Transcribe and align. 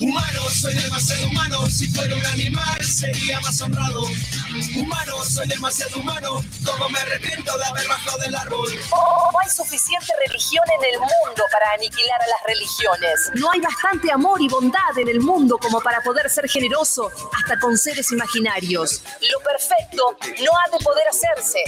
Humano, 0.00 0.50
soy 0.50 0.74
demasiado 0.74 1.28
humano. 1.28 1.66
Si 1.70 1.86
fuera 1.88 2.14
un 2.16 2.26
animal, 2.26 2.84
sería 2.84 3.40
más 3.40 3.60
honrado. 3.60 4.06
Humano, 4.76 5.24
soy 5.24 5.46
demasiado 5.46 6.00
humano. 6.00 6.44
Como 6.64 6.88
me 6.88 6.98
arrepiento 6.98 7.56
de 7.56 7.64
haber 7.64 7.86
bajado 7.86 8.18
del 8.18 8.34
árbol. 8.34 8.72
Oh, 8.90 9.30
no 9.32 9.38
hay 9.40 9.50
suficiente 9.50 10.12
religión 10.26 10.64
en 10.78 10.94
el 10.94 10.98
mundo 10.98 11.44
para 11.52 11.72
aniquilar 11.72 12.20
a 12.20 12.26
las 12.26 12.42
religiones. 12.46 13.30
No 13.34 13.50
hay 13.52 13.60
bastante 13.60 14.10
amor 14.12 14.40
y 14.42 14.48
bondad 14.48 14.98
en 14.98 15.08
el 15.08 15.20
mundo 15.20 15.58
como 15.58 15.80
para 15.80 16.00
poder 16.02 16.28
ser 16.28 16.48
generoso 16.48 17.10
hasta 17.32 17.58
con 17.58 17.78
seres 17.78 18.10
imaginarios. 18.10 19.02
Lo 19.20 19.40
perfecto 19.40 20.16
no 20.42 20.50
ha 20.58 20.76
de 20.76 20.84
poder 20.84 21.04
hacerse. 21.08 21.60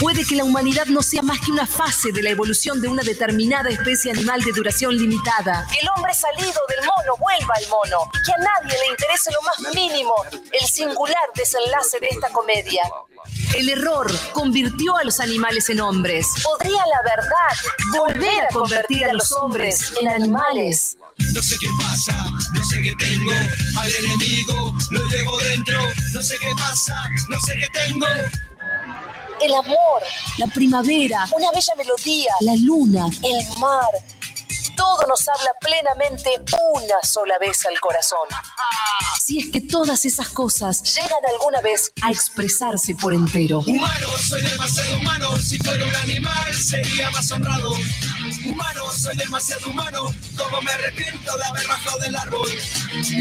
Puede 0.00 0.24
que 0.24 0.36
la 0.36 0.44
humanidad 0.44 0.86
no 0.86 1.02
sea 1.02 1.22
más 1.22 1.40
que 1.40 1.50
una 1.50 1.66
fase 1.66 2.12
de 2.12 2.22
la 2.22 2.30
evolución 2.30 2.80
de 2.80 2.88
una 2.88 3.02
determinada 3.02 3.68
especie 3.68 4.12
animal 4.12 4.42
de 4.42 4.52
duración 4.52 4.96
limitada. 4.96 5.66
El 5.80 5.88
hombre 5.96 6.14
salido 6.14 6.60
del 6.68 6.86
mono 6.86 7.17
vuelva 7.18 7.54
al 7.56 7.68
mono 7.68 8.10
y 8.14 8.22
que 8.24 8.32
a 8.32 8.36
nadie 8.38 8.78
le 8.78 8.86
interese 8.88 9.30
lo 9.32 9.42
más 9.42 9.74
mínimo 9.74 10.14
el 10.52 10.66
singular 10.66 11.16
desenlace 11.34 12.00
de 12.00 12.08
esta 12.08 12.28
comedia. 12.30 12.82
El 13.56 13.68
error 13.68 14.10
convirtió 14.32 14.96
a 14.96 15.04
los 15.04 15.20
animales 15.20 15.68
en 15.70 15.80
hombres. 15.80 16.26
¿Podría 16.42 16.82
la 16.86 17.02
verdad 17.02 17.98
volver 17.98 18.44
a 18.44 18.52
convertir 18.52 19.04
a 19.04 19.12
los 19.12 19.32
hombres 19.32 19.92
en 20.00 20.08
animales? 20.08 20.96
No 21.34 21.42
sé 21.42 21.56
qué 21.60 21.68
pasa, 21.78 22.30
no 22.54 22.64
sé 22.64 22.82
qué 22.82 22.94
tengo. 22.96 23.32
Al 23.78 23.94
enemigo 23.96 24.74
lo 24.90 25.04
llevo 25.08 25.38
dentro. 25.38 25.78
No 26.12 26.22
sé 26.22 26.36
qué 26.38 26.50
pasa, 26.56 27.08
no 27.28 27.40
sé 27.40 27.54
qué 27.58 27.66
tengo. 27.72 28.06
El 29.40 29.54
amor, 29.54 30.02
la 30.38 30.46
primavera, 30.48 31.26
una 31.32 31.50
bella 31.52 31.74
melodía, 31.76 32.32
la 32.40 32.54
luna, 32.56 33.06
el 33.22 33.58
mar. 33.58 33.86
Todo 34.78 35.06
nos 35.08 35.26
habla 35.28 35.50
plenamente 35.60 36.30
una 36.72 37.02
sola 37.02 37.36
vez 37.40 37.66
al 37.66 37.80
corazón. 37.80 38.28
Si 39.20 39.40
es 39.40 39.50
que 39.50 39.60
todas 39.60 40.04
esas 40.04 40.28
cosas 40.28 40.82
llegan 40.94 41.18
alguna 41.34 41.60
vez 41.60 41.92
a 42.00 42.12
expresarse 42.12 42.94
por 42.94 43.12
entero. 43.12 43.58
Humano, 43.66 44.08
soy 44.16 44.40
demasiado 44.40 44.96
humano. 44.98 45.36
Si 45.38 45.58
fuera 45.58 45.84
un 45.84 45.96
animal, 45.96 46.54
sería 46.54 47.10
más 47.10 47.28
honrado. 47.32 47.74
Humano, 48.48 48.90
soy 48.92 49.16
demasiado 49.16 49.68
humano. 49.70 50.14
Como 50.36 50.62
me 50.62 50.72
arrepiento 50.72 51.36
de 51.36 51.44
haber 51.44 51.66
bajado 51.68 51.98
del 52.00 52.16
árbol. 52.16 52.50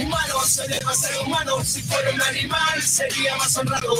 Humano, 0.01 0.41
soy 0.47 0.67
demasiado 0.69 1.23
humano. 1.23 1.63
Si 1.63 1.81
fuera 1.83 2.11
un 2.11 2.21
animal, 2.21 2.81
sería 2.81 3.35
más 3.37 3.57
honrado. 3.57 3.93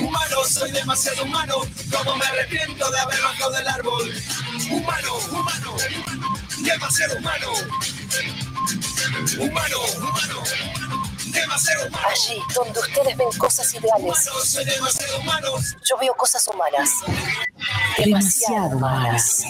Humano, 0.00 0.44
soy 0.48 0.70
demasiado 0.72 1.24
humano. 1.24 1.56
Como 1.94 2.16
me 2.16 2.24
arrepiento 2.26 2.90
de 2.90 2.98
haber 2.98 3.22
bajado 3.22 3.50
del 3.52 3.68
árbol. 3.68 4.12
Humano, 4.70 5.14
humano, 5.30 5.76
demasiado 6.58 7.16
humano. 7.18 7.48
Humano, 9.38 9.78
humano, 9.98 10.42
demasiado 11.26 11.86
humano. 11.88 12.08
Allí 12.10 12.40
donde 12.54 12.80
ustedes 12.80 13.16
ven 13.16 13.28
cosas 13.38 13.74
ideales, 13.74 13.94
Humano, 14.26 14.44
soy 14.44 14.64
demasiado 14.64 15.18
humano. 15.20 15.48
yo 15.88 15.98
veo 15.98 16.14
cosas 16.14 16.46
humanas. 16.48 16.90
Demasiado 17.98 18.76
humanas. 18.76 19.44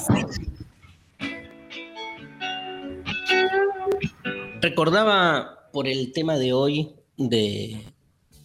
Recordaba 4.71 5.71
por 5.72 5.87
el 5.87 6.10
tema 6.12 6.37
de 6.38 6.53
hoy 6.53 6.91
de 7.16 7.84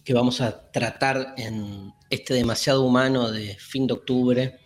que 0.04 0.14
vamos 0.14 0.40
a 0.40 0.70
tratar 0.70 1.34
en 1.36 1.92
este 2.10 2.32
demasiado 2.32 2.84
humano 2.84 3.32
de 3.32 3.56
fin 3.56 3.88
de 3.88 3.94
octubre, 3.94 4.60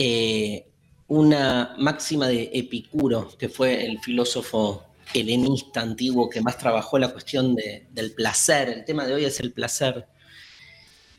eh, 0.00 0.66
una 1.06 1.76
máxima 1.78 2.26
de 2.26 2.50
Epicuro, 2.52 3.28
que 3.38 3.48
fue 3.48 3.86
el 3.86 4.00
filósofo 4.00 4.82
helenista 5.14 5.80
antiguo 5.80 6.28
que 6.28 6.40
más 6.40 6.58
trabajó 6.58 6.98
la 6.98 7.12
cuestión 7.12 7.54
de- 7.54 7.86
del 7.92 8.12
placer. 8.12 8.68
El 8.68 8.84
tema 8.84 9.06
de 9.06 9.14
hoy 9.14 9.24
es 9.26 9.38
el 9.38 9.52
placer. 9.52 10.08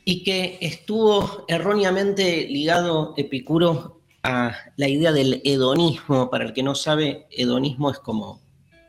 Y 0.04 0.22
que 0.22 0.58
estuvo 0.60 1.46
erróneamente 1.48 2.46
ligado 2.46 3.14
Epicuro 3.16 4.02
a 4.22 4.54
la 4.76 4.86
idea 4.86 5.12
del 5.12 5.40
hedonismo. 5.44 6.28
Para 6.28 6.44
el 6.44 6.52
que 6.52 6.62
no 6.62 6.74
sabe, 6.74 7.26
hedonismo 7.30 7.90
es 7.90 7.98
como 8.00 8.44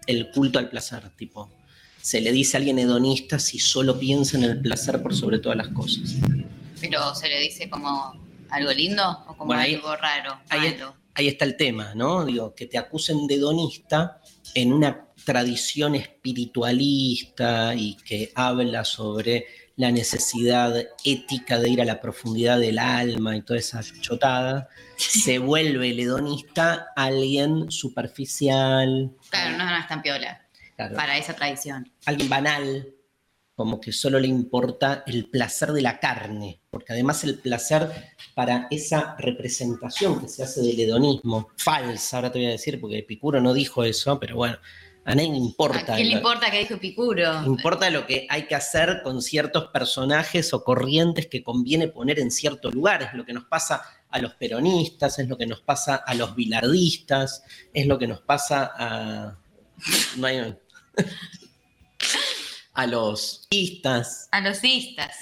el 0.07 0.31
culto 0.31 0.57
al 0.59 0.69
placer, 0.69 1.09
tipo, 1.18 1.50
se 2.01 2.22
le 2.22 2.31
dice 2.31 2.56
a 2.56 2.59
alguien 2.59 2.79
hedonista 2.79 3.38
si 3.38 3.59
solo 3.59 4.00
piensa 4.00 4.38
en 4.38 4.44
el 4.45 4.62
placer 4.62 5.01
por 5.03 5.13
sobre 5.16 5.40
todas 5.40 5.57
las 5.57 5.68
cosas. 5.69 6.16
Pero 6.79 7.13
se 7.13 7.28
le 7.28 7.40
dice 7.41 7.69
como 7.69 8.13
algo 8.50 8.72
lindo 8.72 9.03
o 9.28 9.35
como 9.35 9.47
Bueno, 9.47 9.62
ahí- 9.62 9.75
algo 9.75 9.95
raro, 9.95 10.40
Ahí, 10.50 10.72
malo. 10.72 10.95
ahí 11.16 11.28
está 11.28 11.44
el 11.45 11.57
tema, 11.57 11.94
¿no? 11.95 12.25
Digo, 12.25 12.56
que 12.56 12.66
te 12.66 12.78
acusen 12.78 13.28
de 13.28 13.35
hedonista 13.35 14.22
en 14.53 14.72
una 14.73 15.06
tradición 15.25 15.95
espiritualista 15.95 17.75
y 17.75 17.95
que 17.95 18.31
habla 18.35 18.85
sobre 18.85 19.45
la 19.77 19.91
necesidad 19.91 20.75
ética 21.05 21.59
de 21.59 21.69
ir 21.69 21.81
a 21.81 21.85
la 21.85 22.01
profundidad 22.01 22.59
del 22.59 22.79
alma 22.79 23.38
y 23.38 23.43
toda 23.43 23.59
esa 23.59 23.81
chotada, 24.01 24.69
se 24.97 25.38
vuelve 25.38 25.91
el 25.91 25.99
hedonista 25.99 26.88
alguien 26.95 27.71
superficial, 27.71 29.11
Claro, 29.29 29.57
no, 29.57 29.77
es 29.77 29.88
tan 29.88 30.01
piola. 30.01 30.41
Claro, 30.75 30.95
para 30.95 31.17
esa 31.17 31.33
tradición. 31.33 31.91
alguien 32.05 32.27
banal, 32.27 32.88
como 33.55 33.79
que 33.79 33.91
solo 33.91 34.19
le 34.19 34.27
importa 34.27 35.03
el 35.05 35.29
placer 35.29 35.71
de 35.71 35.81
la 35.83 35.99
carne, 35.99 36.59
porque 36.71 36.94
además 36.94 37.23
el 37.23 37.38
placer 37.38 37.89
para 38.35 38.67
esa 38.71 39.15
representación 39.19 40.21
que 40.21 40.27
se 40.27 40.44
hace 40.44 40.61
del 40.61 40.79
hedonismo, 40.79 41.49
falsa, 41.55 42.17
ahora 42.17 42.31
te 42.31 42.39
voy 42.39 42.47
a 42.47 42.51
decir, 42.51 42.81
porque 42.81 42.99
Epicuro 42.99 43.41
no 43.41 43.53
dijo 43.53 43.83
eso, 43.83 44.19
pero 44.19 44.35
bueno, 44.38 44.57
a 45.07 45.16
nadie 45.16 45.29
le 45.31 45.38
importa. 45.38 45.94
¿A 45.94 45.95
quién 45.95 46.09
le 46.09 46.16
importa 46.16 46.51
que 46.51 46.59
dijo 46.59 46.73
Epicuro? 46.73 47.45
Importa 47.45 47.90
lo 47.90 48.06
que 48.06 48.28
hay 48.29 48.45
que 48.45 48.56
hacer 48.56 49.01
con 49.03 49.22
ciertos 49.22 49.68
personajes 49.68 50.53
o 50.53 50.66
corrientes 50.66 51.28
que 51.28 51.41
conviene 51.44 51.88
poner 51.88 52.19
en 52.19 52.29
cierto 52.29 52.69
lugar. 52.69 53.01
Es 53.03 53.13
lo 53.13 53.25
que 53.25 53.31
nos 53.31 53.45
pasa 53.45 53.81
a 54.09 54.19
los 54.19 54.34
peronistas, 54.35 55.18
es 55.19 55.29
lo 55.29 55.38
que 55.38 55.47
nos 55.47 55.62
pasa 55.62 55.95
a 55.95 56.13
los 56.13 56.35
bilardistas, 56.35 57.41
es 57.73 57.88
lo 57.88 57.97
que 57.97 58.07
nos 58.07 58.19
pasa 58.19 58.69
a. 58.78 59.38
no 60.18 60.28
hay- 60.28 60.57
a 62.74 62.85
los 62.85 63.47
istas. 63.50 64.28
A 64.31 64.41
los 64.41 64.62
istas. 64.62 65.16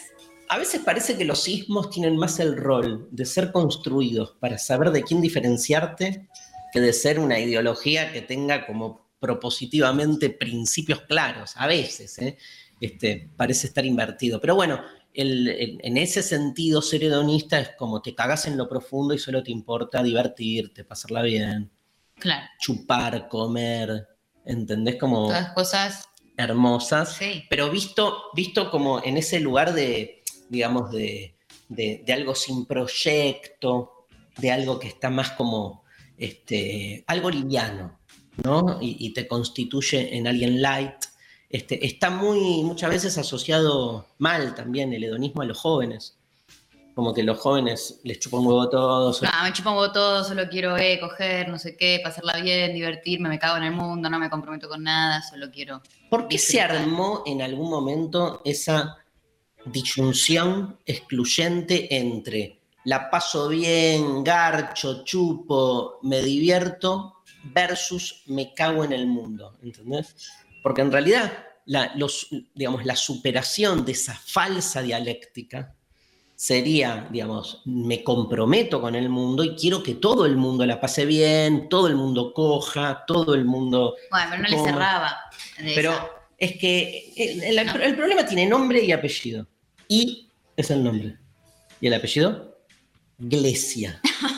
A 0.49 0.57
veces 0.57 0.81
parece 0.83 1.15
que 1.15 1.25
los 1.25 1.43
sismos 1.43 1.91
tienen 1.91 2.17
más 2.17 2.39
el 2.39 2.57
rol 2.57 3.07
de 3.11 3.25
ser 3.25 3.51
construidos 3.51 4.35
para 4.39 4.57
saber 4.57 4.89
de 4.89 5.03
quién 5.03 5.21
diferenciarte 5.21 6.27
que 6.73 6.81
de 6.81 6.91
ser 6.91 7.19
una 7.19 7.39
ideología 7.39 8.11
que 8.11 8.21
tenga 8.21 8.65
como 8.65 9.04
propositivamente 9.25 10.29
principios 10.29 11.01
claros. 11.01 11.53
A 11.55 11.65
veces, 11.65 12.19
¿eh? 12.19 12.37
este, 12.79 13.29
parece 13.35 13.65
estar 13.67 13.83
invertido. 13.85 14.39
Pero 14.39 14.53
bueno, 14.55 14.81
el- 15.13 15.47
el- 15.47 15.79
en 15.81 15.97
ese 15.97 16.21
sentido, 16.21 16.81
ser 16.81 17.03
hedonista 17.03 17.59
es 17.59 17.69
como 17.77 18.01
te 18.03 18.13
cagas 18.13 18.45
en 18.45 18.55
lo 18.57 18.69
profundo 18.69 19.13
y 19.15 19.17
solo 19.19 19.41
te 19.41 19.51
importa 19.51 20.03
divertirte, 20.03 20.83
pasarla 20.83 21.23
bien, 21.23 21.71
Claro. 22.19 22.45
chupar, 22.59 23.27
comer, 23.27 24.07
¿entendés? 24.45 24.97
Como 24.97 25.27
Todas 25.27 25.53
cosas, 25.53 26.07
hermosas 26.37 27.15
sí. 27.17 27.43
pero 27.49 27.69
visto, 27.71 28.25
visto 28.35 28.69
como 28.69 29.01
en 29.03 29.17
ese 29.17 29.39
lugar 29.39 29.73
de, 29.73 30.21
digamos, 30.49 30.91
de, 30.91 31.35
de- 31.69 32.03
de 32.05 32.13
algo 32.13 32.35
sin 32.35 32.65
proyecto, 32.67 34.05
de 34.37 34.51
algo 34.51 34.77
que 34.79 34.87
está 34.89 35.09
más 35.09 35.31
como, 35.31 35.83
este, 36.17 37.03
algo 37.07 37.29
liviano, 37.29 37.99
¿no? 38.43 38.77
Y, 38.81 38.97
y 38.99 39.13
te 39.13 39.27
constituye 39.27 40.15
en 40.17 40.27
alguien 40.27 40.61
light. 40.61 40.95
Este, 41.49 41.85
está 41.85 42.09
muy, 42.09 42.63
muchas 42.63 42.89
veces 42.89 43.17
asociado 43.17 44.07
mal 44.17 44.55
también 44.55 44.93
el 44.93 45.03
hedonismo 45.03 45.41
a 45.41 45.45
los 45.45 45.57
jóvenes. 45.59 46.17
Como 46.95 47.13
que 47.13 47.23
los 47.23 47.39
jóvenes 47.39 47.99
les 48.03 48.19
chupa 48.19 48.37
un 48.39 48.47
huevo 48.47 48.69
todo. 48.69 49.11
son- 49.13 49.29
No, 49.29 49.43
me 49.43 49.51
chupa 49.53 49.71
un 49.71 49.77
huevo 49.77 49.91
todo, 49.91 50.23
solo 50.23 50.47
quiero 50.49 50.77
eh, 50.77 50.97
coger, 50.99 51.49
no 51.49 51.59
sé 51.59 51.75
qué, 51.75 51.99
pasarla 52.03 52.39
bien, 52.39 52.73
divertirme, 52.73 53.27
me 53.29 53.37
cago 53.37 53.57
en 53.57 53.63
el 53.63 53.73
mundo, 53.73 54.09
no 54.09 54.17
me 54.17 54.29
comprometo 54.29 54.69
con 54.69 54.83
nada, 54.83 55.21
solo 55.21 55.51
quiero. 55.51 55.81
¿Por 56.09 56.27
qué 56.29 56.37
se 56.37 56.61
armó 56.61 57.23
en 57.25 57.41
algún 57.41 57.69
momento 57.69 58.41
esa 58.45 58.97
disyunción 59.65 60.77
excluyente 60.85 61.95
entre 61.97 62.59
la 62.85 63.09
paso 63.09 63.49
bien, 63.49 64.23
garcho, 64.23 65.03
chupo, 65.03 65.99
me 66.03 66.21
divierto 66.21 67.14
versus 67.53 68.23
me 68.27 68.53
cago 68.53 68.83
en 68.83 68.93
el 68.93 69.07
mundo? 69.07 69.57
¿Entendés? 69.63 70.15
Porque 70.63 70.81
en 70.81 70.91
realidad 70.91 71.31
la, 71.65 71.93
los, 71.95 72.27
digamos, 72.53 72.85
la 72.85 72.95
superación 72.95 73.85
de 73.85 73.91
esa 73.93 74.13
falsa 74.15 74.81
dialéctica 74.81 75.75
sería, 76.35 77.07
digamos, 77.11 77.61
me 77.65 78.03
comprometo 78.03 78.81
con 78.81 78.93
el 78.95 79.07
mundo 79.09 79.43
y 79.43 79.55
quiero 79.55 79.81
que 79.81 79.95
todo 79.95 80.25
el 80.25 80.35
mundo 80.35 80.65
la 80.65 80.81
pase 80.81 81.05
bien, 81.05 81.69
todo 81.69 81.87
el 81.87 81.95
mundo 81.95 82.33
coja, 82.33 83.03
todo 83.07 83.35
el 83.35 83.45
mundo... 83.45 83.95
Bueno, 84.11 84.27
pero 84.31 84.41
no 84.43 84.49
le 84.49 84.55
coma. 84.57 84.69
cerraba. 84.69 85.15
de 85.63 85.73
Pero 85.75 85.91
esa. 85.91 86.09
es 86.37 86.57
que 86.57 87.13
el, 87.15 87.57
el- 87.59 87.81
el 87.81 87.95
problema 87.95 88.25
tiene 88.25 88.45
nombre 88.47 88.83
y 88.83 88.91
apellido. 88.91 89.47
Y 89.87 90.29
es 90.57 90.69
el 90.71 90.83
nombre. 90.83 91.17
¿Y 91.79 91.87
el 91.87 91.93
apellido? 91.93 92.57
Iglesia. 93.17 94.01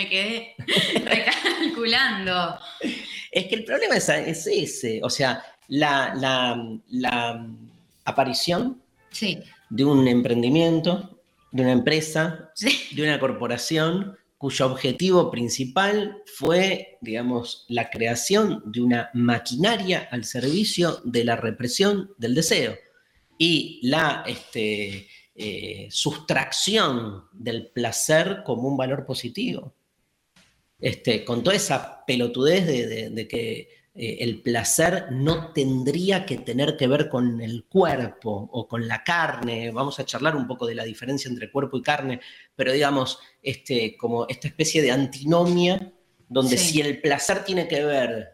me 0.00 0.08
quedé 0.08 0.54
recalculando. 1.04 2.58
Es 3.30 3.46
que 3.46 3.54
el 3.56 3.64
problema 3.64 3.96
es, 3.96 4.08
es 4.08 4.46
ese. 4.46 5.00
O 5.02 5.10
sea, 5.10 5.42
la, 5.68 6.14
la- 6.16 6.78
la 6.88 7.46
aparición 8.04 8.80
Sí, 9.10 9.38
de 9.68 9.84
un 9.84 10.06
emprendimiento, 10.08 11.20
de 11.52 11.62
una 11.62 11.72
empresa, 11.72 12.50
sí. 12.54 12.94
de 12.94 13.02
una 13.02 13.18
corporación 13.18 14.16
cuyo 14.38 14.66
objetivo 14.66 15.30
principal 15.30 16.16
fue, 16.24 16.96
digamos, 17.02 17.66
la 17.68 17.90
creación 17.90 18.62
de 18.64 18.80
una 18.80 19.10
maquinaria 19.12 20.08
al 20.10 20.24
servicio 20.24 21.00
de 21.04 21.24
la 21.24 21.36
represión 21.36 22.10
del 22.16 22.34
deseo 22.34 22.74
y 23.36 23.80
la 23.82 24.22
este, 24.26 25.08
eh, 25.34 25.88
sustracción 25.90 27.24
del 27.32 27.66
placer 27.66 28.42
como 28.46 28.68
un 28.68 28.76
valor 28.78 29.04
positivo. 29.04 29.74
Este, 30.80 31.24
con 31.24 31.42
toda 31.42 31.56
esa 31.56 32.04
pelotudez 32.06 32.66
de, 32.66 32.86
de- 32.86 33.10
de 33.10 33.28
que 33.28 33.80
eh, 33.94 34.18
el 34.20 34.40
placer 34.40 35.06
no 35.10 35.52
tendría 35.52 36.24
que 36.24 36.38
tener 36.38 36.76
que 36.76 36.86
ver 36.86 37.08
con 37.08 37.40
el 37.40 37.64
cuerpo 37.64 38.48
o 38.52 38.66
con 38.68 38.86
la 38.86 39.02
carne. 39.02 39.70
Vamos 39.72 39.98
a 39.98 40.04
charlar 40.04 40.36
un 40.36 40.46
poco 40.46 40.66
de 40.66 40.76
la 40.76 40.84
diferencia 40.84 41.28
entre 41.28 41.50
cuerpo 41.50 41.76
y 41.76 41.82
carne, 41.82 42.20
pero 42.54 42.72
digamos, 42.72 43.18
este, 43.42 43.96
como 43.96 44.26
esta 44.28 44.46
especie 44.48 44.80
de 44.80 44.92
antinomia, 44.92 45.92
donde 46.28 46.56
Sí. 46.56 46.74
si 46.74 46.80
el 46.80 47.00
placer 47.00 47.44
tiene 47.44 47.66
que 47.66 47.84
ver 47.84 48.28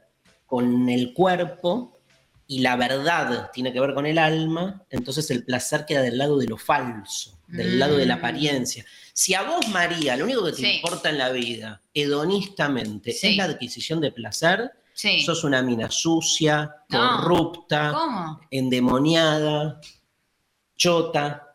con 0.44 0.88
el 0.90 1.14
cuerpo 1.14 1.95
y 2.48 2.60
la 2.60 2.76
verdad 2.76 3.50
tiene 3.52 3.72
que 3.72 3.80
ver 3.80 3.92
con 3.94 4.06
el 4.06 4.18
alma, 4.18 4.84
entonces 4.90 5.30
el 5.30 5.44
placer 5.44 5.84
queda 5.84 6.02
del 6.02 6.16
lado 6.18 6.38
de 6.38 6.46
lo 6.46 6.56
falso, 6.56 7.38
del 7.48 7.78
lado 7.78 7.96
de 7.96 8.06
la 8.06 8.16
Mm. 8.16 8.18
apariencia. 8.18 8.84
Si 9.12 9.34
a 9.34 9.42
vos, 9.42 9.66
María, 9.68 10.16
lo 10.16 10.24
único 10.24 10.44
que 10.44 10.52
te 10.52 10.58
Sí. 10.58 10.76
importa 10.76 11.10
en 11.10 11.18
la 11.18 11.30
vida, 11.30 11.80
hedonistamente, 11.94 13.12
Sí. 13.12 13.28
es 13.28 13.36
la 13.36 13.44
adquisición 13.44 14.00
de 14.00 14.12
placer, 14.12 14.70
Sí. 14.92 15.22
sos 15.22 15.42
una 15.44 15.60
mina 15.62 15.90
sucia, 15.90 16.74
No. 16.88 17.18
corrupta, 17.18 17.92
¿Cómo? 17.92 18.40
endemoniada, 18.50 19.80
chota, 20.76 21.54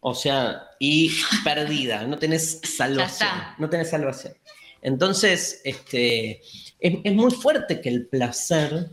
o 0.00 0.14
sea, 0.14 0.62
y 0.78 1.10
perdida, 1.44 2.04
no 2.06 2.18
tenés 2.18 2.60
salvación, 2.62 3.28
no 3.58 3.68
tenés 3.68 3.90
salvación. 3.90 4.34
Entonces, 4.82 5.60
este, 5.64 6.40
es, 6.78 6.98
es 7.04 7.14
muy 7.14 7.30
fuerte 7.30 7.80
que 7.80 7.88
el 7.90 8.06
placer 8.06 8.90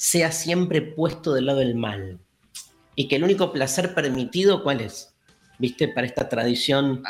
sea 0.00 0.30
siempre 0.30 0.80
puesto 0.80 1.34
del 1.34 1.46
lado 1.46 1.58
del 1.58 1.74
mal 1.74 2.20
y 2.94 3.08
que 3.08 3.16
el 3.16 3.24
único 3.24 3.52
placer 3.52 3.94
permitido, 3.94 4.62
¿cuál 4.62 4.80
es? 4.80 5.12
¿Viste? 5.58 5.88
Para 5.88 6.06
esta 6.06 6.28
tradición 6.28 7.02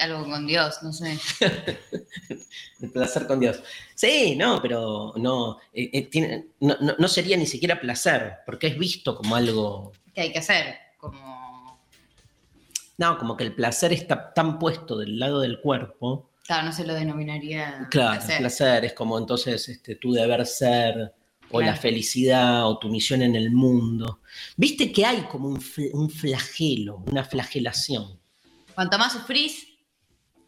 Algo 0.00 0.24
con 0.28 0.48
Dios, 0.48 0.82
no 0.82 0.92
sé. 0.92 1.16
El 2.80 2.90
placer 2.90 3.26
con 3.28 3.38
Dios. 3.38 3.62
Sí, 3.94 4.34
no, 4.36 4.60
pero 4.60 5.12
no, 5.16 5.58
eh, 5.72 5.90
eh, 5.92 6.02
tiene- 6.02 6.46
no, 6.58 6.76
no- 6.80 6.96
no 6.98 7.08
sería 7.08 7.36
ni 7.36 7.46
siquiera 7.46 7.80
placer, 7.80 8.38
porque 8.46 8.66
es 8.66 8.76
visto 8.78 9.16
como 9.16 9.36
algo. 9.36 9.92
¿Qué 10.12 10.22
hay 10.22 10.32
que 10.32 10.40
hacer? 10.40 10.74
Como. 10.98 11.80
No, 12.98 13.16
como 13.18 13.36
que 13.36 13.44
el 13.44 13.54
placer 13.54 13.92
está 13.92 14.32
tan 14.34 14.58
puesto 14.58 14.96
del 14.98 15.18
lado 15.18 15.40
del 15.40 15.60
cuerpo. 15.60 16.30
Claro, 16.46 16.66
no 16.66 16.72
se 16.72 16.84
lo 16.84 16.94
denominaría. 16.94 17.86
Claro, 17.92 18.18
placer. 18.18 18.38
placer 18.38 18.84
es 18.86 18.92
como 18.92 19.18
entonces 19.18 19.68
este, 19.68 19.94
tu 19.96 20.12
deber 20.12 20.44
ser, 20.46 21.14
o 21.54 21.60
la 21.62 21.76
felicidad, 21.76 22.66
o 22.68 22.78
tu 22.78 22.88
misión 22.88 23.22
en 23.22 23.34
el 23.36 23.50
mundo. 23.50 24.20
Viste 24.56 24.90
que 24.92 25.06
hay 25.06 25.22
como 25.22 25.48
un, 25.48 25.60
fl- 25.60 25.90
un 25.92 26.10
flagelo, 26.10 27.04
una 27.10 27.24
flagelación. 27.24 28.18
Cuanto 28.74 28.98
más 28.98 29.12
sufrís. 29.12 29.68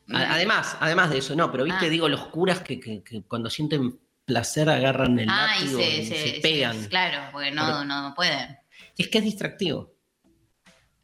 Además, 0.08 0.76
además 0.80 1.10
de 1.10 1.18
eso, 1.18 1.34
no, 1.34 1.50
pero 1.50 1.64
viste, 1.64 1.86
Ah. 1.86 1.88
digo, 1.88 2.08
los 2.08 2.26
curas 2.28 2.60
que, 2.60 2.78
que- 2.78 3.02
que 3.02 3.22
cuando 3.22 3.50
sienten 3.50 3.98
placer 4.24 4.68
agarran 4.68 5.18
el 5.18 5.28
Ah, 5.30 5.54
y 5.62 5.66
se, 5.68 5.98
y 6.00 6.06
se- 6.06 6.14
se 6.14 6.34
se- 6.36 6.40
pegan. 6.40 6.84
claro, 6.86 7.28
porque 7.32 7.50
no, 7.50 7.64
Pero- 7.66 7.84
no 7.84 8.12
pueden. 8.14 8.56
Es 8.98 9.08
que 9.08 9.18
es 9.18 9.24
distractivo. 9.24 9.92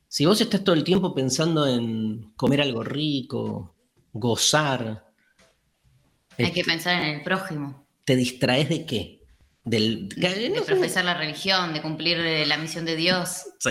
Si 0.09 0.27
vos 0.27 0.41
estás 0.41 0.63
todo 0.63 0.75
el 0.75 0.85
tiempo 0.85 1.15
pensando 1.15 1.67
en 1.67 2.33
comer 2.37 2.61
algo 2.63 2.83
rico, 2.85 3.75
gozar, 4.13 5.09
Hay 6.39 6.51
que 6.53 6.65
pensar 6.65 7.03
en 7.03 7.17
el 7.17 7.23
prójimo. 7.23 7.87
¿te 8.05 8.17
distraes 8.17 8.69
de 8.69 8.85
qué? 8.87 9.22
Del, 9.65 10.09
De, 10.09 10.51
no 10.51 10.63
profesar 10.65 11.05
la 11.05 11.15
religión, 11.15 11.73
de 11.73 11.81
cumplir 11.83 12.19
eh, 12.19 12.45
la 12.47 12.57
misión 12.57 12.85
de 12.85 12.97
Dios. 12.97 13.45
Sí. 13.61 13.71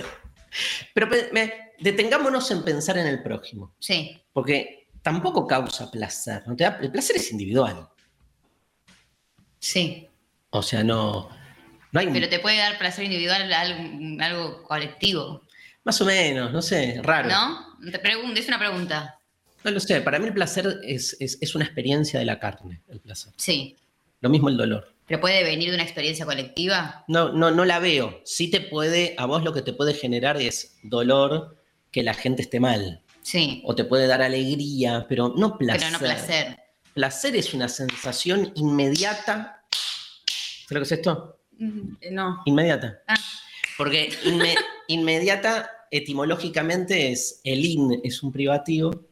Pero 0.94 1.08
me- 1.34 1.72
detengámonos 1.80 2.50
en 2.52 2.64
pensar 2.64 2.98
en 2.98 3.08
el 3.08 3.22
prójimo, 3.24 3.74
Sí, 3.80 4.22
porque 4.34 4.88
tampoco 5.02 5.46
causa 5.48 5.90
placer. 5.92 6.44
¿no? 6.48 6.56
Te 6.56 6.64
da- 6.64 6.80
el 6.82 6.92
placer 6.92 7.16
es 7.18 7.32
individual. 7.32 7.88
sí. 9.60 10.08
O 10.54 10.62
sea, 10.62 10.84
no, 10.84 11.30
no 11.94 12.00
hay 12.00 12.08
Pero 12.08 12.28
te 12.28 12.40
puede 12.40 12.58
dar 12.58 12.78
placer 12.78 13.06
individual 13.06 13.52
algo, 13.54 14.22
algo 14.22 14.64
colectivo, 14.64 15.44
más 15.86 16.00
o 16.02 16.06
menos, 16.06 16.52
no 16.52 16.62
sé, 16.62 17.00
raro. 17.04 17.30
¿no? 17.30 17.92
Te 17.92 17.98
pregunto, 18.00 18.38
es 18.40 18.48
una 18.50 18.60
pregunta. 18.60 19.18
No 19.64 19.72
lo 19.72 19.80
sé, 19.80 20.02
para 20.02 20.20
mí 20.20 20.28
el 20.28 20.34
placer 20.34 20.80
es, 20.84 21.16
es- 21.22 21.38
es 21.40 21.56
una 21.56 21.64
experiencia 21.66 22.20
de 22.20 22.26
la 22.26 22.38
carne, 22.40 22.82
el 22.90 23.00
placer. 23.00 23.32
Sí. 23.38 23.78
Lo 24.20 24.30
mismo 24.30 24.50
el 24.50 24.58
dolor. 24.58 24.94
¿Pero 25.08 25.20
puede 25.20 25.44
venir 25.44 25.70
de 25.70 25.76
una 25.76 25.84
experiencia 25.84 26.26
colectiva? 26.26 27.04
No, 27.08 27.32
no, 27.34 27.52
no 27.52 27.66
la 27.66 27.80
veo. 27.80 28.22
Sí 28.24 28.50
te 28.50 28.62
puede, 28.62 29.14
a 29.18 29.26
vos 29.26 29.44
lo 29.44 29.54
que 29.54 29.62
te 29.62 29.74
puede 29.74 29.94
generar 29.94 30.38
es 30.42 30.78
dolor 30.84 31.58
que 31.92 32.04
la 32.04 32.14
gente 32.14 32.42
esté 32.42 32.60
mal. 32.60 33.02
Sí. 33.22 33.62
O 33.66 33.76
te 33.76 33.84
puede 33.84 34.08
dar 34.08 34.22
alegría, 34.22 35.06
pero 35.10 35.34
no 35.36 35.58
placer. 35.58 35.82
Pero 35.82 35.92
no 35.92 36.00
placer. 36.00 36.58
Placer 36.94 37.36
es 37.36 37.54
una 37.54 37.68
sensación 37.68 38.52
inmediata. 38.56 39.64
¿Sabes 40.68 40.72
lo 40.72 40.80
que 40.80 40.84
es 40.84 40.92
esto? 40.94 41.40
Mm, 41.58 41.96
No. 42.12 42.42
Inmediata. 42.46 43.02
Ah. 43.08 43.16
Porque 43.78 44.10
inme- 44.24 44.56
inmediata 44.88 45.70
etimológicamente 45.92 47.12
es 47.12 47.42
el 47.44 47.66
in, 47.66 48.00
es 48.04 48.24
un 48.24 48.32
privativo. 48.32 49.08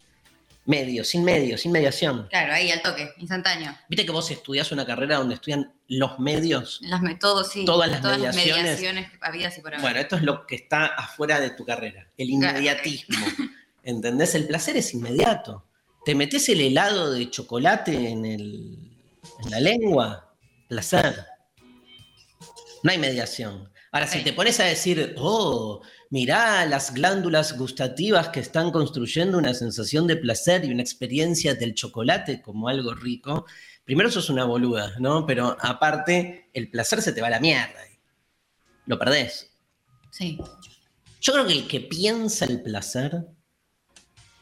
Medio, 0.69 1.04
sin 1.04 1.23
medio, 1.23 1.57
sin 1.57 1.71
mediación. 1.71 2.28
Claro, 2.30 2.54
ahí 2.54 2.69
al 2.69 2.83
toque, 2.83 3.09
instantáneo. 3.18 3.76
Viste 3.90 4.06
que 4.06 4.11
vos 4.11 4.30
estudiás 4.30 4.71
una 4.71 4.85
carrera 4.85 5.18
donde 5.18 5.33
estudian 5.33 5.73
los 5.88 6.19
medios. 6.19 6.78
Las 6.83 7.02
métodos, 7.02 7.52
sí. 7.52 7.66
Todas 7.66 7.90
las 7.90 8.04
mediaciones. 8.04 8.35
mediaciones 8.64 9.11
habidas 9.19 9.57
y 9.57 9.61
por 9.61 9.73
haber. 9.73 9.81
Bueno, 9.81 9.99
esto 9.99 10.16
es 10.18 10.21
lo 10.21 10.45
que 10.45 10.54
está 10.56 10.85
afuera 10.85 11.40
de 11.40 11.49
tu 11.49 11.66
carrera, 11.66 12.07
el 12.18 12.28
Claro. 12.28 12.52
inmediatismo. 12.59 13.18
¿Entendés? 13.81 14.35
El 14.35 14.45
placer 14.45 14.78
es 14.78 14.94
inmediato. 14.94 15.66
Te 16.06 16.14
metes 16.14 16.47
el 16.49 16.61
helado 16.61 17.11
de 17.14 17.28
chocolate 17.31 18.09
en, 18.09 18.26
el- 18.26 18.78
en 19.44 19.49
la 19.49 19.59
lengua, 19.59 20.35
placer. 20.68 21.26
No 22.83 22.92
hay 22.92 22.99
mediación. 22.99 23.71
Ahora, 23.92 24.06
si 24.06 24.23
te 24.23 24.33
pones 24.33 24.59
a 24.59 24.66
decir, 24.66 25.16
oh, 25.18 25.81
mirá 26.09 26.66
las 26.66 26.94
glándulas 26.94 27.57
gustativas 27.57 28.30
que 28.30 28.39
están 28.39 28.71
construyendo 28.71 29.37
una 29.37 29.54
sensación 29.54 30.07
de 30.07 30.16
placer 30.16 30.66
y 30.66 30.71
una 30.71 30.81
experiencia 30.81 31.56
del 31.56 31.75
chocolate 31.75 32.42
como 32.42 32.68
algo 32.68 32.94
rico, 32.94 33.45
primero 33.85 34.11
sos 34.11 34.30
una 34.30 34.45
boluda, 34.45 34.94
¿no? 34.99 35.25
Pero 35.25 35.56
aparte, 35.59 36.49
el 36.54 36.69
placer 36.69 37.01
se 37.01 37.13
te 37.13 37.21
va 37.21 37.28
a 37.28 37.31
la 37.31 37.39
mierda. 37.39 37.80
Lo 38.85 38.97
perdés. 38.97 39.51
Sí. 40.11 40.39
Yo 41.21 41.33
creo 41.33 41.45
que 41.45 41.54
el 41.54 41.68
que 41.68 41.81
piensa 41.81 42.45
el 42.45 42.61
placer 42.61 43.28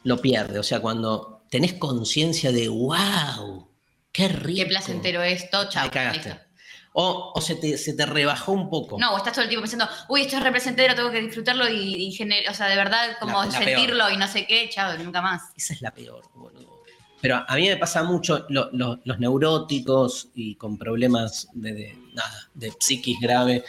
lo 0.04 0.20
pierde. 0.20 0.58
O 0.58 0.62
sea, 0.62 0.80
cuando 0.80 1.44
tenés 1.50 1.74
conciencia 1.74 2.50
de 2.50 2.68
wow, 2.68 3.68
qué 4.12 4.28
rico. 4.28 4.62
Qué 4.62 4.66
placentero 4.66 5.22
esto, 5.22 5.68
chao. 5.68 5.84
Ahí 5.84 5.90
cagaste. 5.90 6.28
listo. 6.30 6.47
O, 6.92 7.32
o 7.34 7.40
se, 7.40 7.54
te, 7.56 7.76
se 7.78 7.92
te 7.94 8.06
rebajó 8.06 8.52
un 8.52 8.68
poco. 8.70 8.98
No, 8.98 9.14
o 9.14 9.18
estás 9.18 9.32
todo 9.34 9.42
el 9.44 9.48
tiempo 9.48 9.62
pensando, 9.68 9.88
uy, 10.08 10.22
esto 10.22 10.36
es 10.36 10.42
representero, 10.42 10.94
tengo 10.94 11.10
que 11.10 11.20
disfrutarlo 11.20 11.68
y, 11.68 11.94
y 11.94 12.12
gener- 12.16 12.48
o 12.50 12.54
sea, 12.54 12.66
de 12.66 12.76
verdad, 12.76 13.16
como 13.20 13.44
La- 13.44 13.46
la 13.50 13.58
sentirlo 13.58 14.10
y 14.10 14.16
no 14.16 14.26
sé 14.26 14.46
qué, 14.46 14.68
chao, 14.70 14.96
nunca 14.98 15.20
más. 15.22 15.42
Esa 15.56 15.74
es 15.74 15.82
la 15.82 15.92
peor, 15.92 16.24
boludo. 16.34 16.78
Pero 17.20 17.44
a 17.46 17.54
mí 17.56 17.66
me 17.68 17.76
pasa 17.76 18.02
mucho 18.04 18.46
lo- 18.48 18.70
lo- 18.72 19.00
los 19.04 19.18
neuróticos 19.18 20.28
y 20.34 20.54
con 20.56 20.78
problemas 20.78 21.48
de, 21.52 21.72
de- 21.74 21.98
nada, 22.14 22.48
de 22.54 22.72
psiquis 22.78 23.18
grave, 23.20 23.64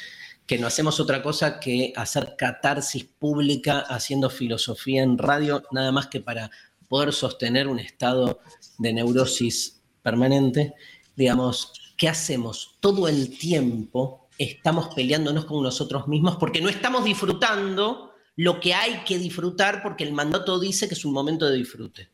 que 0.47 0.57
no 0.57 0.65
hacemos 0.67 0.99
otra 0.99 1.21
cosa 1.21 1.59
que 1.59 1.93
hacer 1.95 2.35
catarsis 2.37 3.03
pública 3.03 3.79
haciendo 3.81 4.29
filosofía 4.31 5.03
en 5.03 5.17
radio, 5.17 5.63
nada 5.71 5.91
más 5.91 6.07
que 6.07 6.19
para 6.21 6.49
poder 6.87 7.13
sostener 7.13 7.67
un 7.67 7.77
estado 7.79 8.39
de 8.79 8.93
neurosis 8.93 9.79
permanente. 10.01 10.73
Digamos, 11.15 11.73
¿qué 11.99 12.07
hacemos? 12.07 12.77
Todo 12.79 13.07
el 13.07 13.37
tiempo 13.37 14.29
estamos 14.37 14.95
peleándonos 14.95 15.45
con 15.45 15.61
nosotros 15.61 16.07
mismos 16.07 16.37
porque 16.37 16.61
no 16.61 16.69
estamos 16.69 17.03
disfrutando 17.03 18.13
lo 18.37 18.59
que 18.61 18.73
hay 18.73 19.03
que 19.03 19.19
disfrutar 19.19 19.83
porque 19.83 20.05
el 20.05 20.13
mandato 20.13 20.57
dice 20.59 20.87
que 20.87 20.93
es 20.93 21.03
un 21.03 21.13
momento 21.13 21.45
de 21.45 21.57
disfrute. 21.57 22.09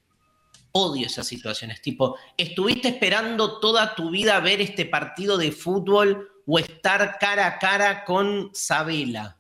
Odio 0.72 1.06
esas 1.06 1.28
situaciones, 1.28 1.82
tipo, 1.82 2.18
estuviste 2.36 2.90
esperando 2.90 3.60
toda 3.60 3.96
tu 3.96 4.10
vida 4.10 4.40
ver 4.40 4.60
este 4.60 4.86
partido 4.86 5.38
de 5.38 5.52
fútbol 5.52 6.30
o 6.48 6.60
estar 6.60 7.18
cara 7.20 7.48
a 7.48 7.60
cara 7.60 8.04
con 8.04 8.50
Sabela. 8.54 9.38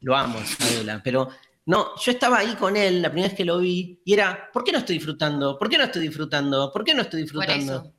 Lo 0.00 0.16
amo, 0.16 0.40
Sabela, 0.44 1.00
pero 1.04 1.28
no, 1.66 1.94
yo 2.02 2.10
estaba 2.10 2.38
ahí 2.38 2.54
con 2.56 2.76
él 2.76 3.02
la 3.02 3.10
primera 3.10 3.28
vez 3.28 3.36
que 3.36 3.44
lo 3.44 3.58
vi 3.58 4.00
y 4.04 4.14
era, 4.14 4.50
¿por 4.50 4.64
qué 4.64 4.72
no 4.72 4.78
estoy 4.78 4.96
disfrutando? 4.96 5.58
¿Por 5.58 5.68
qué 5.68 5.76
no 5.76 5.84
estoy 5.84 6.02
disfrutando? 6.02 6.72
¿Por 6.72 6.82
qué 6.82 6.94
no 6.94 7.02
estoy 7.02 7.22
disfrutando? 7.22 7.92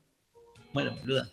Bueno, 0.74 0.96
boluda. 1.01 1.30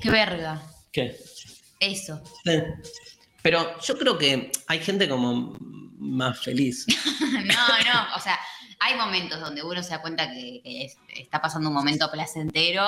Qué 0.00 0.10
verga. 0.10 0.62
¿Qué? 0.92 1.16
Eso. 1.80 2.22
Sí. 2.44 2.52
Pero 3.42 3.80
yo 3.80 3.98
creo 3.98 4.16
que 4.18 4.52
hay 4.66 4.80
gente 4.80 5.08
como 5.08 5.56
más 5.98 6.40
feliz. 6.40 6.86
No, 7.28 7.44
no, 7.44 8.16
o 8.16 8.20
sea, 8.20 8.38
hay 8.80 8.96
momentos 8.96 9.40
donde 9.40 9.62
uno 9.62 9.82
se 9.82 9.90
da 9.90 10.00
cuenta 10.00 10.30
que, 10.30 10.60
que 10.62 10.84
es- 10.84 10.96
está 11.16 11.40
pasando 11.40 11.68
un 11.68 11.74
momento 11.74 12.10
placentero 12.10 12.84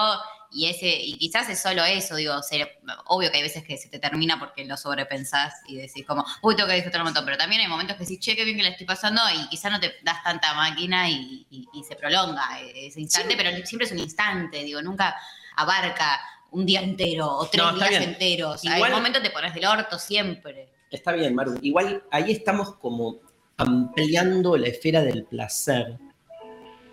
y 0.53 0.67
ese 0.67 0.89
y 0.89 1.17
quizás 1.19 1.49
es 1.49 1.61
solo 1.61 1.85
eso, 1.85 2.17
digo, 2.17 2.41
ser- 2.43 2.81
obvio 3.07 3.31
que 3.31 3.37
hay 3.39 3.43
veces 3.43 3.65
que 3.65 3.77
se 3.77 3.89
te 3.89 3.99
termina 3.99 4.39
porque 4.39 4.65
lo 4.65 4.77
sobrepensás 4.77 5.55
y 5.69 5.77
decís 5.77 6.05
como, 6.07 6.25
uy, 6.43 6.55
tengo 6.57 6.69
que 6.69 6.75
disfrutar 6.75 7.01
un 7.01 7.07
montón, 7.07 7.25
pero 7.25 7.37
también 7.37 7.61
hay 7.63 7.69
momentos 7.69 7.97
que 7.97 8.05
decís, 8.05 8.21
che, 8.21 8.37
qué 8.37 8.45
bien 8.45 8.57
que 8.57 8.63
la 8.65 8.71
estoy 8.71 8.87
pasando 8.87 9.21
y 9.35 9.49
quizás 9.49 9.71
no 9.73 9.81
te 9.81 9.95
das 10.03 10.23
tanta 10.23 10.55
máquina 10.55 11.09
y, 11.09 11.47
y- 11.51 11.67
y 11.73 11.85
se 11.85 11.97
prolonga 11.97 12.61
ese 12.61 13.01
instante, 13.01 13.37
pero 13.37 13.51
siempre 13.67 13.87
es 13.87 13.93
un 13.93 13.99
instante, 14.01 14.65
digo, 14.65 14.81
nunca 14.83 15.17
abarca 15.57 16.21
un 16.53 16.67
día 16.67 16.81
entero 16.83 17.29
o 17.31 17.47
tres 17.47 17.63
No, 17.63 17.73
días 17.75 17.91
bien. 17.91 18.03
enteros. 18.03 18.65
Igual- 18.65 18.85
Hay 18.85 18.91
momentos 18.93 19.23
te 19.23 19.31
pones 19.31 19.55
del 19.55 19.65
orto 19.67 19.99
siempre. 19.99 20.73
Está 20.91 21.13
bien, 21.13 21.33
Maru. 21.35 21.57
Igual 21.63 22.03
ahí 22.11 22.33
estamos 22.33 22.75
como 22.77 23.21
ampliando 23.61 24.57
la 24.57 24.69
esfera 24.69 25.03
del 25.03 25.25
placer 25.25 25.99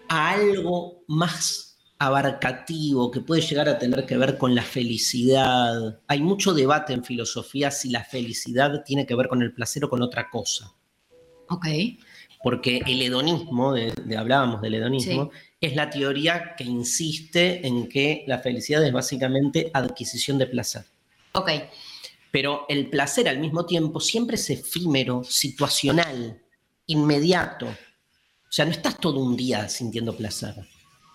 a 0.10 0.32
algo 0.32 1.04
más 1.08 1.78
abarcativo 2.00 3.10
que 3.10 3.22
puede 3.22 3.42
llegar 3.42 3.68
a 3.70 3.80
tener 3.80 4.06
que 4.06 4.18
ver 4.18 4.38
con 4.38 4.54
la 4.54 4.62
felicidad. 4.62 6.00
Hay 6.08 6.22
mucho 6.22 6.54
debate 6.54 6.94
en 6.94 7.04
filosofía 7.04 7.72
si 7.72 7.90
la 7.90 8.04
felicidad 8.04 8.84
tiene 8.86 9.06
que 9.06 9.16
ver 9.16 9.28
con 9.28 9.42
el 9.42 9.54
placer 9.54 9.84
o 9.86 9.90
con 9.90 10.02
otra 10.02 10.30
cosa. 10.30 10.74
Ok. 11.50 11.66
Porque 12.44 12.82
el 12.86 13.02
hedonismo, 13.02 13.74
de, 13.74 13.92
de- 14.06 14.18
hablábamos 14.18 14.62
del 14.62 14.76
hedonismo, 14.76 15.32
es 15.60 15.76
la 15.76 15.90
teoría 15.90 16.54
que 16.56 16.66
insiste 16.66 17.66
en 17.66 17.90
que 17.90 18.24
la 18.28 18.40
felicidad 18.40 18.86
es 18.86 18.94
básicamente 18.94 19.72
adquisición 19.74 20.38
de 20.38 20.46
placer. 20.48 20.84
Ok. 21.34 21.50
Pero 22.32 22.66
el 22.70 22.90
placer 22.90 23.28
al 23.28 23.40
mismo 23.40 23.66
tiempo 23.66 24.00
siempre 24.00 24.36
es 24.36 24.50
efímero, 24.52 25.24
situacional, 25.24 26.42
inmediato. 26.88 27.68
O 27.68 28.52
sea, 28.52 28.66
no 28.66 28.72
estás 28.72 28.98
todo 28.98 29.20
un 29.20 29.36
día 29.36 29.68
sintiendo 29.70 30.16
placer. 30.16 30.56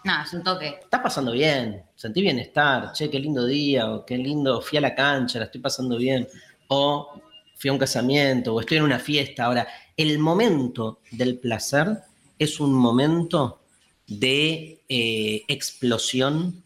No, 0.05 0.23
es 0.23 0.33
un 0.33 0.43
toque. 0.43 0.81
Estás 0.83 1.01
pasando 1.01 1.33
bien, 1.33 1.83
sentí 1.95 2.23
bienestar, 2.23 2.93
che, 2.93 3.09
qué 3.09 3.19
lindo 3.21 3.47
día, 3.47 3.91
o 3.91 4.05
qué 4.05 4.19
lindo, 4.19 4.61
fui 4.61 4.79
a 4.79 4.81
la 4.81 4.95
cancha, 4.95 5.39
la 5.39 5.47
estoy 5.47 5.61
pasando 5.61 5.97
bien, 5.97 6.27
o 6.69 7.21
fui 7.57 7.71
a 7.71 7.73
un 7.73 7.79
casamiento, 7.79 8.55
o 8.55 8.61
estoy 8.61 8.79
en 8.79 8.85
una 8.85 8.99
fiesta. 8.99 9.45
Ahora, 9.45 9.67
el 9.97 10.19
momento 10.19 11.01
del 11.13 11.39
placer 11.39 11.99
es 12.39 12.59
un 12.59 12.73
momento 12.73 13.63
de 14.07 14.83
eh, 14.89 15.45
explosión 15.47 16.65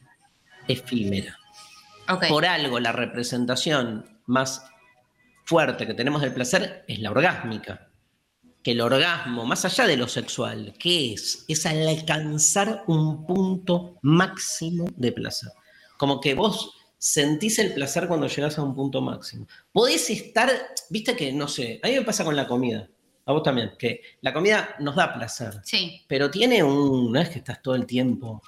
efímera. 0.67 1.39
Ok. 2.09 2.29
Por 2.29 2.47
algo 2.47 2.81
la 2.81 2.93
representación 2.93 4.07
más 4.27 4.65
fuerte 5.45 5.87
que 5.87 5.95
tenemos 5.95 6.23
del 6.23 6.33
placer 6.33 6.85
es 6.89 6.99
la 7.01 7.11
orgásmica. 7.11 7.86
Que 8.67 8.73
el 8.73 8.81
orgasmo, 8.81 9.45
más 9.47 9.65
allá 9.65 9.87
de 9.87 9.97
lo 9.97 10.09
sexual, 10.09 10.75
¿qué 10.77 11.13
es? 11.13 11.45
Es 11.47 11.67
al 11.67 11.87
alcanzar 11.87 12.83
un 12.89 13.25
punto 13.25 13.97
máximo 14.03 14.89
de 14.97 15.13
placer. 15.13 15.51
Como 15.97 16.21
que 16.21 16.35
vos 16.35 16.75
sentís 16.99 17.61
el 17.61 17.75
placer 17.75 18.09
cuando 18.09 18.27
llegás 18.27 18.59
a 18.59 18.65
un 18.65 18.75
punto 18.75 19.01
máximo. 19.01 19.47
Podés 19.71 20.11
estar, 20.11 20.51
viste 20.91 21.15
que, 21.15 21.33
no 21.33 21.47
sé, 21.47 21.79
a 21.81 21.87
mí 21.87 21.95
me 21.95 22.03
pasa 22.03 22.25
con 22.25 22.35
la 22.35 22.49
comida, 22.49 22.89
a 23.25 23.33
vos 23.33 23.45
también, 23.45 23.71
que 23.79 24.01
la 24.21 24.33
comida 24.33 24.75
nos 24.81 24.97
da 24.97 25.15
placer, 25.15 25.61
Sí. 25.63 26.03
pero 26.09 26.29
tiene 26.29 26.65
un, 26.65 27.13
no 27.13 27.21
es 27.21 27.29
que 27.29 27.39
estás 27.39 27.63
todo 27.63 27.77
el 27.77 27.87
tiempo 27.87 28.43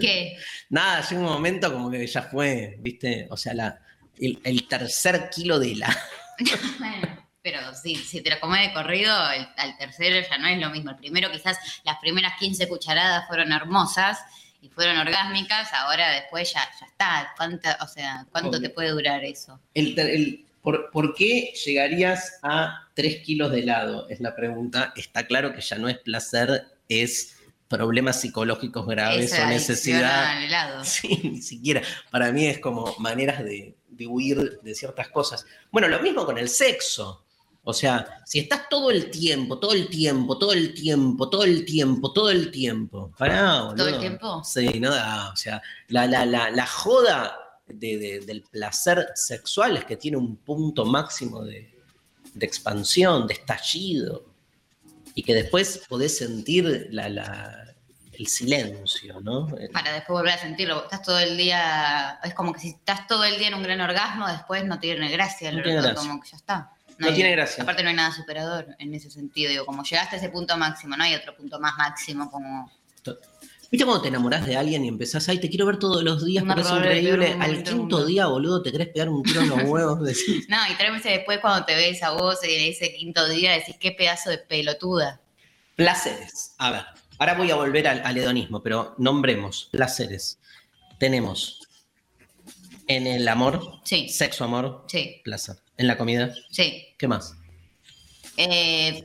¿Qué? 0.00 0.34
Nada, 0.70 1.06
llega 1.06 1.20
un 1.20 1.26
momento 1.26 1.70
como 1.70 1.90
que 1.90 2.06
ya 2.06 2.22
fue, 2.22 2.78
¿viste? 2.80 3.28
O 3.30 3.36
sea, 3.36 3.52
la, 3.52 3.82
el, 4.16 4.40
el 4.44 4.66
tercer 4.66 5.28
kilo 5.28 5.58
de 5.58 5.76
la. 5.76 5.94
Pero 7.50 7.74
sí, 7.74 7.94
si 7.96 8.20
te 8.20 8.30
lo 8.30 8.40
comes 8.40 8.68
de 8.68 8.74
corrido, 8.74 9.14
el- 9.30 9.48
al 9.56 9.76
tercero 9.78 10.26
ya 10.28 10.38
no 10.38 10.48
es 10.48 10.58
lo 10.58 10.70
mismo. 10.70 10.90
El 10.90 10.96
primero 10.96 11.30
quizás 11.30 11.56
las 11.84 11.98
primeras 11.98 12.34
15 12.38 12.68
cucharadas 12.68 13.26
fueron 13.26 13.52
hermosas 13.52 14.18
y 14.60 14.68
fueron 14.68 14.98
orgásmicas, 14.98 15.72
ahora 15.72 16.10
después 16.10 16.52
ya, 16.52 16.60
ya 16.80 16.86
está. 16.86 17.32
¿Cuánta, 17.36 17.78
o 17.80 17.86
sea, 17.86 18.26
¿cuánto 18.30 18.50
Obvio. 18.50 18.60
te 18.62 18.70
puede 18.70 18.90
durar 18.90 19.24
eso? 19.24 19.58
El, 19.74 19.94
ter- 19.94 20.10
el- 20.10 20.44
¿por, 20.62 20.90
por 20.90 21.14
qué 21.14 21.52
llegarías 21.64 22.38
a 22.42 22.88
3 22.94 23.22
kilos 23.24 23.50
de 23.52 23.60
helado? 23.60 24.08
Es 24.08 24.20
la 24.20 24.34
pregunta. 24.36 24.92
Está 24.96 25.26
claro 25.26 25.54
que 25.54 25.60
ya 25.62 25.78
no 25.78 25.88
es 25.88 25.98
placer, 25.98 26.66
es 26.88 27.36
problemas 27.68 28.20
psicológicos 28.20 28.86
graves 28.86 29.32
Esa 29.32 29.44
o 29.44 29.48
necesidad. 29.48 30.42
helado. 30.42 30.84
Sí, 30.84 31.20
ni 31.22 31.40
siquiera. 31.42 31.82
Para 32.10 32.32
mí 32.32 32.46
es 32.46 32.58
como 32.58 32.94
maneras 32.98 33.44
de, 33.44 33.74
de 33.88 34.06
huir 34.06 34.58
de 34.62 34.74
ciertas 34.74 35.08
cosas. 35.08 35.44
Bueno, 35.70 35.86
lo 35.88 36.00
mismo 36.00 36.24
con 36.26 36.36
el 36.38 36.48
sexo. 36.48 37.24
O 37.70 37.74
sea, 37.74 38.22
si 38.24 38.38
estás 38.38 38.66
todo 38.70 38.90
el 38.90 39.10
tiempo, 39.10 39.58
todo 39.58 39.74
el 39.74 39.88
tiempo, 39.90 40.38
todo 40.38 40.54
el 40.54 40.72
tiempo, 40.72 41.28
todo 41.28 41.44
el 41.44 41.66
tiempo, 41.66 42.12
todo 42.14 42.30
el 42.30 42.50
tiempo. 42.50 43.12
Pará, 43.18 43.60
boludo. 43.64 43.76
¿Todo 43.76 43.88
el 43.88 43.98
tiempo? 44.00 44.42
Sí, 44.42 44.80
no 44.80 44.90
da. 44.90 45.30
O 45.30 45.36
sea, 45.36 45.60
la, 45.88 46.06
la, 46.06 46.24
la, 46.24 46.50
la 46.50 46.66
joda 46.66 47.36
de- 47.66 47.98
de- 47.98 48.20
del 48.20 48.40
placer 48.42 49.08
sexual 49.14 49.76
es 49.76 49.84
que 49.84 49.98
tiene 49.98 50.16
un 50.16 50.36
punto 50.36 50.86
máximo 50.86 51.44
de, 51.44 51.70
de 52.32 52.46
expansión, 52.46 53.26
de 53.26 53.34
estallido. 53.34 54.24
Y 55.14 55.22
que 55.22 55.34
después 55.34 55.82
podés 55.90 56.16
sentir 56.16 56.88
la, 56.90 57.10
la- 57.10 57.74
el 58.12 58.26
silencio, 58.28 59.20
¿no? 59.20 59.46
Para 59.74 59.92
después 59.92 60.20
volver 60.20 60.32
a 60.32 60.38
sentirlo. 60.38 60.84
Estás 60.84 61.02
todo 61.02 61.18
el 61.18 61.36
día. 61.36 62.18
Es 62.24 62.32
como 62.32 62.54
que 62.54 62.60
si 62.60 62.68
estás 62.70 63.06
todo 63.06 63.24
el 63.24 63.36
día 63.38 63.48
en 63.48 63.54
un 63.54 63.62
gran 63.62 63.80
orgasmo, 63.82 64.26
después 64.26 64.64
no 64.64 64.80
tiene 64.80 65.10
gracia. 65.10 65.52
No 65.52 65.58
el 65.58 65.64
tiene 65.64 65.78
orgasmo, 65.80 65.94
gracia. 65.94 66.10
Como 66.10 66.22
que 66.22 66.30
ya 66.30 66.36
está. 66.38 66.72
No 66.98 67.08
hay- 67.08 67.14
tiene 67.14 67.30
gracia. 67.32 67.62
Aparte, 67.62 67.82
no 67.82 67.88
hay 67.90 67.94
nada 67.94 68.12
superador 68.14 68.66
en 68.78 68.94
ese 68.94 69.10
sentido. 69.10 69.50
Digo, 69.50 69.64
como 69.66 69.82
llegaste 69.84 70.16
a 70.16 70.18
ese 70.18 70.28
punto 70.30 70.56
máximo, 70.56 70.96
no 70.96 71.04
hay 71.04 71.14
otro 71.14 71.34
punto 71.36 71.58
más 71.60 71.76
máximo 71.78 72.30
como. 72.30 72.70
¿Viste 73.70 73.84
cuando 73.84 74.00
te 74.00 74.08
enamorás 74.08 74.46
de 74.46 74.56
alguien 74.56 74.82
y 74.84 74.88
empezás, 74.88 75.28
ay, 75.28 75.38
te 75.40 75.50
quiero 75.50 75.66
ver 75.66 75.78
todos 75.78 76.02
los 76.02 76.24
días 76.24 76.42
porque 76.46 76.62
es 76.62 76.70
increíble? 76.70 77.36
Al 77.38 77.62
quinto 77.62 78.06
día, 78.06 78.26
boludo, 78.26 78.62
te 78.62 78.72
querés 78.72 78.88
pegar 78.88 79.10
un 79.10 79.22
tiro 79.22 79.42
en 79.42 79.48
los 79.50 79.62
huevos. 79.64 80.00
decís, 80.04 80.48
No, 80.48 80.56
y 80.72 80.74
tres 80.76 80.90
meses 80.90 81.12
después, 81.12 81.38
cuando 81.40 81.66
te 81.66 81.74
ves 81.74 82.02
a 82.02 82.10
vos 82.12 82.42
en 82.44 82.72
ese 82.72 82.94
quinto 82.94 83.28
día, 83.28 83.52
decís 83.52 83.76
qué 83.78 83.92
pedazo 83.92 84.30
de 84.30 84.38
pelotuda. 84.38 85.20
Placeres. 85.76 86.54
A 86.56 86.70
ver, 86.70 86.84
ahora 87.18 87.34
voy 87.34 87.50
a 87.50 87.56
volver 87.56 87.86
al, 87.88 88.00
al 88.06 88.16
hedonismo, 88.16 88.62
pero 88.62 88.94
nombremos 88.96 89.68
placeres. 89.70 90.38
Tenemos 90.98 91.60
en 92.86 93.06
el 93.06 93.28
amor, 93.28 93.80
Sí, 93.84 94.08
sexo, 94.08 94.44
amor, 94.44 94.86
sí, 94.88 95.20
placer. 95.22 95.56
En 95.78 95.86
la 95.86 95.96
comida, 95.96 96.34
sí. 96.50 96.88
¿qué 96.98 97.08
más? 97.08 97.34
Eh, 98.36 99.04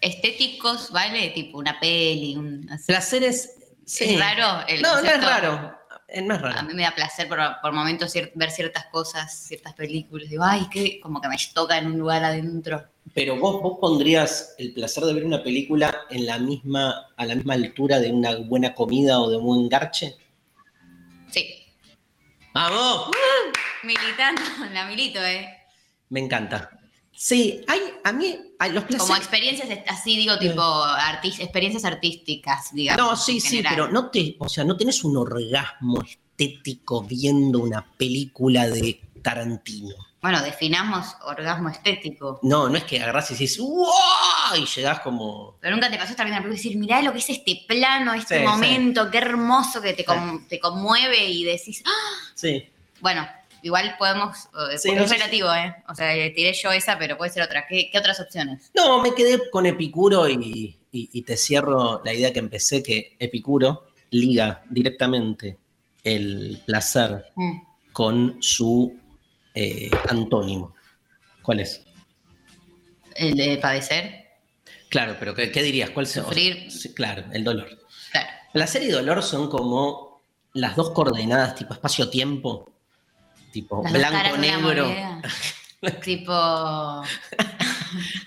estéticos, 0.00 0.90
¿vale? 0.90 1.28
Tipo 1.30 1.58
una 1.58 1.78
peli, 1.78 2.36
un. 2.36 2.68
así. 2.70 2.86
Placeres, 2.86 3.54
sí. 3.84 4.04
¿Es 4.14 4.18
raro? 4.20 4.66
el 4.66 4.82
No, 4.82 5.00
no 5.00 5.08
es 5.08 5.22
raro. 5.24 5.78
Eh, 6.08 6.22
No 6.22 6.34
es 6.34 6.40
A 6.40 6.42
raro. 6.44 6.66
mí 6.68 6.74
me 6.74 6.82
da 6.82 6.94
placer 6.94 7.28
por, 7.28 7.38
por 7.60 7.72
momentos 7.72 8.14
cier- 8.14 8.32
ver 8.34 8.50
ciertas 8.50 8.86
cosas, 8.86 9.32
ciertas 9.46 9.74
películas. 9.74 10.30
Digo, 10.30 10.42
ay, 10.44 10.66
que 10.70 10.98
como 11.00 11.20
que 11.20 11.28
me 11.28 11.36
toca 11.54 11.76
en 11.76 11.86
un 11.88 11.98
lugar 11.98 12.24
adentro. 12.24 12.82
Pero 13.14 13.36
vos, 13.36 13.60
vos 13.62 13.78
pondrías 13.80 14.54
el 14.58 14.72
placer 14.72 15.04
de 15.04 15.12
ver 15.12 15.24
una 15.24 15.42
película 15.42 16.02
en 16.10 16.24
la 16.26 16.38
misma, 16.38 17.08
a 17.16 17.26
la 17.26 17.34
misma 17.34 17.54
altura 17.54 18.00
de 18.00 18.10
una 18.10 18.36
buena 18.36 18.74
comida 18.74 19.20
o 19.20 19.28
de 19.30 19.36
un 19.36 19.44
buen 19.44 19.68
garche. 19.68 20.16
Sí. 21.30 21.66
¡Vamos! 22.54 23.10
Militando, 23.82 24.40
la 24.72 24.86
milito, 24.86 25.22
¿eh? 25.22 25.57
Me 26.10 26.20
encanta. 26.20 26.70
Sí, 27.12 27.62
hay, 27.66 27.80
a 28.04 28.12
mí, 28.12 28.38
hay 28.60 28.70
los 28.72 28.84
placeres. 28.84 29.02
Como 29.02 29.16
experiencias 29.16 29.68
así, 29.88 30.16
digo, 30.16 30.38
tipo, 30.38 30.62
experiencias 31.24 31.84
artísticas, 31.84 32.72
digamos. 32.72 33.04
No, 33.04 33.16
sí, 33.16 33.40
sí, 33.40 33.56
general. 33.56 33.72
pero 33.74 33.88
no 33.88 34.10
te, 34.10 34.36
o 34.38 34.48
sea, 34.48 34.62
no 34.64 34.76
tenés 34.76 35.02
un 35.02 35.16
orgasmo 35.16 36.00
estético 36.02 37.02
viendo 37.02 37.58
una 37.58 37.84
película 37.96 38.68
de 38.68 39.00
Tarantino. 39.20 39.94
Bueno, 40.22 40.40
definamos 40.42 41.14
orgasmo 41.26 41.68
estético. 41.68 42.38
No, 42.42 42.68
no 42.68 42.76
es 42.76 42.84
que 42.84 43.00
agarrás 43.00 43.30
y 43.30 43.34
decís 43.34 43.58
¡wow! 43.58 43.86
y 44.56 44.64
llegás 44.66 45.00
como. 45.00 45.56
Pero 45.60 45.74
nunca 45.76 45.90
te 45.90 45.96
pasó 45.98 46.10
estar 46.10 46.24
viendo 46.26 46.38
la 46.40 46.42
película 46.44 46.60
y 46.60 46.62
decir, 46.64 46.78
mirá 46.78 47.02
lo 47.02 47.12
que 47.12 47.18
es 47.18 47.30
este 47.30 47.64
plano, 47.66 48.14
este 48.14 48.34
Sí, 48.36 48.40
sí. 48.40 48.46
momento, 48.46 49.10
qué 49.10 49.18
hermoso 49.18 49.80
que 49.80 49.92
te, 49.94 50.04
con- 50.04 50.46
te 50.48 50.58
conmueve 50.60 51.24
y 51.26 51.44
decís, 51.44 51.82
¡ah! 51.86 52.30
Sí. 52.34 52.64
bueno, 53.00 53.28
igual 53.62 53.94
podemos, 53.98 54.48
eh, 54.72 54.78
Sí, 54.78 54.90
es 54.90 54.96
no 54.96 55.06
sé 55.08 55.14
relativo, 55.14 55.52
¿eh? 55.52 55.74
O 55.88 55.94
sea, 55.94 56.14
eh, 56.14 56.30
tiré 56.30 56.52
yo 56.52 56.70
esa, 56.72 56.98
pero 56.98 57.16
puede 57.18 57.30
ser 57.32 57.42
otra. 57.42 57.66
¿Qué, 57.68 57.88
qué 57.90 57.98
otras 57.98 58.20
opciones? 58.20 58.70
No, 58.74 59.00
me 59.02 59.14
quedé 59.14 59.50
con 59.50 59.66
Epicuro 59.66 60.28
y, 60.28 60.78
y- 60.92 61.10
y 61.12 61.22
te 61.22 61.36
cierro 61.36 62.00
la 62.04 62.12
idea 62.14 62.32
que 62.32 62.38
empecé, 62.38 62.82
que 62.82 63.16
Epicuro 63.18 63.88
liga 64.10 64.62
directamente 64.70 65.58
el 66.04 66.62
placer 66.66 67.26
Mm. 67.34 67.60
con 67.92 68.36
su 68.40 68.98
eh, 69.54 69.90
antónimo. 70.08 70.74
¿Cuál 71.42 71.60
es? 71.60 71.82
El 73.16 73.34
de 73.36 73.56
padecer, 73.58 74.26
Claro, 74.88 75.16
pero 75.18 75.34
¿qué, 75.34 75.50
qué 75.50 75.62
dirías? 75.62 75.90
¿Cuál 75.90 76.06
se- 76.06 76.20
Sufrir. 76.22 76.68
Claro, 76.94 77.24
el 77.32 77.44
dolor. 77.44 77.68
claro. 78.10 78.28
Placer 78.54 78.82
y 78.84 78.88
dolor 78.88 79.22
son 79.22 79.50
como 79.50 80.22
las 80.54 80.76
dos 80.76 80.90
coordenadas, 80.92 81.54
tipo 81.56 81.74
espacio-tiempo, 81.74 82.72
tipo 83.52 83.82
Las 83.82 83.92
blanco-negro, 83.92 84.94
tipo 86.04 86.32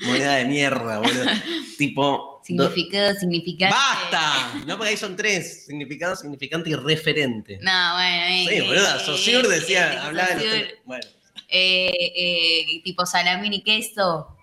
moneda 0.06 0.36
de 0.36 0.46
mierda, 0.46 1.00
boludo. 1.00 1.26
tipo. 1.78 2.42
do- 2.50 2.70
significado, 2.70 3.14
significante. 3.20 3.76
¡Basta! 3.76 4.54
No, 4.66 4.78
porque 4.78 4.92
ahí 4.92 4.98
son 4.98 5.16
tres: 5.16 5.66
significado, 5.66 6.16
significante 6.16 6.70
y 6.70 6.76
referente. 6.76 7.60
No, 7.62 7.94
bueno. 7.94 8.26
eh, 8.28 8.46
Sí, 8.50 8.62
boluda, 8.62 9.00
Saussure 9.00 9.48
decía, 9.48 9.94
eh, 9.94 9.98
hablaba 9.98 10.30
de 10.30 10.36
los 10.36 10.44
tres- 10.44 10.74
Bueno, 10.86 11.04
eh, 11.50 11.92
eh, 12.16 12.82
tipo 12.84 13.06
salamín 13.06 13.54
y 13.54 13.62
queso. 13.64 14.36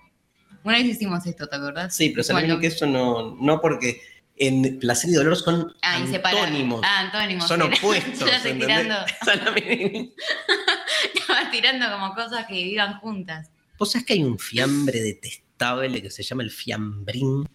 Una 0.64 0.76
vez 0.78 0.86
hicimos 0.86 1.24
esto, 1.26 1.46
¿te 1.48 1.56
acordás? 1.56 1.94
sí, 1.96 2.10
pero 2.10 2.22
salame 2.22 2.46
Bueno. 2.48 2.60
que 2.60 2.66
eso 2.66 2.84
no, 2.86 3.36
no 3.40 3.60
porque 3.60 4.00
en 4.40 4.78
placer 4.78 5.10
y 5.10 5.14
dolor 5.14 5.36
son 5.36 5.74
Ah, 5.82 5.96
antónimos. 5.96 6.80
Ah, 6.84 7.00
antónimos. 7.00 7.46
son 7.48 7.62
opuestos. 7.72 8.20
Yo 8.20 8.26
estoy 8.26 8.58
tirando. 8.58 8.94
Estaba 9.20 9.50
tirando 11.50 11.90
como 11.90 12.14
cosas 12.14 12.46
que 12.46 12.54
vivan 12.54 12.98
juntas. 13.00 13.50
¿Vos 13.78 13.92
sabés 13.92 14.06
que 14.06 14.12
hay 14.14 14.22
un 14.24 14.38
fiambre 14.38 15.00
detestable 15.00 16.02
que 16.02 16.10
se 16.10 16.22
llama 16.22 16.42
el 16.42 16.50
fiambrín? 16.50 17.48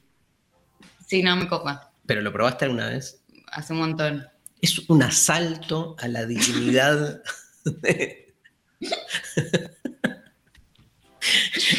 Sí, 1.06 1.22
no 1.24 1.36
me 1.36 1.48
copa. 1.48 1.92
¿Pero 2.06 2.22
lo 2.22 2.32
probaste 2.32 2.66
alguna 2.66 2.90
vez? 2.90 3.24
Hace 3.52 3.74
un 3.74 3.80
montón. 3.80 4.28
Es 4.62 4.80
un 4.90 5.04
asalto 5.04 5.96
a 6.00 6.08
la 6.08 6.26
dignidad. 6.26 7.22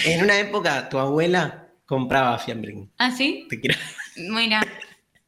en 0.04 0.22
una 0.22 0.38
época, 0.38 0.88
tu 0.88 0.98
abuela 0.98 1.68
compraba 1.86 2.38
fiambrín. 2.38 2.90
¿Ah, 2.98 3.10
sí? 3.10 3.46
Te 3.48 3.60
quiero. 3.60 3.78
Mira. 4.16 4.62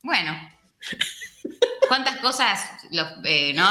Bueno. 0.07 0.33
¿Cuántas 1.89 2.19
cosas 2.19 2.61
los, 2.93 3.09
eh, 3.25 3.53
no? 3.55 3.67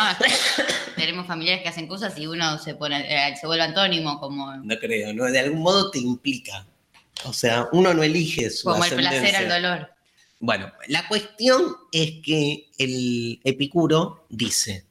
Tenemos 0.98 1.26
familiares 1.28 1.64
que 1.64 1.70
hacen 1.70 1.88
cosas 1.88 2.18
y 2.18 2.28
uno 2.28 2.58
se 2.58 2.76
pone, 2.76 3.06
eh, 3.08 3.36
se 3.40 3.48
vuelve 3.48 3.64
antónimo 3.64 4.20
como, 4.20 4.54
No 4.58 4.78
creo, 4.78 5.14
¿no? 5.14 5.24
De 5.26 5.40
algún 5.40 5.62
modo 5.62 5.90
te 5.92 6.00
implica. 6.00 6.68
O 7.24 7.32
sea, 7.32 7.70
uno 7.72 7.94
no 7.94 8.04
elige 8.04 8.50
su 8.50 8.70
como 8.70 8.84
el 8.84 8.96
placer 8.96 9.36
al 9.38 9.48
dolor. 9.48 9.90
Bueno, 10.42 10.72
la 10.88 11.08
cuestión 11.08 11.78
es 11.94 12.22
que 12.22 12.70
el 12.78 13.40
Epicuro 13.46 14.26
dice, 14.30 14.86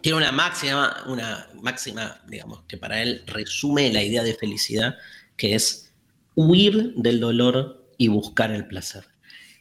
tiene 0.00 0.18
una 0.18 0.30
máxima, 0.30 1.02
una 1.06 1.48
máxima, 1.60 2.20
digamos, 2.28 2.62
que 2.68 2.76
para 2.76 3.02
él 3.02 3.24
resume 3.26 3.92
la 3.92 4.02
idea 4.02 4.22
de 4.22 4.34
felicidad, 4.34 4.96
que 5.36 5.56
es 5.56 5.92
huir 6.36 6.94
del 6.94 7.18
dolor 7.18 7.90
y 7.98 8.06
buscar 8.06 8.52
el 8.52 8.68
placer. 8.68 9.15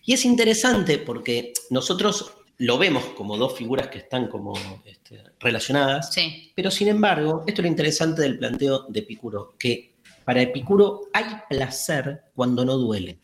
Y 0.05 0.13
es 0.13 0.23
interesante 0.25 0.99
porque 0.99 1.53
nosotros 1.69 2.31
lo 2.57 2.77
vemos 2.77 3.03
como 3.17 3.37
dos 3.37 3.57
figuras 3.57 3.87
que 3.87 3.97
están 3.99 4.27
como 4.27 4.53
este, 4.85 5.21
relacionadas, 5.39 6.13
Sí. 6.13 6.51
pero 6.55 6.71
sin 6.71 6.87
embargo, 6.87 7.43
esto 7.47 7.61
es 7.61 7.65
lo 7.65 7.69
interesante 7.69 8.21
del 8.21 8.37
planteo 8.37 8.85
de 8.87 8.99
Epicuro, 8.99 9.55
que 9.59 9.95
para 10.23 10.41
Epicuro 10.41 11.01
hay 11.13 11.25
placer 11.49 12.23
cuando 12.33 12.63
no 12.63 12.77
duele. 12.77 13.19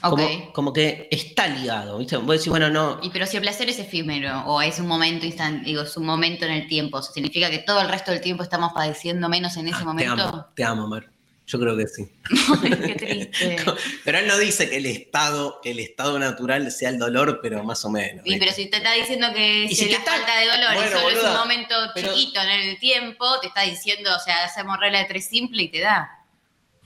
Ok. 0.00 0.10
Como, 0.10 0.52
como 0.52 0.72
que 0.72 1.08
está 1.10 1.48
ligado, 1.48 1.98
¿viste? 1.98 2.16
Vos 2.16 2.28
decís, 2.28 2.48
bueno, 2.48 2.70
no, 2.70 3.00
Y 3.02 3.10
pero 3.10 3.26
si 3.26 3.36
el 3.36 3.42
placer 3.42 3.68
es 3.68 3.80
efímero 3.80 4.44
o 4.46 4.62
es 4.62 4.78
un 4.78 4.86
momento 4.86 5.26
instant, 5.26 5.64
digo, 5.64 5.82
es 5.82 5.96
un 5.96 6.06
momento 6.06 6.44
en 6.44 6.52
el 6.52 6.68
tiempo, 6.68 7.02
¿significa 7.02 7.50
que 7.50 7.58
todo 7.58 7.80
el 7.80 7.88
resto 7.88 8.12
del 8.12 8.20
tiempo 8.20 8.44
estamos 8.44 8.72
padeciendo 8.72 9.28
menos 9.28 9.56
en 9.56 9.66
ese 9.66 9.76
ah, 9.76 9.80
te 9.80 9.84
momento? 9.84 10.22
amo, 10.22 10.46
te 10.54 10.62
amo, 10.64 10.86
Mar. 10.86 11.10
Yo 11.50 11.58
creo 11.58 11.76
que 11.78 11.86
sí. 11.88 12.06
Qué 12.62 12.94
triste. 12.94 13.56
Pero 14.04 14.18
él 14.18 14.26
no 14.26 14.36
dice 14.36 14.68
que 14.68 14.76
el 14.76 14.84
estado, 14.86 15.60
el 15.64 15.78
estado 15.80 16.18
natural 16.18 16.70
sea 16.70 16.90
el 16.90 16.98
dolor, 16.98 17.40
pero 17.42 17.64
más 17.64 17.82
o 17.86 17.90
menos. 17.90 18.22
¿viste? 18.22 18.38
pero 18.38 18.52
si 18.52 18.66
te 18.66 18.76
está 18.76 18.92
diciendo 18.92 19.28
que 19.34 19.64
es 19.64 19.70
si 19.78 19.86
te 19.86 19.92
la 19.92 19.96
está- 19.98 20.12
falta 20.12 20.38
de 20.40 20.46
dolor 20.46 20.74
Bueno, 20.74 20.86
y 20.90 20.92
solo 20.92 21.08
es 21.08 21.14
boluda, 21.14 21.32
un 21.32 21.38
momento 21.38 21.74
pero- 21.94 22.14
chiquito 22.14 22.40
en 22.42 22.50
el 22.50 22.78
tiempo, 22.78 23.40
te 23.40 23.46
está 23.46 23.62
diciendo, 23.62 24.14
o 24.14 24.18
sea, 24.20 24.44
hacemos 24.44 24.78
regla 24.78 24.98
de 24.98 25.04
tres 25.06 25.26
simple 25.26 25.62
y 25.62 25.68
te 25.70 25.80
da. 25.80 26.10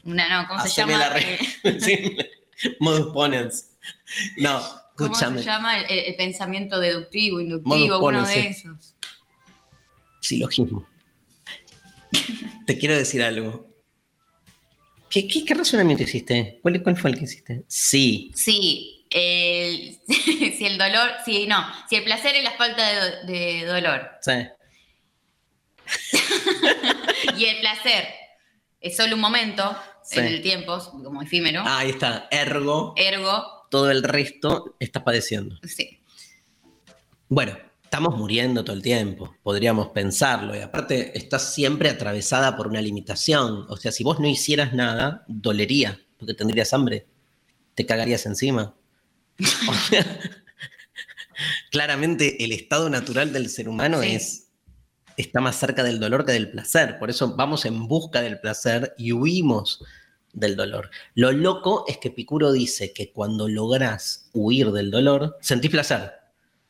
Una, 0.05 0.43
no, 0.43 0.49
¿cómo 0.49 0.63
se 0.63 0.69
llama? 0.71 0.97
la 0.97 1.21
Sí. 1.81 2.17
Modus 2.79 3.13
ponens. 3.13 3.71
No, 4.37 4.61
¿Cómo 4.97 5.11
escúchame. 5.13 5.39
se 5.41 5.45
llama 5.45 5.81
el, 5.81 5.99
el 6.07 6.15
pensamiento 6.15 6.79
deductivo, 6.79 7.39
Modus 7.39 7.49
inductivo, 7.51 7.97
uno 7.99 8.01
ponens, 8.01 8.29
de 8.29 8.35
sí. 8.35 8.47
esos? 8.49 8.95
Silogismo. 10.21 10.87
Te 12.67 12.79
quiero 12.79 12.95
decir 12.97 13.23
algo. 13.25 13.72
¿Qué, 15.13 15.29
qué, 15.29 15.45
qué 15.45 15.55
razonamiento 15.55 16.05
hiciste? 16.05 16.59
¿Cuál, 16.63 16.83
¿Cuál 16.83 16.97
fue 16.97 17.11
el 17.11 17.19
que 17.19 17.25
hiciste? 17.25 17.65
Sí. 17.69 18.31
Sí, 18.35 19.07
el- 19.11 20.01
si 20.09 20.65
el 20.65 20.79
dolor, 20.79 21.11
sí, 21.25 21.47
no, 21.47 21.63
si 21.91 21.97
el 21.97 22.05
placer 22.05 22.35
es 22.35 22.43
la 22.45 22.53
falta 22.53 22.83
de, 22.89 22.97
do- 22.97 23.27
de 23.33 23.65
dolor 23.67 24.09
Sí. 24.23 24.33
y 27.37 27.45
el 27.45 27.59
placer 27.61 28.07
es 28.81 28.97
solo 28.97 29.15
un 29.17 29.21
momento 29.21 29.77
Sí. 30.05 30.19
en 30.19 30.27
el 30.27 30.43
tiempo, 30.43 30.79
como 31.05 31.23
efímero, 31.23 31.63
Ahí 31.65 31.91
está. 31.91 32.27
Ergo, 32.33 32.93
ergo, 32.97 33.67
todo 33.71 33.91
el 33.91 34.03
resto 34.03 34.77
estás 34.81 35.03
padeciendo. 35.05 35.59
sí. 35.63 36.01
Bueno, 37.29 37.57
estamos 37.93 38.17
muriendo 38.17 38.65
todo 38.65 38.75
el 38.75 38.81
tiempo, 38.81 39.37
podríamos 39.43 39.89
pensarlo, 39.89 40.57
y 40.57 40.61
aparte 40.61 41.13
estás 41.19 41.53
siempre 41.53 41.91
atravesada 41.91 42.57
por 42.57 42.67
una 42.67 42.81
limitación, 42.81 43.67
o 43.69 43.77
sea, 43.77 43.93
si 43.93 44.03
vos 44.03 44.19
no 44.19 44.27
hicieras 44.27 44.73
nada, 44.73 45.27
dolería, 45.29 46.01
porque 46.17 46.33
tendrías 46.33 46.73
hambre, 46.73 47.07
te 47.75 47.85
cagarías 47.85 48.25
encima. 48.25 48.75
O 49.69 49.75
sea, 49.75 50.07
claramente 51.71 52.43
el 52.43 52.53
estado 52.53 52.89
natural 52.89 53.31
del 53.31 53.51
ser 53.51 53.69
humano 53.69 54.01
Sí. 54.01 54.15
es 54.15 54.49
está 55.19 55.43
más 55.43 55.57
cerca 55.57 55.85
del 55.85 56.01
dolor 56.01 56.25
que 56.25 56.33
del 56.33 56.51
placer, 56.51 56.99
por 56.99 57.11
eso 57.11 57.37
vamos 57.37 57.67
en 57.67 57.89
busca 57.89 58.23
del 58.23 58.41
placer 58.41 58.95
y 58.97 59.13
huimos 59.13 59.85
del 60.33 60.57
dolor. 60.57 60.89
Lo 61.15 61.31
loco 61.31 61.85
es 61.87 61.99
que 61.99 62.11
Picuro 62.11 62.53
dice 62.53 62.95
que 62.95 63.13
cuando 63.13 63.49
lográs 63.49 64.31
huir 64.33 64.73
del 64.73 64.91
dolor, 64.91 65.37
sentís 65.43 65.71
placer. 65.71 66.22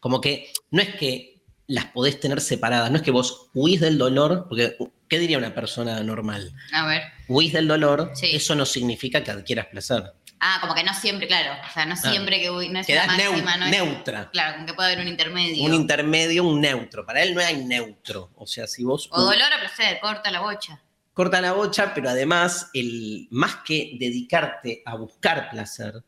Como 0.03 0.21
que 0.21 0.53
no 0.73 0.83
es 0.83 0.97
que 0.97 1.41
las 1.69 1.85
podés 1.87 2.19
tener 2.19 2.41
separadas, 2.41 2.91
no 2.91 2.97
es 2.97 3.03
que 3.03 3.13
vos 3.13 3.51
huís 3.55 3.81
del 3.81 3.99
dolor, 3.99 4.47
porque 4.49 4.77
¿qué 5.09 5.21
diría 5.21 5.39
una 5.39 5.55
persona 5.55 6.01
normal? 6.03 6.53
A 6.73 6.85
ver. 6.87 7.03
Huís 7.29 7.53
del 7.53 7.69
dolor, 7.69 8.11
Sí. 8.15 8.27
eso 8.35 8.57
no 8.57 8.67
significa 8.67 9.23
que 9.23 9.31
adquieras 9.31 9.67
placer. 9.67 10.13
Ah, 10.41 10.59
como 10.61 10.75
que 10.75 10.83
no 10.83 10.93
siempre, 10.93 11.29
claro. 11.29 11.53
O 11.53 11.73
sea, 11.73 11.87
no 11.87 11.95
Claro. 11.95 12.11
siempre 12.11 12.41
que 12.41 12.51
uy, 12.51 12.69
no 12.69 12.81
es 12.81 12.87
Quedás 12.89 13.07
una 13.07 13.17
neu- 13.17 13.29
máxima, 13.31 13.57
no 13.59 13.65
es. 13.67 13.71
neutra. 13.71 14.29
Claro, 14.33 14.55
como 14.55 14.67
que 14.67 14.75
puede 14.75 14.89
haber 14.93 15.05
un 15.05 15.09
intermedio. 15.09 15.65
Un 15.65 15.73
intermedio, 15.73 16.43
un 16.43 16.61
neutro. 16.61 17.07
Para 17.07 17.23
él 17.23 17.33
no 17.33 17.41
hay 17.41 17.65
neutro. 17.65 18.33
O 18.35 18.45
sea, 18.49 18.67
si 18.67 18.83
vos 18.83 19.09
o 19.13 19.21
dolor 19.23 19.47
o 19.57 19.61
placer, 19.61 20.01
corta 20.01 20.33
la 20.33 20.41
bocha. 20.41 20.83
corta 21.15 21.41
la 21.41 21.53
bocha, 21.53 21.95
pero 21.95 22.11
además, 22.11 22.71
el, 22.75 23.29
más 23.31 23.59
que 23.65 23.93
dedicarte 24.01 24.83
a 24.85 24.97
buscar 24.97 25.49
placer, 25.51 26.03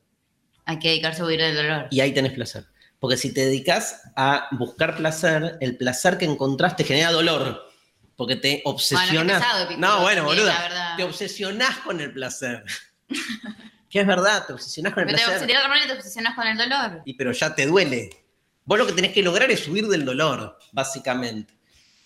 Hay 0.66 0.78
que 0.80 0.88
dedicarse 0.88 1.22
a 1.22 1.26
huir 1.26 1.40
del 1.40 1.54
dolor. 1.54 1.86
y 1.92 2.00
ahí 2.00 2.12
tenés 2.12 2.32
placer. 2.32 2.66
Porque 3.04 3.18
si 3.18 3.34
te 3.34 3.44
dedicas 3.44 4.00
a 4.16 4.48
buscar 4.52 4.96
placer, 4.96 5.58
el 5.60 5.76
placer 5.76 6.16
que 6.16 6.24
encontrás 6.24 6.74
te 6.74 6.84
genera 6.84 7.12
dolor. 7.12 7.70
Porque 8.16 8.36
te 8.36 8.62
obsesionás. 8.64 9.44
Epicuro, 9.60 9.76
no, 9.86 10.00
bueno, 10.00 10.24
boluda. 10.24 10.94
Te 10.96 11.04
obsesionás 11.04 11.76
con 11.80 12.00
el 12.00 12.14
placer. 12.14 12.64
que 13.90 14.00
es 14.00 14.06
verdad, 14.06 14.46
te 14.46 14.54
obsesionás 14.54 14.94
con 14.94 15.02
el 15.02 15.08
Pero 15.08 15.18
te, 15.18 15.24
placer. 15.26 15.46
de 15.46 15.54
otra 15.54 15.68
manera 15.68 15.86
te 15.88 15.92
obsesionas 15.98 16.34
con 16.34 16.46
el 16.46 16.56
dolor. 16.56 17.02
Y 17.04 17.12
pero 17.12 17.32
ya 17.32 17.54
te 17.54 17.66
duele. 17.66 18.08
Vos 18.64 18.78
lo 18.78 18.86
que 18.86 18.94
tenés 18.94 19.12
que 19.12 19.22
lograr 19.22 19.50
es 19.50 19.68
huir 19.68 19.86
del 19.88 20.06
dolor, 20.06 20.58
básicamente. 20.72 21.52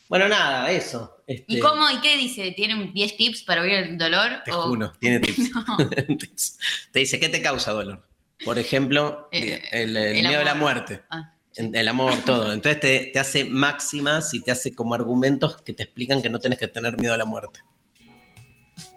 Bueno, 0.08 0.26
nada, 0.26 0.68
eso. 0.72 1.22
Este, 1.28 1.44
¿Y 1.46 1.60
cómo? 1.60 1.88
¿Y 1.90 2.00
qué 2.00 2.16
dice? 2.16 2.50
¿Tienen 2.56 2.92
10 2.92 3.16
tips 3.16 3.42
para 3.44 3.62
huir 3.62 3.86
del 3.86 3.98
dolor? 3.98 4.42
Te 4.44 4.50
O- 4.50 4.62
juro, 4.62 4.92
tiene 4.98 5.20
tips. 5.20 5.50
No. 5.54 5.76
te 6.92 6.98
dice, 6.98 7.20
¿qué 7.20 7.28
te 7.28 7.40
causa 7.40 7.70
dolor? 7.70 8.07
Por 8.44 8.58
ejemplo, 8.58 9.28
Eh, 9.32 9.62
el, 9.72 9.96
el 9.96 10.16
el 10.16 10.26
miedo 10.28 10.40
a 10.40 10.44
la 10.44 10.54
muerte. 10.54 11.02
Ah, 11.10 11.34
El 11.56 11.88
amor, 11.88 12.14
todo. 12.24 12.52
Entonces 12.52 12.80
te, 12.80 13.10
te 13.12 13.18
hace 13.18 13.44
máximas 13.44 14.32
y 14.34 14.40
te 14.42 14.50
hace 14.52 14.74
como 14.74 14.94
argumentos 14.94 15.60
que 15.62 15.72
te 15.72 15.82
explican 15.82 16.22
que 16.22 16.30
no 16.30 16.38
tenés 16.38 16.58
que 16.58 16.68
tener 16.68 16.96
miedo 16.98 17.14
a 17.14 17.16
la 17.16 17.24
muerte. 17.24 17.60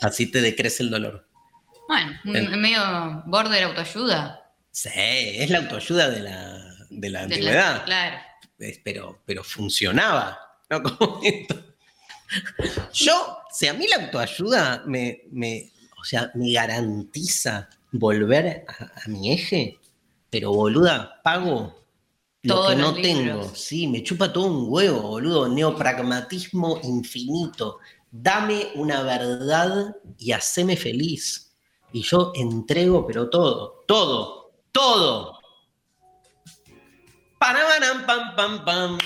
Así 0.01 0.27
te 0.31 0.41
decrece 0.41 0.83
el 0.83 0.91
dolor. 0.91 1.27
Bueno, 1.87 2.19
El- 2.25 2.57
medio 2.57 3.23
border 3.25 3.63
autoayuda. 3.63 4.51
Sí, 4.71 4.89
es 4.93 5.49
la 5.49 5.57
autoayuda 5.59 6.09
de 6.09 6.19
la, 6.21 6.57
de 6.89 6.89
la 6.89 6.99
De 6.99 7.09
la- 7.09 7.21
antigüedad. 7.21 7.85
claro. 7.85 8.17
Pero, 8.83 9.21
pero 9.25 9.43
funcionaba. 9.43 10.39
no 10.69 10.83
comento. 10.97 11.55
Yo, 12.93 13.39
si 13.51 13.67
a 13.67 13.73
mí 13.73 13.87
la 13.87 14.05
autoayuda 14.05 14.83
me, 14.85 15.23
me, 15.31 15.71
o 15.99 16.03
sea, 16.03 16.31
me 16.35 16.53
garantiza 16.53 17.67
volver 17.91 18.65
a, 18.67 19.01
a 19.05 19.07
mi 19.07 19.31
eje, 19.31 19.79
pero 20.29 20.51
boluda, 20.51 21.21
pago 21.23 21.81
lo 22.43 22.67
que 22.67 22.75
no 22.75 22.93
tengo. 22.93 23.51
Sí, 23.53 23.87
me 23.87 24.03
chupa 24.03 24.33
todo 24.33 24.45
un 24.45 24.65
huevo, 24.67 25.01
boludo. 25.01 25.47
Neopragmatismo 25.47 26.79
infinito. 26.83 27.77
Dame 28.09 28.69
una 28.75 29.03
verdad 29.03 29.95
y 30.17 30.31
haceme 30.31 30.75
feliz. 30.75 31.53
Y 31.93 32.01
yo 32.01 32.31
entrego, 32.35 33.05
pero 33.05 33.29
todo, 33.29 33.83
todo, 33.85 34.53
todo. 34.71 35.37
Parabaram, 37.37 38.05
pam, 38.05 38.35
pam, 38.35 38.65
pam. 38.65 38.97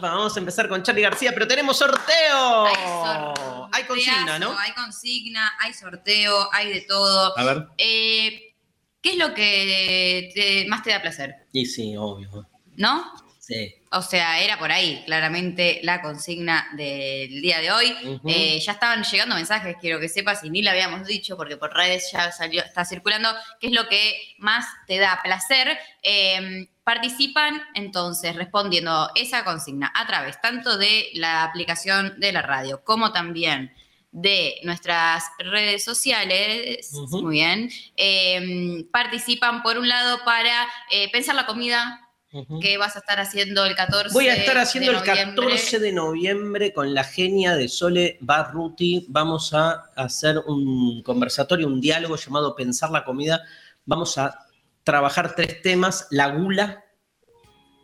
Vamos 0.00 0.36
a 0.36 0.40
empezar 0.40 0.68
con 0.68 0.82
Charlie 0.82 1.02
García, 1.02 1.32
pero 1.32 1.46
tenemos 1.46 1.78
sorteo. 1.78 2.66
Hay 2.66 2.74
sorteo. 2.74 3.68
Hay 3.72 3.84
consigna, 3.84 4.38
¿no? 4.38 4.58
Hay 4.58 4.72
consigna, 4.72 5.52
hay 5.60 5.72
sorteo, 5.74 6.48
hay 6.52 6.72
de 6.72 6.80
todo. 6.82 7.38
A 7.38 7.44
ver. 7.44 7.66
Eh, 7.78 8.54
¿Qué 9.00 9.10
es 9.12 9.16
lo 9.18 9.34
que 9.34 10.30
te- 10.34 10.66
más 10.68 10.82
te 10.82 10.90
da 10.90 11.00
placer? 11.00 11.46
Y 11.52 11.64
sí, 11.66 11.94
obvio. 11.96 12.48
¿No? 12.76 13.12
Sí. 13.38 13.75
O 13.96 14.02
sea, 14.02 14.40
era 14.40 14.58
por 14.58 14.70
ahí, 14.70 15.02
claramente, 15.06 15.80
la 15.82 16.02
consigna 16.02 16.68
del 16.76 17.40
día 17.40 17.60
de 17.60 17.72
hoy. 17.72 18.20
Eh, 18.26 18.60
ya 18.60 18.72
estaban 18.72 19.02
llegando 19.02 19.34
mensajes, 19.34 19.76
quiero 19.80 19.98
que 19.98 20.08
sepas, 20.08 20.44
y 20.44 20.50
ni 20.50 20.62
lo 20.62 20.70
habíamos 20.70 21.06
dicho, 21.06 21.36
porque 21.36 21.56
por 21.56 21.74
redes 21.74 22.10
ya 22.12 22.30
salió, 22.30 22.62
está 22.62 22.84
circulando, 22.84 23.28
qué 23.60 23.68
es 23.68 23.72
lo 23.72 23.88
que 23.88 24.34
más 24.38 24.66
te 24.86 24.98
da 24.98 25.20
placer. 25.22 25.78
Eh, 26.02 26.68
participan 26.84 27.60
entonces 27.74 28.36
respondiendo 28.36 29.10
esa 29.16 29.42
consigna 29.44 29.92
a 29.94 30.06
través 30.06 30.40
tanto 30.40 30.78
de 30.78 31.08
la 31.14 31.42
aplicación 31.42 32.20
de 32.20 32.32
la 32.32 32.42
radio 32.42 32.84
como 32.84 33.12
también 33.12 33.74
de 34.12 34.60
nuestras 34.62 35.24
redes 35.38 35.84
sociales, 35.84 36.92
muy 37.10 37.36
bien, 37.36 37.70
Eh, 37.96 38.84
participan 38.92 39.62
por 39.62 39.78
un 39.78 39.88
lado 39.88 40.24
para 40.24 40.66
eh, 40.90 41.10
pensar 41.10 41.34
la 41.34 41.44
comida 41.44 42.05
Ujú. 42.36 42.60
que 42.60 42.76
vas 42.76 42.96
a 42.96 42.98
estar 42.98 43.18
haciendo 43.18 43.64
el 43.64 43.74
14 43.74 44.12
Voy 44.12 44.28
a 44.28 44.34
estar 44.36 44.58
haciendo 44.58 44.90
el 44.90 44.98
noviembre. 44.98 45.44
14 45.46 45.78
de 45.78 45.92
noviembre 45.92 46.72
con 46.74 46.92
la 46.92 47.02
genia 47.04 47.56
de 47.56 47.68
Sole 47.68 48.18
Barruti. 48.20 49.06
Vamos 49.08 49.54
a 49.54 49.90
hacer 49.96 50.38
un 50.46 51.02
conversatorio, 51.02 51.66
un 51.66 51.80
diálogo 51.80 52.16
llamado 52.16 52.54
Pensar 52.54 52.90
la 52.90 53.04
comida. 53.04 53.42
Vamos 53.86 54.18
a 54.18 54.46
trabajar 54.84 55.34
tres 55.34 55.62
temas, 55.62 56.08
la 56.10 56.28
gula, 56.28 56.84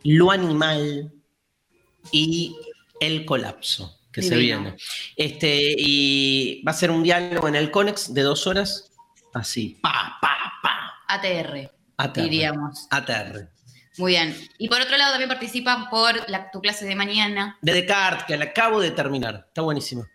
lo 0.04 0.30
animal 0.30 1.12
y 2.10 2.54
el 3.00 3.24
colapso 3.24 3.98
que 4.12 4.22
se 4.22 4.36
viene. 4.36 4.76
Este, 5.16 5.74
y 5.78 6.62
va 6.62 6.72
a 6.72 6.74
ser 6.74 6.90
un 6.90 7.02
diálogo 7.02 7.48
en 7.48 7.56
el 7.56 7.70
Conex 7.70 8.12
de 8.12 8.22
dos 8.22 8.46
horas, 8.46 8.92
así, 9.32 9.78
pa, 9.82 10.18
pa, 10.20 10.36
pa, 10.62 10.92
ATR, 11.08 11.70
ATR. 11.96 12.22
diríamos. 12.22 12.86
ATR. 12.90 13.48
Muy 13.98 14.12
bien. 14.12 14.34
Y 14.58 14.68
por 14.68 14.80
otro 14.80 14.96
lado 14.96 15.10
también 15.12 15.28
participan 15.28 15.90
por 15.90 16.28
la- 16.30 16.50
tu 16.50 16.60
clase 16.60 16.84
de 16.86 16.94
mañana. 16.94 17.58
De 17.60 17.72
Descartes, 17.74 18.24
que 18.24 18.36
la 18.36 18.46
acabo 18.46 18.80
de 18.80 18.90
terminar. 18.90 19.44
Está 19.48 19.62
buenísima. 19.62 20.08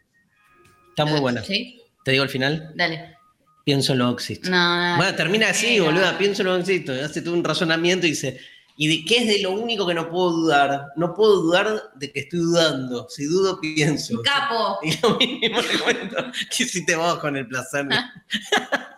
Está 0.89 1.05
muy 1.05 1.19
buena. 1.19 1.43
¿Sí? 1.43 1.81
Te 2.03 2.11
digo 2.11 2.23
al 2.23 2.29
final, 2.29 2.71
Dale. 2.75 3.17
pienso 3.63 3.93
en 3.93 3.99
lo 3.99 4.09
existe. 4.11 4.49
No, 4.49 4.91
no. 4.91 4.97
Bueno, 4.97 5.15
termina 5.15 5.49
así, 5.49 5.77
no. 5.77 5.85
boluda, 5.85 6.17
pienso 6.17 6.41
en 6.41 6.47
lo 6.47 6.55
existe. 6.55 7.01
Hace 7.03 7.21
todo 7.21 7.33
un 7.35 7.43
razonamiento 7.43 8.07
y 8.07 8.11
dice, 8.11 8.39
¿y 8.77 8.87
de 8.87 9.05
qué 9.05 9.17
es 9.17 9.27
de 9.27 9.41
lo 9.43 9.51
único 9.51 9.85
que 9.85 9.93
no 9.93 10.09
puedo 10.09 10.31
dudar? 10.31 10.85
No 10.95 11.13
puedo 11.13 11.41
dudar 11.43 11.91
de 11.95 12.11
que 12.11 12.21
estoy 12.21 12.39
dudando. 12.39 13.07
Si 13.09 13.25
dudo, 13.25 13.59
pienso. 13.59 14.21
Capo. 14.23 14.79
Y 14.83 14.97
lo 15.01 15.17
mismo 15.17 15.61
te 15.61 15.77
cuento 15.79 16.15
que 16.55 16.65
si 16.65 16.83
te 16.85 16.95
vas 16.95 17.15
con 17.19 17.35
el 17.37 17.47
placer. 17.47 17.85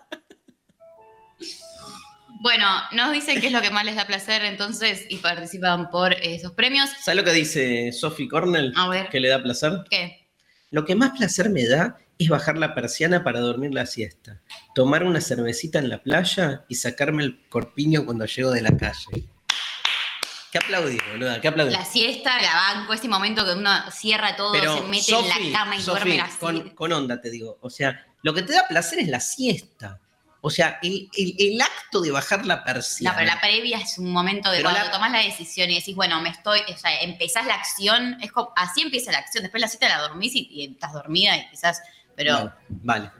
Bueno, 2.39 2.65
nos 2.93 3.11
dicen 3.11 3.41
qué 3.41 3.47
es 3.47 3.53
lo 3.53 3.61
que 3.61 3.69
más 3.69 3.83
les 3.83 3.95
da 3.95 4.07
placer 4.07 4.45
entonces 4.45 5.05
y 5.09 5.17
participan 5.17 5.89
por 5.89 6.13
esos 6.13 6.53
premios. 6.53 6.89
¿Sabes 7.01 7.17
lo 7.17 7.25
que 7.25 7.33
dice 7.33 7.91
Sophie 7.91 8.29
Cornell? 8.29 8.71
A 8.77 8.87
ver. 8.87 9.09
Que 9.09 9.19
le 9.19 9.27
da 9.27 9.43
placer. 9.43 9.83
¿Qué? 9.89 10.25
Lo 10.71 10.85
que 10.85 10.95
más 10.95 11.17
placer 11.17 11.49
me 11.49 11.65
da 11.65 11.97
es 12.17 12.29
bajar 12.29 12.57
la 12.57 12.73
persiana 12.73 13.23
para 13.25 13.41
dormir 13.41 13.73
la 13.73 13.85
siesta, 13.85 14.41
tomar 14.73 15.03
una 15.03 15.19
cervecita 15.19 15.79
en 15.79 15.89
la 15.89 16.01
playa 16.01 16.63
y 16.69 16.75
sacarme 16.75 17.23
el 17.23 17.47
corpiño 17.49 18.05
cuando 18.05 18.25
llego 18.25 18.51
de 18.51 18.61
la 18.61 18.75
calle. 18.77 19.25
¿Qué 20.51 20.57
aplaudís, 20.57 21.01
boluda? 21.11 21.41
¿Qué 21.41 21.47
aplaudís? 21.47 21.73
La 21.73 21.85
siesta, 21.85 22.41
la 22.41 22.53
banco, 22.53 22.93
ese 22.93 23.07
momento 23.07 23.45
que 23.45 23.51
uno 23.51 23.69
cierra 23.91 24.35
todo, 24.35 24.53
Pero, 24.53 24.77
se 24.77 24.83
mete 24.83 25.11
en 25.13 25.27
la 25.27 25.59
cama 25.59 25.75
y 25.75 25.81
Sofi, 25.81 25.99
duerme 25.99 26.21
así. 26.21 26.37
con, 26.37 26.69
con 26.69 26.93
onda 26.93 27.21
te 27.21 27.29
digo. 27.29 27.57
O 27.61 27.69
sea, 27.69 28.05
lo 28.23 28.33
que 28.33 28.41
te 28.43 28.53
da 28.53 28.65
placer 28.67 28.99
es 28.99 29.09
la 29.09 29.19
siesta. 29.19 29.99
O 30.41 30.49
sea, 30.49 30.79
el, 30.81 31.09
el- 31.17 31.35
el 31.37 31.61
acto 31.61 31.99
de 32.01 32.11
bajar 32.11 32.45
la 32.45 32.57
No, 32.57 32.63
persiana. 32.63 33.15
pero 33.17 33.27
la 33.27 33.41
previa 33.41 33.79
es 33.79 33.97
un 33.97 34.11
momento 34.11 34.49
de 34.49 34.57
Pero 34.57 34.69
cuando 34.69 34.85
la- 34.85 34.91
tomás 34.91 35.11
la 35.11 35.19
decisión 35.19 35.69
y 35.69 35.75
decís, 35.75 35.95
bueno, 35.95 36.21
me 36.21 36.29
estoy, 36.29 36.61
o 36.73 36.77
sea, 36.77 37.01
empezás 37.01 37.45
la 37.45 37.55
acción, 37.55 38.17
es 38.21 38.31
como, 38.31 38.53
así 38.55 38.81
empieza 38.81 39.11
la 39.11 39.17
acción, 39.17 39.43
después 39.43 39.59
la 39.59 39.67
cita 39.67 39.89
la 39.89 39.97
dormís 39.99 40.33
y, 40.35 40.47
y 40.51 40.65
estás 40.71 40.93
dormida 40.93 41.35
y 41.35 41.49
quizás, 41.49 41.81
pero 42.15 42.35
Vale, 42.35 42.51
vale. 42.69 43.11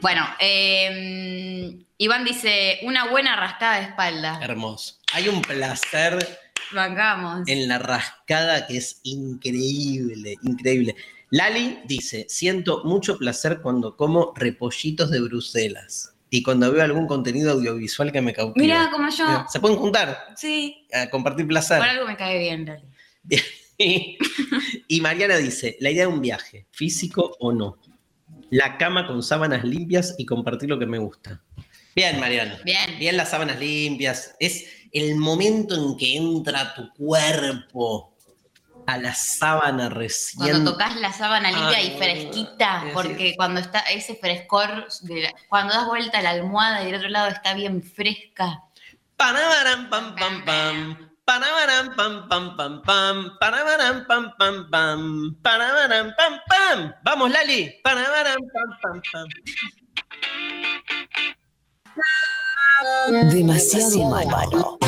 bueno, 0.00 0.26
eh, 0.38 1.76
Iván 1.98 2.24
dice, 2.24 2.78
una 2.82 3.06
buena 3.08 3.36
rascada 3.36 3.76
de 3.80 3.86
espalda. 3.86 4.38
hermoso. 4.42 4.96
Hay 5.12 5.28
un 5.28 5.42
placer 5.42 6.38
Bancamos. 6.72 7.48
en 7.48 7.68
la 7.68 7.78
rascada 7.78 8.66
que 8.66 8.76
es 8.78 9.00
increíble, 9.02 10.36
increíble. 10.42 10.94
Lali 11.30 11.78
dice, 11.84 12.26
siento 12.28 12.82
mucho 12.84 13.16
placer 13.16 13.60
cuando 13.62 13.96
como 13.96 14.32
repollitos 14.34 15.10
de 15.10 15.20
Bruselas 15.20 16.14
y 16.28 16.42
cuando 16.42 16.70
veo 16.72 16.82
algún 16.82 17.06
contenido 17.06 17.52
audiovisual 17.52 18.10
que 18.12 18.20
me 18.20 18.32
cautiva. 18.32 18.62
Mira, 18.64 18.90
como 18.90 19.08
yo. 19.08 19.44
Se 19.48 19.60
pueden 19.60 19.78
juntar 19.78 20.18
Sí, 20.36 20.86
a 20.92 21.08
compartir 21.08 21.46
placer. 21.46 21.78
por 21.78 21.88
algo 21.88 22.06
me 22.06 22.16
cae 22.16 22.38
bien, 22.38 22.66
Lali. 22.66 22.84
y 24.88 25.00
Mariana 25.00 25.36
dice, 25.36 25.76
la 25.80 25.90
idea 25.90 26.06
de 26.06 26.12
un 26.12 26.20
viaje, 26.20 26.66
físico 26.70 27.36
o 27.38 27.52
no. 27.52 27.78
La 28.50 28.76
cama 28.78 29.06
con 29.06 29.22
sábanas 29.22 29.64
limpias 29.64 30.16
y 30.18 30.26
compartir 30.26 30.68
lo 30.68 30.78
que 30.78 30.86
me 30.86 30.98
gusta. 30.98 31.42
Bien, 31.94 32.18
Mariana. 32.18 32.58
Bien. 32.64 32.98
Bien 32.98 33.16
las 33.16 33.30
sábanas 33.30 33.60
limpias. 33.60 34.34
Es 34.40 34.64
el 34.92 35.16
momento 35.16 35.74
en 35.76 35.96
que 35.96 36.16
entra 36.16 36.74
tu 36.74 36.92
cuerpo 36.94 38.09
a 38.86 38.98
la 38.98 39.14
sábana 39.14 39.88
recién. 39.88 40.50
Cuando 40.50 40.72
tocas 40.72 40.96
la 40.96 41.12
sábana 41.12 41.50
limpia 41.50 41.76
Ay, 41.78 41.94
y 41.94 41.98
fresquita, 41.98 42.82
Sí, 42.84 42.90
porque 42.92 43.34
cuando 43.36 43.60
está 43.60 43.80
ese 43.80 44.14
frescor, 44.16 44.86
de 45.02 45.22
la- 45.22 45.32
cuando 45.48 45.74
das 45.74 45.86
vuelta 45.86 46.18
a 46.18 46.22
la 46.22 46.30
almohada 46.30 46.82
y 46.82 46.86
del 46.86 46.96
otro 46.96 47.08
lado 47.08 47.28
está 47.28 47.54
bien 47.54 47.82
fresca. 47.82 48.62
Panabaram, 49.16 49.88
pam, 49.90 50.14
pam, 50.16 50.44
pam. 50.44 51.10
Panabaram, 51.24 51.94
pam, 51.94 52.28
pam, 52.28 52.56
pam, 52.56 52.82
pam. 52.82 53.38
Panabaram, 53.38 54.06
pam, 54.06 54.34
pam, 54.36 54.70
pam. 54.70 55.36
Panabaram, 55.42 56.12
pam, 56.16 56.40
pam. 56.48 56.94
Vamos, 57.04 57.30
Lali. 57.30 57.80
Panabaram, 57.84 58.38
pam, 58.52 58.78
pam, 58.82 59.02
pam. 59.12 59.26
Demasiado 63.30 63.98
humano. 63.98 64.78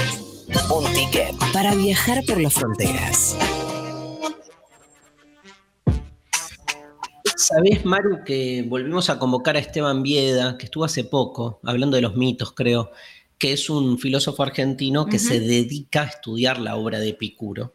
Un 0.70 0.92
ticket 0.94 1.34
para 1.52 1.74
viajar 1.74 2.22
por 2.26 2.40
las 2.40 2.54
fronteras. 2.54 3.36
Sabés, 7.42 7.84
Maru, 7.84 8.22
que 8.24 8.64
volvimos 8.68 9.10
a 9.10 9.18
convocar 9.18 9.56
a 9.56 9.58
Esteban 9.58 10.04
Vieda, 10.04 10.56
que 10.56 10.66
estuvo 10.66 10.84
hace 10.84 11.02
poco, 11.02 11.58
hablando 11.64 11.96
de 11.96 12.02
los 12.02 12.14
mitos, 12.14 12.52
creo, 12.52 12.92
que 13.36 13.52
es 13.52 13.68
un 13.68 13.98
filósofo 13.98 14.44
argentino 14.44 15.06
que 15.06 15.18
se 15.18 15.40
dedica 15.40 16.02
a 16.02 16.06
estudiar 16.06 16.60
la 16.60 16.76
obra 16.76 17.00
de 17.00 17.08
Epicuro. 17.08 17.74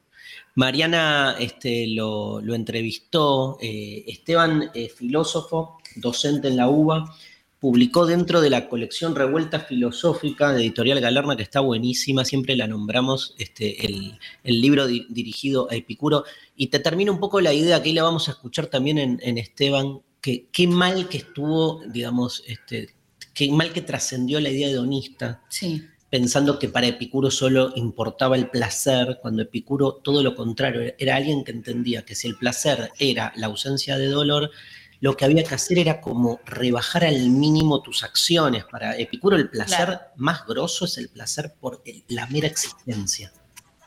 Mariana 0.56 1.36
este, 1.38 1.86
lo, 1.88 2.40
lo 2.40 2.56
entrevistó. 2.56 3.58
eh, 3.62 4.06
Esteban, 4.08 4.72
eh, 4.74 4.88
filósofo, 4.88 5.80
docente 5.98 6.48
en 6.48 6.56
la 6.56 6.70
UBA, 6.70 7.14
publicó 7.60 8.06
dentro 8.06 8.40
de 8.42 8.50
la 8.52 8.70
colección 8.70 9.16
Revuelta 9.16 9.60
Filosófica 9.60 10.54
de 10.54 10.62
Editorial 10.62 11.00
Galerna, 11.02 11.36
que 11.36 11.44
está 11.44 11.60
buenísima, 11.60 12.24
siempre 12.24 12.56
la 12.56 12.68
nombramos, 12.68 13.34
este, 13.40 13.86
el, 13.86 14.20
el 14.44 14.62
libro 14.62 14.86
di- 14.86 15.08
dirigido 15.10 15.68
a 15.72 15.76
Epicuro. 15.76 16.24
Y 16.56 16.68
te 16.68 16.80
termino 16.80 17.12
un 17.12 17.20
poco 17.20 17.42
la 17.42 17.54
idea 17.54 17.82
que 17.82 17.90
ahí 17.90 17.96
la 17.96 18.04
vamos 18.04 18.28
a 18.28 18.32
escuchar 18.32 18.68
también 18.68 18.98
en, 19.00 19.20
en 19.24 19.38
Esteban, 19.38 20.02
que 20.22 20.48
qué 20.52 20.68
mal 20.68 21.10
que 21.10 21.18
estuvo, 21.18 21.82
digamos, 21.88 22.44
este, 22.48 22.90
qué 23.34 23.52
mal 23.52 23.74
que 23.74 23.82
trascendió 23.82 24.40
la 24.40 24.50
idea 24.50 24.70
hedonista 24.70 25.44
Sí. 25.50 25.84
pensando 26.10 26.60
que 26.60 26.70
para 26.70 26.88
Epicuro 26.88 27.32
solo 27.32 27.72
importaba 27.76 28.36
el 28.36 28.50
placer, 28.50 29.20
cuando 29.22 29.42
Epicuro 29.42 29.94
todo 30.04 30.22
lo 30.24 30.36
contrario, 30.36 30.94
era 31.00 31.16
alguien 31.16 31.44
que 31.44 31.52
entendía 31.52 32.04
que 32.06 32.16
si 32.16 32.28
el 32.28 32.36
placer 32.38 32.92
era 33.00 33.34
la 33.36 33.48
ausencia 33.48 33.98
de 33.98 34.08
dolor, 34.08 34.52
lo 35.00 35.16
que 35.16 35.26
había 35.26 35.44
que 35.44 35.56
hacer 35.56 35.80
era 35.80 36.02
como 36.02 36.40
rebajar 36.46 37.06
al 37.06 37.30
mínimo 37.30 37.82
tus 37.82 38.04
acciones. 38.04 38.66
Para 38.66 38.98
Epicuro 38.98 39.36
el 39.36 39.50
placer 39.50 39.86
Claro. 39.86 40.02
más 40.18 40.46
grosso 40.46 40.86
es 40.86 40.98
el 40.98 41.10
placer 41.10 41.54
por 41.60 41.82
el- 41.86 42.04
la 42.10 42.28
mera 42.28 42.48
existencia. 42.48 43.32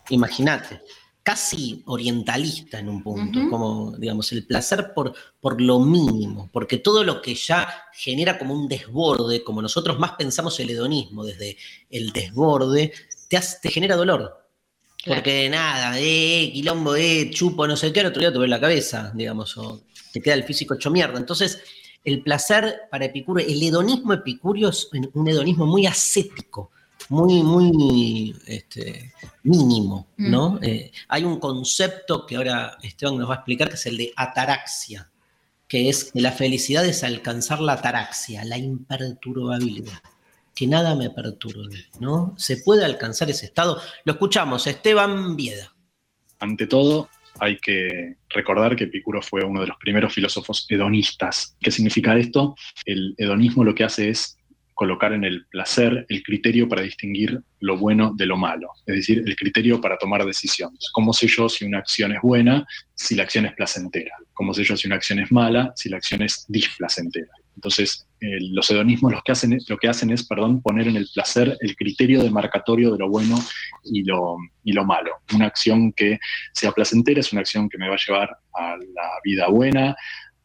imagínate, 0.09 0.81
casi 1.23 1.83
orientalista 1.87 2.81
en 2.81 2.89
un 2.89 3.01
punto, 3.03 3.49
como, 3.49 3.93
digamos, 3.97 4.33
el 4.33 4.45
placer 4.45 4.93
por, 4.93 5.15
por 5.41 5.61
lo 5.61 5.79
mínimo, 5.79 6.49
porque 6.53 6.79
todo 6.79 7.05
lo 7.05 7.23
que 7.23 7.35
ya 7.37 7.85
genera 7.93 8.37
como 8.39 8.55
un 8.55 8.67
desborde, 8.67 9.45
como 9.45 9.63
nosotros 9.63 9.99
más 10.01 10.13
pensamos 10.13 10.59
el 10.59 10.71
hedonismo, 10.71 11.25
desde 11.25 11.57
el 11.91 12.11
desborde, 12.13 12.93
te, 13.29 13.39
te 13.63 13.71
genera 13.71 13.95
dolor. 13.95 14.37
Porque 15.07 15.49
nada, 15.49 15.95
eh, 16.01 16.51
quilombo, 16.53 16.95
eh, 16.97 17.31
chupo, 17.31 17.67
no 17.69 17.77
sé 17.77 17.93
qué, 17.93 18.01
el 18.01 18.07
otro 18.07 18.21
día 18.21 18.31
te 18.33 18.37
duele 18.39 18.51
la 18.51 18.61
cabeza, 18.61 19.13
digamos, 19.15 19.57
o 19.59 19.85
te 20.13 20.21
queda 20.21 20.35
el 20.35 20.45
físico 20.45 20.75
hecho 20.75 20.91
mierda. 20.91 21.19
Entonces, 21.19 21.61
el 22.05 22.23
placer 22.23 22.83
para 22.91 23.05
Epicuro, 23.05 23.41
el 23.41 23.63
hedonismo 23.63 24.13
epicúreo 24.13 24.71
es 24.71 24.89
un 25.13 25.29
hedonismo 25.29 25.67
muy 25.67 25.87
ascético, 25.87 26.71
muy, 27.09 27.43
muy 27.43 28.35
este, 28.47 29.13
mínimo, 29.43 30.09
¿no? 30.17 30.53
Mm. 30.53 30.59
Eh, 30.63 30.93
hay 31.09 31.25
un 31.25 31.39
concepto 31.39 32.25
que 32.25 32.37
ahora 32.37 32.79
Esteban 32.83 33.19
nos 33.19 33.29
va 33.29 33.35
a 33.35 33.37
explicar, 33.39 33.69
que 33.69 33.75
es 33.75 33.87
el 33.87 33.97
de 33.97 34.13
ataraxia, 34.17 35.11
que 35.67 35.89
es 35.89 36.13
que 36.13 36.21
la 36.21 36.33
felicidad 36.33 36.85
es 36.85 37.05
alcanzar 37.05 37.61
la 37.61 37.75
ataraxia, 37.75 38.45
la 38.45 38.59
imperturbabilidad, 38.59 40.01
que 40.55 40.67
nada 40.67 40.95
me 40.95 41.11
perturbe, 41.11 41.87
¿no? 41.99 42.35
Se 42.37 42.59
puede 42.59 42.85
alcanzar 42.85 43.31
ese 43.31 43.47
estado. 43.47 43.81
Lo 44.05 44.15
escuchamos, 44.15 44.67
Esteban 44.67 45.37
Vieda. 45.37 45.75
Ante 46.39 46.67
todo, 46.67 47.09
hay 47.39 47.59
que 47.59 48.17
recordar 48.29 48.77
que 48.77 48.85
Epicuro 48.85 49.23
fue 49.23 49.45
uno 49.45 49.61
de 49.61 49.69
los 49.69 49.77
primeros 49.79 50.13
filósofos 50.13 50.67
hedonistas. 50.69 51.57
¿Qué 51.61 51.71
significa 51.71 52.17
esto? 52.17 52.55
El 52.85 53.15
hedonismo 53.19 53.65
lo 53.65 53.75
que 53.75 53.85
hace 53.85 54.11
es 54.11 54.37
colocar 54.81 55.13
en 55.13 55.25
el 55.25 55.45
placer 55.45 56.07
el 56.09 56.23
criterio 56.23 56.67
para 56.67 56.81
distinguir 56.81 57.39
lo 57.61 57.77
bueno 57.77 58.15
de 58.17 58.25
lo 58.25 58.39
malo, 58.39 58.71
es 58.87 58.95
decir, 58.97 59.23
el 59.27 59.37
criterio 59.37 59.79
para 59.79 59.99
tomar 59.99 60.25
decisiones. 60.25 60.89
¿Cómo 60.93 61.13
sé 61.13 61.27
yo 61.27 61.51
si 61.51 61.67
una 61.67 61.77
acción 61.77 62.13
es 62.13 62.23
buena, 62.23 62.67
si 62.95 63.15
la 63.15 63.25
acción 63.25 63.45
es 63.45 63.53
placentera? 63.53 64.15
¿Cómo 64.33 64.55
sé 64.55 64.65
yo 64.65 64.79
si 64.79 64.87
una 64.87 64.97
acción 64.97 65.19
es 65.19 65.31
mala, 65.31 65.75
si 65.77 65.91
la 65.91 65.99
acción 65.99 66.23
es 66.23 66.47
displacentera? 66.49 67.29
Entonces, 67.55 68.07
los 68.21 68.71
hedonismos 68.71 69.13
lo 69.13 69.23
que 69.23 69.33
hacen, 69.33 69.59
lo 69.69 69.77
que 69.79 69.89
hacen 69.89 70.11
es 70.11 70.27
perdón, 70.27 70.63
poner 70.63 70.89
en 70.89 70.97
el 70.97 71.09
placer 71.13 71.57
el 71.61 71.77
criterio 71.77 72.23
demarcatorio 72.23 72.93
de 72.93 72.99
lo 72.99 73.09
bueno 73.09 73.37
y 73.85 74.05
lo, 74.05 74.37
y 74.65 74.73
lo 74.73 74.85
malo. 74.85 75.13
Una 75.35 75.47
acción 75.47 75.93
que 75.93 76.19
sea 76.53 76.73
placentera 76.73 77.21
es 77.21 77.33
una 77.33 77.41
acción 77.41 77.69
que 77.69 77.79
me 77.79 77.89
va 77.89 77.95
a 77.95 78.05
llevar 78.07 78.37
a 78.55 78.77
la 78.77 79.11
vida 79.25 79.49
buena, 79.49 79.97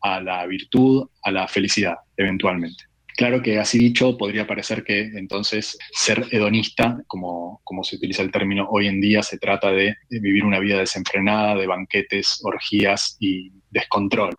a 0.02 0.22
la 0.22 0.46
virtud, 0.46 1.08
a 1.24 1.32
la 1.32 1.48
felicidad, 1.48 1.96
eventualmente. 2.18 2.86
Claro 3.18 3.41
que 3.41 3.60
así 3.60 3.80
dicho, 3.80 4.18
podría 4.18 4.46
parecer 4.46 4.84
que 4.84 5.00
entonces 5.00 5.78
ser 5.94 6.28
hedonista, 6.32 7.02
como, 7.08 7.62
como 7.63 7.84
se 7.86 7.96
utiliza 7.96 8.22
el 8.22 8.32
término 8.32 8.68
hoy 8.70 8.88
en 8.88 9.00
día, 9.00 9.24
se 9.24 9.38
trata 9.38 9.72
de, 9.72 9.96
vivir 10.10 10.44
una 10.44 10.60
vida 10.60 10.80
desenfrenada, 10.80 11.56
de 11.56 11.65
banquetes, 11.65 12.41
orgías 12.44 13.15
y 13.22 13.54
descontrol, 13.70 14.36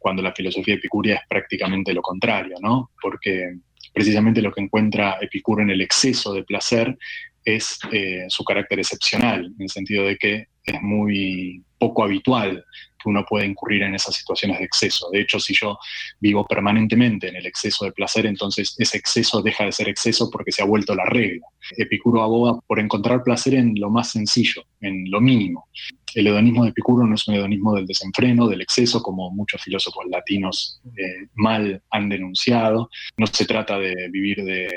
cuando 0.00 0.22
la 0.22 0.32
filosofía 0.32 0.74
epicuria 0.74 1.16
es 1.16 1.20
prácticamente 1.28 1.92
lo 1.92 2.02
contrario, 2.02 2.56
¿no? 2.60 2.90
Porque 3.00 3.54
precisamente 3.92 4.42
lo 4.42 4.50
que 4.50 4.62
encuentra 4.62 5.18
Epicuro 5.20 5.62
en 5.62 5.70
el 5.70 5.82
exceso 5.82 6.32
de 6.32 6.42
placer 6.42 6.96
es 7.44 7.78
eh, 7.92 8.24
su 8.28 8.42
carácter 8.42 8.78
excepcional, 8.78 9.44
en 9.44 9.62
el 9.62 9.68
sentido 9.68 10.04
de 10.04 10.16
que 10.16 10.46
es 10.64 10.82
muy 10.82 11.62
poco 11.80 12.04
habitual 12.04 12.64
que 13.02 13.08
uno 13.08 13.24
pueda 13.26 13.46
incurrir 13.46 13.82
en 13.82 13.94
esas 13.94 14.14
situaciones 14.14 14.58
de 14.58 14.66
exceso. 14.66 15.08
De 15.10 15.22
hecho, 15.22 15.40
si 15.40 15.54
yo 15.54 15.78
vivo 16.20 16.46
permanentemente 16.46 17.28
en 17.28 17.36
el 17.36 17.46
exceso 17.46 17.86
de 17.86 17.92
placer, 17.92 18.26
entonces 18.26 18.74
ese 18.78 18.98
exceso 18.98 19.40
deja 19.40 19.64
de 19.64 19.72
ser 19.72 19.88
exceso 19.88 20.30
porque 20.30 20.52
se 20.52 20.62
ha 20.62 20.66
vuelto 20.66 20.94
la 20.94 21.06
regla. 21.06 21.46
Epicuro 21.78 22.22
aboga 22.22 22.60
por 22.66 22.78
encontrar 22.78 23.22
placer 23.22 23.54
en 23.54 23.74
lo 23.80 23.90
más 23.90 24.10
sencillo, 24.10 24.64
en 24.80 25.10
lo 25.10 25.20
mínimo. 25.20 25.68
El 26.14 26.26
hedonismo 26.26 26.64
de 26.64 26.70
Epicuro 26.70 27.06
no 27.06 27.14
es 27.14 27.26
un 27.26 27.34
hedonismo 27.34 27.74
del 27.74 27.86
desenfreno, 27.86 28.48
del 28.48 28.60
exceso, 28.60 29.02
como 29.02 29.30
muchos 29.30 29.62
filósofos 29.62 30.04
latinos 30.10 30.80
eh, 30.96 31.28
mal 31.34 31.82
han 31.90 32.08
denunciado. 32.08 32.90
No 33.16 33.26
se 33.26 33.46
trata 33.46 33.78
de 33.78 34.08
vivir 34.10 34.44
de 34.44 34.68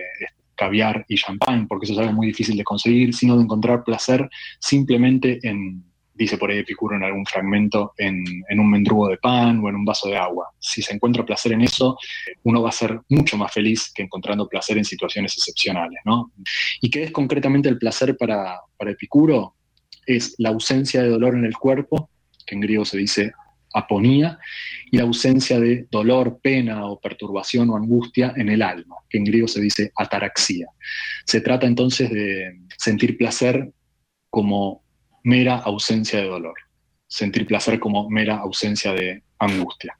caviar 0.55 1.03
y 1.09 1.15
champán, 1.15 1.67
porque 1.67 1.85
eso 1.85 1.93
es 1.93 1.99
algo 1.99 2.13
muy 2.13 2.27
difícil 2.27 2.55
de 2.55 2.63
conseguir, 2.63 3.13
sino 3.13 3.35
de 3.35 3.43
encontrar 3.43 3.83
placer 3.83 4.29
simplemente 4.59 5.39
en 5.41 5.83
dice 6.13 6.37
por 6.37 6.51
ahí 6.51 6.59
Epicuro 6.59 6.95
en 6.95 7.03
algún 7.03 7.25
fragmento, 7.25 7.93
en, 7.97 8.23
un 8.57 8.69
mendrugo 8.69 9.07
de 9.09 9.17
pan 9.17 9.59
o 9.63 9.69
en 9.69 9.75
un 9.75 9.85
vaso 9.85 10.09
de 10.09 10.17
agua. 10.17 10.49
Si 10.59 10.81
se 10.81 10.93
encuentra 10.93 11.25
placer 11.25 11.53
en 11.53 11.61
eso, 11.61 11.97
uno 12.43 12.61
va 12.61 12.69
a 12.69 12.73
ser 12.73 12.99
mucho 13.09 13.37
más 13.37 13.51
feliz 13.51 13.91
que 13.93 14.03
encontrando 14.03 14.47
placer 14.47 14.77
en 14.77 14.85
situaciones 14.85 15.35
excepcionales. 15.37 15.99
¿no? 16.05 16.31
¿Y 16.81 16.89
qué 16.89 17.03
es 17.03 17.11
concretamente 17.11 17.69
el 17.69 17.77
placer 17.77 18.15
para, 18.17 18.59
para 18.77 18.91
Epicuro? 18.91 19.55
Es 20.05 20.35
la 20.37 20.49
ausencia 20.49 21.01
de 21.01 21.09
dolor 21.09 21.35
en 21.35 21.45
el 21.45 21.57
cuerpo, 21.57 22.09
que 22.45 22.55
en 22.55 22.61
griego 22.61 22.85
se 22.85 22.97
dice 22.97 23.33
aponía, 23.73 24.37
y 24.91 24.97
la 24.97 25.03
ausencia 25.03 25.59
de 25.59 25.87
dolor, 25.89 26.39
pena 26.41 26.85
o 26.85 26.99
perturbación 26.99 27.69
o 27.71 27.75
angustia 27.75 28.33
en 28.37 28.49
el 28.49 28.61
alma, 28.61 28.97
que 29.09 29.17
en 29.17 29.25
griego 29.25 29.47
se 29.47 29.61
dice 29.61 29.91
ataraxia. 29.95 30.67
Se 31.25 31.41
trata 31.41 31.65
entonces 31.65 32.11
de 32.11 32.59
sentir 32.77 33.17
placer 33.17 33.71
como 34.29 34.82
mera 35.23 35.57
ausencia 35.57 36.19
de 36.19 36.27
dolor, 36.27 36.55
sentir 37.07 37.47
placer 37.47 37.79
como 37.79 38.09
mera 38.09 38.37
ausencia 38.37 38.93
de 38.93 39.23
angustia. 39.39 39.97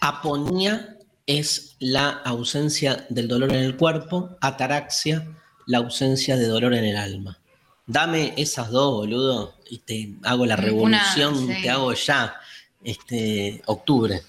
Aponía 0.00 0.96
es 1.26 1.76
la 1.78 2.10
ausencia 2.10 3.06
del 3.08 3.28
dolor 3.28 3.52
en 3.52 3.62
el 3.62 3.76
cuerpo, 3.76 4.36
ataraxia, 4.40 5.26
la 5.66 5.78
ausencia 5.78 6.36
de 6.36 6.46
dolor 6.46 6.74
en 6.74 6.84
el 6.84 6.96
alma. 6.96 7.38
Dame 7.86 8.34
esas 8.36 8.70
dos, 8.70 8.94
boludo, 8.94 9.54
y 9.68 9.78
te 9.78 10.14
hago 10.24 10.46
la 10.46 10.56
revolución, 10.56 11.48
te 11.62 11.70
hago 11.70 11.92
ya, 11.92 12.34
este, 12.82 13.62
octubre, 13.66 14.22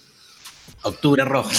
octubre 0.84 1.26
rojo. 1.26 1.52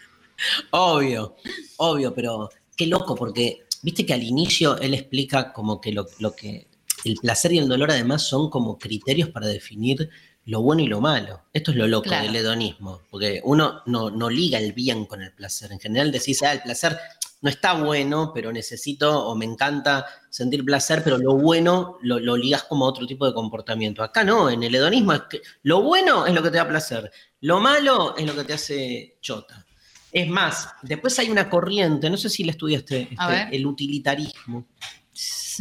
obvio, 0.70 1.36
obvio, 1.76 2.14
pero 2.14 2.48
qué 2.76 2.86
loco, 2.86 3.14
porque 3.14 3.66
viste 3.82 4.04
que 4.04 4.14
al 4.14 4.22
inicio 4.22 4.78
él 4.78 4.94
explica 4.94 5.52
como 5.52 5.80
que 5.80 5.92
lo, 5.92 6.06
lo 6.18 6.34
que 6.34 6.66
el 7.06 7.16
placer 7.16 7.52
y 7.52 7.58
el 7.58 7.68
dolor 7.68 7.90
además 7.90 8.22
son 8.22 8.50
como 8.50 8.78
criterios 8.78 9.30
para 9.30 9.46
definir 9.46 10.10
lo 10.46 10.62
bueno 10.62 10.82
y 10.82 10.86
lo 10.86 11.00
malo. 11.00 11.42
Esto 11.52 11.72
es 11.72 11.76
lo 11.76 11.86
loco 11.86 12.10
del 12.10 12.34
hedonismo, 12.34 13.02
porque 13.10 13.40
uno 13.44 13.82
no, 13.86 14.30
liga 14.30 14.58
el 14.58 14.72
bien 14.72 15.06
con 15.06 15.22
el 15.22 15.32
placer. 15.32 15.72
En 15.72 15.80
general 15.80 16.12
decís, 16.12 16.42
ah, 16.42 16.52
el 16.52 16.62
placer 16.62 16.96
no 17.42 17.50
está 17.50 17.74
bueno, 17.74 18.32
pero 18.32 18.52
necesito 18.52 19.26
o 19.26 19.34
me 19.34 19.44
encanta 19.44 20.06
sentir 20.30 20.64
placer, 20.64 21.02
pero 21.04 21.18
lo 21.18 21.36
bueno 21.36 21.98
lo, 22.02 22.18
lo 22.18 22.36
ligas 22.36 22.64
como 22.64 22.84
otro 22.84 23.06
tipo 23.06 23.26
de 23.26 23.34
comportamiento. 23.34 24.02
Acá 24.02 24.24
no, 24.24 24.48
en 24.48 24.62
el 24.62 24.74
hedonismo 24.74 25.12
es 25.12 25.22
que 25.28 25.42
lo 25.62 25.82
bueno 25.82 26.26
es 26.26 26.34
lo 26.34 26.42
que 26.42 26.50
te 26.50 26.56
da 26.56 26.68
placer, 26.68 27.10
lo 27.40 27.60
malo 27.60 28.16
es 28.16 28.26
lo 28.26 28.34
que 28.34 28.44
te 28.44 28.54
hace 28.54 29.18
chota. 29.20 29.66
Es 30.12 30.28
más, 30.28 30.70
después 30.82 31.18
hay 31.18 31.28
una 31.28 31.50
corriente, 31.50 32.08
no 32.08 32.16
sé 32.16 32.30
si 32.30 32.44
la 32.44 32.52
estudiaste, 32.52 33.08
este, 33.10 33.54
el 33.54 33.66
utilitarismo, 33.66 34.66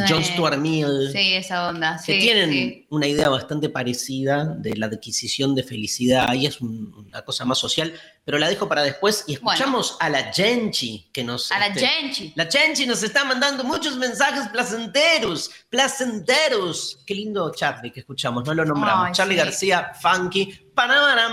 John 0.08 0.24
Stuart 0.24 0.58
Mill. 0.58 1.10
Sí, 1.12 1.34
esa 1.34 1.70
onda. 1.70 2.00
Que 2.06 2.20
tienen 2.20 2.86
una 2.90 3.08
idea 3.08 3.30
bastante 3.30 3.70
parecida 3.70 4.46
de 4.46 4.76
la 4.76 4.88
adquisición 4.88 5.56
de 5.56 5.64
felicidad. 5.64 6.26
Ahí 6.30 6.46
es 6.46 6.62
una 6.62 7.22
cosa 7.24 7.46
más 7.46 7.58
social, 7.58 7.94
pero 8.24 8.38
la 8.38 8.50
dejo 8.50 8.68
para 8.68 8.84
después 8.84 9.24
y 9.28 9.34
escuchamos 9.34 9.98
a 10.00 10.10
la 10.10 10.34
Genchi 10.34 11.10
que 11.12 11.24
nos. 11.24 11.52
A 11.52 11.60
la 11.60 11.68
este, 11.68 11.88
Genchi. 11.88 12.34
La 12.36 12.46
Genchi 12.46 12.86
nos 12.86 13.04
está 13.04 13.24
mandando 13.24 13.64
muchos 13.64 13.98
mensajes 13.98 14.48
placenteros, 14.50 15.52
placenteros. 15.70 17.00
Qué 17.06 17.16
lindo 17.16 17.52
Charlie 17.54 17.92
que 17.92 18.02
escuchamos, 18.02 18.46
no 18.46 18.54
lo 18.54 18.66
nombramos. 18.66 19.12
Charlie 19.12 19.36
García, 19.36 19.92
funky. 20.02 20.46
pam, 20.74 20.90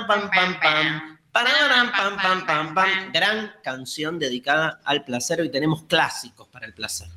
pam, 0.07 0.31
pam, 0.31 0.61
pam. 0.61 1.13
Pam, 1.33 1.47
pam, 1.93 2.47
pam, 2.47 2.75
pam, 2.75 3.11
Gran 3.11 3.53
canción 3.63 4.19
dedicada 4.19 4.81
al 4.85 5.03
placer. 5.03 5.41
Hoy 5.41 5.51
tenemos 5.51 5.85
clásicos 5.85 6.47
para 6.49 6.67
el 6.67 6.75
placer. 6.75 7.09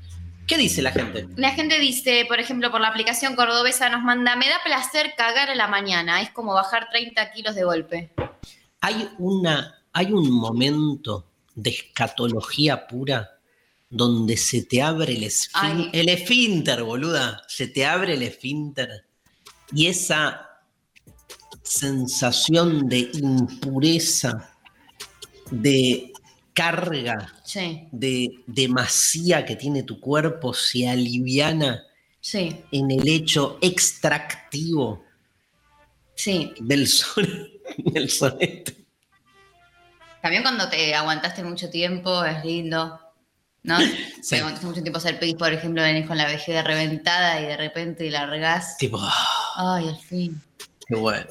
¿Qué 0.48 0.58
dice 0.58 0.82
la 0.82 0.92
gente? 0.92 1.28
La 1.38 1.52
gente 1.52 1.80
dice, 1.80 2.26
por 2.28 2.40
ejemplo, 2.40 2.70
por 2.70 2.80
la 2.80 2.90
aplicación 2.90 3.36
cordobesa 3.36 3.90
nos 3.90 4.04
manda, 4.04 4.36
me 4.36 4.48
da 4.48 4.58
placer 4.64 5.14
cagar 5.18 5.50
a 5.50 5.56
la 5.56 5.68
mañana, 5.68 6.22
es 6.22 6.30
como 6.30 6.54
bajar 6.54 6.90
30 6.92 7.32
kilos 7.32 7.56
de 7.56 7.64
golpe. 7.64 8.12
Hay, 8.82 9.10
una, 9.18 9.84
hay 9.92 10.12
un 10.12 10.30
momento 10.32 11.26
de 11.56 11.72
escatología 11.72 12.86
pura 12.86 13.32
donde 13.90 14.38
se 14.38 14.64
te 14.64 14.84
abre 14.84 15.14
el, 15.14 15.24
esfínter, 15.24 15.90
el 15.94 16.10
esfínter, 16.10 16.84
boluda, 16.84 17.42
se 17.48 17.68
te 17.68 17.86
abre 17.86 18.14
el 18.14 18.22
esfínter 18.22 19.06
y 19.72 19.88
esa 19.88 20.50
sensación 21.64 22.88
de 22.88 23.10
impureza, 23.14 24.52
de 25.50 26.14
carga 26.56 27.34
de 27.92 28.30
demasía 28.48 29.46
que 29.46 29.56
tiene 29.56 29.84
tu 29.84 30.00
cuerpo 30.00 30.54
se 30.54 30.88
aliviana 30.88 31.84
en 32.34 32.92
el 32.92 33.08
hecho 33.08 33.60
extractivo 33.62 35.04
del, 36.26 36.90
del 37.78 38.10
soneto. 38.10 38.72
También 40.22 40.42
cuando 40.42 40.68
te 40.70 40.96
aguantaste 40.96 41.44
mucho 41.44 41.70
tiempo 41.70 42.24
es 42.26 42.44
lindo. 42.44 43.00
¿No? 43.62 43.80
Sí. 44.22 44.36
Hace 44.36 44.66
mucho 44.66 44.82
tiempo 44.82 45.00
ser 45.00 45.20
pis, 45.20 45.34
por 45.36 45.52
ejemplo, 45.52 45.82
venís 45.82 46.08
con 46.08 46.18
la 46.18 46.28
vejiga 46.28 46.62
reventada 46.62 47.42
y 47.42 47.46
de 47.46 47.58
repente 47.58 48.10
largás. 48.12 48.78
Tipo, 48.78 49.00
ah, 49.02 49.76
Ay, 49.76 49.90
al 49.90 49.98
fin. 49.98 50.42
qué 50.88 50.96
bueno. 50.96 51.28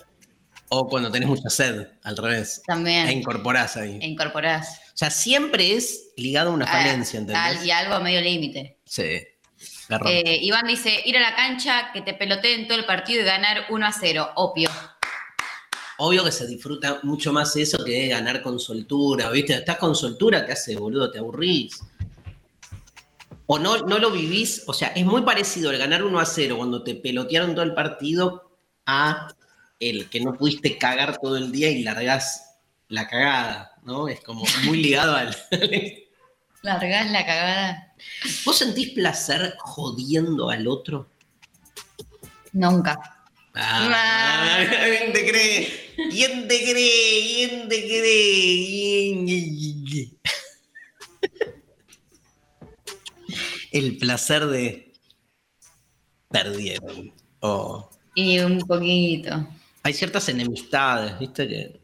O 0.69 0.89
cuando 0.89 1.11
tenés 1.11 1.29
mucha 1.29 1.51
sed, 1.51 1.89
al 2.03 2.17
revés. 2.17 2.63
También. 2.67 3.07
E 3.07 3.13
incorporás 3.13 3.77
ahí. 3.77 3.99
E 4.01 4.07
incorporás. 4.07 4.81
O 4.95 4.97
sea, 4.97 5.11
siempre 5.11 5.75
es 5.75 6.13
ligado 6.17 6.51
a 6.51 6.55
una 6.55 6.67
falencia, 6.67 7.19
¿entendés? 7.21 7.65
y 7.65 7.71
algo 7.71 7.95
a 7.95 8.01
medio 8.01 8.21
límite. 8.21 8.79
Sí. 8.85 9.21
Eh, 10.07 10.39
Iván 10.43 10.67
dice, 10.67 11.03
ir 11.05 11.17
a 11.17 11.21
la 11.21 11.37
cancha, 11.37 11.91
que 11.93 12.01
te 12.01 12.15
peloteen 12.15 12.67
todo 12.67 12.79
el 12.79 12.87
partido 12.87 13.23
y 13.23 13.25
ganar 13.25 13.67
1 13.69 13.87
a 13.87 13.93
0, 13.93 14.31
opio. 14.37 14.71
Obvio 15.99 16.25
que 16.25 16.33
se 16.33 16.47
disfruta 16.47 17.01
mucho 17.03 17.33
más 17.33 17.55
eso 17.57 17.85
que 17.85 18.09
ganar 18.09 18.43
con 18.43 18.59
soltura, 18.59 19.31
¿viste? 19.31 19.55
Estás 19.55 19.77
con 19.77 19.95
soltura, 19.95 20.45
¿qué 20.45 20.53
haces, 20.53 20.77
boludo? 20.77 21.11
Te 21.11 21.19
aburrís. 21.19 21.81
O 23.47 23.59
no, 23.59 23.79
no 23.79 23.99
lo 23.99 24.11
vivís, 24.11 24.65
o 24.67 24.73
sea, 24.73 24.89
es 24.89 25.05
muy 25.05 25.23
parecido 25.23 25.71
el 25.71 25.79
ganar 25.79 26.03
1 26.03 26.19
a 26.19 26.25
0 26.25 26.57
cuando 26.57 26.83
te 26.83 26.95
pelotearon 26.95 27.55
todo 27.55 27.65
el 27.65 27.75
partido 27.75 28.51
a 28.87 29.29
el 29.81 30.09
que 30.09 30.21
no 30.21 30.35
pudiste 30.35 30.79
cagar 30.79 31.19
todo 31.19 31.37
el 31.37 31.53
día 31.53 31.71
y 31.71 31.83
largás 31.83 32.57
la 32.89 33.09
cagada, 33.09 33.73
¿no? 33.85 34.09
Es 34.09 34.21
como 34.21 34.45
muy 34.65 34.83
ligado 34.83 35.15
al... 35.17 35.37
Largás 36.63 37.11
la 37.11 37.27
cagada. 37.27 37.95
¿Vos 38.45 38.59
sentís 38.59 38.91
placer 38.91 39.55
jodiendo 39.59 40.49
al 40.49 40.67
otro? 40.67 41.11
Nunca. 42.53 42.99
Ah, 43.55 44.65
¿Quién 44.69 45.13
te 45.13 45.31
cree? 45.31 45.95
¿Quién 46.11 46.49
te 46.49 46.61
cree? 46.65 47.23
¿Quién 47.49 47.69
te 47.69 47.87
cree? 47.87 48.25
El 53.71 53.97
placer 53.99 54.47
de 54.47 54.93
perdieron. 56.31 57.13
O 57.41 57.91
Y 58.15 58.39
un 58.39 58.61
poquito. 58.61 59.47
Hay 59.85 59.93
ciertas 59.93 60.29
enemistades, 60.29 61.19
¿viste? 61.19 61.47
Que 61.47 61.81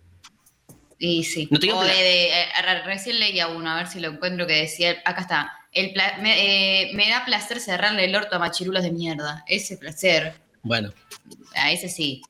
Y 0.99 1.23
sí. 1.23 1.49
No 1.51 1.59
O 1.77 1.83
de- 1.85 1.89
de- 1.95 2.41
eh, 2.43 2.47
recién 2.85 3.21
leía 3.21 3.49
uno, 3.49 3.71
a 3.71 3.77
ver 3.77 3.87
si 3.87 4.01
lo 4.01 4.09
encuentro, 4.09 4.47
que 4.47 4.55
decía, 4.55 4.97
acá 5.05 5.21
está, 5.21 5.53
el 5.73 5.93
me, 6.21 6.33
eh, 6.89 6.91
me 6.95 7.09
da 7.09 7.25
placer 7.25 7.61
cerrarle 7.61 8.05
el 8.07 8.17
orto 8.17 8.37
a 8.37 8.39
machirulos 8.39 8.83
de 8.83 8.91
mierda. 8.91 9.45
Ese 9.47 9.77
placer, 9.77 10.35
bueno, 10.63 10.93
a 11.55 11.71
ese 11.71 11.89
sí. 11.89 12.23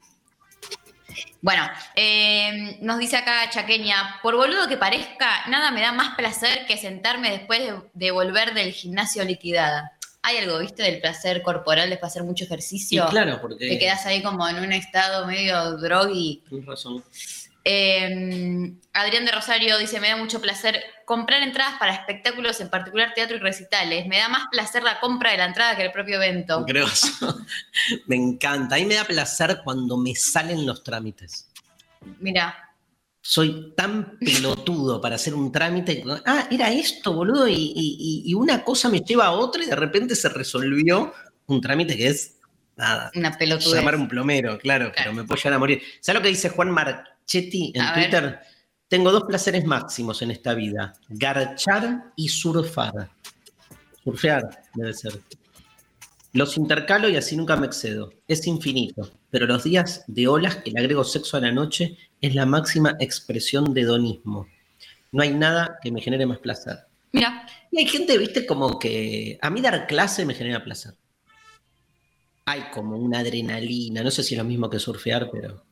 Bueno, 1.43 1.69
eh, 1.97 2.77
nos 2.83 2.99
dice 2.99 3.17
acá 3.17 3.49
Chaqueña, 3.51 4.19
por 4.23 4.37
boludo 4.37 4.69
que 4.69 4.77
parezca, 4.77 5.47
nada 5.49 5.71
me 5.71 5.81
da 5.81 5.93
más 5.93 6.15
placer 6.15 6.67
que 6.67 6.77
sentarme 6.77 7.31
después 7.31 7.61
de, 7.61 7.81
de 7.95 8.11
volver 8.11 8.55
del 8.55 8.73
gimnasio 8.73 9.25
liquidada. 9.25 9.93
Hay 10.23 10.37
algo, 10.37 10.59
viste, 10.59 10.83
del 10.83 11.01
placer 11.01 11.43
corporal 11.43 11.89
después 11.89 12.13
de 12.13 12.19
hacer 12.19 12.25
mucho 12.29 12.45
y 12.45 12.47
ejercicio. 12.47 13.07
claro, 13.09 13.41
porque 13.41 13.69
Te 13.69 13.79
quedas 13.79 14.05
ahí 14.07 14.23
como 14.23 14.47
en 14.49 14.57
un 14.57 14.73
estado 14.73 15.27
medio 15.27 15.77
drogui. 15.79 16.43
tienes 16.49 16.67
razón. 16.67 17.03
Eh, 17.65 18.73
Adrián 18.95 19.25
de 19.27 19.33
Rosario 19.33 19.77
dice, 19.79 20.01
me 20.01 20.09
da 20.09 20.17
mucho 20.17 20.41
placer 20.41 20.83
comprar 21.05 21.43
entradas 21.43 21.79
para 21.79 21.95
espectáculos, 21.95 22.61
en 22.61 22.71
particular 22.71 23.13
teatro 23.15 23.37
y 23.37 23.41
recitales. 23.41 24.07
Me 24.07 24.19
da 24.19 24.29
más 24.29 24.45
placer 24.51 24.83
la 24.83 24.99
compra 25.01 25.33
de 25.33 25.39
la 25.39 25.47
entrada 25.47 25.77
que 25.77 25.83
el 25.83 25.93
propio 25.93 26.17
evento. 26.17 26.65
Creo 26.67 26.87
me 28.07 28.17
encanta. 28.17 28.77
A 28.77 28.79
mí 28.79 28.87
me 28.87 28.95
da 28.95 29.05
placer 29.05 29.61
cuando 29.63 29.97
me 29.97 30.15
salen 30.15 30.67
los 30.67 30.83
trámites. 30.83 31.49
Mira, 32.19 32.70
soy 33.23 33.75
tan 33.77 34.19
pelotudo 34.19 35.01
para 35.01 35.17
hacer 35.17 35.35
un 35.35 35.53
trámite. 35.53 36.03
Ah, 36.27 36.49
era 36.51 36.71
esto, 36.73 37.13
boludo, 37.13 37.47
y, 37.49 37.55
y- 37.55 38.23
y 38.27 38.35
una 38.35 38.65
cosa 38.65 38.89
me 38.89 39.01
lleva 39.01 39.27
a 39.27 39.33
otra 39.33 39.63
y 39.63 39.67
de 39.67 39.77
repente 39.77 40.15
se 40.17 40.29
resolvió 40.31 41.13
un 41.47 41.61
trámite 41.61 41.97
que 41.97 42.07
es 42.09 42.37
nada. 42.77 43.11
una 43.15 43.37
pelotudez. 43.37 43.75
Llamar 43.75 43.95
a 43.95 43.99
un 43.99 44.09
plomero, 44.09 44.59
claro, 44.59 44.91
pero 44.97 45.13
me 45.13 45.25
puedo 45.25 45.37
llegar 45.37 45.53
a 45.55 45.59
morir. 45.59 45.83
¿Sabes 46.01 46.21
lo 46.21 46.23
que 46.23 46.29
dice 46.31 46.49
Juan 46.49 46.71
Marchetti 46.71 47.73
en 47.75 47.83
A 47.83 47.93
ver. 47.95 48.05
Twitter? 48.11 48.41
Tengo 48.89 49.13
dos 49.13 49.25
placeres 49.25 49.65
máximos 49.65 50.23
en 50.23 50.31
esta 50.31 50.55
vida: 50.55 50.95
garchar 51.09 52.13
y 52.17 52.29
surfar. 52.29 53.11
Surfear, 54.03 54.49
debe 54.75 54.95
ser. 54.95 55.21
Los 56.33 56.57
intercalo 56.57 57.09
y 57.09 57.17
así 57.17 57.37
nunca 57.37 57.57
me 57.57 57.67
excedo. 57.67 58.13
Es 58.29 58.47
infinito. 58.47 59.11
Pero 59.31 59.47
los 59.47 59.65
días 59.65 60.05
de 60.07 60.29
olas 60.29 60.57
que 60.57 60.71
le 60.71 60.79
agrego 60.79 61.03
sexo 61.03 61.37
a 61.37 61.41
la 61.41 61.51
noche 61.51 61.97
es 62.21 62.35
la 62.35 62.47
máxima 62.47 62.97
expresión 63.01 63.75
de 63.75 63.83
hedonismo. 63.83 64.47
No 65.13 65.23
hay 65.23 65.35
nada 65.35 65.79
que 65.83 65.91
me 65.91 66.01
genere 66.01 66.27
más 66.27 66.39
placer. 66.39 66.79
Mira, 67.13 67.47
Y 67.73 67.79
hay 67.79 67.87
gente, 67.87 68.17
viste, 68.17 68.47
como 68.47 68.79
que 68.79 69.39
a 69.43 69.51
mí 69.51 69.61
dar 69.61 69.87
clase 69.89 70.25
me 70.25 70.35
genera 70.35 70.63
placer. 70.63 70.95
Hay 72.45 72.63
como 72.73 72.97
una 72.97 73.21
adrenalina, 73.21 74.03
no 74.03 74.11
sé 74.11 74.23
si 74.23 74.35
es 74.35 74.39
lo 74.39 74.45
mismo 74.45 74.71
que 74.71 74.79
surfear, 74.79 75.29
pero... 75.33 75.65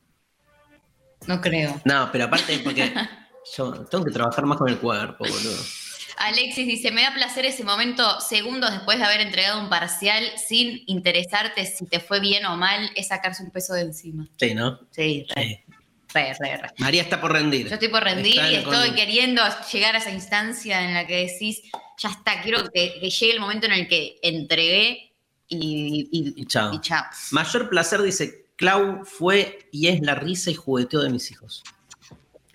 no 1.27 1.39
creo. 1.39 1.81
No, 1.85 2.09
pero 2.11 2.25
aparte 2.25 2.59
porque 2.63 2.93
yo 3.57 3.85
tengo 3.85 4.03
que 4.03 4.11
trabajar 4.11 4.45
más 4.45 4.57
con 4.57 4.67
el 4.67 4.77
cuerpo, 4.77 5.25
boludo. 5.25 5.88
Alexis 6.19 6.67
dice, 6.67 6.91
me 6.91 7.01
da 7.03 7.13
placer 7.13 7.45
ese 7.45 7.63
momento, 7.63 8.19
segundos 8.21 8.71
después 8.71 8.97
de 8.99 9.05
haber 9.05 9.21
entregado 9.21 9.59
un 9.61 9.69
parcial, 9.69 10.23
sin 10.37 10.83
interesarte 10.87 11.65
si 11.65 11.85
te 11.85 11.99
fue 11.99 12.19
bien 12.19 12.45
o 12.45 12.57
mal, 12.57 12.91
es 12.95 13.07
sacarse 13.07 13.41
un 13.43 13.51
peso 13.51 13.73
de 13.73 13.81
encima. 13.81 14.27
Sí, 14.37 14.53
¿no? 14.53 14.79
Sí, 14.91 15.25
re, 15.35 15.43
Sí. 15.43 15.73
re, 16.13 16.33
re, 16.39 16.57
re. 16.57 16.69
María 16.77 17.01
está 17.03 17.21
por 17.21 17.31
rendir. 17.31 17.67
Yo 17.67 17.73
estoy 17.75 17.87
por 17.87 18.03
rendir 18.03 18.35
y 18.35 18.55
estoy 18.55 18.87
con- 18.89 18.95
queriendo 18.95 19.41
llegar 19.71 19.95
a 19.95 19.99
esa 19.99 20.11
instancia 20.11 20.83
en 20.83 20.93
la 20.93 21.07
que 21.07 21.25
decís, 21.27 21.61
ya 21.97 22.09
está, 22.09 22.41
quiero 22.41 22.69
que, 22.69 22.99
que 22.99 23.09
llegue 23.09 23.33
el 23.33 23.39
momento 23.39 23.65
en 23.67 23.73
el 23.73 23.87
que 23.87 24.17
entregué 24.21 25.13
y, 25.47 26.09
y, 26.11 26.33
Y 26.41 26.45
chao. 26.45 26.73
y 26.73 26.79
chao. 26.81 27.03
Mayor 27.31 27.69
placer, 27.69 28.01
dice, 28.01 28.45
Clau 28.55 29.05
fue 29.05 29.69
y 29.71 29.87
es 29.87 30.01
la 30.01 30.15
risa 30.15 30.51
y 30.51 30.53
jugueteo 30.53 31.01
de 31.01 31.09
mis 31.09 31.31
hijos. 31.31 31.63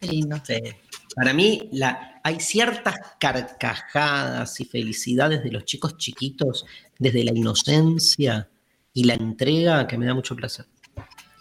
Qué 0.01 0.07
lindo. 0.09 0.39
Sí. 0.47 0.55
Para 1.15 1.33
mí, 1.33 1.71
hay 2.23 2.41
ciertas 2.41 2.97
carcajadas 3.19 4.61
y 4.61 4.65
felicidades 4.65 5.43
de 5.43 5.51
los 5.53 5.65
chicos 5.65 5.97
chiquitos 5.97 6.67
desde 6.99 7.25
la 7.25 7.33
inocencia 7.33 8.49
y 8.93 9.05
la 9.05 9.15
entrega 9.15 9.87
que 9.87 9.99
me 9.99 10.07
da 10.07 10.15
mucho 10.15 10.35
placer. 10.35 10.67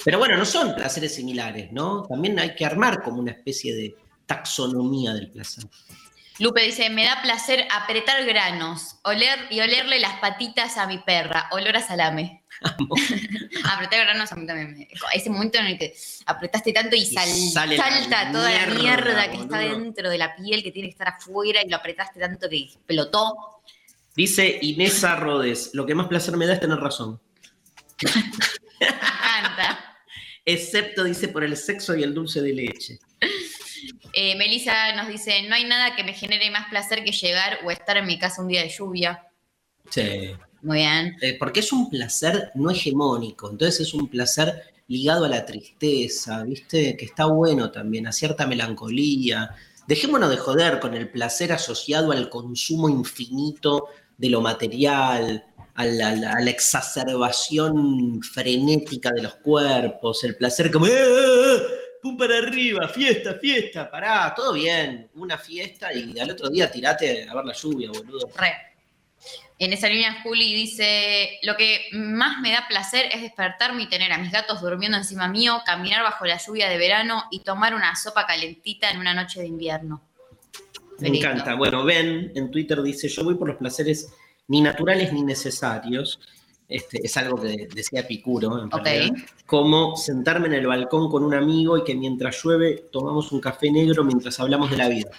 Pero 0.04 0.20
bueno, 0.20 0.38
no 0.38 0.46
son 0.46 0.76
placeres 0.76 1.16
similares, 1.16 1.72
¿no? 1.72 2.04
También 2.04 2.38
hay 2.40 2.56
que 2.56 2.66
armar 2.66 3.02
como 3.02 3.20
una 3.20 3.32
especie 3.32 3.74
de 3.74 3.96
taxonomía 4.26 5.14
del 5.14 5.30
placer. 5.30 5.66
Lupe 6.40 6.64
dice, 6.64 6.90
me 6.90 7.06
da 7.06 7.22
placer 7.22 7.68
apretar 7.72 8.26
granos, 8.26 8.96
oler 9.04 9.38
y 9.52 9.60
olerle 9.60 10.00
las 10.00 10.20
patitas 10.20 10.78
a 10.78 10.88
mi 10.88 10.98
perra, 10.98 11.48
olor 11.52 11.78
a 11.78 11.82
salame. 11.82 12.44
apretar 13.72 14.00
granos 14.06 14.32
a 14.32 14.36
mí 14.36 14.46
también. 14.48 14.88
Ese 15.14 15.30
momento 15.30 15.60
en 15.60 15.68
el 15.68 15.78
que 15.78 15.96
apretaste 16.26 16.74
tanto 16.74 16.96
y, 16.96 17.02
Y 17.02 17.06
sal- 17.06 17.30
sale 17.30 17.78
la 17.78 17.84
salta 17.90 18.32
toda 18.32 18.50
la 18.52 18.66
mierda, 18.74 19.30
que 19.32 19.38
está 19.38 19.60
dentro 19.60 20.10
de 20.10 20.18
la 20.18 20.36
piel, 20.36 20.64
que 20.64 20.72
tiene 20.72 20.88
que 20.88 20.94
estar 20.94 21.10
afuera 21.10 21.62
y 21.64 21.70
lo 21.70 21.76
apretaste 21.78 22.20
tanto 22.20 22.50
que 22.50 22.58
explotó. 22.58 23.36
Dice 24.16 24.60
Inesa 24.62 25.16
Rodes, 25.16 25.72
lo 25.74 25.86
que 25.86 25.96
más 25.96 26.08
placer 26.08 26.36
me 26.38 26.46
da 26.48 26.54
es 26.54 26.60
tener 26.60 26.78
razón. 26.80 27.20
Me 28.80 28.88
encanta. 28.90 29.98
Excepto, 30.46 31.04
dice, 31.06 31.30
por 31.30 31.44
el 31.44 31.56
sexo 31.56 31.96
y 31.96 32.04
el 32.04 32.14
dulce 32.14 32.42
de 32.42 32.54
leche. 32.54 33.00
Eh, 34.14 34.36
Melissa 34.36 34.96
nos 34.96 35.08
dice, 35.08 35.44
no 35.44 35.56
hay 35.56 35.66
nada 35.66 35.96
que 35.96 36.04
me 36.04 36.14
genere 36.14 36.50
más 36.52 36.70
placer 36.70 37.04
que 37.04 37.12
llegar 37.12 37.60
o 37.66 37.72
estar 37.72 37.98
en 37.98 38.06
mi 38.06 38.20
casa 38.20 38.42
un 38.42 38.48
día 38.48 38.62
de 38.62 38.70
lluvia. 38.70 39.28
Sí. 39.90 40.32
Muy 40.62 40.78
bien. 40.78 41.18
Eh, 41.22 41.38
porque 41.38 41.60
es 41.60 41.74
un 41.74 41.90
placer 41.90 42.52
no 42.56 42.72
hegemónico, 42.72 43.50
entonces 43.50 43.82
es 43.82 43.94
un 43.94 44.08
placer 44.08 44.74
ligado 44.88 45.26
a 45.26 45.30
la 45.30 45.46
tristeza, 45.46 46.44
¿viste? 46.44 46.96
Que 46.96 47.06
está 47.06 47.26
bueno 47.26 47.70
también, 47.72 48.08
a 48.08 48.12
cierta 48.12 48.48
melancolía. 48.48 49.56
Dejémonos 49.88 50.30
de 50.30 50.38
joder 50.38 50.80
con 50.80 50.94
el 50.94 51.10
placer 51.10 51.52
asociado 51.52 52.12
al 52.14 52.30
consumo 52.30 52.88
infinito 52.88 53.88
de 54.18 54.30
lo 54.30 54.40
material, 54.40 55.44
a 55.76 55.86
la, 55.86 56.36
a 56.38 56.42
exacerbación 56.44 58.22
frenética 58.22 59.12
de 59.12 59.24
los 59.24 59.36
cuerpos, 59.36 60.24
el 60.24 60.38
placer 60.38 60.72
como 60.72 60.88
¡Eh! 60.88 60.92
¡Pum 62.04 62.18
para 62.18 62.38
arriba! 62.38 62.86
¡Fiesta, 62.90 63.36
fiesta! 63.36 63.90
Pará, 63.90 64.34
todo 64.36 64.52
bien, 64.52 65.10
una 65.16 65.38
fiesta 65.38 65.94
y 65.94 66.20
al 66.20 66.32
otro 66.32 66.50
día 66.50 66.70
tirate 66.70 67.26
a 67.30 67.34
ver 67.34 67.46
la 67.46 67.54
lluvia, 67.54 67.90
boludo. 67.92 68.30
Re. 68.36 68.54
En 69.58 69.72
esa 69.72 69.88
línea, 69.88 70.22
Juli 70.22 70.54
dice: 70.54 71.40
Lo 71.44 71.56
que 71.56 71.86
más 71.94 72.42
me 72.42 72.52
da 72.52 72.68
placer 72.68 73.06
es 73.14 73.22
despertarme 73.22 73.84
y 73.84 73.88
tener 73.88 74.12
a 74.12 74.18
mis 74.18 74.34
gatos 74.34 74.60
durmiendo 74.60 74.98
encima 74.98 75.30
mío, 75.30 75.62
caminar 75.66 76.04
bajo 76.04 76.26
la 76.26 76.38
lluvia 76.46 76.68
de 76.68 76.78
verano 76.78 77.24
y 77.32 77.40
tomar 77.40 77.74
una 77.74 77.96
sopa 77.96 78.28
calentita 78.28 78.92
en 78.92 78.98
una 78.98 79.14
noche 79.14 79.40
de 79.40 79.48
invierno. 79.48 80.02
Me 81.00 81.08
encanta. 81.08 81.56
Bueno, 81.56 81.86
Ben 81.86 82.34
en 82.36 82.52
Twitter 82.52 82.82
dice, 82.84 83.08
yo 83.08 83.24
voy 83.24 83.36
por 83.36 83.48
los 83.48 83.56
placeres 83.56 84.14
ni 84.50 84.60
naturales 84.60 85.14
ni 85.14 85.24
necesarios. 85.24 86.20
Este, 86.74 87.06
es 87.06 87.16
algo 87.18 87.40
que 87.40 87.68
decía 87.72 88.00
Epicuro, 88.00 88.64
en 88.64 88.72
realidad. 88.72 89.16
Como 89.46 89.96
sentarme 89.96 90.48
en 90.48 90.56
el 90.56 90.66
balcón 90.66 91.08
con 91.08 91.24
un 91.24 91.36
amigo 91.36 91.78
y 91.78 91.84
que 91.84 91.94
mientras 91.94 92.42
llueve 92.42 92.86
tomamos 92.92 93.32
un 93.32 93.40
café 93.40 93.72
negro 93.72 94.04
mientras 94.04 94.40
hablamos 94.40 94.72
de 94.72 94.78
la 94.78 94.90
vida. 94.90 95.12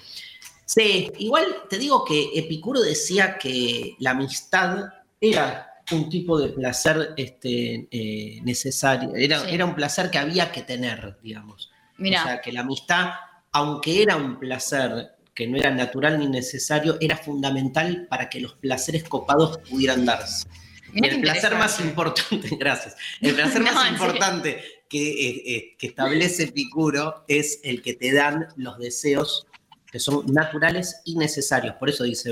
Sí, 0.67 1.13
igual 1.19 1.45
te 1.71 1.79
digo 1.79 2.05
que 2.05 2.31
Epicuro 2.35 2.81
decía 2.81 3.39
que 3.39 3.95
la 4.01 4.11
amistad 4.11 4.87
era 5.21 5.69
un 5.93 6.09
tipo 6.09 6.41
de 6.41 6.49
placer 6.49 7.15
este, 7.17 7.87
eh, 7.89 8.41
necesario, 8.43 9.15
era, 9.15 9.39
Sí. 9.41 9.47
era 9.51 9.65
un 9.65 9.77
placer 9.77 10.11
que 10.11 10.19
había 10.19 10.51
que 10.51 10.63
tener, 10.63 11.19
digamos. 11.23 11.71
Mira, 11.99 12.23
O 12.23 12.27
sea, 12.27 12.41
que 12.41 12.51
la 12.51 12.63
amistad, 12.63 13.11
aunque 13.53 14.03
era 14.03 14.17
un 14.17 14.41
placer 14.41 15.13
que 15.35 15.47
no 15.47 15.57
era 15.57 15.71
natural 15.71 16.19
ni 16.19 16.27
necesario, 16.27 16.97
era 17.01 17.17
fundamental 17.17 18.09
para 18.11 18.29
que 18.29 18.41
los 18.41 18.55
placeres 18.55 19.05
copados 19.05 19.59
pudieran 19.71 20.05
darse. 20.05 20.49
El 21.03 21.21
placer 21.21 21.55
más 21.57 21.81
importante, 21.81 22.49
gracias, 22.59 22.97
el 23.21 23.35
placer 23.35 23.63
No, 23.63 23.73
más 23.73 23.91
importante 23.91 24.63
que, 24.89 25.11
eh, 25.31 25.43
eh, 25.47 25.77
que 25.79 25.87
establece 25.89 26.45
Epicuro 26.45 27.25
es 27.29 27.61
el 27.65 27.83
que 27.83 27.95
te 27.95 28.13
dan 28.13 28.49
los 28.57 28.79
deseos 28.79 29.47
que 29.91 29.99
son 29.99 30.27
naturales 30.27 31.01
y 31.05 31.17
necesarios. 31.17 31.75
Por 31.77 31.89
eso 31.89 32.05
dice, 32.05 32.31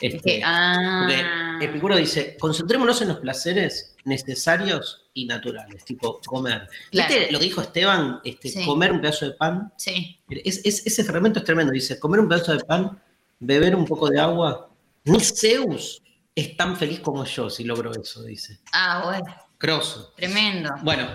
Es 0.00 0.14
este, 0.14 0.40
ah, 0.44 1.58
Epicuro 1.60 1.96
dice, 1.96 2.36
concentrémonos 2.38 3.00
en 3.02 3.08
los 3.08 3.18
placeres 3.18 3.94
necesarios 4.04 5.06
y 5.14 5.26
naturales, 5.26 5.84
tipo 5.84 6.20
comer. 6.24 6.68
Claro. 6.90 7.08
¿Viste 7.14 7.32
lo 7.32 7.38
que 7.38 7.44
dijo 7.44 7.60
Esteban? 7.60 8.20
Este, 8.24 8.48
Sí. 8.48 8.64
Comer 8.64 8.92
un 8.92 9.00
pedazo 9.00 9.26
de 9.26 9.32
pan. 9.32 9.72
sí. 9.76 10.18
Es- 10.28 10.60
es- 10.64 10.86
ese 10.86 11.04
fragmento 11.04 11.38
es 11.40 11.44
tremendo. 11.44 11.72
Dice, 11.72 11.98
comer 11.98 12.20
un 12.20 12.28
pedazo 12.28 12.52
de 12.56 12.64
pan, 12.64 13.00
beber 13.38 13.74
un 13.76 13.84
poco 13.84 14.08
de 14.08 14.18
agua. 14.20 14.70
Ni 15.04 15.20
Zeus 15.20 16.02
es 16.40 16.56
tan 16.56 16.76
feliz 16.76 17.00
como 17.00 17.24
yo 17.24 17.50
si 17.50 17.64
logro 17.64 17.90
eso, 17.92 18.22
dice. 18.22 18.60
Ah, 18.72 19.02
bueno, 19.04 19.36
Crosso. 19.58 20.12
tremendo. 20.16 20.70
Bueno, 20.82 21.08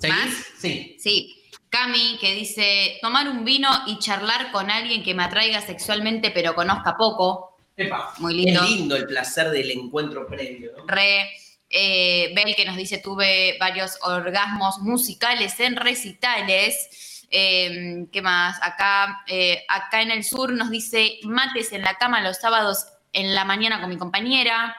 ¿seguís? 0.00 0.16
¿Más? 0.16 0.34
Sí. 0.58 0.96
Sí. 0.98 1.38
Cami, 1.68 2.18
que 2.20 2.34
dice, 2.34 2.98
tomar 3.00 3.28
un 3.28 3.44
vino 3.44 3.68
y 3.86 3.98
charlar 3.98 4.52
con 4.52 4.70
alguien 4.70 5.02
que 5.02 5.14
me 5.14 5.24
atraiga 5.24 5.60
sexualmente 5.60 6.30
pero 6.30 6.54
conozca 6.54 6.96
poco. 6.96 7.56
Epa, 7.76 8.12
Muy 8.18 8.34
lindo. 8.34 8.62
Es 8.62 8.70
lindo 8.70 8.96
el 8.96 9.06
placer 9.06 9.50
del 9.50 9.70
encuentro 9.70 10.26
previo, 10.26 10.72
¿no? 10.76 10.86
Re. 10.86 11.30
Eh, 11.70 12.32
Bel, 12.34 12.54
que 12.54 12.66
nos 12.66 12.76
dice, 12.76 12.98
tuve 12.98 13.56
varios 13.58 13.98
orgasmos 14.02 14.80
musicales 14.80 15.58
en 15.60 15.76
recitales. 15.76 17.26
Eh, 17.30 18.06
¿Qué 18.12 18.20
más? 18.20 18.58
Acá, 18.60 19.22
eh, 19.26 19.64
acá 19.68 20.02
en 20.02 20.10
el 20.10 20.22
sur 20.22 20.52
nos 20.52 20.70
dice, 20.70 21.18
mates 21.22 21.72
en 21.72 21.80
la 21.80 21.96
cama 21.96 22.20
los 22.20 22.36
sábados 22.36 22.86
en 23.12 23.34
la 23.34 23.44
mañana 23.44 23.80
con 23.80 23.90
mi 23.90 23.96
compañera. 23.96 24.76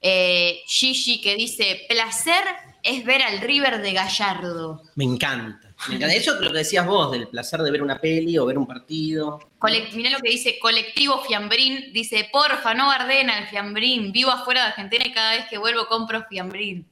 Eh, 0.00 0.62
Gigi, 0.66 1.20
que 1.20 1.36
dice, 1.36 1.86
placer 1.88 2.42
es 2.82 3.04
ver 3.04 3.22
al 3.22 3.40
River 3.40 3.82
de 3.82 3.92
Gallardo. 3.92 4.82
Me 4.94 5.04
encanta. 5.04 5.74
Me 5.88 5.96
encanta. 5.96 6.14
Eso 6.14 6.34
es 6.34 6.40
lo 6.40 6.50
que 6.52 6.58
decías 6.58 6.86
vos, 6.86 7.12
del 7.12 7.28
placer 7.28 7.60
de 7.60 7.70
ver 7.70 7.82
una 7.82 7.98
peli 8.00 8.38
o 8.38 8.46
ver 8.46 8.56
un 8.56 8.66
partido. 8.66 9.38
Cole- 9.58 9.88
mirá 9.92 10.10
lo 10.10 10.18
que 10.18 10.30
dice 10.30 10.58
Colectivo 10.58 11.22
Fiambrín. 11.22 11.92
Dice, 11.92 12.28
porfa, 12.32 12.72
no 12.74 12.86
guarden 12.86 13.28
al 13.30 13.46
Fiambrín. 13.48 14.12
Vivo 14.12 14.30
afuera 14.30 14.62
de 14.62 14.66
Argentina 14.68 15.04
y 15.06 15.12
cada 15.12 15.32
vez 15.36 15.46
que 15.48 15.58
vuelvo 15.58 15.86
compro 15.86 16.24
Fiambrín. 16.28 16.86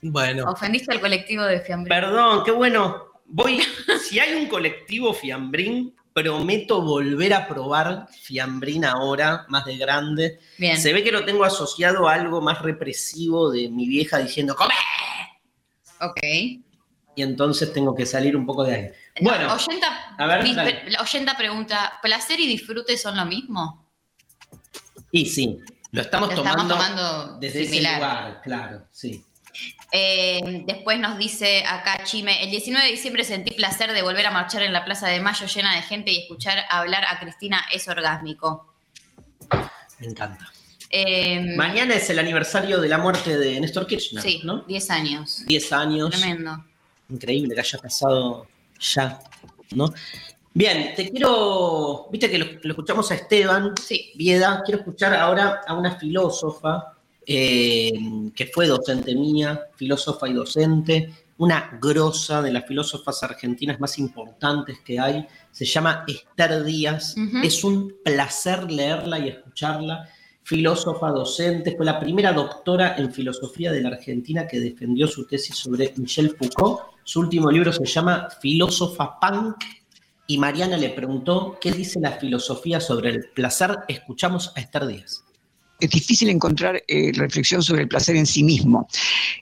Bueno. 0.00 0.44
Ofendiste 0.50 0.92
al 0.92 1.00
colectivo 1.00 1.44
de 1.44 1.60
Fiambrín. 1.60 1.88
Perdón, 1.88 2.42
qué 2.44 2.50
bueno. 2.50 3.10
Voy, 3.24 3.62
si 4.02 4.20
hay 4.20 4.34
un 4.34 4.46
colectivo 4.46 5.14
fiambrín, 5.14 5.94
prometo 6.14 6.82
volver 6.82 7.34
a 7.34 7.48
probar 7.48 8.08
fiambrín 8.20 8.84
ahora, 8.84 9.46
más 9.48 9.64
de 9.64 9.76
grande. 9.76 10.40
Bien. 10.58 10.80
Se 10.80 10.92
ve 10.92 11.02
que 11.02 11.12
lo 11.12 11.24
tengo 11.24 11.44
asociado 11.44 12.08
a 12.08 12.14
algo 12.14 12.40
más 12.40 12.60
represivo 12.62 13.50
de 13.50 13.68
mi 13.68 13.88
vieja 13.88 14.18
diciendo 14.18 14.54
¡Come! 14.56 14.74
Ok. 16.00 16.20
Y 17.14 17.22
entonces 17.22 17.72
tengo 17.72 17.94
que 17.94 18.06
salir 18.06 18.36
un 18.36 18.46
poco 18.46 18.64
de 18.64 18.74
ahí. 18.74 18.90
Bueno, 19.20 19.50
a 20.18 20.26
ver, 20.26 20.48
la 20.88 21.02
oyenta 21.02 21.36
pregunta, 21.36 21.92
¿placer 22.02 22.40
y 22.40 22.46
disfrute 22.46 22.96
son 22.96 23.16
lo 23.16 23.24
mismo? 23.26 23.82
y 25.14 25.26
sí, 25.26 25.58
lo 25.90 26.00
estamos, 26.00 26.30
Lo 26.30 26.36
estamos 26.36 26.68
tomando, 26.68 26.74
tomando 26.74 27.38
desde 27.38 27.66
similar. 27.66 27.92
ese 27.92 28.00
lugar, 28.00 28.40
claro, 28.42 28.86
sí. 28.90 29.22
Eh, 29.92 30.62
después 30.66 30.98
nos 30.98 31.18
dice 31.18 31.64
acá 31.66 32.02
Chime, 32.04 32.42
el 32.42 32.50
19 32.50 32.86
de 32.86 32.92
diciembre 32.92 33.24
sentí 33.24 33.52
placer 33.52 33.92
de 33.92 34.02
volver 34.02 34.26
a 34.26 34.30
marchar 34.30 34.62
en 34.62 34.72
la 34.72 34.84
Plaza 34.84 35.08
de 35.08 35.20
Mayo 35.20 35.46
llena 35.46 35.76
de 35.76 35.82
gente 35.82 36.10
y 36.10 36.18
escuchar 36.22 36.64
hablar 36.70 37.04
a 37.08 37.18
Cristina 37.20 37.64
es 37.72 37.86
orgásmico. 37.88 38.72
Me 39.98 40.06
encanta. 40.06 40.50
Eh, 40.90 41.54
Mañana 41.56 41.94
es 41.94 42.08
el 42.10 42.18
aniversario 42.18 42.80
de 42.80 42.88
la 42.88 42.98
muerte 42.98 43.38
de 43.38 43.60
Néstor 43.60 43.86
Kirchner, 43.86 44.22
sí, 44.22 44.40
¿no? 44.44 44.62
10 44.62 44.90
años. 44.90 45.42
10 45.46 45.72
años. 45.72 46.10
Tremendo. 46.10 46.64
Increíble 47.08 47.54
que 47.54 47.60
haya 47.60 47.78
pasado 47.78 48.46
ya, 48.78 49.18
¿no? 49.74 49.92
Bien, 50.54 50.94
te 50.94 51.10
quiero, 51.10 52.08
viste 52.10 52.30
que 52.30 52.36
lo, 52.38 52.46
lo 52.62 52.70
escuchamos 52.72 53.10
a 53.10 53.14
Esteban 53.14 53.72
Sí. 53.82 54.12
Vieda, 54.14 54.62
quiero 54.64 54.80
escuchar 54.80 55.14
ahora 55.14 55.62
a 55.66 55.74
una 55.74 55.96
filósofa 55.98 56.94
eh, 57.26 57.92
que 58.34 58.46
fue 58.46 58.66
docente 58.66 59.14
mía, 59.14 59.60
filósofa 59.76 60.28
y 60.28 60.32
docente, 60.32 61.12
una 61.38 61.78
grosa 61.80 62.42
de 62.42 62.52
las 62.52 62.66
filósofas 62.66 63.22
argentinas 63.22 63.80
más 63.80 63.98
importantes 63.98 64.78
que 64.84 65.00
hay, 65.00 65.26
se 65.50 65.64
llama 65.64 66.04
Esther 66.06 66.62
Díaz, 66.64 67.16
es 67.42 67.64
un 67.64 67.96
placer 68.04 68.70
leerla 68.70 69.18
y 69.18 69.28
escucharla, 69.28 70.08
filósofa, 70.44 71.10
docente, 71.10 71.76
fue 71.76 71.86
la 71.86 71.98
primera 71.98 72.32
doctora 72.32 72.96
en 72.96 73.12
filosofía 73.12 73.72
de 73.72 73.80
la 73.80 73.88
Argentina 73.90 74.46
que 74.46 74.60
defendió 74.60 75.06
su 75.06 75.26
tesis 75.26 75.56
sobre 75.56 75.92
Michel 75.96 76.36
Foucault, 76.36 76.80
su 77.02 77.20
último 77.20 77.50
libro 77.50 77.72
se 77.72 77.84
llama 77.86 78.28
Filósofa 78.40 79.18
Punk, 79.18 79.56
y 80.26 80.38
Mariana 80.38 80.76
le 80.76 80.90
preguntó 80.90 81.58
qué 81.60 81.72
dice 81.72 82.00
la 82.00 82.12
filosofía 82.12 82.80
sobre 82.80 83.10
el 83.10 83.28
placer. 83.34 83.80
Escuchamos 83.88 84.52
a 84.56 84.60
Esther 84.60 84.86
Díaz. 84.86 85.24
Es 85.82 85.90
difícil 85.90 86.28
encontrar 86.28 86.82
eh, 86.86 87.10
reflexión 87.14 87.60
sobre 87.60 87.82
el 87.82 87.88
placer 87.88 88.14
en 88.14 88.24
sí 88.24 88.44
mismo. 88.44 88.88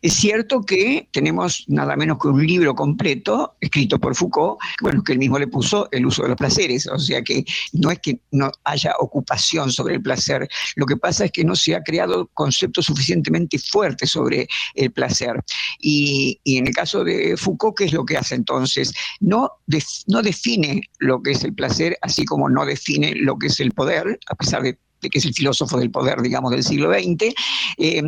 Es 0.01 0.15
cierto 0.15 0.63
que 0.63 1.07
tenemos 1.13 1.65
nada 1.69 1.97
menos 1.97 2.19
que 2.19 2.29
un 2.29 2.47
libro 2.47 2.75
completo 2.75 3.57
escrito 3.61 3.99
por 3.99 4.17
Foucault, 4.17 4.59
bueno, 4.81 5.05
que 5.05 5.13
él 5.13 5.19
mismo 5.19 5.39
le 5.39 5.49
puso 5.49 5.89
el 5.93 6.07
uso 6.07 6.23
de 6.23 6.31
los 6.31 6.39
placeres, 6.39 6.87
o 6.87 6.99
sea 6.99 7.21
que 7.23 7.45
no 7.75 7.91
es 7.91 7.99
que 7.99 8.21
no 8.31 8.51
haya 8.65 8.95
ocupación 9.01 9.71
sobre 9.71 9.97
el 9.97 10.03
placer, 10.03 10.49
lo 10.77 10.87
que 10.87 10.97
pasa 10.97 11.27
es 11.27 11.33
que 11.33 11.45
no 11.45 11.55
se 11.55 11.75
ha 11.75 11.83
creado 11.83 12.31
concepto 12.33 12.81
suficientemente 12.81 13.59
fuerte 13.59 14.07
sobre 14.07 14.49
el 14.75 14.91
placer. 14.93 15.43
Y, 15.79 16.41
en 16.45 16.69
el 16.69 16.75
caso 16.75 17.05
de 17.05 17.37
Foucault, 17.37 17.77
¿qué 17.77 17.85
es 17.85 17.93
lo 17.93 18.07
que 18.07 18.17
hace 18.17 18.35
entonces? 18.35 18.95
No, 19.21 19.51
no 20.07 20.23
define 20.23 20.81
lo 21.01 21.23
que 21.23 21.33
es 21.33 21.45
el 21.45 21.55
placer, 21.55 21.99
así 22.01 22.25
como 22.25 22.49
no 22.49 22.65
define 22.65 23.15
lo 23.15 23.39
que 23.39 23.49
es 23.49 23.61
el 23.61 23.73
poder, 23.73 24.19
a 24.27 24.35
pesar 24.35 24.63
de 24.63 24.79
que 25.09 25.19
es 25.19 25.25
el 25.25 25.35
filósofo 25.35 25.79
del 25.79 25.91
poder, 25.91 26.21
digamos, 26.21 26.51
del 26.51 26.65
siglo 26.65 26.93
XX, 26.93 27.35
eh, 27.79 28.03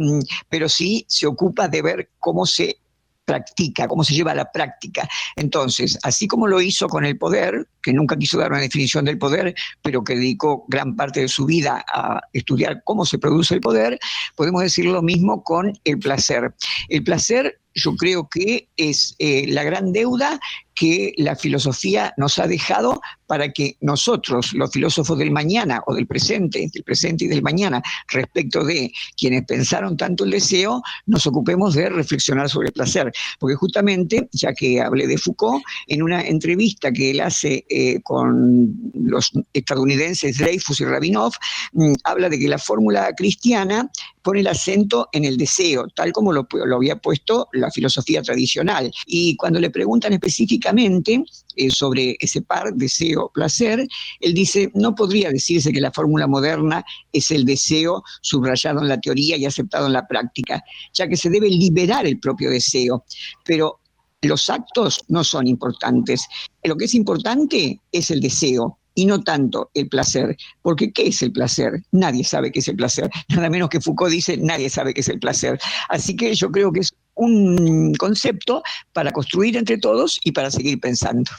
pero 0.48 0.68
sí 0.68 1.04
se 1.08 1.26
ocupa 1.26 1.68
de 1.68 1.82
ver 1.82 2.10
cómo 2.18 2.44
se 2.44 2.78
practica, 3.24 3.88
cómo 3.88 4.04
se 4.04 4.14
lleva 4.14 4.32
a 4.32 4.36
la 4.36 4.50
práctica. 4.50 5.08
Entonces, 5.36 5.98
así 6.02 6.26
como 6.26 6.46
lo 6.46 6.60
hizo 6.60 6.88
con 6.88 7.04
el 7.04 7.16
poder, 7.16 7.68
que 7.82 7.92
nunca 7.92 8.16
quiso 8.16 8.38
dar 8.38 8.50
una 8.50 8.60
definición 8.60 9.04
del 9.04 9.18
poder, 9.18 9.54
pero 9.82 10.04
que 10.04 10.14
dedicó 10.14 10.64
gran 10.68 10.96
parte 10.96 11.20
de 11.20 11.28
su 11.28 11.46
vida 11.46 11.84
a 11.88 12.20
estudiar 12.32 12.82
cómo 12.84 13.04
se 13.04 13.18
produce 13.18 13.54
el 13.54 13.60
poder, 13.60 13.98
podemos 14.36 14.62
decir 14.62 14.86
lo 14.86 15.02
mismo 15.02 15.42
con 15.42 15.72
el 15.84 15.98
placer. 15.98 16.54
El 16.88 17.04
placer 17.04 17.58
yo 17.74 17.96
creo 17.96 18.28
que 18.28 18.68
es 18.76 19.14
eh, 19.18 19.46
la 19.48 19.64
gran 19.64 19.92
deuda 19.92 20.38
que 20.74 21.12
la 21.16 21.36
filosofía 21.36 22.14
nos 22.16 22.38
ha 22.38 22.46
dejado 22.46 23.00
para 23.26 23.50
que 23.50 23.76
nosotros, 23.80 24.52
los 24.54 24.70
filósofos 24.70 25.18
del 25.18 25.30
mañana 25.30 25.82
o 25.86 25.94
del 25.94 26.06
presente, 26.06 26.68
del 26.72 26.82
presente 26.82 27.24
y 27.24 27.28
del 27.28 27.42
mañana, 27.42 27.82
respecto 28.08 28.64
de 28.64 28.90
quienes 29.16 29.44
pensaron 29.44 29.96
tanto 29.96 30.24
el 30.24 30.30
deseo, 30.30 30.82
nos 31.06 31.26
ocupemos 31.26 31.74
de 31.74 31.88
reflexionar 31.88 32.48
sobre 32.48 32.68
el 32.68 32.72
placer. 32.72 33.12
Porque 33.38 33.54
justamente, 33.56 34.28
ya 34.32 34.52
que 34.52 34.80
hablé 34.80 35.06
de 35.06 35.18
Foucault, 35.18 35.62
en 35.86 36.02
una 36.02 36.22
entrevista 36.22 36.92
que 36.92 37.10
él 37.10 37.20
hace 37.20 37.64
eh, 37.74 38.00
con 38.02 38.92
los 38.94 39.32
estadounidenses 39.54 40.36
Dreyfus 40.36 40.80
y 40.80 40.84
Rabinov, 40.84 41.32
mm, 41.72 41.94
habla 42.04 42.28
de 42.28 42.38
que 42.38 42.48
la 42.48 42.58
fórmula 42.58 43.12
cristiana 43.16 43.90
pone 44.22 44.40
el 44.40 44.46
acento 44.46 45.08
en 45.12 45.24
el 45.24 45.36
deseo, 45.36 45.86
tal 45.94 46.12
como 46.12 46.32
lo, 46.32 46.46
había 46.74 46.96
puesto 46.96 47.48
la 47.52 47.70
filosofía 47.70 48.22
tradicional. 48.22 48.92
Y 49.06 49.36
cuando 49.36 49.58
le 49.58 49.70
preguntan 49.70 50.12
específicamente 50.12 51.24
eh, 51.56 51.70
sobre 51.70 52.16
ese 52.20 52.42
par, 52.42 52.72
deseo, 52.74 53.30
placer, 53.32 53.86
él 54.20 54.34
dice, 54.34 54.70
no 54.74 54.94
podría 54.94 55.30
decirse 55.30 55.72
que 55.72 55.80
la 55.80 55.92
fórmula 55.92 56.26
moderna 56.26 56.84
es 57.12 57.30
el 57.30 57.44
deseo 57.44 58.02
subrayado 58.20 58.80
en 58.80 58.88
la 58.88 59.00
teoría 59.00 59.36
y 59.36 59.46
aceptado 59.46 59.86
en 59.86 59.94
la 59.94 60.06
práctica, 60.06 60.62
ya 60.92 61.08
que 61.08 61.16
se 61.16 61.30
debe 61.30 61.48
liberar 61.48 62.06
el 62.06 62.20
propio 62.20 62.50
deseo. 62.50 63.04
Pero 63.44 63.80
los 64.22 64.48
actos 64.50 65.04
no 65.08 65.24
son 65.24 65.46
importantes. 65.46 66.26
Lo 66.64 66.76
que 66.76 66.86
es 66.86 66.94
importante 66.94 67.80
es 67.92 68.10
el 68.10 68.20
deseo, 68.20 68.78
y 68.94 69.06
no 69.06 69.22
tanto 69.22 69.70
el 69.74 69.88
placer. 69.88 70.36
Porque 70.62 70.92
¿qué 70.92 71.08
es 71.08 71.22
el 71.22 71.32
placer? 71.32 71.82
Nadie 71.92 72.24
sabe 72.24 72.52
qué 72.52 72.60
es 72.60 72.68
el 72.68 72.76
placer. 72.76 73.10
Nada 73.28 73.50
menos 73.50 73.68
que 73.68 73.80
Foucault 73.80 74.12
dice, 74.12 74.36
nadie 74.36 74.70
sabe 74.70 74.94
qué 74.94 75.00
es 75.00 75.08
el 75.08 75.18
placer. 75.18 75.58
Así 75.88 76.16
que 76.16 76.34
yo 76.34 76.50
creo 76.50 76.72
que 76.72 76.80
es 76.80 76.92
un 77.14 77.94
concepto 77.94 78.62
para 78.92 79.12
construir 79.12 79.56
entre 79.56 79.78
todos 79.78 80.20
y 80.24 80.32
para 80.32 80.50
seguir 80.50 80.80
pensando. 80.80 81.30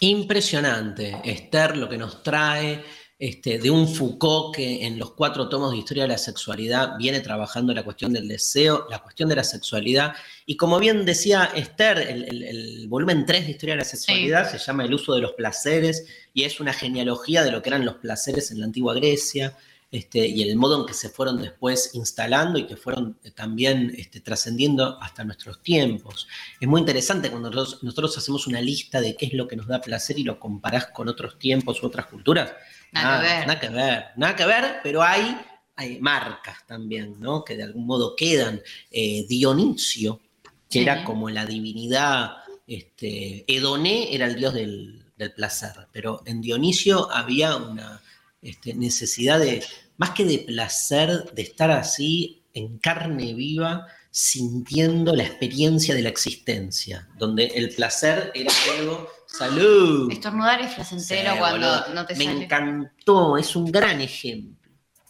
Impresionante, 0.00 1.20
Esther, 1.24 1.76
lo 1.76 1.88
que 1.88 1.98
nos 1.98 2.22
trae. 2.22 2.82
Este, 3.20 3.58
de 3.58 3.70
un 3.70 3.86
Foucault 3.86 4.56
que 4.56 4.86
en 4.86 4.98
los 4.98 5.10
cuatro 5.10 5.46
tomos 5.50 5.72
de 5.72 5.76
historia 5.76 6.04
de 6.04 6.08
la 6.08 6.16
sexualidad 6.16 6.96
viene 6.96 7.20
trabajando 7.20 7.74
la 7.74 7.82
cuestión 7.82 8.14
del 8.14 8.26
deseo, 8.26 8.86
la 8.88 9.00
cuestión 9.00 9.28
de 9.28 9.36
la 9.36 9.44
sexualidad. 9.44 10.14
Y 10.46 10.56
como 10.56 10.78
bien 10.78 11.04
decía 11.04 11.50
Esther, 11.54 11.98
el, 11.98 12.86
volumen 12.88 13.26
3 13.26 13.44
de 13.44 13.50
historia 13.50 13.74
de 13.74 13.80
la 13.80 13.84
sexualidad 13.84 14.50
se 14.50 14.56
llama 14.56 14.86
El 14.86 14.94
uso 14.94 15.14
de 15.14 15.20
los 15.20 15.32
placeres 15.32 16.06
y 16.32 16.44
es 16.44 16.60
una 16.60 16.72
genealogía 16.72 17.44
de 17.44 17.52
lo 17.52 17.60
que 17.60 17.68
eran 17.68 17.84
los 17.84 17.96
placeres 17.96 18.52
en 18.52 18.60
la 18.60 18.64
antigua 18.64 18.94
Grecia. 18.94 19.54
Este, 19.92 20.24
y 20.24 20.42
el 20.48 20.54
modo 20.54 20.80
en 20.80 20.86
que 20.86 20.94
se 20.94 21.08
fueron 21.08 21.42
después 21.42 21.90
instalando 21.94 22.60
y 22.60 22.66
que 22.66 22.76
fueron 22.76 23.18
eh, 23.24 23.32
también 23.32 23.92
este, 23.98 24.20
trascendiendo 24.20 25.02
hasta 25.02 25.24
nuestros 25.24 25.60
tiempos. 25.62 26.28
Es 26.60 26.68
muy 26.68 26.80
interesante 26.80 27.28
cuando 27.28 27.50
nosotros, 27.50 28.16
hacemos 28.16 28.46
una 28.46 28.60
lista 28.60 29.00
de 29.00 29.16
qué 29.16 29.26
es 29.26 29.34
lo 29.34 29.48
que 29.48 29.56
nos 29.56 29.66
da 29.66 29.80
placer 29.80 30.16
y 30.16 30.22
lo 30.22 30.38
comparás 30.38 30.86
con 30.86 31.08
otros 31.08 31.40
tiempos 31.40 31.82
u 31.82 31.86
otras 31.86 32.06
culturas. 32.06 32.52
Nada, 32.92 33.20
que 33.20 33.26
ver. 33.26 33.46
Nada 33.46 33.60
que 33.60 33.68
ver, 33.68 34.04
nada 34.16 34.36
que 34.36 34.46
ver, 34.46 34.80
pero 34.82 35.02
hay, 35.02 35.36
hay 35.76 36.00
marcas 36.00 36.58
también, 36.66 37.16
¿no? 37.20 37.44
Que 37.44 37.56
de 37.56 37.64
algún 37.64 37.86
modo 37.86 38.14
quedan. 38.16 38.60
Eh, 38.90 39.26
Dionisio, 39.28 40.20
que 40.68 40.82
era 40.82 41.04
como 41.04 41.30
la 41.30 41.46
divinidad, 41.46 42.36
este, 42.66 43.44
Edoné 43.46 44.14
era 44.14 44.26
el 44.26 44.36
dios 44.36 44.54
del, 44.54 45.04
del 45.16 45.32
placer, 45.32 45.72
pero 45.92 46.22
en 46.24 46.40
Dionisio 46.40 47.10
había 47.10 47.56
una 47.56 48.00
este, 48.42 48.74
necesidad 48.74 49.38
de, 49.38 49.62
más 49.96 50.10
que 50.10 50.24
de 50.24 50.38
placer, 50.38 51.30
de 51.32 51.42
estar 51.42 51.70
así 51.70 52.42
en 52.54 52.78
carne 52.78 53.34
viva, 53.34 53.86
sintiendo 54.10 55.14
la 55.14 55.22
experiencia 55.22 55.94
de 55.94 56.02
la 56.02 56.08
existencia, 56.08 57.08
donde 57.16 57.46
el 57.46 57.70
placer 57.70 58.32
era 58.34 58.52
algo, 58.78 59.08
salud. 59.26 60.10
Estornudar 60.10 60.60
es 60.60 60.74
placentero 60.74 61.36
cuando 61.38 61.88
no 61.94 62.06
te 62.06 62.16
Me 62.16 62.24
encantó, 62.24 63.36
es 63.36 63.54
un 63.54 63.70
gran 63.70 64.00
ejemplo. 64.00 64.58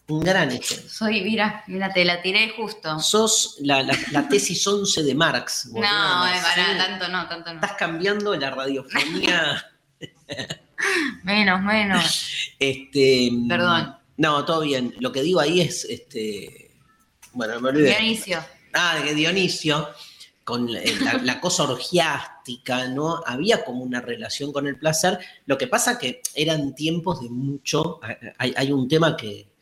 Un 0.09 0.21
gran 0.21 0.51
ejemplo. 0.51 0.89
Soy, 0.89 1.23
mira, 1.23 1.63
mira, 1.69 1.93
te 1.93 2.05
la 2.05 2.21
tiré 2.21 2.51
justo. 2.51 2.99
Sos 2.99 3.59
la, 3.61 3.87
tesis 4.29 4.67
11 4.67 5.05
de 5.05 5.15
Marx. 5.15 5.67
no, 5.73 5.81
para, 5.81 6.77
tanto 6.77 7.09
no, 7.09 7.29
tanto 7.29 7.55
no. 7.55 7.61
Estás 7.61 7.77
cambiando 7.77 8.35
la 8.35 8.51
radiofonía. 8.51 9.65
menos, 11.23 11.63
menos. 11.63 12.55
Este, 12.59 13.31
Perdón. 13.49 13.97
No, 14.17 14.45
todo 14.45 14.63
bien. 14.63 14.95
Lo 14.99 15.13
que 15.13 15.23
digo 15.23 15.39
ahí 15.39 15.61
es, 15.61 15.85
este, 15.85 16.73
bueno, 17.33 17.61
me 17.61 17.69
olvidé. 17.69 17.91
Dionisio. 17.91 18.45
Ah, 18.73 19.01
de 19.05 19.15
Dionisio, 19.15 19.89
con 20.45 20.69
la, 20.73 21.41
cosa 21.41 21.65
orgiástica, 21.65 22.89
¿no? 22.89 23.23
Había 23.25 23.65
como 23.65 23.85
una 23.85 24.01
relación 24.01 24.53
con 24.53 24.67
el 24.67 24.79
placer. 24.79 25.19
Lo 25.47 25.57
que 25.57 25.67
pasa 25.67 25.99
que 25.99 26.23
eran 26.35 26.75
tiempos 26.75 27.21
de 27.21 27.29
mucho. 27.31 28.01
Hay, 28.39 28.73
un 28.73 28.89
tema 28.89 29.17
que, 29.17 29.53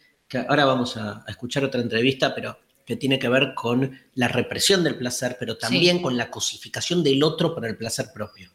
ahora 0.48 0.64
vamos 0.64 0.96
a, 0.96 1.24
escuchar 1.28 1.64
otra 1.64 1.80
entrevista, 1.80 2.34
pero 2.34 2.58
que 2.86 2.96
tiene 2.96 3.18
que 3.18 3.28
ver 3.28 3.52
con 3.54 4.00
la 4.14 4.28
represión 4.28 4.82
del 4.82 4.96
placer, 4.96 5.36
pero 5.38 5.58
también 5.58 6.00
con 6.00 6.16
la 6.16 6.30
cosificación 6.30 7.02
del 7.02 7.22
otro 7.22 7.54
para 7.54 7.68
el 7.68 7.76
placer 7.76 8.06
propio. 8.14 8.50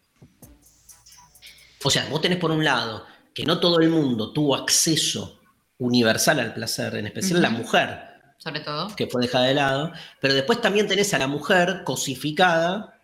O 1.84 1.89
sea, 1.89 2.08
vos 2.10 2.22
tenés 2.22 2.39
por 2.39 2.49
un 2.49 2.64
lado 2.64 3.06
que 3.34 3.43
no 3.43 3.60
todo 3.60 3.80
el 3.80 3.89
mundo 3.89 4.32
tuvo 4.32 4.56
acceso 4.56 5.39
universal 5.78 6.39
al 6.39 6.54
placer, 6.54 6.95
en 6.95 7.08
especial 7.08 7.41
la 7.41 7.49
mujer. 7.49 8.12
Sobre 8.44 8.60
todo. 8.60 8.94
Que 8.98 9.08
fue 9.08 9.22
dejada 9.22 9.46
de 9.46 9.54
lado. 9.54 9.94
Pero 10.20 10.34
después 10.34 10.60
también 10.60 10.86
tenés 10.86 11.14
a 11.14 11.18
la 11.18 11.28
mujer 11.28 11.84
cosificada 11.86 13.00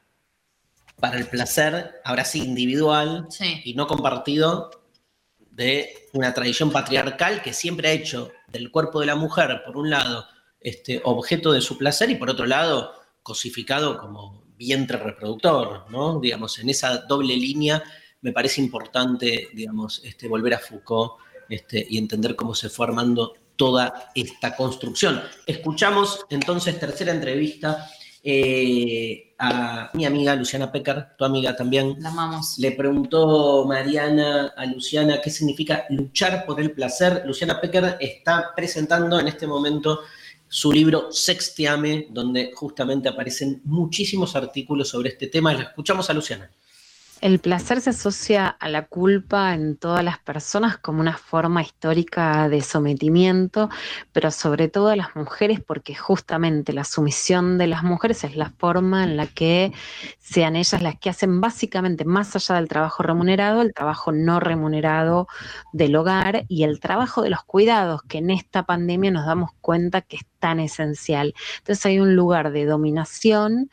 para 1.00 1.18
el 1.18 1.28
placer, 1.28 2.02
ahora 2.04 2.26
sí 2.26 2.44
individual 2.44 3.30
y 3.64 3.74
no 3.74 3.88
compartido, 3.88 4.70
de 5.52 5.94
una 6.12 6.34
tradición 6.34 6.72
patriarcal 6.72 7.42
que 7.42 7.54
siempre 7.54 7.88
ha 7.88 7.94
hecho 7.94 8.32
del 8.50 8.70
cuerpo 8.70 9.00
de 9.00 9.06
la 9.06 9.16
mujer, 9.16 9.62
por 9.66 9.78
un 9.78 9.90
lado, 9.90 10.26
este, 10.60 11.00
objeto 11.06 11.54
de 11.54 11.62
su 11.62 11.78
placer 11.78 12.10
y 12.10 12.16
por 12.16 12.30
otro 12.30 12.46
lado, 12.46 12.94
cosificado 13.24 13.98
como 13.98 14.44
vientre 14.58 14.98
reproductor, 14.98 15.90
¿no? 15.90 16.20
Digamos, 16.20 16.60
en 16.60 16.70
esa 16.70 16.98
doble 16.98 17.38
línea 17.38 17.82
me 18.20 18.34
parece 18.34 18.60
importante, 18.60 19.48
digamos, 19.54 20.02
este, 20.04 20.28
volver 20.28 20.56
a 20.56 20.60
Foucault 20.60 21.14
este, 21.48 21.86
y 21.90 21.98
entender 21.98 22.36
cómo 22.36 22.54
se 22.54 22.70
fue 22.70 22.88
armando 22.88 23.36
toda 23.60 24.10
esta 24.16 24.56
construcción. 24.56 25.22
Escuchamos 25.46 26.26
entonces 26.30 26.80
tercera 26.80 27.12
entrevista 27.12 27.90
eh, 28.24 29.34
a 29.38 29.92
mi 29.94 30.06
amiga 30.06 30.34
Luciana 30.34 30.72
Pecker, 30.72 31.10
tu 31.18 31.26
amiga 31.26 31.58
también. 31.58 31.98
La 32.00 32.08
amamos. 32.08 32.58
Le 32.58 32.72
preguntó 32.72 33.66
Mariana 33.66 34.54
a 34.56 34.66
Luciana 34.66 35.20
qué 35.22 35.30
significa 35.30 35.86
luchar 35.90 36.46
por 36.46 36.62
el 36.62 36.72
placer. 36.72 37.24
Luciana 37.26 37.60
Pecker 37.60 37.98
está 38.00 38.54
presentando 38.56 39.20
en 39.20 39.28
este 39.28 39.46
momento 39.46 40.00
su 40.48 40.72
libro 40.72 41.12
Sextiame, 41.12 42.08
donde 42.12 42.54
justamente 42.56 43.10
aparecen 43.10 43.62
muchísimos 43.66 44.38
artículos 44.38 44.88
sobre 44.88 45.10
este 45.10 45.28
tema. 45.28 45.54
La 45.54 45.64
escuchamos 45.64 46.10
a 46.10 46.14
Luciana. 46.14 46.50
El 47.22 47.40
placer 47.40 47.82
se 47.82 47.90
asocia 47.90 48.48
a 48.48 48.70
la 48.70 48.88
culpa 48.88 49.54
en 49.54 49.76
todas 49.76 50.06
las 50.06 50.20
personas 50.20 50.78
como 50.78 51.02
una 51.02 51.18
forma 51.18 51.62
histórica 51.62 52.48
de 52.48 52.62
sometimiento, 52.62 53.70
pero 54.14 54.32
sobre 54.32 54.70
todo 54.70 54.88
a 54.88 54.96
las 54.96 55.18
mujeres 55.18 55.60
porque 55.60 55.96
justamente 55.96 56.72
la 56.72 56.86
sumisión 56.86 57.58
de 57.58 57.68
las 57.68 57.84
mujeres 57.84 58.24
es 58.24 58.38
la 58.38 58.52
forma 58.52 59.04
en 59.04 59.18
la 59.18 59.28
que 59.28 59.74
sean 60.18 60.56
ellas 60.56 60.82
las 60.82 60.98
que 60.98 61.10
hacen 61.10 61.42
básicamente 61.42 62.06
más 62.06 62.38
allá 62.38 62.56
del 62.56 62.70
trabajo 62.70 63.04
remunerado, 63.04 63.64
el 63.64 63.74
trabajo 63.74 64.14
no 64.14 64.40
remunerado 64.40 65.28
del 65.74 65.98
hogar 65.98 66.46
y 66.48 66.64
el 66.64 66.80
trabajo 66.80 67.22
de 67.22 67.32
los 67.32 67.44
cuidados, 67.44 68.02
que 68.04 68.20
en 68.20 68.30
esta 68.30 68.64
pandemia 68.64 69.12
nos 69.12 69.26
damos 69.26 69.52
cuenta 69.60 70.00
que 70.00 70.16
es 70.16 70.26
tan 70.40 70.62
esencial. 70.62 71.34
Entonces 71.58 71.86
hay 71.86 72.00
un 72.00 72.16
lugar 72.16 72.52
de 72.52 72.66
dominación 72.66 73.70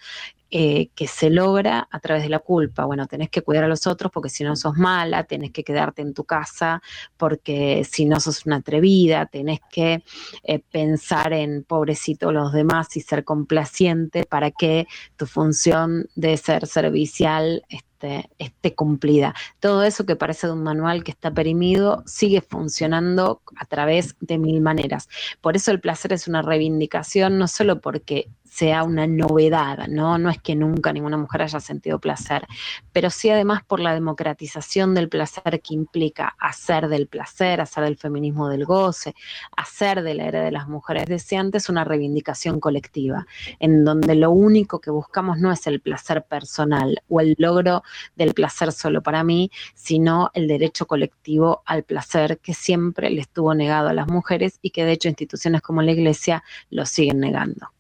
eh, 0.51 0.91
que 0.95 1.09
se 1.09 1.29
logra 1.29 1.89
a 1.91 1.99
través 1.99 2.23
de 2.23 2.29
la 2.29 2.39
culpa. 2.39 2.85
Bueno, 2.85 3.07
tenés 3.07 3.31
que 3.31 3.43
cuidar 3.43 3.65
a 3.65 3.69
los 3.69 3.87
otros 3.89 4.13
porque 4.13 4.29
si 4.29 4.45
no 4.45 4.55
sos 4.55 4.77
mala, 4.77 5.25
tenés 5.25 5.51
que 5.51 5.65
quedarte 5.65 6.03
en 6.03 6.15
tu 6.15 6.23
casa 6.23 6.81
porque 7.17 7.83
si 7.85 8.05
no 8.05 8.21
sos 8.21 8.47
una 8.47 8.57
atrevida, 8.57 9.27
tenés 9.27 9.59
que 9.71 10.05
eh, 10.45 10.59
pensar 10.71 11.33
en 11.33 11.65
pobrecito 11.65 12.31
los 12.31 12.53
demás 12.53 12.97
y 12.97 13.01
ser 13.01 13.25
complaciente 13.25 14.25
para 14.25 14.53
que 14.53 14.87
tu 15.17 15.27
función 15.27 16.09
de 16.15 16.37
ser 16.37 16.69
servicial 16.69 17.65
esté, 17.69 18.31
esté, 18.39 18.75
cumplida. 18.75 19.35
Todo 19.59 19.83
eso 19.83 20.07
que 20.07 20.15
parece 20.15 20.47
de 20.47 20.53
un 20.53 20.63
manual 20.63 21.03
que 21.03 21.11
está 21.11 21.33
perimido 21.33 22.05
sigue 22.07 22.41
funcionando 22.41 23.43
a 23.57 23.65
través 23.65 24.15
de 24.21 24.39
mil 24.39 24.61
maneras. 24.61 25.09
Por 25.41 25.57
eso 25.57 25.73
el 25.73 25.81
placer 25.81 26.13
es 26.13 26.29
una 26.29 26.43
reivindicación, 26.43 27.37
no 27.37 27.49
solo 27.49 27.81
porque 27.81 28.29
sea 28.57 28.85
una 28.85 29.07
novedad, 29.07 29.87
¿no? 29.87 30.17
No 30.17 30.31
es 30.31 30.41
que 30.41 30.55
nunca 30.55 30.91
ninguna 30.91 31.19
mujer 31.19 31.43
haya 31.43 31.61
sentido 31.61 31.99
placer, 31.99 32.47
pero 32.91 33.11
sí 33.11 33.29
además 33.29 33.63
por 33.63 33.81
la 33.81 33.93
democratización 33.93 34.95
del 34.95 35.11
placer 35.11 35.61
que 35.61 35.75
implica 35.75 36.35
hacer 36.39 36.89
del 36.89 37.07
placer, 37.07 37.61
hacer 37.61 37.85
del 37.85 37.99
feminismo 37.99 38.49
del 38.49 38.65
goce, 38.65 39.15
hacer 39.55 40.03
de 40.03 40.15
la 40.15 40.25
era 40.25 40.41
de 40.43 40.53
las 40.53 40.69
mujeres 40.69 41.05
deseantes 41.05 41.69
una 41.69 41.85
reivindicación 41.85 42.59
colectiva, 42.59 43.27
en 43.59 43.85
donde 43.85 44.15
lo 44.15 44.31
único 44.31 44.81
que 44.81 44.91
buscamos 44.91 45.39
no 45.39 45.53
es 45.53 45.67
el 45.67 45.83
placer 45.83 46.25
personal 46.25 47.03
o 47.11 47.21
el 47.21 47.35
logro 47.37 47.83
del 48.15 48.33
placer 48.33 48.73
solo 48.73 49.03
para 49.03 49.23
mí, 49.23 49.51
sino 49.75 50.31
el 50.33 50.49
derecho 50.49 50.87
colectivo 50.87 51.63
al 51.67 51.83
placer 51.83 52.39
que 52.39 52.55
siempre 52.55 53.11
le 53.11 53.21
estuvo 53.21 53.55
negado 53.55 53.89
a 53.91 53.93
las 53.93 54.09
mujeres 54.09 54.59
y 54.63 54.71
que 54.71 54.87
de 54.87 54.93
hecho 54.93 55.09
instituciones 55.09 55.61
como 55.61 55.83
la 55.83 55.93
Iglesia 55.93 56.43
lo 56.71 56.87
siguen 56.87 57.21
negando. 57.21 57.76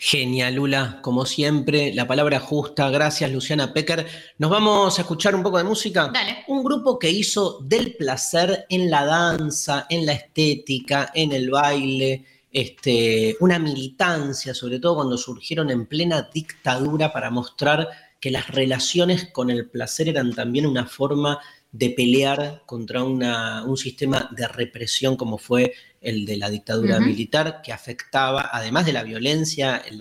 Genial, 0.00 0.54
Lula, 0.54 1.00
como 1.02 1.26
siempre, 1.26 1.92
la 1.92 2.06
palabra 2.06 2.38
justa. 2.38 2.88
Gracias, 2.88 3.32
Luciana 3.32 3.72
Pecker. 3.72 4.06
Nos 4.38 4.48
vamos 4.48 4.96
a 4.96 5.02
escuchar 5.02 5.34
un 5.34 5.42
poco 5.42 5.58
de 5.58 5.64
música. 5.64 6.08
Dale. 6.14 6.44
Un 6.46 6.62
grupo 6.62 7.00
que 7.00 7.10
hizo 7.10 7.58
del 7.62 7.96
placer 7.96 8.64
en 8.68 8.90
la 8.90 9.04
danza, 9.04 9.86
en 9.90 10.06
la 10.06 10.12
estética, 10.12 11.10
en 11.12 11.32
el 11.32 11.50
baile, 11.50 12.24
este, 12.52 13.36
una 13.40 13.58
militancia, 13.58 14.54
sobre 14.54 14.78
todo 14.78 14.94
cuando 14.94 15.18
surgieron 15.18 15.68
en 15.68 15.86
plena 15.86 16.30
dictadura 16.32 17.12
para 17.12 17.30
mostrar 17.30 17.88
que 18.20 18.30
las 18.30 18.48
relaciones 18.48 19.28
con 19.32 19.50
el 19.50 19.68
placer 19.68 20.08
eran 20.08 20.32
también 20.32 20.66
una 20.66 20.86
forma 20.86 21.40
de 21.72 21.90
pelear 21.90 22.62
contra 22.66 23.02
un 23.04 23.76
sistema 23.76 24.30
de 24.32 24.48
represión 24.48 25.16
como 25.16 25.38
fue 25.38 25.74
el 26.00 26.26
de 26.26 26.36
la 26.36 26.48
dictadura 26.48 27.00
militar, 27.00 27.60
que 27.62 27.72
afectaba, 27.72 28.50
además 28.52 28.86
de 28.86 28.92
la 28.92 29.02
violencia, 29.02 29.82
el, 29.86 30.00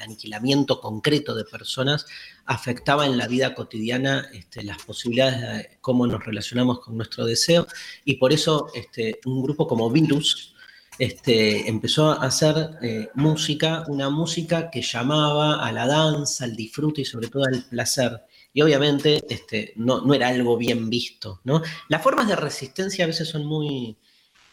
aniquilamiento 0.00 0.80
concreto 0.80 1.34
de 1.34 1.44
personas, 1.44 2.06
afectaba 2.44 3.06
en 3.06 3.16
la 3.16 3.28
vida 3.28 3.54
cotidiana 3.54 4.28
este, 4.32 4.64
las 4.64 4.82
posibilidades 4.82 5.40
de 5.40 5.78
cómo 5.80 6.06
nos 6.06 6.24
relacionamos 6.24 6.80
con 6.80 6.96
nuestro 6.96 7.24
deseo. 7.24 7.66
Y 8.04 8.16
por 8.16 8.32
eso 8.32 8.68
este, 8.74 9.20
un 9.24 9.42
grupo 9.42 9.68
como 9.68 9.90
Virus 9.90 10.54
este, 10.98 11.68
empezó 11.68 12.10
a 12.10 12.26
hacer 12.26 12.78
eh, 12.82 13.08
música, 13.14 13.84
una 13.88 14.10
música 14.10 14.70
que 14.70 14.82
llamaba 14.82 15.64
a 15.64 15.72
la 15.72 15.86
danza, 15.86 16.44
al 16.44 16.56
disfrute 16.56 17.02
y 17.02 17.04
sobre 17.04 17.28
todo 17.28 17.44
al 17.44 17.64
placer 17.64 18.22
y 18.52 18.62
obviamente 18.62 19.22
este, 19.28 19.72
no, 19.76 20.02
no 20.02 20.14
era 20.14 20.28
algo 20.28 20.56
bien 20.56 20.90
visto, 20.90 21.40
¿no? 21.44 21.62
Las 21.88 22.02
formas 22.02 22.28
de 22.28 22.36
resistencia 22.36 23.04
a 23.04 23.08
veces 23.08 23.28
son 23.28 23.46
muy, 23.46 23.96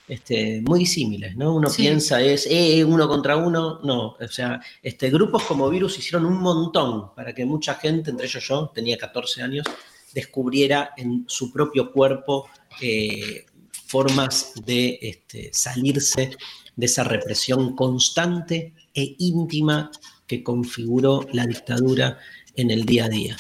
este, 0.08 0.62
muy 0.62 0.80
disímiles, 0.80 1.36
¿no? 1.36 1.54
Uno 1.56 1.70
piensa 1.70 2.22
es, 2.22 2.48
eh, 2.50 2.84
uno 2.84 3.08
contra 3.08 3.38
uno, 3.38 3.80
no, 3.84 4.16
o 4.20 4.28
sea, 4.28 4.62
este, 4.82 5.10
grupos 5.10 5.44
como 5.44 5.70
Virus 5.70 6.00
hicieron 6.00 6.26
un 6.26 6.40
montón 6.40 7.14
para 7.14 7.34
que 7.34 7.46
mucha 7.46 7.76
gente, 7.76 8.10
entre 8.10 8.28
ellos 8.28 8.48
yo, 8.48 8.72
tenía 8.74 8.98
14 8.98 9.44
años, 9.44 9.66
descubriera 10.14 10.92
en 10.98 11.26
su 11.28 11.52
propio 11.52 11.92
cuerpo 11.92 12.50
eh, 12.82 13.46
formas 13.86 14.54
de 14.66 14.98
este, 15.02 15.50
salirse 15.54 16.32
de 16.76 16.86
esa 16.86 17.04
represión 17.04 17.76
constante 17.76 18.74
e 18.94 19.16
íntima 19.20 19.92
que 20.26 20.44
configuró 20.44 21.28
la 21.34 21.46
dictadura 21.46 22.18
en 22.56 22.72
el 22.72 22.86
día 22.86 23.06
a 23.06 23.10
día. 23.10 23.38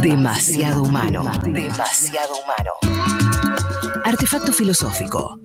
Demasiado 0.00 0.82
humano. 0.82 1.24
Demasiado 1.44 2.34
humano. 2.42 2.72
Artefacto 4.04 4.52
filosófico. 4.52 5.38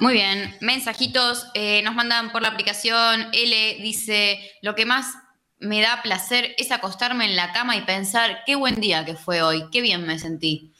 Muy 0.00 0.12
bien, 0.12 0.54
mensajitos 0.60 1.46
eh, 1.54 1.82
nos 1.82 1.94
mandan 1.94 2.30
por 2.30 2.42
la 2.42 2.48
aplicación. 2.48 3.28
L 3.32 3.78
dice, 3.82 4.38
lo 4.60 4.74
que 4.74 4.84
más 4.84 5.14
me 5.58 5.80
da 5.80 6.02
placer 6.02 6.54
es 6.58 6.70
acostarme 6.70 7.24
en 7.24 7.36
la 7.36 7.52
cama 7.52 7.76
y 7.76 7.82
pensar 7.82 8.40
qué 8.44 8.56
buen 8.56 8.80
día 8.80 9.04
que 9.04 9.14
fue 9.14 9.42
hoy, 9.42 9.64
qué 9.72 9.80
bien 9.80 10.06
me 10.06 10.18
sentí. 10.18 10.74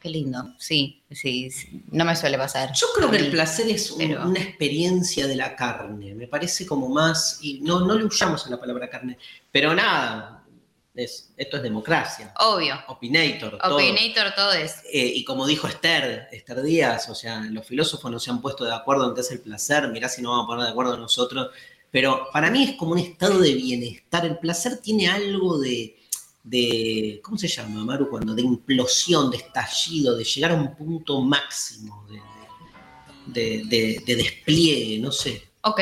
Qué 0.00 0.10
lindo, 0.10 0.54
sí, 0.58 0.95
sí, 1.10 1.48
no 1.90 2.04
me 2.04 2.16
suele 2.16 2.36
pasar. 2.38 2.72
Yo 2.72 2.86
creo 2.94 3.10
que 3.10 3.18
el 3.18 3.30
placer 3.30 3.68
es 3.68 3.90
una 3.90 4.40
experiencia 4.40 5.26
de 5.26 5.36
la 5.36 5.54
carne, 5.54 6.14
me 6.14 6.26
parece 6.26 6.66
como 6.66 6.88
más, 6.88 7.38
y 7.42 7.60
no, 7.60 7.80
no 7.80 7.94
le 7.94 8.04
huyamos 8.04 8.46
a 8.46 8.50
la 8.50 8.60
palabra 8.60 8.88
carne, 8.88 9.18
pero 9.50 9.74
nada, 9.74 10.44
esto 10.96 11.56
es 11.58 11.62
democracia. 11.62 12.32
Obvio. 12.40 12.74
Opinator. 12.88 13.58
Opinator, 13.62 14.34
todo, 14.34 14.52
es. 14.52 14.82
Eh, 14.90 15.12
y 15.14 15.24
como 15.24 15.46
dijo 15.46 15.68
Esther, 15.68 16.28
Esther 16.32 16.62
Díaz, 16.62 17.08
o 17.10 17.14
sea, 17.14 17.40
los 17.50 17.66
filósofos 17.66 18.10
no 18.10 18.18
se 18.18 18.30
han 18.30 18.40
puesto 18.40 18.64
de 18.64 18.74
acuerdo 18.74 19.08
en 19.08 19.14
qué 19.14 19.20
es 19.20 19.30
el 19.30 19.40
placer, 19.40 19.88
mirá 19.88 20.08
si 20.08 20.22
no 20.22 20.30
vamos 20.30 20.44
a 20.44 20.46
poner 20.48 20.64
de 20.64 20.70
acuerdo 20.70 20.96
nosotros. 20.96 21.50
Pero 21.90 22.28
para 22.32 22.50
mí 22.50 22.64
es 22.64 22.76
como 22.76 22.92
un 22.92 22.98
estado 22.98 23.38
de 23.38 23.54
bienestar. 23.54 24.24
El 24.24 24.38
placer 24.38 24.78
tiene 24.78 25.08
algo 25.08 25.58
de, 25.58 25.96
de 26.46 27.20
¿cómo 27.22 27.36
se 27.36 27.48
llama, 27.48 27.84
Maru? 27.84 28.08
Cuando 28.08 28.34
de 28.34 28.42
implosión, 28.42 29.30
de 29.30 29.36
estallido, 29.36 30.16
de 30.16 30.24
llegar 30.24 30.52
a 30.52 30.54
un 30.54 30.74
punto 30.74 31.20
máximo 31.20 32.06
de, 33.26 33.64
de 33.66 34.16
despliegue, 34.16 34.98
no 34.98 35.12
sé. 35.12 35.42
Ok. 35.62 35.80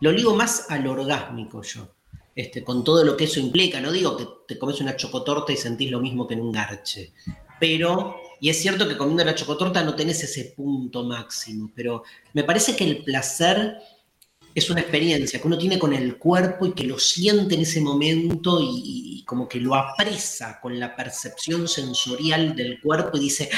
Lo 0.00 0.10
ligo 0.10 0.34
más 0.34 0.70
al 0.70 0.86
orgásmico 0.86 1.62
yo. 1.62 1.88
Este, 2.36 2.62
con 2.62 2.84
todo 2.84 3.02
lo 3.02 3.16
que 3.16 3.24
eso 3.24 3.40
implica. 3.40 3.80
No 3.80 3.90
digo 3.90 4.14
que 4.14 4.26
te 4.46 4.58
comes 4.58 4.80
una 4.82 4.94
chocotorta 4.94 5.52
y 5.52 5.56
sentís 5.56 5.90
lo 5.90 6.00
mismo 6.00 6.26
que 6.26 6.34
en 6.34 6.42
un 6.42 6.52
garche, 6.52 7.12
pero, 7.58 8.16
y 8.40 8.50
es 8.50 8.60
cierto 8.60 8.86
que 8.86 8.98
comiendo 8.98 9.24
la 9.24 9.34
chocotorta 9.34 9.82
no 9.82 9.94
tenés 9.94 10.22
ese 10.22 10.52
punto 10.54 11.04
máximo, 11.04 11.70
pero 11.74 12.02
me 12.34 12.44
parece 12.44 12.76
que 12.76 12.84
el 12.84 13.02
placer 13.02 13.78
es 14.56 14.70
una 14.70 14.80
experiencia 14.80 15.38
que 15.38 15.46
uno 15.46 15.58
tiene 15.58 15.78
con 15.78 15.92
el 15.92 16.16
cuerpo 16.16 16.64
y 16.64 16.72
que 16.72 16.84
lo 16.84 16.98
siente 16.98 17.56
en 17.56 17.60
ese 17.60 17.78
momento 17.82 18.58
y, 18.62 19.22
como 19.26 19.46
que 19.46 19.60
lo 19.60 19.74
apresa 19.74 20.58
con 20.62 20.80
la 20.80 20.96
percepción 20.96 21.68
sensorial 21.68 22.56
del 22.56 22.80
cuerpo 22.80 23.18
y 23.18 23.20
dice, 23.20 23.50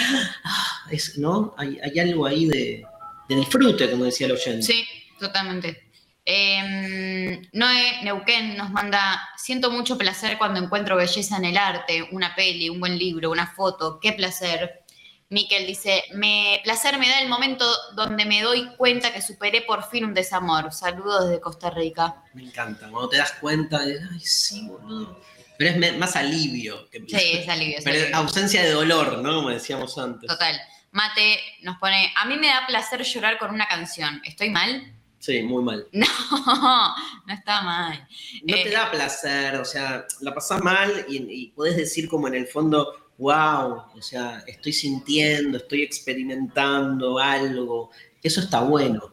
ah, 0.44 0.86
es, 0.90 1.16
¿no? 1.16 1.54
Hay, 1.56 1.78
algo 2.00 2.26
ahí 2.26 2.46
de, 2.46 2.84
de 3.28 3.36
disfrute, 3.36 3.88
como 3.88 4.06
decía 4.06 4.26
el 4.26 4.32
oyente. 4.32 4.62
Sí, 4.62 4.84
totalmente. 5.20 5.88
Eh, 6.24 7.42
Noé 7.52 8.02
Neuquén 8.02 8.56
nos 8.56 8.70
manda, 8.72 9.20
siento 9.36 9.70
mucho 9.70 9.96
placer 9.96 10.36
cuando 10.36 10.58
encuentro 10.58 10.96
belleza 10.96 11.36
en 11.36 11.44
el 11.44 11.56
arte, 11.56 12.08
una 12.10 12.34
peli, 12.34 12.68
un 12.70 12.80
buen 12.80 12.98
libro, 12.98 13.30
una 13.30 13.46
foto, 13.46 14.00
qué 14.00 14.14
placer. 14.14 14.82
Miquel 15.30 15.66
dice, 15.66 16.04
me 16.14 16.60
placer 16.64 16.98
me 16.98 17.08
da 17.08 17.20
el 17.20 17.28
momento 17.28 17.66
donde 17.94 18.24
me 18.24 18.42
doy 18.42 18.66
cuenta 18.76 19.12
que 19.12 19.20
superé 19.20 19.60
por 19.60 19.88
fin 19.88 20.06
un 20.06 20.14
desamor. 20.14 20.72
Saludos 20.72 21.28
desde 21.28 21.40
Costa 21.40 21.68
Rica. 21.70 22.22
Me 22.32 22.44
encanta, 22.44 22.88
cuando 22.88 23.10
te 23.10 23.18
das 23.18 23.32
cuenta 23.32 23.84
de, 23.84 24.00
ay, 24.10 24.20
sí, 24.20 24.66
boludo. 24.66 25.20
Pero 25.58 25.84
es 25.84 25.98
más 25.98 26.16
alivio. 26.16 26.88
Que 26.88 27.00
sí, 27.00 27.38
es 27.38 27.48
alivio. 27.48 27.78
Pero 27.84 28.16
ausencia 28.16 28.62
de 28.62 28.70
dolor, 28.70 29.18
¿no? 29.18 29.36
Como 29.36 29.50
decíamos 29.50 29.98
antes. 29.98 30.28
Total. 30.28 30.58
Mate 30.92 31.38
nos 31.62 31.76
pone, 31.78 32.12
a 32.16 32.24
mí 32.24 32.36
me 32.36 32.46
da 32.46 32.66
placer 32.66 33.02
llorar 33.02 33.38
con 33.38 33.50
una 33.50 33.66
canción. 33.66 34.22
¿Estoy 34.24 34.48
mal? 34.48 34.94
Sí, 35.18 35.42
muy 35.42 35.62
mal. 35.62 35.86
No, 35.92 36.94
no 37.26 37.34
está 37.34 37.62
mal. 37.62 38.08
No 38.44 38.54
te 38.54 38.68
eh, 38.68 38.72
da 38.72 38.90
placer, 38.90 39.56
o 39.56 39.64
sea, 39.64 40.06
la 40.20 40.32
pasás 40.32 40.62
mal 40.62 41.04
y, 41.08 41.16
y 41.28 41.48
podés 41.48 41.76
decir 41.76 42.08
como 42.08 42.28
en 42.28 42.36
el 42.36 42.46
fondo, 42.46 43.07
wow, 43.18 43.82
o 43.94 44.00
sea, 44.02 44.42
estoy 44.46 44.72
sintiendo, 44.72 45.58
estoy 45.58 45.82
experimentando 45.82 47.18
algo. 47.18 47.90
Eso 48.22 48.40
está 48.40 48.60
bueno, 48.60 49.12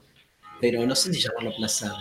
pero 0.61 0.85
no 0.85 0.95
sé 0.95 1.13
si 1.13 1.21
llamarlo 1.21 1.55
placer. 1.55 1.91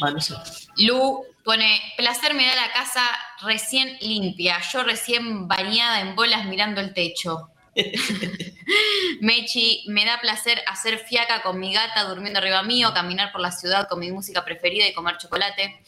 Bueno, 0.00 0.16
no 0.16 0.20
sé. 0.20 0.34
Lu 0.78 1.24
pone, 1.42 1.80
placer 1.96 2.34
me 2.34 2.46
da 2.46 2.54
la 2.54 2.72
casa 2.72 3.02
recién 3.42 3.96
limpia, 4.00 4.60
yo 4.72 4.82
recién 4.82 5.48
bañada 5.48 6.00
en 6.00 6.14
bolas 6.14 6.46
mirando 6.46 6.80
el 6.80 6.92
techo. 6.92 7.50
Mechi, 9.20 9.84
me 9.88 10.04
da 10.04 10.20
placer 10.20 10.62
hacer 10.66 10.98
fiaca 10.98 11.42
con 11.42 11.58
mi 11.58 11.72
gata 11.72 12.04
durmiendo 12.04 12.38
arriba 12.38 12.62
mío, 12.62 12.92
caminar 12.94 13.32
por 13.32 13.40
la 13.40 13.52
ciudad 13.52 13.88
con 13.88 14.00
mi 14.00 14.10
música 14.10 14.44
preferida 14.44 14.88
y 14.88 14.94
comer 14.94 15.18
chocolate. 15.18 15.82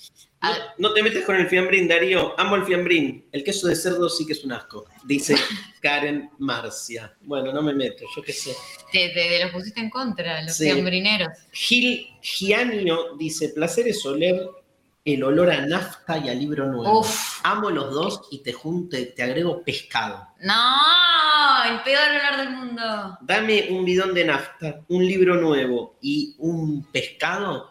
No, 0.79 0.93
te 0.93 1.03
metes 1.03 1.25
con 1.25 1.37
el 1.37 1.49
fiambrín, 1.49 1.89
Darío. 1.89 2.39
Amo 2.39 2.57
el 2.57 2.65
fiambrín. 2.65 3.27
El 3.33 3.43
queso 3.43 3.67
de 3.67 3.75
cerdo 3.75 4.09
sí 4.09 4.25
que 4.25 4.33
es 4.33 4.45
un 4.45 4.53
asco. 4.53 4.87
Dice 5.05 5.35
Karen 5.83 6.31
Marcia. 6.39 7.17
Bueno, 7.23 7.53
no 7.53 7.63
me 7.63 7.75
meto, 7.75 8.05
yo 8.15 8.23
qué 8.23 8.33
sé. 8.33 8.55
Te, 8.93 9.43
los 9.43 9.51
pusiste 9.51 9.81
en 9.81 9.91
contra, 9.91 10.43
los 10.43 10.57
fiambrineros. 10.57 11.29
Gil 11.51 12.07
Gianio 12.23 13.17
dice: 13.17 13.49
placer 13.51 13.89
es 13.89 14.05
oler 14.07 14.49
el 15.05 15.25
olor 15.25 15.51
a 15.51 15.67
nafta 15.67 16.19
y 16.19 16.29
a 16.29 16.35
libro 16.35 16.67
nuevo. 16.67 17.05
Amo 17.43 17.71
los 17.71 17.93
dos 17.93 18.29
y 18.31 18.43
te 18.43 18.53
junto, 18.53 18.97
te 19.17 19.23
agrego 19.23 19.63
pescado. 19.65 20.29
No, 20.41 21.65
el 21.69 21.81
peor 21.83 22.11
olor 22.11 22.37
del 22.37 22.51
mundo. 22.51 23.19
Dame 23.23 23.69
un 23.71 23.85
bidón 23.85 24.15
de 24.15 24.25
nafta, 24.25 24.81
un 24.89 25.05
libro 25.05 25.35
nuevo 25.37 25.97
y 26.01 26.35
un 26.39 26.85
pescado. 26.93 27.71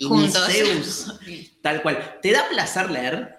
Juntos. 0.00 1.18
tal 1.62 1.82
cual. 1.82 2.18
¿Te 2.22 2.32
da 2.32 2.48
placer 2.48 2.90
leer? 2.90 3.36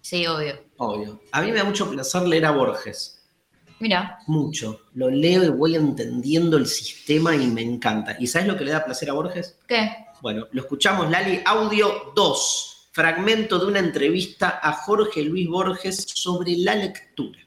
Sí, 0.00 0.26
obvio. 0.26 0.64
Obvio. 0.76 1.20
A 1.32 1.42
mí 1.42 1.50
me 1.50 1.58
da 1.58 1.64
mucho 1.64 1.90
placer 1.90 2.22
leer 2.22 2.46
a 2.46 2.52
Borges. 2.52 3.24
Mira. 3.78 4.18
Mucho. 4.26 4.82
Lo 4.94 5.10
leo 5.10 5.44
y 5.44 5.48
voy 5.48 5.74
entendiendo 5.74 6.56
el 6.56 6.66
sistema 6.66 7.34
y 7.34 7.46
me 7.46 7.62
encanta. 7.62 8.16
¿Y 8.18 8.26
sabes 8.26 8.48
lo 8.48 8.56
que 8.56 8.64
le 8.64 8.72
da 8.72 8.84
placer 8.84 9.10
a 9.10 9.14
Borges? 9.14 9.58
¿Qué? 9.66 10.06
Bueno, 10.22 10.46
lo 10.52 10.62
escuchamos, 10.62 11.10
Lali. 11.10 11.42
Audio 11.44 12.12
2. 12.14 12.88
Fragmento 12.92 13.58
de 13.58 13.66
una 13.66 13.80
entrevista 13.80 14.60
a 14.62 14.72
Jorge 14.72 15.22
Luis 15.22 15.48
Borges 15.48 16.06
sobre 16.14 16.56
la 16.56 16.74
lectura. 16.74 17.45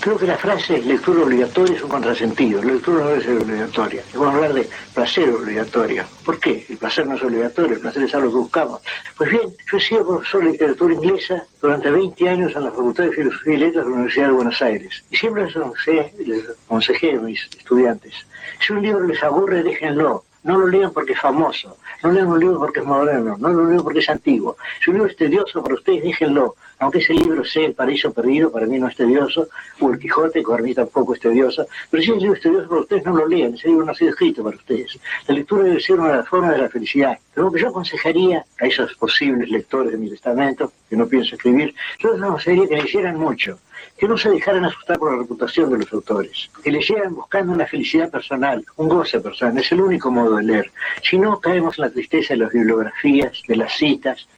Creo 0.00 0.18
que 0.18 0.26
la 0.26 0.36
frase 0.36 0.82
lectura 0.82 1.22
obligatoria 1.22 1.76
es 1.76 1.82
un 1.82 1.88
contrasentido. 1.88 2.62
La 2.62 2.72
lectura 2.72 3.04
no 3.04 3.20
ser 3.20 3.38
obligatoria. 3.38 4.02
Vamos 4.12 4.28
a 4.28 4.36
hablar 4.36 4.52
de 4.52 4.68
placer 4.94 5.30
obligatorio. 5.30 6.04
¿Por 6.24 6.38
qué? 6.38 6.66
El 6.68 6.76
placer 6.76 7.06
no 7.06 7.14
es 7.14 7.22
obligatorio, 7.22 7.74
el 7.74 7.80
placer 7.80 8.02
es 8.02 8.14
algo 8.14 8.30
que 8.30 8.36
buscamos. 8.36 8.80
Pues 9.16 9.30
bien, 9.30 9.54
yo 9.70 9.78
he 9.78 9.80
sido 9.80 10.06
profesor 10.06 10.44
de 10.44 10.50
literatura 10.52 10.94
inglesa 10.94 11.44
durante 11.60 11.90
20 11.90 12.28
años 12.28 12.52
en 12.54 12.64
la 12.64 12.70
Facultad 12.70 13.04
de 13.04 13.12
Filosofía 13.12 13.54
y 13.54 13.56
Letras 13.56 13.84
de 13.84 13.90
la 13.90 13.96
Universidad 13.96 14.26
de 14.26 14.32
Buenos 14.32 14.62
Aires. 14.62 15.04
Y 15.10 15.16
siempre 15.16 15.46
les 15.46 15.56
aconsejé 15.56 17.16
a 17.16 17.20
mis 17.20 17.48
estudiantes. 17.56 18.14
Si 18.60 18.72
un 18.72 18.82
libro 18.82 19.06
les 19.06 19.22
aburre, 19.22 19.62
déjenlo. 19.62 20.24
No 20.44 20.58
lo 20.58 20.66
lean 20.66 20.92
porque 20.92 21.14
es 21.14 21.20
famoso, 21.20 21.78
no 22.02 22.12
lean 22.12 22.26
un 22.26 22.38
libro 22.38 22.58
porque 22.58 22.80
es 22.80 22.84
moderno, 22.84 23.34
no 23.38 23.48
lo 23.48 23.64
lean 23.64 23.82
porque 23.82 24.00
es 24.00 24.10
antiguo. 24.10 24.58
Si 24.84 24.90
un 24.90 24.96
libro 24.96 25.10
es 25.10 25.16
tedioso 25.16 25.62
para 25.62 25.74
ustedes, 25.74 26.02
déjenlo. 26.02 26.56
Aunque 26.78 26.98
ese 26.98 27.14
libro 27.14 27.44
sea 27.44 27.66
El 27.66 27.74
paraíso 27.74 28.12
perdido, 28.12 28.50
para 28.50 28.66
mí 28.66 28.78
no 28.78 28.88
es 28.88 28.96
tedioso, 28.96 29.48
o 29.80 29.90
El 29.90 29.98
Quijote, 29.98 30.40
que 30.40 30.46
para 30.46 30.62
mí 30.62 30.74
tampoco 30.74 31.14
es 31.14 31.20
tedioso. 31.20 31.66
Pero 31.90 32.02
si 32.02 32.10
el 32.10 32.18
libro 32.18 32.34
es 32.34 32.42
tedioso 32.42 32.68
para 32.68 32.80
ustedes, 32.80 33.04
no 33.04 33.16
lo 33.16 33.26
lean, 33.26 33.54
ese 33.54 33.68
libro 33.68 33.84
no 33.84 33.92
ha 33.92 33.94
sido 33.94 34.10
escrito 34.10 34.42
para 34.42 34.56
ustedes. 34.56 34.98
La 35.26 35.34
lectura 35.34 35.64
debe 35.64 35.80
ser 35.80 35.98
una 35.98 36.10
de 36.10 36.16
las 36.18 36.28
formas 36.28 36.52
de 36.52 36.58
la 36.58 36.68
felicidad. 36.68 37.18
Pero 37.34 37.46
lo 37.46 37.52
que 37.52 37.60
yo 37.60 37.68
aconsejaría 37.68 38.44
a 38.60 38.66
esos 38.66 38.94
posibles 38.94 39.48
lectores 39.50 39.92
de 39.92 39.98
mi 39.98 40.10
testamento, 40.10 40.72
que 40.88 40.96
no 40.96 41.06
pienso 41.06 41.34
escribir, 41.34 41.74
yo 41.98 42.12
les 42.12 42.22
aconsejaría 42.22 42.68
que 42.68 42.82
leyeran 42.82 43.18
mucho 43.18 43.58
que 43.98 44.08
no 44.08 44.18
se 44.18 44.30
dejaran 44.30 44.64
asustar 44.64 44.98
por 44.98 45.12
la 45.12 45.18
reputación 45.18 45.70
de 45.70 45.78
los 45.78 45.92
autores, 45.92 46.50
que 46.62 46.70
leyeran 46.70 47.14
buscando 47.14 47.52
una 47.52 47.66
felicidad 47.66 48.10
personal, 48.10 48.64
un 48.76 48.88
goce 48.88 49.20
personal, 49.20 49.58
es 49.58 49.70
el 49.72 49.80
único 49.80 50.10
modo 50.10 50.36
de 50.36 50.44
leer. 50.44 50.72
Si 51.02 51.18
no, 51.18 51.40
caemos 51.40 51.78
en 51.78 51.84
la 51.84 51.90
tristeza 51.90 52.34
de 52.34 52.40
las 52.40 52.52
bibliografías, 52.52 53.42
de 53.46 53.56
las 53.56 53.72
citas. 53.76 54.28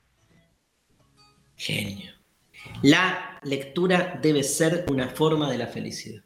Genio. 1.56 2.15
La 2.82 3.38
lectura 3.42 4.18
debe 4.22 4.42
ser 4.42 4.84
una 4.90 5.08
forma 5.08 5.50
de 5.50 5.58
la 5.58 5.66
felicidad. 5.66 6.22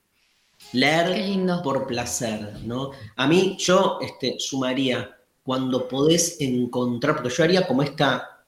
Leer 0.73 1.63
por 1.63 1.87
placer, 1.87 2.55
¿no? 2.65 2.91
A 3.17 3.27
mí, 3.27 3.57
yo 3.59 3.99
este, 4.03 4.37
sumaría 4.39 5.17
cuando 5.43 5.89
podés 5.89 6.41
encontrar, 6.41 7.17
porque 7.17 7.31
yo 7.35 7.45
haría 7.45 7.67
como 7.67 7.83
esta 7.83 8.45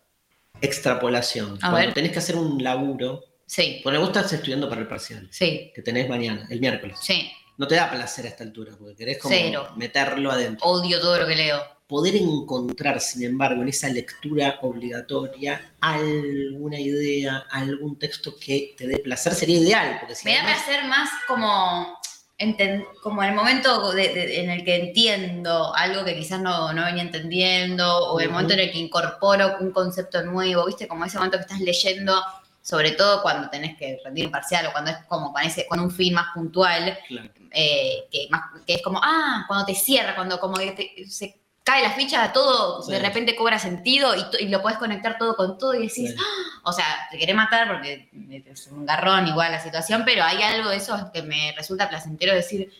extrapolación. 0.60 1.54
A 1.62 1.70
Cuando 1.70 1.78
ver. 1.78 1.94
tenés 1.94 2.12
que 2.12 2.18
hacer 2.18 2.36
un 2.36 2.62
laburo, 2.62 3.24
Sí, 3.44 3.80
bueno, 3.84 4.00
vos 4.00 4.08
estás 4.08 4.32
estudiando 4.32 4.66
para 4.68 4.80
el 4.80 4.86
parcial, 4.88 5.28
sí, 5.30 5.70
que 5.74 5.82
tenés 5.82 6.08
mañana, 6.08 6.46
el 6.50 6.60
miércoles. 6.60 6.98
sí. 7.02 7.30
No 7.58 7.68
te 7.68 7.74
da 7.74 7.90
placer 7.90 8.24
a 8.24 8.28
esta 8.30 8.44
altura, 8.44 8.72
porque 8.78 8.96
querés 8.96 9.18
como 9.18 9.34
Cero. 9.34 9.68
meterlo 9.76 10.32
adentro. 10.32 10.66
Odio 10.66 10.98
todo 11.00 11.18
lo 11.18 11.26
que 11.26 11.36
leo. 11.36 11.60
Poder 11.92 12.16
encontrar, 12.16 13.02
sin 13.02 13.22
embargo, 13.22 13.60
en 13.60 13.68
esa 13.68 13.86
lectura 13.90 14.58
obligatoria 14.62 15.74
alguna 15.82 16.80
idea, 16.80 17.44
algún 17.50 17.98
texto 17.98 18.32
que 18.40 18.74
te 18.78 18.86
dé 18.86 18.96
placer 19.00 19.34
sería 19.34 19.58
ideal, 19.58 19.98
porque 20.00 20.14
si 20.14 20.24
Me 20.24 20.32
da 20.36 20.40
además- 20.42 20.62
placer 20.64 20.84
más 20.88 21.10
como, 21.28 21.98
enten- 22.38 22.86
como 23.02 23.22
en 23.22 23.28
el 23.28 23.34
momento 23.34 23.92
de- 23.92 24.08
de- 24.08 24.40
en 24.40 24.48
el 24.48 24.64
que 24.64 24.76
entiendo 24.76 25.74
algo 25.76 26.02
que 26.02 26.16
quizás 26.16 26.40
no, 26.40 26.72
no 26.72 26.82
venía 26.86 27.02
entendiendo, 27.02 27.86
o 28.06 28.18
el 28.20 28.30
momento 28.30 28.54
en 28.54 28.60
el 28.60 28.72
que 28.72 28.78
incorporo 28.78 29.58
un 29.60 29.70
concepto 29.70 30.22
nuevo, 30.22 30.64
¿viste? 30.64 30.88
Como 30.88 31.04
ese 31.04 31.18
momento 31.18 31.36
que 31.36 31.42
estás 31.42 31.60
leyendo, 31.60 32.18
sobre 32.62 32.92
todo 32.92 33.20
cuando 33.20 33.50
tenés 33.50 33.76
que 33.76 33.98
rendir 34.02 34.30
parcial 34.30 34.64
o 34.68 34.72
cuando 34.72 34.92
es 34.92 34.96
como 35.10 35.30
con, 35.30 35.42
ese, 35.42 35.66
con 35.66 35.78
un 35.78 35.90
fin 35.90 36.14
más 36.14 36.28
puntual, 36.32 36.98
Claro. 37.06 37.28
eh, 37.50 38.04
que, 38.10 38.28
más- 38.30 38.44
que 38.66 38.76
es 38.76 38.82
como, 38.82 38.98
ah, 39.02 39.44
cuando 39.46 39.66
te 39.66 39.74
cierra, 39.74 40.14
cuando 40.14 40.40
como 40.40 40.54
que 40.56 40.70
te- 40.72 41.10
se 41.10 41.41
cae 41.64 41.82
la 41.82 41.92
ficha, 41.92 42.32
todo 42.32 42.82
Sí. 42.82 42.92
de 42.92 42.98
repente 42.98 43.36
cobra 43.36 43.58
sentido 43.58 44.12
y, 44.40 44.48
lo 44.48 44.60
puedes 44.62 44.78
conectar 44.78 45.16
todo 45.18 45.36
con 45.36 45.58
todo 45.58 45.74
y 45.74 45.88
decís, 45.88 46.10
Sí. 46.10 46.16
"Ah", 46.18 46.60
o 46.64 46.72
sea, 46.72 46.84
te 47.10 47.18
querés 47.18 47.36
matar 47.36 47.68
porque 47.68 48.08
es 48.46 48.66
un 48.68 48.84
garrón 48.86 49.28
igual 49.28 49.52
la 49.52 49.60
situación, 49.60 50.02
pero 50.04 50.24
hay 50.24 50.42
algo 50.42 50.70
de 50.70 50.76
eso 50.76 51.10
que 51.12 51.22
me 51.22 51.52
resulta 51.56 51.88
placentero 51.88 52.34
decir, 52.34 52.72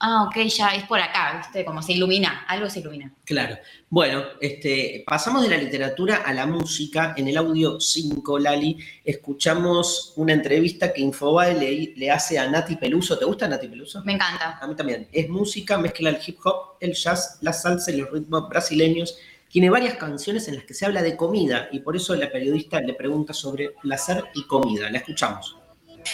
ah, 0.00 0.24
ok, 0.24 0.36
ya 0.48 0.68
es 0.74 0.84
por 0.84 0.98
acá, 0.98 1.38
¿viste? 1.38 1.64
Como 1.64 1.82
se 1.82 1.92
ilumina, 1.92 2.44
algo 2.48 2.68
se 2.68 2.80
ilumina. 2.80 3.12
Claro. 3.24 3.58
Bueno, 3.88 4.24
este, 4.40 5.04
pasamos 5.06 5.42
de 5.42 5.48
la 5.48 5.56
literatura 5.56 6.16
a 6.16 6.32
la 6.32 6.46
música. 6.46 7.14
En 7.16 7.28
el 7.28 7.36
audio 7.36 7.78
5, 7.78 8.38
Lali, 8.38 8.78
escuchamos 9.04 10.14
una 10.16 10.32
entrevista 10.32 10.92
que 10.92 11.02
Infobae 11.02 11.54
le, 11.54 11.92
le 11.96 12.10
hace 12.10 12.38
a 12.38 12.48
Nati 12.50 12.76
Peluso. 12.76 13.18
¿Te 13.18 13.24
gusta 13.24 13.46
Nati 13.46 13.68
Peluso? 13.68 14.02
Me 14.04 14.14
encanta. 14.14 14.58
A 14.60 14.66
mí 14.66 14.74
también. 14.74 15.08
Es 15.12 15.28
música, 15.28 15.78
mezcla 15.78 16.10
el 16.10 16.18
hip 16.26 16.38
hop, 16.44 16.76
el 16.80 16.94
jazz, 16.94 17.38
la 17.42 17.52
salsa 17.52 17.90
y 17.90 17.98
los 17.98 18.10
ritmos 18.10 18.48
brasileños. 18.48 19.18
Tiene 19.48 19.68
varias 19.68 19.94
canciones 19.94 20.48
en 20.48 20.56
las 20.56 20.64
que 20.64 20.74
se 20.74 20.86
habla 20.86 21.02
de 21.02 21.16
comida 21.16 21.68
y 21.72 21.80
por 21.80 21.96
eso 21.96 22.14
la 22.14 22.30
periodista 22.30 22.80
le 22.80 22.94
pregunta 22.94 23.32
sobre 23.32 23.70
placer 23.82 24.24
y 24.34 24.46
comida. 24.46 24.88
La 24.90 24.98
escuchamos. 24.98 25.56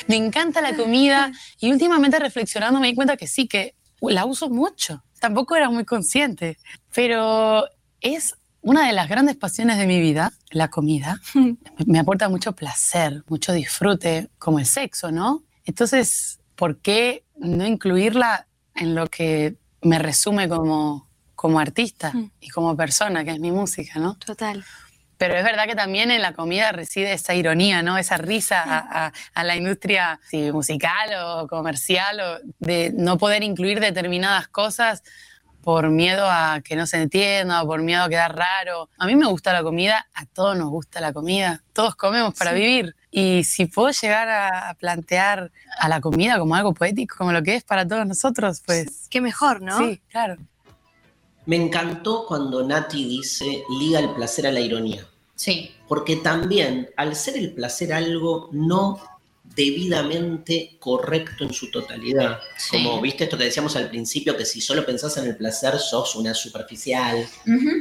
Me 0.09 0.17
encanta 0.17 0.61
la 0.61 0.75
comida 0.75 1.33
y 1.61 1.71
últimamente 1.71 2.19
reflexionando 2.19 2.81
me 2.81 2.89
di 2.89 2.95
cuenta 2.95 3.17
que 3.17 3.27
sí, 3.27 3.47
que 3.47 3.76
la 4.01 4.25
uso 4.25 4.49
mucho. 4.51 5.03
Tampoco 5.21 5.57
era 5.57 5.71
muy 5.71 5.85
consciente, 5.85 6.59
pero 6.95 7.65
es 8.01 8.35
una 8.63 8.87
de 8.87 8.93
las 8.93 9.09
grandes 9.09 9.37
pasiones 9.37 9.79
de 9.79 9.87
mi 9.87 10.01
vida, 10.01 10.33
la 10.51 10.69
comida. 10.69 11.21
Me 11.87 11.99
aporta 11.99 12.29
mucho 12.29 12.53
placer, 12.53 13.25
mucho 13.29 13.53
disfrute, 13.53 14.29
como 14.39 14.59
el 14.59 14.67
sexo, 14.67 15.11
¿no? 15.13 15.43
Entonces, 15.65 16.41
¿por 16.57 16.79
qué 16.79 17.25
no 17.37 17.67
incluirla 17.67 18.47
en 18.75 18.95
lo 18.95 19.07
que 19.09 19.57
me 19.83 19.99
resume 19.99 20.49
como, 20.49 21.09
como 21.35 21.59
artista 21.61 22.13
Mm. 22.13 22.31
y 22.41 22.49
como 22.49 22.77
persona, 22.77 23.25
que 23.25 23.31
es 23.33 23.41
mi 23.41 23.53
música, 23.53 23.99
¿no? 24.01 24.17
Total. 24.17 24.65
Pero 25.19 25.35
es 25.35 25.45
verdad 25.45 25.67
que 25.67 25.75
también 25.75 26.11
en 26.11 26.21
la 26.21 26.33
comida 26.35 26.73
reside 26.73 27.13
esa 27.15 27.35
ironía, 27.35 27.83
¿no? 27.83 27.97
Esa 27.97 28.19
risa 28.19 28.63
a, 28.63 29.07
a- 29.07 29.13
a 29.35 29.45
la 29.45 29.57
industria 29.57 30.21
sí, 30.29 30.53
musical 30.53 31.11
o 31.25 31.47
comercial, 31.49 32.21
o 32.21 32.39
de 32.59 32.93
no 32.95 33.17
poder 33.17 33.43
incluir 33.43 33.81
determinadas 33.81 34.49
cosas 34.49 35.03
por 35.63 35.89
miedo 35.91 36.29
a 36.31 36.61
que 36.63 36.77
no 36.77 36.87
se 36.87 37.03
entienda 37.03 37.63
o 37.63 37.67
por 37.67 37.83
miedo 37.83 38.05
a 38.05 38.09
quedar 38.09 38.37
raro. 38.37 38.89
A 38.99 39.07
mí 39.07 39.17
me 39.17 39.27
gusta 39.27 39.53
la 39.53 39.63
comida, 39.65 40.07
a 40.15 40.25
todos 40.27 40.57
nos 40.57 40.69
gusta 40.71 41.01
la 41.01 41.13
comida, 41.13 41.63
todos 41.73 41.97
comemos 41.97 42.35
para 42.35 42.53
Sí. 42.53 42.59
vivir. 42.61 42.95
Y 43.11 43.43
si 43.45 43.67
puedo 43.67 43.91
llegar 43.91 44.29
a, 44.29 44.69
a 44.71 44.75
plantear 44.75 45.51
a 45.81 45.89
la 45.89 46.01
comida 46.01 46.39
como 46.39 46.55
algo 46.55 46.73
poético, 46.75 47.17
como 47.17 47.33
lo 47.33 47.43
que 47.43 47.57
es 47.57 47.65
para 47.65 47.89
todos 47.89 48.07
nosotros, 48.07 48.63
pues 48.65 49.09
Qué 49.11 49.21
mejor, 49.21 49.61
¿no? 49.63 49.77
sí, 49.79 50.01
claro. 50.09 50.37
Me 51.47 51.57
encantó 51.57 52.27
cuando 52.27 52.63
Nati 52.65 53.05
dice 53.05 53.65
liga 53.79 54.01
el 54.01 54.11
placer 54.11 54.47
a 54.47 54.53
la 54.53 54.61
ironía. 54.61 55.07
Sí, 55.35 55.71
Porque 55.89 56.17
también, 56.17 56.91
al 56.97 57.15
ser 57.15 57.37
el 57.37 57.53
placer 57.53 57.93
algo 57.93 58.49
no 58.53 58.99
debidamente 59.55 60.77
correcto 60.81 61.45
en 61.45 61.53
su 61.53 61.71
totalidad, 61.71 62.41
Sí. 62.59 62.71
como 62.73 63.01
viste 63.01 63.25
esto 63.25 63.39
que 63.39 63.45
decíamos 63.45 63.77
al 63.77 63.89
principio, 63.89 64.37
que 64.37 64.45
si 64.45 64.61
solo 64.61 64.85
pensás 64.85 65.17
en 65.19 65.27
el 65.27 65.37
placer 65.37 65.79
sos 65.79 66.17
una 66.17 66.35
superficial, 66.35 67.27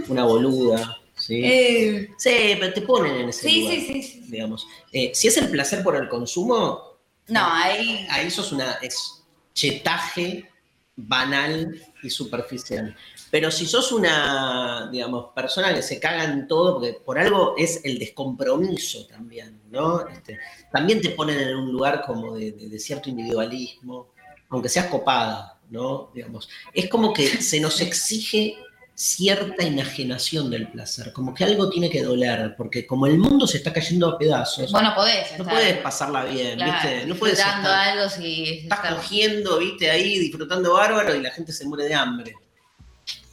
una 0.08 0.24
boluda, 0.26 0.98
¿sí? 1.18 1.42
Eh, 1.44 2.10
Sí, 2.18 2.32
pero 2.60 2.74
te 2.74 2.82
ponen 2.82 3.16
en 3.16 3.30
ese 3.30 3.48
sí, 3.50 3.62
lugar, 3.62 3.76
sí, 3.76 3.86
sí, 3.88 4.04
sí. 4.04 4.24
digamos. 4.28 4.68
Eh, 4.92 5.12
si 5.14 5.28
es 5.28 5.38
el 5.38 5.50
placer 5.50 5.82
por 5.84 5.96
el 5.96 6.08
consumo, 6.10 6.96
No, 7.28 7.40
ahí... 7.44 8.06
ahí 8.12 8.30
sos 8.30 8.52
una 8.52 8.74
es 8.84 9.24
chetaje 9.54 10.48
banal 10.96 11.82
y 12.04 12.10
superficial. 12.10 12.96
Pero 13.36 13.52
si 13.52 13.66
sos 13.66 13.92
una, 13.92 14.88
digamos, 14.90 15.34
persona 15.36 15.74
que 15.76 15.82
se 15.82 16.00
caga 16.00 16.24
en 16.24 16.48
todo, 16.48 16.76
porque 16.76 16.94
por 16.94 17.20
algo 17.20 17.54
es 17.58 17.82
el 17.84 18.00
descompromiso 18.00 19.06
también, 19.08 19.60
¿no? 19.72 20.08
Este, 20.08 20.40
también 20.72 21.02
te 21.02 21.10
ponen 21.10 21.38
en 21.40 21.58
un 21.58 21.70
lugar 21.70 22.02
como 22.06 22.36
de, 22.38 22.54
de- 22.54 22.70
de 22.70 22.80
cierto 22.80 23.10
individualismo, 23.10 24.14
aunque 24.48 24.70
seas 24.70 24.86
copada, 24.86 25.60
¿no? 25.70 26.12
Digamos, 26.16 26.48
es 26.74 26.88
como 26.88 27.12
que 27.12 27.28
se 27.42 27.60
nos 27.60 27.82
exige 27.82 28.56
cierta 28.94 29.66
enajenación 29.66 30.50
del 30.50 30.70
placer, 30.72 31.12
como 31.12 31.34
que 31.34 31.44
algo 31.44 31.70
tiene 31.70 31.90
que 31.90 32.02
doler, 32.04 32.56
porque 32.56 32.88
como 32.88 33.06
el 33.06 33.18
mundo 33.18 33.46
se 33.48 33.58
está 33.58 33.74
cayendo 33.74 34.08
a 34.08 34.18
pedazos, 34.18 34.72
Vos 34.72 34.82
no 34.82 34.96
podés 34.96 35.38
no 35.38 35.44
puedes 35.44 35.78
pasarla 35.80 36.24
bien, 36.24 36.56
claro, 36.56 36.72
¿viste? 36.90 37.06
No 37.06 37.16
puedes 37.16 37.36
disfrutando 37.36 37.68
estar- 37.70 37.90
algo 37.98 38.10
si... 38.10 38.60
estás 38.60 38.80
estar- 38.80 38.96
cogiendo, 38.96 39.58
viste, 39.60 39.92
ahí 39.92 40.20
disfrutando 40.20 40.72
bárbaro 40.76 41.14
y 41.14 41.22
la 41.22 41.32
gente 41.32 41.52
se 41.52 41.66
muere 41.66 41.84
de 41.84 41.94
hambre. 41.96 42.34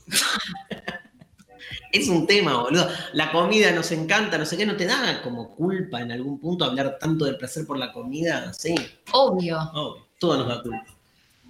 es 1.93 2.09
un 2.09 2.27
tema, 2.27 2.63
boludo. 2.63 2.89
La 3.13 3.31
comida 3.33 3.71
nos 3.73 3.91
encanta, 3.93 4.39
no 4.39 4.47
sé 4.47 4.57
qué, 4.57 4.67
¿no 4.67 4.77
te 4.77 4.87
da 4.87 5.21
como 5.23 5.55
culpa 5.55 6.01
en 6.01 6.13
algún 6.13 6.39
punto 6.41 6.65
hablar 6.65 6.99
tanto 6.99 7.25
del 7.25 7.37
placer 7.37 7.67
por 7.67 7.79
la 7.79 7.93
comida? 7.93 8.53
Sí, 8.53 8.75
Obvio. 9.13 9.59
obvio, 9.75 10.07
todo 10.19 10.39
nos 10.39 10.49
da 10.49 10.63
culpa. 10.63 10.85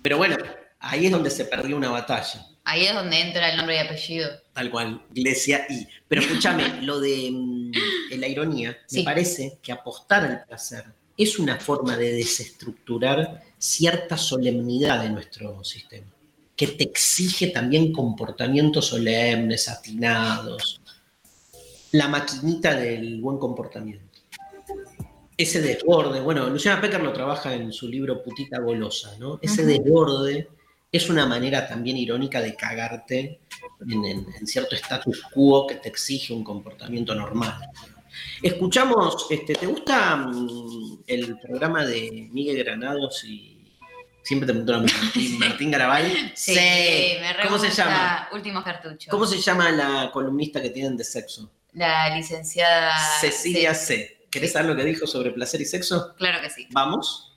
Pero 0.03 0.19
bueno, 0.19 0.37
ahí 0.81 1.07
es 1.07 1.13
donde 1.13 1.31
se 1.31 1.45
perdió 1.45 1.77
una 1.77 1.91
batalla, 1.91 2.47
Ahí 2.65 2.87
es 2.87 2.95
donde 2.95 3.21
entra 3.21 3.51
el 3.51 3.57
nombre 3.57 3.75
y 3.75 3.79
apellido. 3.81 4.31
tal 4.53 4.71
cual, 4.71 5.03
Iglesia 5.15 5.67
y. 5.69 5.85
Pero 6.07 6.21
escúchame, 6.23 6.81
lo 6.83 7.01
de 7.01 7.29
mm, 7.33 7.73
la 8.21 8.29
ironía, 8.29 8.79
Sí. 8.87 8.99
me 8.99 9.05
parece 9.05 9.59
que 9.61 9.73
apostar 9.73 10.25
al 10.25 10.45
placer 10.45 10.85
es 11.17 11.39
una 11.41 11.59
forma 11.59 11.97
de 11.97 12.13
desestructurar 12.13 13.43
cierta 13.59 14.17
solemnidad 14.17 15.03
de 15.03 15.11
nuestro 15.11 15.63
sistema, 15.65 16.07
que 16.67 16.77
te 16.77 16.85
exige 16.85 17.49
también 17.49 17.93
comportamientos 17.93 18.87
solemnes, 18.87 19.69
atinados, 19.69 20.81
la 21.91 22.07
maquinita 22.07 22.75
del 22.77 23.21
buen 23.21 23.39
comportamiento. 23.39 24.21
Ese 25.37 25.61
desborde, 25.61 26.21
bueno, 26.21 26.49
Luciana 26.49 26.81
Pecker 26.81 27.03
lo 27.03 27.13
trabaja 27.13 27.53
en 27.53 27.73
su 27.73 27.89
libro 27.89 28.23
Putita 28.23 28.61
Golosa, 28.61 29.17
¿no? 29.19 29.41
Ese 29.43 29.67
desborde 29.67 30.49
es 30.93 31.11
una 31.11 31.27
manera 31.27 31.67
también 31.67 31.97
irónica 31.97 32.41
de 32.41 32.55
cagarte 32.55 33.41
en, 33.81 34.05
en- 34.05 34.27
en 34.39 34.47
cierto 34.47 34.77
status 34.77 35.21
quo 35.35 35.67
que 35.67 35.77
te 35.77 35.89
exige 35.89 36.33
un 36.33 36.45
comportamiento 36.45 37.13
normal. 37.13 37.55
Escuchamos, 38.41 39.27
este, 39.31 39.55
¿te 39.55 39.67
gusta 39.67 40.15
mm, 40.17 40.99
el 41.09 41.39
programa 41.41 41.85
de 41.85 42.29
Miguel 42.31 42.59
Granados 42.63 43.25
y 43.25 43.52
siempre 44.23 44.47
te 44.47 44.53
pregunto 44.53 44.75
a 44.75 44.79
Martín, 45.03 45.39
Martín 45.39 45.71
Garabal? 45.71 46.33
Sí, 46.35 46.55
me 46.55 47.33
re 47.33 47.45
¿Cómo 47.45 47.59
se 47.59 47.71
llama? 47.71 48.29
Últimos 48.33 48.65
cartuchos. 48.65 49.11
¿Cómo 49.11 49.27
se 49.27 49.39
llama 49.39 49.71
la 49.71 50.11
columnista 50.13 50.61
que 50.61 50.71
tienen 50.71 50.97
de 50.97 51.05
sexo? 51.05 51.51
La 51.73 52.15
licenciada... 52.15 52.93
Cecilia 53.21 53.75
Sí, 53.75 53.87
C. 53.87 54.27
¿Querés 54.31 54.53
saber 54.53 54.71
lo 54.71 54.77
que 54.77 54.85
dijo 54.85 55.07
sobre 55.07 55.31
placer 55.31 55.61
y 55.61 55.67
sexo? 55.67 56.15
Claro 56.17 56.41
que 56.41 56.51
sí. 56.51 56.67
Vamos. 56.71 57.32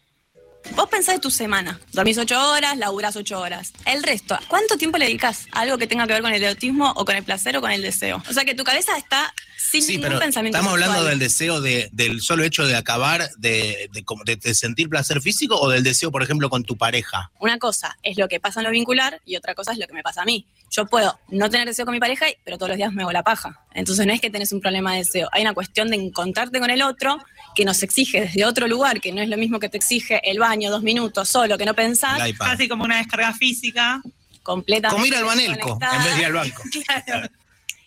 Vos 0.74 0.90
pensás 0.90 1.16
de 1.16 1.20
tu 1.22 1.32
semana. 1.32 1.80
Dormís 1.94 2.18
ocho 2.18 2.38
horas, 2.52 2.78
laburás 2.78 3.16
ocho 3.16 3.40
horas. 3.40 3.72
El 3.86 4.04
resto, 4.04 4.38
¿cuánto 4.48 4.78
tiempo 4.78 4.98
le 4.98 5.06
dedicas 5.06 5.46
a 5.52 5.62
algo 5.62 5.78
que 5.78 5.88
tenga 5.88 6.06
que 6.08 6.14
ver 6.14 6.22
con 6.22 6.34
el 6.34 6.44
erotismo 6.44 6.92
o 6.96 7.06
con 7.06 7.16
el 7.16 7.24
placer 7.24 7.56
o 7.58 7.62
con 7.62 7.72
el 7.72 7.82
deseo? 7.82 8.22
O 8.30 8.34
sea 8.34 8.44
que 8.44 8.56
tu 8.56 8.64
cabeza 8.64 8.98
está 8.98 9.34
sin 9.58 9.82
Sí, 9.82 9.92
ningún 9.94 10.04
pero 10.10 10.20
pensamiento 10.20 10.58
¿estamos 10.58 10.74
hablando 10.74 11.04
del 11.06 11.18
deseo 11.20 11.62
de, 11.62 11.90
del 11.92 12.22
solo 12.22 12.44
hecho 12.44 12.66
de 12.66 12.76
acabar, 12.76 13.30
de- 13.38 13.90
de 13.92 14.54
sentir 14.56 14.90
placer 14.90 15.22
físico 15.22 15.56
o 15.60 15.70
del 15.70 15.84
deseo, 15.84 16.12
por 16.12 16.22
ejemplo, 16.24 16.50
con 16.50 16.64
tu 16.64 16.78
pareja? 16.78 17.32
Una 17.40 17.58
cosa 17.58 17.98
es 18.04 18.18
lo 18.18 18.28
que 18.28 18.40
pasa 18.40 18.60
en 18.60 18.66
lo 18.66 18.72
vincular 18.72 19.22
y 19.26 19.36
otra 19.38 19.56
cosa 19.56 19.72
es 19.72 19.78
lo 19.78 19.88
que 19.88 19.94
me 19.94 20.04
pasa 20.04 20.22
a 20.24 20.26
mí. 20.26 20.46
Yo 20.72 20.86
puedo 20.88 21.20
no 21.30 21.50
tener 21.50 21.68
deseo 21.68 21.86
con 21.86 21.94
mi 21.94 22.00
pareja, 22.00 22.26
pero 22.44 22.58
todos 22.58 22.70
los 22.70 22.78
días 22.78 22.92
me 22.92 23.04
hago 23.04 23.12
la 23.12 23.24
paja. 23.24 23.62
Entonces 23.74 24.06
no 24.06 24.14
es 24.14 24.20
que 24.20 24.30
tenés 24.30 24.52
un 24.52 24.60
problema 24.62 24.92
de 24.94 25.00
deseo. 25.00 25.30
Hay 25.32 25.42
una 25.42 25.54
cuestión 25.54 25.90
de 25.90 25.96
encontrarte 25.96 26.60
con 26.60 26.70
el 26.70 26.82
otro 26.82 27.18
que 27.56 27.66
nos 27.66 27.82
exige 27.84 28.22
desde 28.22 28.46
otro 28.46 28.68
lugar, 28.68 29.02
que 29.02 29.12
no 29.12 29.22
es 29.22 29.30
lo 29.30 29.38
mismo 29.38 29.60
que 29.60 29.70
te 29.70 29.78
exige 29.78 30.22
el 30.30 30.40
baño, 30.40 30.70
dos 30.70 30.84
minutos, 30.84 31.30
solo, 31.30 31.58
que 31.58 31.66
no 31.66 31.74
pensás. 31.74 32.20
Casi 32.38 32.68
como 32.68 32.84
una 32.84 32.98
descarga 32.98 33.34
física. 33.34 34.02
Completamente. 34.44 34.96
Como 34.96 35.06
ir 35.06 35.16
al 35.16 35.26
banelco 35.26 35.80
en 35.82 36.04
vez 36.04 36.14
de 36.16 36.20
ir 36.20 36.26
al 36.26 36.34
banco. 36.34 36.64
Claro. 37.06 37.30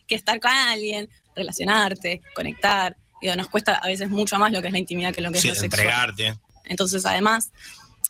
Que 0.07 0.15
estar 0.15 0.41
con 0.41 0.51
alguien, 0.51 1.09
relacionarte, 1.37 2.23
conectar, 2.35 2.97
Digo, 3.21 3.35
nos 3.37 3.49
cuesta 3.49 3.75
a 3.75 3.87
veces 3.89 4.09
mucho 4.11 4.39
más 4.39 4.53
lo 4.53 4.61
que 4.61 4.69
es 4.69 4.73
la 4.73 4.79
intimidad 4.79 5.13
que 5.13 5.21
lo 5.21 5.33
que 5.33 5.41
Sí, 5.41 5.49
es 5.49 5.57
lo 5.57 5.61
sexual. 5.63 5.81
entregarte. 5.81 6.35
Entonces, 6.65 7.05
además, 7.05 7.51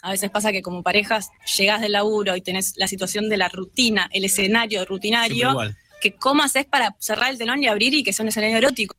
a 0.03 0.11
veces 0.11 0.31
pasa 0.31 0.53
que 0.53 0.63
como 0.63 0.83
parejas 0.83 1.31
llegás 1.57 1.81
del 1.81 1.93
laburo 1.93 2.37
y 2.37 2.41
tenés 2.41 2.75
la 2.77 2.87
situación 2.87 3.29
de 3.29 3.37
la 3.37 3.49
rutina, 3.49 4.09
el 4.13 4.25
escenario 4.25 4.85
rutinario, 4.85 5.51
igual. 5.51 5.77
que 6.01 6.15
cómo 6.15 6.43
haces 6.43 6.67
para 6.67 6.95
cerrar 6.99 7.31
el 7.31 7.39
telón 7.39 7.63
y 7.63 7.69
abrir 7.69 7.95
y 7.95 8.03
que 8.03 8.13
sea 8.13 8.23
un 8.23 8.29
escenario 8.29 8.59
erótico. 8.59 8.95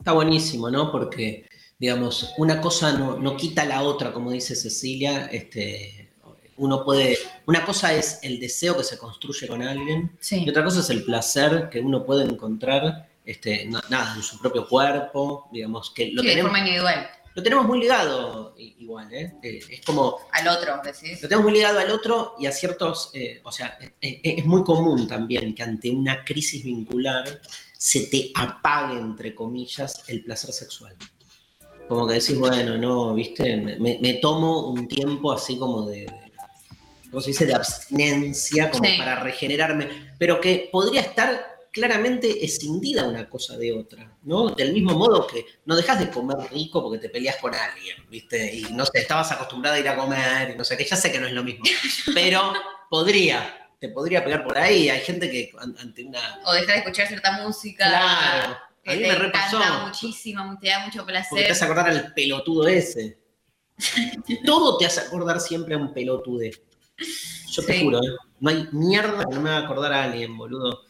Está 0.00 0.12
buenísimo, 0.12 0.70
¿no? 0.70 0.90
Porque, 0.90 1.46
digamos, 1.78 2.32
una 2.38 2.60
cosa 2.60 2.92
no, 2.92 3.18
no 3.18 3.36
quita 3.36 3.64
la 3.66 3.82
otra, 3.82 4.12
como 4.12 4.30
dice 4.32 4.56
Cecilia. 4.56 5.26
Este, 5.26 6.10
uno 6.56 6.82
puede. 6.84 7.18
Una 7.46 7.64
cosa 7.66 7.92
es 7.92 8.18
el 8.22 8.40
deseo 8.40 8.76
que 8.76 8.84
se 8.84 8.96
construye 8.98 9.46
con 9.46 9.62
alguien, 9.62 10.10
Sí. 10.18 10.42
y 10.44 10.48
otra 10.50 10.64
cosa 10.64 10.80
es 10.80 10.90
el 10.90 11.04
placer 11.04 11.68
que 11.70 11.80
uno 11.80 12.04
puede 12.04 12.24
encontrar, 12.24 13.08
este, 13.24 13.66
na- 13.66 13.82
nada, 13.90 14.14
en 14.16 14.22
su 14.22 14.38
propio 14.38 14.66
cuerpo, 14.66 15.48
digamos, 15.52 15.90
que 15.90 16.10
lo 16.12 16.22
Sí, 16.22 16.28
de 16.28 16.32
tenemos, 16.34 16.50
forma 16.50 16.58
individual. 16.66 17.06
lo 17.34 17.42
tenemos 17.42 17.66
muy 17.66 17.80
ligado 17.80 18.54
igual, 18.56 19.12
¿eh? 19.12 19.34
Eh, 19.42 19.60
Es 19.70 19.80
como. 19.84 20.16
Al 20.32 20.48
otro, 20.48 20.80
decís. 20.82 21.20
Lo 21.22 21.28
tenemos 21.28 21.44
muy 21.44 21.52
ligado 21.52 21.78
al 21.78 21.90
otro 21.90 22.34
y 22.38 22.46
a 22.46 22.52
ciertos, 22.52 23.10
eh, 23.12 23.40
o 23.44 23.52
sea, 23.52 23.78
eh, 24.00 24.20
es 24.24 24.46
muy 24.46 24.64
común 24.64 25.06
también 25.06 25.54
que 25.54 25.62
ante 25.62 25.90
una 25.90 26.24
crisis 26.24 26.64
vincular 26.64 27.40
se 27.82 28.00
te 28.08 28.30
apague, 28.34 28.98
entre 28.98 29.34
comillas, 29.34 30.02
el 30.08 30.22
placer 30.22 30.52
sexual. 30.52 30.94
Como 31.88 32.06
que 32.06 32.14
decís, 32.14 32.38
bueno, 32.38 32.76
no, 32.76 33.14
viste, 33.14 33.56
me, 33.56 33.98
me 33.98 34.14
tomo 34.14 34.68
un 34.70 34.86
tiempo 34.86 35.32
así 35.32 35.56
como 35.58 35.86
de, 35.86 36.00
de- 36.00 36.32
¿cómo 37.10 37.22
se 37.22 37.30
dice?, 37.30 37.46
de 37.46 37.54
abstinencia, 37.54 38.70
como 38.70 38.84
Sí. 38.84 38.98
para 38.98 39.20
regenerarme, 39.20 40.12
pero 40.18 40.42
que 40.42 40.68
podría 40.70 41.00
estar 41.00 41.42
claramente 41.72 42.44
escindida 42.44 43.08
una 43.08 43.30
cosa 43.30 43.56
de 43.56 43.72
otra, 43.72 44.14
¿no? 44.24 44.50
Del 44.50 44.74
mismo 44.74 44.92
modo 44.92 45.26
que 45.26 45.46
no 45.64 45.74
dejas 45.74 46.00
de 46.00 46.10
comer 46.10 46.36
rico 46.52 46.82
porque 46.82 46.98
te 46.98 47.08
peleas 47.08 47.36
con 47.36 47.54
alguien, 47.54 47.96
¿viste? 48.10 48.54
Y 48.56 48.64
no 48.74 48.84
sé, 48.84 48.98
estabas 48.98 49.32
acostumbrada 49.32 49.76
a 49.76 49.80
ir 49.80 49.88
a 49.88 49.96
comer 49.96 50.50
y 50.50 50.58
no 50.58 50.64
sé 50.64 50.76
qué, 50.76 50.84
ya 50.84 50.96
sé 50.96 51.10
que 51.10 51.18
no 51.18 51.26
es 51.26 51.32
lo 51.32 51.42
mismo, 51.42 51.64
pero 52.14 52.52
podría, 52.90 53.59
te 53.80 53.88
podría 53.88 54.22
pegar 54.22 54.44
por 54.44 54.56
ahí, 54.58 54.88
hay 54.88 55.00
gente 55.00 55.28
que 55.30 55.50
an- 55.58 55.74
ante 55.80 56.04
una... 56.04 56.20
O 56.46 56.52
dejar 56.52 56.74
de 56.74 56.78
escuchar 56.80 57.08
cierta 57.08 57.42
música. 57.42 57.88
Claro, 57.88 58.56
que 58.84 58.90
a 58.92 58.94
mí 58.94 59.02
te 59.02 59.08
me 59.08 59.14
repasó. 59.14 59.58
muchísimo, 59.86 60.58
te 60.60 60.68
da 60.68 60.80
mucho 60.84 60.98
Porque 60.98 61.12
placer. 61.12 61.38
te 61.46 61.50
hace 61.50 61.64
acordar 61.64 61.88
al 61.88 62.14
pelotudo 62.14 62.68
ese. 62.68 63.18
Todo 64.44 64.76
te 64.78 64.86
hace 64.86 65.00
acordar 65.00 65.40
siempre 65.40 65.74
a 65.74 65.78
un 65.78 65.92
pelotude. 65.92 66.50
Yo 67.50 67.64
te 67.64 67.80
juro, 67.80 67.98
¿eh? 67.98 68.08
no 68.40 68.50
hay 68.50 68.68
mierda 68.72 69.24
que 69.24 69.34
no 69.34 69.40
me 69.40 69.50
haga 69.50 69.64
acordar 69.64 69.92
a 69.92 70.04
alguien, 70.04 70.36
boludo. 70.36 70.82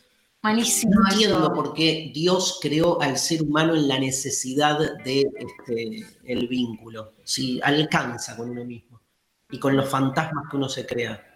Malísimo. 0.42 0.92
No 0.94 1.12
entiendo 1.12 1.52
por 1.54 1.74
qué 1.74 2.10
Dios 2.14 2.58
creó 2.60 3.00
al 3.00 3.18
ser 3.18 3.42
humano 3.42 3.74
en 3.76 3.86
la 3.86 3.98
necesidad 3.98 4.78
de 5.04 5.20
este, 5.36 6.06
el 6.24 6.48
vínculo. 6.48 7.12
Si 7.22 7.60
alcanza 7.62 8.36
con 8.36 8.50
uno 8.50 8.64
mismo 8.64 9.00
y 9.50 9.58
con 9.58 9.76
los 9.76 9.88
fantasmas 9.88 10.46
que 10.50 10.56
uno 10.56 10.68
se 10.68 10.86
crea, 10.86 11.29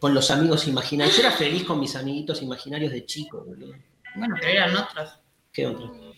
con 0.00 0.14
los 0.14 0.30
amigos 0.30 0.66
imaginarios. 0.68 1.16
Yo 1.16 1.22
era 1.26 1.32
feliz 1.36 1.64
con 1.64 1.80
mis 1.80 1.94
amiguitos 1.96 2.42
imaginarios 2.42 2.92
de 2.92 3.04
chico, 3.06 3.44
boludo. 3.44 3.74
Bueno, 4.14 4.34
pero 4.40 4.52
eran 4.52 4.76
otros. 4.76 5.10
¿Qué 5.52 5.66
otro? 5.66 6.14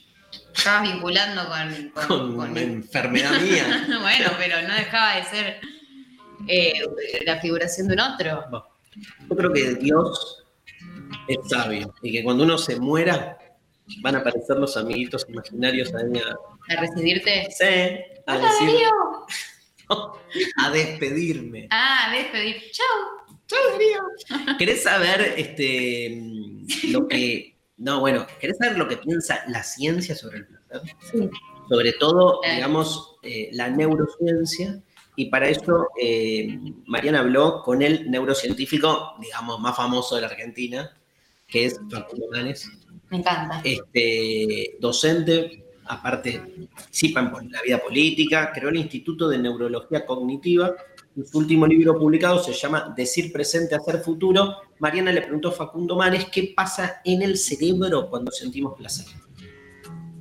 Estabas 0.54 0.82
vinculando 0.92 1.42
con. 1.48 1.90
con- 1.90 2.06
Con 2.06 2.36
con- 2.36 2.50
una 2.50 2.60
enfermedad 2.60 3.40
mía. 3.40 3.86
bueno, 4.00 4.30
pero 4.38 4.62
no 4.66 4.74
dejaba 4.74 5.16
de 5.16 5.24
ser 5.24 5.60
eh, 6.48 6.72
la 7.26 7.40
figuración 7.40 7.88
de 7.88 7.94
un 7.94 8.00
otro. 8.00 8.70
Yo 9.28 9.36
creo 9.36 9.52
que 9.52 9.74
Dios 9.76 10.44
es 11.28 11.38
sabio 11.48 11.92
y 12.02 12.12
que 12.12 12.22
cuando 12.24 12.44
uno 12.44 12.58
se 12.58 12.78
muera 12.78 13.38
van 14.02 14.16
a 14.16 14.18
aparecer 14.18 14.56
los 14.56 14.76
amiguitos 14.76 15.26
imaginarios 15.28 15.92
ahí 15.94 16.18
a, 16.20 16.74
A 16.76 16.80
recibirte. 16.80 17.48
Sí, 17.50 17.64
a 18.26 18.36
¡Hola, 18.36 18.48
decir- 18.50 18.66
Darío! 18.68 18.90
a 20.64 20.70
despedirme. 20.70 21.66
Ah, 21.70 22.06
a 22.08 22.12
despedir. 22.16 22.62
Chau. 22.70 22.86
Darío. 23.72 24.56
¿Querés 24.58 24.82
saber 24.82 25.34
este, 25.36 26.20
lo 26.88 27.06
que... 27.08 27.56
No, 27.76 28.00
bueno, 28.00 28.26
¿querés 28.38 28.58
saber 28.58 28.76
lo 28.76 28.86
que 28.88 28.98
piensa 28.98 29.42
la 29.48 29.62
ciencia 29.62 30.14
sobre 30.14 30.38
el 30.38 30.46
placer? 30.46 30.82
Sí. 31.10 31.30
Sobre 31.68 31.92
todo, 31.94 32.40
Eh. 32.44 32.56
digamos, 32.56 33.16
eh, 33.22 33.48
la 33.52 33.68
neurociencia. 33.70 34.82
Y 35.16 35.26
para 35.26 35.48
eso 35.48 35.88
eh, 36.00 36.58
Mariana 36.86 37.20
habló 37.20 37.62
con 37.62 37.82
el 37.82 38.10
neurocientífico, 38.10 39.14
digamos, 39.20 39.60
más 39.60 39.76
famoso 39.76 40.16
de 40.16 40.22
la 40.22 40.28
Argentina, 40.28 40.96
que 41.46 41.66
es 41.66 41.80
Facundo 41.90 42.26
Manes. 42.30 42.70
Me 43.10 43.18
encanta. 43.18 43.60
este, 43.64 44.76
docente, 44.78 45.64
aparte 45.86 46.68
participa 46.74 47.20
en 47.20 47.50
la 47.50 47.62
vida 47.62 47.78
política, 47.78 48.52
creó 48.54 48.68
el 48.68 48.76
Instituto 48.76 49.28
de 49.28 49.38
Neurología 49.38 50.06
Cognitiva. 50.06 50.74
Su 51.24 51.38
último 51.38 51.66
libro 51.66 51.98
publicado 51.98 52.42
se 52.42 52.52
llama 52.52 52.94
Decir 52.96 53.32
presente, 53.32 53.74
hacer 53.74 54.00
futuro. 54.00 54.56
Mariana 54.78 55.12
le 55.12 55.22
preguntó 55.22 55.48
a 55.48 55.52
Facundo 55.52 55.96
Manes 55.96 56.26
qué 56.32 56.52
pasa 56.56 57.00
en 57.04 57.22
el 57.22 57.36
cerebro 57.36 58.08
cuando 58.08 58.30
sentimos 58.30 58.74
placer. 58.76 59.06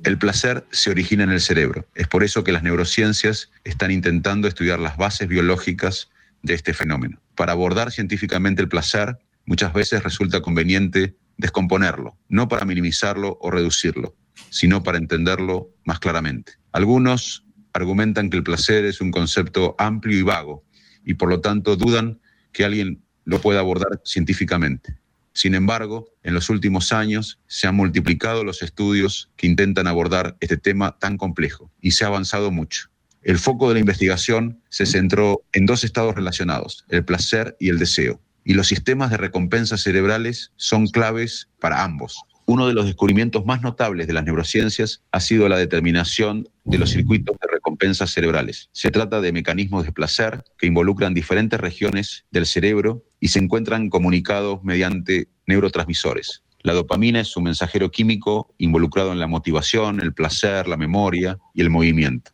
El 0.02 0.18
placer 0.18 0.66
se 0.72 0.90
origina 0.90 1.24
en 1.24 1.30
el 1.30 1.40
cerebro. 1.40 1.86
Es 1.94 2.08
por 2.08 2.24
eso 2.24 2.42
que 2.42 2.52
las 2.52 2.62
neurociencias 2.62 3.50
están 3.64 3.90
intentando 3.90 4.48
estudiar 4.48 4.80
las 4.80 4.96
bases 4.96 5.28
biológicas 5.28 6.10
de 6.42 6.54
este 6.54 6.74
fenómeno. 6.74 7.20
Para 7.36 7.52
abordar 7.52 7.92
científicamente 7.92 8.62
el 8.62 8.68
placer, 8.68 9.18
muchas 9.44 9.72
veces 9.72 10.02
resulta 10.02 10.40
conveniente 10.40 11.16
descomponerlo, 11.36 12.16
no 12.28 12.48
para 12.48 12.64
minimizarlo 12.64 13.38
o 13.40 13.50
reducirlo, 13.50 14.16
sino 14.48 14.82
para 14.82 14.98
entenderlo 14.98 15.70
más 15.84 16.00
claramente. 16.00 16.54
Algunos 16.72 17.44
argumentan 17.72 18.30
que 18.30 18.36
el 18.36 18.42
placer 18.42 18.84
es 18.84 19.00
un 19.00 19.10
concepto 19.10 19.74
amplio 19.78 20.18
y 20.18 20.22
vago, 20.22 20.64
y 21.10 21.14
por 21.14 21.28
lo 21.28 21.40
tanto 21.40 21.74
dudan 21.74 22.20
que 22.52 22.64
alguien 22.64 23.02
lo 23.24 23.40
pueda 23.40 23.58
abordar 23.58 24.00
científicamente. 24.04 24.96
Sin 25.32 25.56
embargo, 25.56 26.08
en 26.22 26.34
los 26.34 26.48
últimos 26.50 26.92
años 26.92 27.40
se 27.48 27.66
han 27.66 27.74
multiplicado 27.74 28.44
los 28.44 28.62
estudios 28.62 29.28
que 29.36 29.48
intentan 29.48 29.88
abordar 29.88 30.36
este 30.38 30.56
tema 30.56 30.96
tan 31.00 31.16
complejo 31.16 31.68
y 31.80 31.90
se 31.90 32.04
ha 32.04 32.06
avanzado 32.06 32.52
mucho. 32.52 32.90
El 33.22 33.38
foco 33.38 33.66
de 33.66 33.74
la 33.74 33.80
investigación 33.80 34.60
se 34.68 34.86
centró 34.86 35.42
en 35.52 35.66
dos 35.66 35.82
estados 35.82 36.14
relacionados, 36.14 36.84
el 36.88 37.04
placer 37.04 37.56
y 37.58 37.70
el 37.70 37.80
deseo, 37.80 38.20
y 38.44 38.54
los 38.54 38.68
sistemas 38.68 39.10
de 39.10 39.16
recompensa 39.16 39.76
cerebrales 39.78 40.52
son 40.54 40.86
claves 40.86 41.48
para 41.58 41.82
ambos. 41.82 42.22
Uno 42.46 42.68
de 42.68 42.74
los 42.74 42.86
descubrimientos 42.86 43.44
más 43.44 43.62
notables 43.62 44.06
de 44.06 44.12
las 44.12 44.24
neurociencias 44.24 45.02
ha 45.10 45.18
sido 45.18 45.48
la 45.48 45.58
determinación 45.58 46.48
de 46.70 46.78
los 46.78 46.90
circuitos 46.90 47.36
de 47.40 47.48
recompensa 47.52 48.06
cerebrales. 48.06 48.68
Se 48.72 48.92
trata 48.92 49.20
de 49.20 49.32
mecanismos 49.32 49.84
de 49.84 49.92
placer 49.92 50.44
que 50.56 50.68
involucran 50.68 51.14
diferentes 51.14 51.58
regiones 51.58 52.24
del 52.30 52.46
cerebro 52.46 53.04
y 53.18 53.28
se 53.28 53.40
encuentran 53.40 53.90
comunicados 53.90 54.62
mediante 54.62 55.28
neurotransmisores. 55.46 56.44
La 56.62 56.72
dopamina 56.72 57.20
es 57.20 57.36
un 57.36 57.44
mensajero 57.44 57.90
químico 57.90 58.54
involucrado 58.58 59.12
en 59.12 59.18
la 59.18 59.26
motivación, 59.26 60.00
el 60.00 60.14
placer, 60.14 60.68
la 60.68 60.76
memoria 60.76 61.38
y 61.54 61.62
el 61.62 61.70
movimiento, 61.70 62.30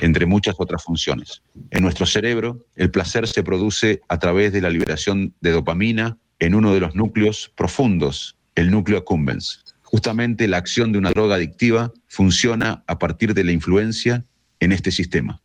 entre 0.00 0.26
muchas 0.26 0.56
otras 0.58 0.82
funciones. 0.82 1.42
En 1.70 1.82
nuestro 1.82 2.04
cerebro, 2.04 2.66
el 2.74 2.90
placer 2.90 3.28
se 3.28 3.44
produce 3.44 4.00
a 4.08 4.18
través 4.18 4.52
de 4.52 4.60
la 4.60 4.70
liberación 4.70 5.34
de 5.40 5.52
dopamina 5.52 6.18
en 6.40 6.56
uno 6.56 6.74
de 6.74 6.80
los 6.80 6.96
núcleos 6.96 7.52
profundos, 7.56 8.36
el 8.56 8.72
núcleo 8.72 8.98
accumbens. 8.98 9.67
Justamente 9.90 10.48
la 10.48 10.58
acción 10.58 10.92
de 10.92 10.98
una 10.98 11.12
droga 11.12 11.36
adictiva 11.36 11.94
funciona 12.08 12.84
a 12.86 12.98
partir 12.98 13.32
de 13.32 13.42
la 13.42 13.52
influencia 13.52 14.26
en 14.60 14.72
este 14.72 14.90
sistema. 14.90 15.40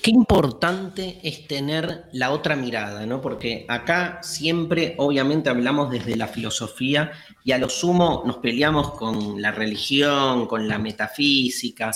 Qué 0.00 0.12
importante 0.12 1.18
es 1.24 1.48
tener 1.48 2.04
la 2.12 2.30
otra 2.30 2.54
mirada, 2.54 3.04
¿no? 3.04 3.20
Porque 3.20 3.66
acá 3.66 4.20
siempre, 4.22 4.94
obviamente, 4.98 5.50
hablamos 5.50 5.90
desde 5.90 6.14
la 6.14 6.28
filosofía 6.28 7.10
y 7.42 7.50
a 7.50 7.58
lo 7.58 7.68
sumo 7.68 8.22
nos 8.24 8.36
peleamos 8.36 8.92
con 8.92 9.42
la 9.42 9.50
religión, 9.50 10.46
con 10.46 10.68
la 10.68 10.78
metafísica, 10.78 11.90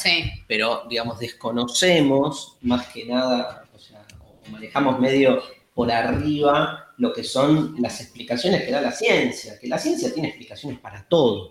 pero, 0.48 0.82
digamos, 0.90 1.20
desconocemos 1.20 2.56
más 2.62 2.88
que 2.88 3.04
nada, 3.04 3.64
o 3.72 3.78
sea, 3.78 4.04
o 4.18 4.50
manejamos 4.50 4.98
medio 4.98 5.40
por 5.72 5.92
arriba 5.92 6.89
lo 7.00 7.14
que 7.14 7.24
son 7.24 7.76
las 7.78 7.98
explicaciones 8.02 8.62
que 8.62 8.70
da 8.70 8.82
la 8.82 8.92
ciencia, 8.92 9.58
que 9.58 9.66
la 9.66 9.78
ciencia 9.78 10.12
tiene 10.12 10.28
explicaciones 10.28 10.78
para 10.80 11.08
todo. 11.08 11.50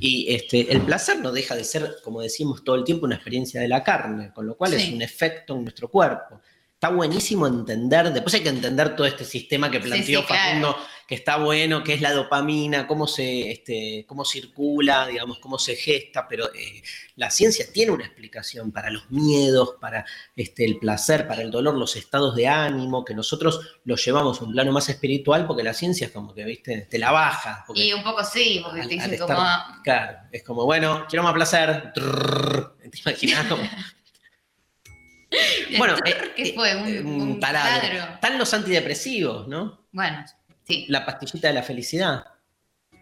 Y 0.00 0.34
este, 0.34 0.72
el 0.72 0.80
placer 0.80 1.20
no 1.20 1.30
deja 1.30 1.54
de 1.54 1.62
ser, 1.62 1.98
como 2.02 2.20
decimos 2.20 2.64
todo 2.64 2.74
el 2.74 2.82
tiempo, 2.82 3.06
una 3.06 3.14
experiencia 3.14 3.60
de 3.60 3.68
la 3.68 3.84
carne, 3.84 4.32
con 4.34 4.44
lo 4.44 4.56
cual 4.56 4.74
es 4.74 4.92
un 4.92 5.00
efecto 5.00 5.54
en 5.54 5.62
nuestro 5.62 5.88
cuerpo. 5.88 6.40
está 6.74 6.88
buenísimo 6.88 7.46
entender, 7.46 8.12
después 8.12 8.34
hay 8.34 8.42
que 8.42 8.48
entender 8.48 8.96
todo 8.96 9.06
este 9.06 9.24
sistema 9.24 9.70
que 9.70 9.78
planteó 9.78 10.22
sí. 10.22 10.26
Facundo, 10.26 10.76
que 11.08 11.14
está 11.14 11.38
bueno, 11.38 11.82
que 11.82 11.94
es 11.94 12.02
la 12.02 12.12
dopamina, 12.12 12.86
cómo 12.86 13.06
se, 13.08 13.50
este, 13.50 14.04
cómo 14.06 14.26
circula, 14.26 15.06
digamos, 15.06 15.38
cómo 15.38 15.58
se 15.58 15.74
gesta, 15.74 16.28
pero 16.28 16.52
eh, 16.54 16.82
la 17.16 17.30
ciencia 17.30 17.64
tiene 17.72 17.92
una 17.92 18.04
explicación 18.04 18.72
para 18.72 18.90
los 18.90 19.10
miedos, 19.10 19.76
para 19.80 20.04
este, 20.36 20.66
el 20.66 20.78
placer, 20.78 21.26
para 21.26 21.40
el 21.40 21.50
dolor, 21.50 21.76
los 21.76 21.96
estados 21.96 22.36
de 22.36 22.46
ánimo, 22.48 23.06
que 23.06 23.14
nosotros 23.14 23.78
los 23.84 24.04
llevamos 24.04 24.38
a 24.40 24.44
un 24.44 24.52
plano 24.52 24.70
más 24.70 24.90
espiritual, 24.90 25.46
porque 25.46 25.62
la 25.62 25.72
ciencia 25.72 26.08
es 26.08 26.12
como 26.12 26.34
que, 26.34 26.44
viste, 26.44 26.82
te 26.82 26.98
la 26.98 27.10
baja. 27.10 27.64
porque 27.66 27.86
Y 27.86 27.92
un 27.94 28.02
poco 28.02 28.22
sí, 28.22 28.60
porque 28.62 28.82
al- 28.82 28.88
te 28.88 28.94
dicen 28.96 29.14
estar- 29.14 29.34
como. 29.34 29.82
Claro, 29.82 30.18
es 30.30 30.42
como, 30.42 30.66
bueno, 30.66 31.06
quiero 31.08 31.22
más 31.22 31.32
placer. 31.32 31.90
¿Te 31.94 32.98
imaginas? 33.00 33.46
Como, 33.46 33.62
bueno, 35.78 35.94
eh, 36.04 36.32
¿Qué 36.36 36.52
fue? 36.54 36.76
Un, 36.76 37.06
un 37.06 37.20
un 37.22 37.40
taladro. 37.40 38.14
Están 38.14 38.36
los 38.38 38.52
antidepresivos, 38.52 39.48
¿no? 39.48 39.86
Bueno, 39.92 40.22
sí. 40.68 40.84
La 40.88 41.04
pastillita 41.06 41.48
de 41.48 41.54
la 41.54 41.62
felicidad. 41.62 42.24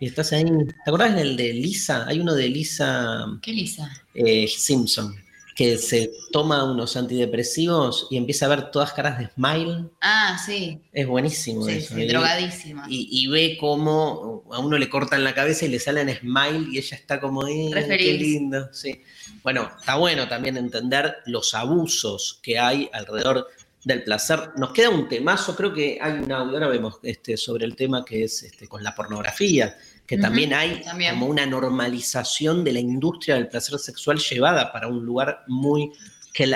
Y 0.01 0.07
estás 0.07 0.33
ahí. 0.33 0.45
¿Te 0.45 0.75
acordás 0.91 1.15
del 1.15 1.37
de 1.37 1.53
Lisa? 1.53 2.07
Hay 2.07 2.21
uno 2.21 2.35
de 2.35 2.49
Lisa 2.49 3.27
¿Qué 3.43 3.53
lisa? 3.53 3.91
eh, 4.15 4.47
Simpson 4.49 5.15
que 5.55 5.79
se 5.79 6.11
toma 6.33 6.65
unos 6.65 6.99
antidepresivos 6.99 8.09
y 8.11 8.19
empieza 8.19 8.45
a 8.45 8.51
ver 8.51 8.71
todas 8.71 8.93
caras 8.93 9.19
de 9.19 9.29
smile. 9.29 9.87
Ah, 10.03 10.39
sí. 10.45 10.83
Es 10.93 11.07
buenísimo 11.07 11.65
Sí, 11.65 11.73
eso. 11.73 11.95
sí, 11.95 12.03
Y- 12.03 12.07
drogadísima. 12.09 12.85
Y, 12.91 13.09
y 13.11 13.27
ve 13.29 13.57
cómo 13.59 14.45
a 14.53 14.59
uno 14.59 14.77
le 14.77 14.91
cortan 14.91 15.25
la 15.25 15.33
cabeza 15.35 15.65
y 15.65 15.69
le 15.69 15.79
salen 15.79 16.15
smile 16.15 16.69
y 16.73 16.77
ella 16.77 16.95
está 16.99 17.19
como, 17.21 17.49
eh, 17.49 17.71
qué 17.89 18.13
lindo. 18.19 18.69
Sí. 18.75 19.01
Bueno, 19.43 19.71
está 19.79 19.95
bueno 19.97 20.29
también 20.29 20.59
entender 20.59 21.17
los 21.25 21.55
abusos 21.55 22.39
que 22.43 22.59
hay 22.59 22.91
alrededor 22.93 23.49
del 23.87 24.03
placer. 24.03 24.51
Nos 24.57 24.73
queda 24.73 24.91
un 24.91 25.09
temazo, 25.09 25.55
creo 25.55 25.73
que 25.73 25.97
hay 26.03 26.15
un 26.15 26.33
audio, 26.33 26.55
ahora 26.55 26.67
vemos 26.67 26.99
este, 27.05 27.37
sobre 27.37 27.65
el 27.65 27.77
tema 27.77 28.05
que 28.05 28.25
es 28.25 28.43
este, 28.43 28.67
con 28.67 28.83
la 28.83 28.93
pornografía, 28.93 29.79
que 30.05 30.19
también 30.19 30.53
hay 30.53 30.83
también. 30.83 31.15
como 31.15 31.27
una 31.27 31.47
normalización 31.47 32.65
de 32.65 32.73
la 32.73 32.81
industria 32.81 33.37
del 33.37 33.47
placer 33.47 33.79
sexual 33.79 34.19
llevada 34.19 34.73
para 34.73 34.89
un 34.89 35.07
lugar 35.07 35.45
muy, 35.47 35.93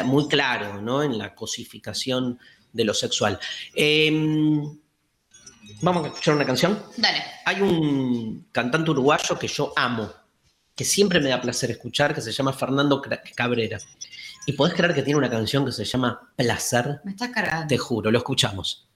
muy 0.06 0.26
claro, 0.26 0.82
¿no? 0.82 1.04
En 1.04 1.18
la 1.18 1.32
cosificación 1.36 2.36
de 2.72 2.84
lo 2.84 2.94
sexual. 2.94 3.38
Em, 3.76 4.76
Vamos 5.82 6.04
a 6.04 6.08
escuchar 6.08 6.34
una 6.34 6.44
canción. 6.44 6.82
Dale. 6.96 7.22
Hay 7.44 7.62
un 7.62 8.48
cantante 8.50 8.90
uruguayo 8.90 9.38
que 9.38 9.46
yo 9.46 9.72
amo, 9.76 10.12
que 10.74 10.84
siempre 10.84 11.20
me 11.20 11.28
da 11.28 11.40
placer 11.40 11.70
escuchar, 11.70 12.12
que 12.12 12.20
se 12.20 12.32
llama 12.32 12.52
Fernando 12.52 13.00
Cabrera. 13.36 13.78
Y 14.50 14.54
podés 14.54 14.74
creer 14.74 14.92
que 14.94 15.02
tiene 15.04 15.16
una 15.16 15.30
canción 15.30 15.64
que 15.64 15.70
se 15.70 15.84
llama 15.84 16.32
Placer, 16.34 17.00
Me 17.04 17.12
estás 17.12 17.28
cargando. 17.28 17.68
te 17.68 17.78
juro, 17.78 18.10
lo 18.10 18.18
escuchamos. 18.18 18.88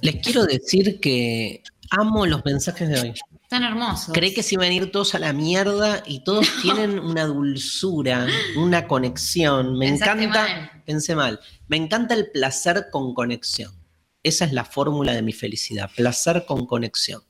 Les 0.00 0.16
quiero 0.22 0.46
decir 0.46 0.98
que 0.98 1.62
amo 1.90 2.24
los 2.24 2.42
mensajes 2.46 2.88
de 2.88 2.98
hoy. 2.98 3.14
Tan 3.50 3.64
hermoso. 3.64 4.14
Creí 4.14 4.32
que 4.32 4.42
se 4.42 4.54
iban 4.54 4.70
a 4.70 4.72
ir 4.72 4.90
todos 4.90 5.14
a 5.14 5.18
la 5.18 5.34
mierda 5.34 6.02
y 6.06 6.24
todos 6.24 6.46
tienen 6.62 6.98
una 6.98 7.26
dulzura, 7.26 8.26
una 8.56 8.88
conexión. 8.88 9.76
Me 9.78 9.88
Pensaste 9.88 10.24
encanta, 10.24 10.40
mal. 10.42 10.82
pensé 10.86 11.14
mal, 11.14 11.40
me 11.68 11.76
encanta 11.76 12.14
el 12.14 12.30
placer 12.30 12.86
con 12.90 13.12
conexión. 13.12 13.74
Esa 14.22 14.46
es 14.46 14.54
la 14.54 14.64
fórmula 14.64 15.12
de 15.12 15.20
mi 15.20 15.34
felicidad, 15.34 15.90
placer 15.94 16.46
con 16.46 16.64
conexión. 16.64 17.22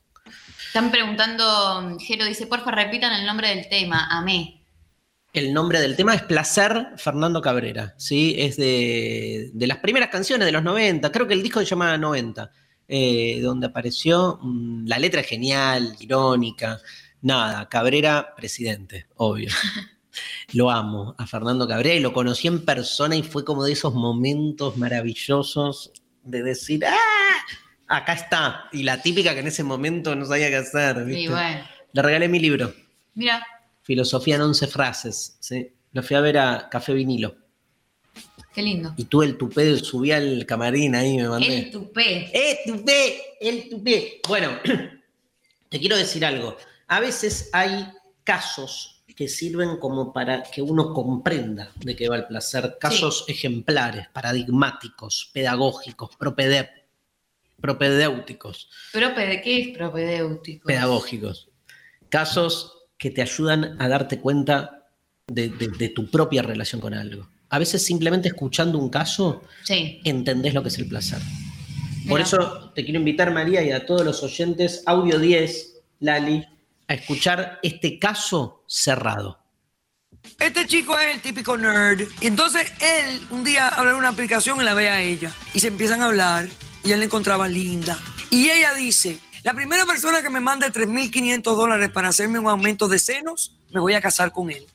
Están 0.68 0.92
preguntando, 0.92 1.96
Jero 1.98 2.24
dice, 2.24 2.46
porfa, 2.46 2.70
repitan 2.70 3.12
el 3.18 3.26
nombre 3.26 3.48
del 3.48 3.68
tema, 3.68 4.06
amé. 4.10 4.55
El 5.36 5.52
nombre 5.52 5.82
del 5.82 5.96
tema 5.96 6.14
es 6.14 6.22
Placer 6.22 6.92
Fernando 6.96 7.42
Cabrera, 7.42 7.92
¿sí? 7.98 8.34
Es 8.38 8.56
de, 8.56 9.50
de 9.52 9.66
las 9.66 9.76
primeras 9.80 10.08
canciones 10.08 10.46
de 10.46 10.52
los 10.52 10.62
90, 10.62 11.12
creo 11.12 11.28
que 11.28 11.34
el 11.34 11.42
disco 11.42 11.60
se 11.60 11.66
llama 11.66 11.98
90, 11.98 12.50
eh, 12.88 13.40
donde 13.42 13.66
apareció, 13.66 14.38
mm, 14.40 14.86
la 14.86 14.98
letra 14.98 15.20
es 15.20 15.26
genial, 15.26 15.94
irónica, 16.00 16.80
nada, 17.20 17.68
Cabrera 17.68 18.32
presidente, 18.34 19.08
obvio. 19.16 19.50
Lo 20.54 20.70
amo 20.70 21.14
a 21.18 21.26
Fernando 21.26 21.68
Cabrera 21.68 21.96
y 21.96 22.00
lo 22.00 22.14
conocí 22.14 22.48
en 22.48 22.64
persona 22.64 23.14
y 23.14 23.22
fue 23.22 23.44
como 23.44 23.62
de 23.62 23.72
esos 23.72 23.92
momentos 23.92 24.78
maravillosos 24.78 25.92
de 26.22 26.42
decir, 26.42 26.82
¡ah! 26.86 26.96
Acá 27.88 28.14
está. 28.14 28.68
Y 28.72 28.84
la 28.84 29.02
típica 29.02 29.34
que 29.34 29.40
en 29.40 29.48
ese 29.48 29.64
momento 29.64 30.16
no 30.16 30.24
sabía 30.24 30.48
qué 30.48 30.56
hacer. 30.56 31.04
¿viste? 31.04 31.20
Y 31.20 31.28
bueno, 31.28 31.60
Le 31.92 32.02
regalé 32.02 32.26
mi 32.26 32.38
libro. 32.38 32.72
mira, 33.12 33.46
Filosofía 33.86 34.34
en 34.34 34.42
11 34.42 34.66
frases. 34.66 35.36
¿sí? 35.40 35.72
Lo 35.92 36.02
fui 36.02 36.16
a 36.16 36.20
ver 36.20 36.38
a 36.38 36.68
Café 36.68 36.92
Vinilo. 36.92 37.36
qué 38.52 38.62
lindo. 38.62 38.92
Y 38.96 39.04
tuve 39.04 39.26
el 39.26 39.38
tupé, 39.38 39.76
subí 39.78 40.10
al 40.10 40.44
camarín 40.44 40.94
ahí 40.96 41.16
me 41.18 41.28
mandé. 41.28 41.58
El 41.58 41.70
tupé. 41.70 42.30
¡Eh, 42.34 42.58
tupé! 42.66 43.22
¡El 43.40 43.68
tupé! 43.68 44.20
Bueno, 44.26 44.58
te 45.68 45.78
quiero 45.78 45.96
decir 45.96 46.24
algo. 46.24 46.56
A 46.88 46.98
veces 47.00 47.48
hay 47.52 47.86
casos 48.24 49.04
que 49.14 49.28
sirven 49.28 49.78
como 49.78 50.12
para 50.12 50.42
que 50.42 50.60
uno 50.60 50.92
comprenda 50.92 51.70
de 51.76 51.94
qué 51.94 52.08
va 52.08 52.16
el 52.16 52.26
placer. 52.26 52.76
Casos 52.80 53.24
ejemplares, 53.28 54.08
paradigmáticos, 54.12 55.30
pedagógicos, 55.32 56.10
propede- 56.18 56.68
propedéuticos. 57.60 58.68
Prope- 58.92 59.42
¿Qué 59.42 59.60
es 59.60 59.76
propedéutico? 59.78 60.66
pedagógicos. 60.66 61.48
Casos 62.08 62.75
que 62.98 63.10
te 63.10 63.22
ayudan 63.22 63.76
a 63.80 63.88
darte 63.88 64.18
cuenta 64.20 64.86
de, 65.28 65.48
de- 65.48 65.68
de 65.68 65.88
tu 65.90 66.10
propia 66.10 66.42
relación 66.42 66.80
con 66.80 66.94
algo. 66.94 67.28
A 67.48 67.58
veces 67.58 67.84
simplemente 67.84 68.28
escuchando 68.28 68.78
un 68.78 68.88
caso 68.90 69.42
Sí. 69.64 70.00
entendés 70.04 70.54
lo 70.54 70.62
que 70.62 70.68
es 70.68 70.78
el 70.78 70.88
placer. 70.88 71.18
Por 72.08 72.20
eso 72.20 72.70
te 72.74 72.84
quiero 72.84 72.98
invitar, 73.00 73.32
María, 73.32 73.62
y 73.62 73.72
a 73.72 73.84
todos 73.84 74.04
los 74.04 74.22
oyentes, 74.22 74.82
Audio 74.86 75.18
10, 75.18 75.74
Lali, 76.00 76.44
a 76.88 76.94
escuchar 76.94 77.58
este 77.62 77.98
caso 77.98 78.62
cerrado. 78.68 79.38
Este 80.38 80.66
chico 80.66 80.96
es 80.98 81.14
el 81.16 81.20
típico 81.20 81.56
nerd. 81.56 82.06
Y 82.20 82.26
entonces 82.28 82.72
él 82.80 83.20
un 83.30 83.42
día 83.44 83.68
abre 83.68 83.94
una 83.94 84.08
aplicación 84.10 84.60
y 84.60 84.64
la 84.64 84.74
ve 84.74 84.88
a 84.88 85.00
ella. 85.02 85.32
Y 85.54 85.60
se 85.60 85.68
empiezan 85.68 86.00
a 86.02 86.06
hablar. 86.06 86.48
Y 86.84 86.92
él 86.92 87.00
la 87.00 87.04
encontraba 87.06 87.48
linda. 87.48 87.98
Y 88.30 88.48
ella 88.50 88.74
dice, 88.74 89.18
la 89.46 89.54
primera 89.54 89.86
persona 89.86 90.22
que 90.22 90.28
me 90.28 90.40
mande 90.40 90.72
3.500 90.72 91.40
dólares 91.54 91.90
para 91.90 92.08
hacerme 92.08 92.40
un 92.40 92.48
aumento 92.48 92.88
de 92.88 92.98
senos, 92.98 93.56
me 93.70 93.78
voy 93.78 93.94
a 93.94 94.00
casar 94.00 94.32
con 94.32 94.50
él. 94.50 94.66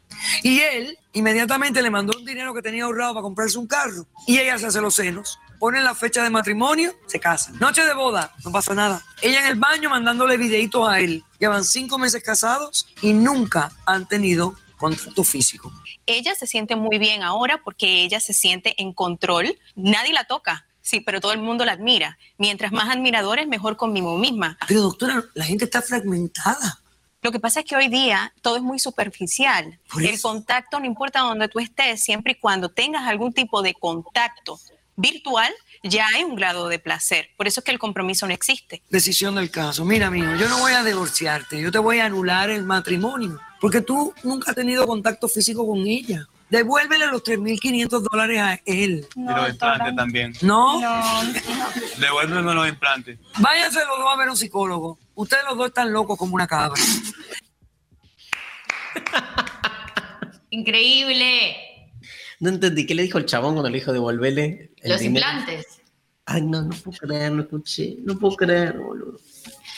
Y 0.43 0.61
él 0.61 0.97
inmediatamente 1.11 1.81
le 1.81 1.89
mandó 1.89 2.17
un 2.17 2.23
dinero 2.23 2.53
que 2.53 2.61
tenía 2.61 2.85
ahorrado 2.85 3.15
para 3.15 3.21
comprarse 3.21 3.57
un 3.57 3.67
carro. 3.67 4.07
Y 4.27 4.39
ella 4.39 4.57
se 4.57 4.67
hace 4.67 4.79
los 4.79 4.95
senos. 4.95 5.39
Ponen 5.59 5.83
la 5.83 5.93
fecha 5.93 6.23
de 6.23 6.29
matrimonio, 6.29 6.95
se 7.05 7.19
casan. 7.19 7.59
Noche 7.59 7.83
de 7.83 7.93
boda, 7.93 8.33
no 8.45 8.51
pasa 8.53 8.73
nada. 8.73 9.03
Ella 9.21 9.41
en 9.41 9.47
el 9.47 9.59
baño 9.59 9.89
mandándole 9.89 10.37
videitos 10.37 10.87
a 10.87 11.01
él. 11.01 11.21
Llevan 11.37 11.65
cinco 11.65 11.97
meses 11.97 12.23
casados 12.23 12.87
y 13.01 13.11
nunca 13.11 13.73
han 13.85 14.07
tenido 14.07 14.55
contacto 14.77 15.25
físico. 15.25 15.69
Ella 16.05 16.33
se 16.33 16.47
siente 16.47 16.77
muy 16.77 16.97
bien 16.97 17.23
ahora 17.23 17.61
porque 17.61 18.03
ella 18.03 18.21
se 18.21 18.33
siente 18.33 18.81
en 18.81 18.93
control. 18.93 19.59
Nadie 19.75 20.13
la 20.13 20.23
toca, 20.23 20.65
sí, 20.81 21.01
pero 21.01 21.21
todo 21.21 21.33
el 21.33 21.39
mundo 21.39 21.65
la 21.65 21.73
admira. 21.73 22.17
Mientras 22.37 22.71
más 22.71 22.89
admiradores, 22.89 23.47
mejor 23.47 23.77
conmigo 23.77 24.17
misma. 24.17 24.57
Pero 24.67 24.81
doctora, 24.81 25.23
la 25.33 25.45
gente 25.45 25.65
está 25.65 25.81
fragmentada. 25.81 26.81
Lo 27.21 27.31
que 27.31 27.39
pasa 27.39 27.59
es 27.59 27.65
que 27.67 27.75
hoy 27.75 27.87
día 27.87 28.33
todo 28.41 28.55
es 28.55 28.63
muy 28.63 28.79
superficial. 28.79 29.79
Por 29.91 30.03
El 30.03 30.19
contacto, 30.19 30.79
no 30.79 30.85
importa 30.87 31.19
donde 31.19 31.47
tú 31.47 31.59
estés, 31.59 32.03
siempre 32.03 32.33
y 32.33 32.35
cuando 32.39 32.69
tengas 32.69 33.07
algún 33.07 33.31
tipo 33.31 33.61
de 33.61 33.75
contacto 33.75 34.59
virtual, 34.95 35.53
ya 35.83 36.07
hay 36.15 36.23
un 36.23 36.35
grado 36.35 36.67
de 36.67 36.79
placer. 36.79 37.29
Por 37.37 37.47
eso 37.47 37.59
es 37.59 37.63
que 37.63 37.71
el 37.71 37.79
compromiso 37.79 38.27
no 38.27 38.33
existe. 38.33 38.81
Decisión 38.89 39.35
del 39.35 39.51
caso. 39.51 39.85
Mira, 39.85 40.09
mijo, 40.09 40.35
yo 40.35 40.49
no 40.49 40.59
voy 40.59 40.73
a 40.73 40.83
divorciarte, 40.83 41.61
yo 41.61 41.71
te 41.71 41.79
voy 41.79 41.99
a 41.99 42.05
anular 42.05 42.49
el 42.49 42.63
matrimonio. 42.63 43.39
Porque 43.59 43.81
tú 43.81 44.13
nunca 44.23 44.51
has 44.51 44.55
tenido 44.55 44.87
contacto 44.87 45.27
físico 45.27 45.65
con 45.67 45.79
ella. 45.85 46.27
Devuélvele 46.51 47.07
los 47.07 47.23
3.500 47.23 48.01
dólares 48.11 48.39
a 48.39 48.59
él. 48.65 49.07
y 49.15 49.21
los 49.23 49.49
implantes 49.49 49.95
también. 49.95 50.33
¿No? 50.41 50.79
Devuélveme 51.97 52.53
los 52.53 52.67
implantes. 52.67 53.17
Váyanse 53.39 53.79
los 53.85 53.97
dos 53.97 54.07
a 54.13 54.17
ver 54.17 54.27
a 54.27 54.31
un 54.31 54.37
psicólogo. 54.37 54.99
Ustedes 55.15 55.43
los 55.47 55.57
dos 55.57 55.67
están 55.67 55.91
locos 55.93 56.17
como 56.17 56.35
una 56.35 56.47
cabra. 56.47 56.79
Increíble. 60.49 61.55
No 62.39 62.49
entendí, 62.49 62.85
¿qué 62.85 62.95
le 62.95 63.03
dijo 63.03 63.17
el 63.17 63.25
chabón 63.25 63.53
cuando 63.53 63.69
le 63.69 63.77
dijo 63.79 63.93
devolverle 63.93 64.71
el 64.81 64.91
Los 64.91 64.99
dinero? 64.99 65.25
implantes. 65.27 65.65
Ay, 66.25 66.41
no, 66.41 66.63
no 66.63 66.69
puedo 66.75 66.97
creer, 66.97 67.31
no 67.31 67.43
escuché, 67.43 67.95
no 68.03 68.17
puedo 68.17 68.35
creer, 68.35 68.77
boludo. 68.77 69.19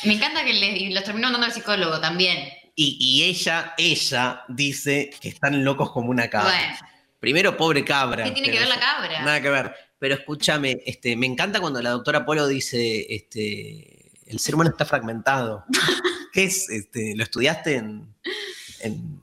Me 0.05 0.13
encanta 0.13 0.43
que 0.43 0.53
le- 0.53 0.89
los 0.93 1.03
terminó 1.03 1.27
mandando 1.27 1.47
al 1.47 1.53
psicólogo 1.53 1.99
también. 1.99 2.37
Y, 2.75 2.97
y 2.99 3.23
ella, 3.23 3.73
ella 3.77 4.43
dice 4.47 5.11
que 5.21 5.29
están 5.29 5.63
locos 5.63 5.91
como 5.91 6.09
una 6.09 6.29
cabra. 6.29 6.51
Bueno, 6.51 6.75
Primero, 7.19 7.55
pobre 7.55 7.85
cabra. 7.85 8.25
¿qué 8.25 8.31
tiene 8.31 8.51
que 8.51 8.59
ver 8.59 8.67
la 8.67 8.79
cabra? 8.79 9.21
Nada 9.21 9.41
que 9.41 9.49
ver. 9.49 9.73
Pero 9.97 10.15
escúchame, 10.15 10.81
este, 10.85 11.15
me 11.15 11.25
encanta 11.25 11.61
cuando 11.61 11.81
la 11.81 11.91
doctora 11.91 12.25
Polo 12.25 12.47
dice, 12.47 13.05
este, 13.09 14.11
el 14.25 14.39
ser 14.39 14.55
humano 14.55 14.71
está 14.71 14.83
fragmentado. 14.85 15.63
¿Qué 16.33 16.43
es? 16.43 16.69
Este, 16.69 17.15
¿Lo 17.15 17.23
estudiaste 17.23 17.75
en, 17.75 18.13
en 18.81 19.21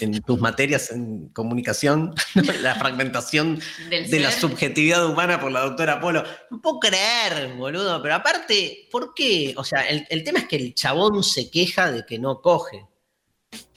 en 0.00 0.22
tus 0.22 0.40
materias 0.40 0.90
en 0.90 1.28
comunicación, 1.28 2.14
la 2.62 2.74
fragmentación 2.76 3.60
de 3.88 4.20
la 4.20 4.30
subjetividad 4.30 5.06
humana 5.06 5.40
por 5.40 5.52
la 5.52 5.60
doctora 5.60 6.00
Polo. 6.00 6.24
No 6.50 6.60
puedo 6.60 6.80
creer, 6.80 7.54
boludo, 7.56 8.00
pero 8.02 8.14
aparte, 8.14 8.88
¿por 8.90 9.14
qué? 9.14 9.54
O 9.56 9.64
sea, 9.64 9.82
el, 9.82 10.06
el 10.10 10.24
tema 10.24 10.40
es 10.40 10.48
que 10.48 10.56
el 10.56 10.74
chabón 10.74 11.24
se 11.24 11.50
queja 11.50 11.90
de 11.90 12.04
que 12.06 12.18
no 12.18 12.40
coge. 12.40 12.86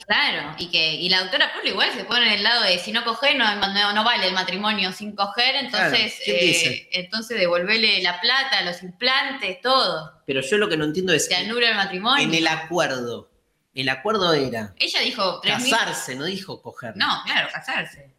Claro, 0.06 0.54
y 0.58 0.68
que 0.70 0.94
y 0.94 1.08
la 1.08 1.20
doctora 1.20 1.52
Polo 1.54 1.68
igual 1.68 1.90
se 1.94 2.04
pone 2.04 2.26
en 2.26 2.32
el 2.32 2.42
lado 2.42 2.64
de 2.64 2.78
si 2.78 2.92
no 2.92 3.04
coger 3.04 3.36
no, 3.36 3.54
no, 3.54 3.92
no 3.92 4.04
vale 4.04 4.26
el 4.26 4.34
matrimonio 4.34 4.92
sin 4.92 5.14
coger, 5.14 5.54
entonces 5.56 6.14
¿quién 6.24 6.36
eh, 6.36 6.44
dice? 6.44 6.88
entonces 6.92 7.38
devolverle 7.38 8.02
la 8.02 8.20
plata, 8.20 8.62
los 8.62 8.82
implantes, 8.82 9.60
todo. 9.60 10.20
Pero 10.26 10.40
yo 10.40 10.58
lo 10.58 10.68
que 10.68 10.76
no 10.76 10.84
entiendo 10.84 11.12
es, 11.12 11.26
Se 11.26 11.36
anula 11.36 11.68
el 11.70 11.76
matrimonio. 11.76 12.24
en 12.24 12.34
el 12.34 12.46
acuerdo, 12.48 13.30
el 13.74 13.88
acuerdo 13.88 14.32
era 14.34 14.74
Ella 14.78 15.00
dijo 15.00 15.40
casarse, 15.40 16.14
no 16.16 16.24
dijo 16.24 16.60
coger. 16.60 16.96
No, 16.96 17.22
claro, 17.24 17.48
casarse. 17.52 18.10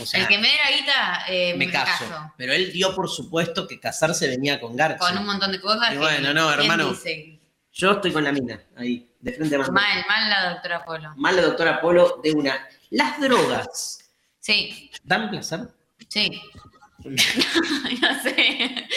O 0.00 0.06
sea, 0.06 0.20
el 0.20 0.28
que 0.28 0.38
me 0.38 0.48
dé 0.48 0.54
la 0.64 0.76
guita, 0.76 1.24
eh, 1.28 1.54
me 1.56 1.70
caso. 1.70 2.04
Pero 2.36 2.52
él 2.52 2.72
dio 2.72 2.94
por 2.94 3.08
supuesto 3.08 3.66
que 3.66 3.80
casarse 3.80 4.28
venía 4.28 4.60
con 4.60 4.76
Garchi. 4.76 4.98
Con 4.98 5.16
un 5.18 5.26
montón 5.26 5.50
de 5.52 5.60
cosas. 5.60 5.88
Y 5.88 5.92
que- 5.92 5.98
bueno, 5.98 6.34
no, 6.34 6.48
¿quién 6.48 6.60
hermano. 6.60 6.90
dice? 6.90 7.37
Yo 7.78 7.92
estoy 7.92 8.10
con 8.10 8.24
la 8.24 8.32
mina, 8.32 8.60
ahí, 8.74 9.08
de 9.20 9.32
frente 9.34 9.54
a. 9.54 9.58
Mal, 9.60 10.04
mal 10.08 10.28
la 10.28 10.50
doctora 10.50 10.84
Polo. 10.84 11.12
Mal 11.16 11.36
la 11.36 11.42
doctora 11.42 11.80
Polo 11.80 12.20
de 12.24 12.32
una. 12.32 12.68
Las 12.90 13.20
drogas, 13.20 14.10
Sí, 14.40 14.90
¿dan 15.04 15.30
placer? 15.30 15.60
sí. 16.08 16.42
no 17.04 18.22
sé. 18.24 18.88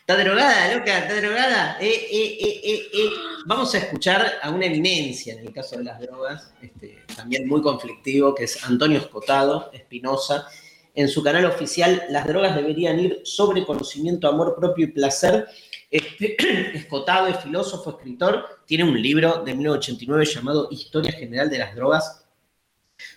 ¿Está 0.00 0.16
drogada, 0.16 0.74
loca? 0.74 0.98
¿Está 0.98 1.20
drogada? 1.20 1.76
Eh, 1.80 2.08
eh, 2.10 2.90
eh. 2.92 3.10
Vamos 3.46 3.72
a 3.76 3.78
escuchar 3.78 4.40
a 4.42 4.50
una 4.50 4.66
eminencia 4.66 5.34
en 5.34 5.46
el 5.46 5.52
caso 5.52 5.76
de 5.78 5.84
las 5.84 6.00
drogas, 6.00 6.52
este, 6.60 7.04
también 7.14 7.46
muy 7.46 7.62
conflictivo, 7.62 8.34
que 8.34 8.44
es 8.44 8.64
Antonio 8.64 8.98
Escotado, 8.98 9.70
Espinosa. 9.72 10.48
En 10.96 11.08
su 11.08 11.22
canal 11.22 11.44
oficial, 11.44 12.02
Las 12.08 12.26
drogas 12.26 12.56
deberían 12.56 12.98
ir 12.98 13.20
sobre 13.22 13.64
conocimiento, 13.64 14.26
amor 14.26 14.56
propio 14.58 14.86
y 14.86 14.90
placer. 14.90 15.46
Este, 15.90 16.36
Escotado 16.76 17.26
es 17.26 17.40
filósofo, 17.40 17.90
escritor, 17.90 18.62
tiene 18.66 18.84
un 18.84 19.00
libro 19.00 19.42
de 19.44 19.54
1989 19.54 20.24
llamado 20.24 20.68
Historia 20.70 21.12
General 21.12 21.50
de 21.50 21.58
las 21.58 21.74
Drogas, 21.74 22.24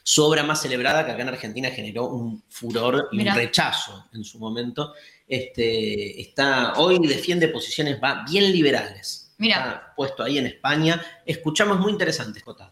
su 0.01 0.23
obra 0.23 0.43
más 0.43 0.61
celebrada 0.61 1.05
que 1.05 1.11
acá 1.11 1.21
en 1.21 1.29
Argentina 1.29 1.69
generó 1.69 2.07
un 2.07 2.43
furor 2.49 3.09
y 3.11 3.17
Mirá. 3.17 3.33
un 3.33 3.39
rechazo 3.39 4.05
en 4.13 4.23
su 4.23 4.39
momento. 4.39 4.93
Este, 5.27 6.21
está, 6.21 6.73
hoy 6.73 7.05
defiende 7.05 7.47
posiciones 7.49 7.99
va, 8.01 8.23
bien 8.29 8.51
liberales. 8.51 9.33
Mira. 9.37 9.55
Está 9.55 9.93
puesto 9.95 10.23
ahí 10.23 10.37
en 10.37 10.47
España. 10.47 11.01
Escuchamos 11.25 11.79
muy 11.79 11.91
interesante, 11.91 12.39
Jota. 12.39 12.71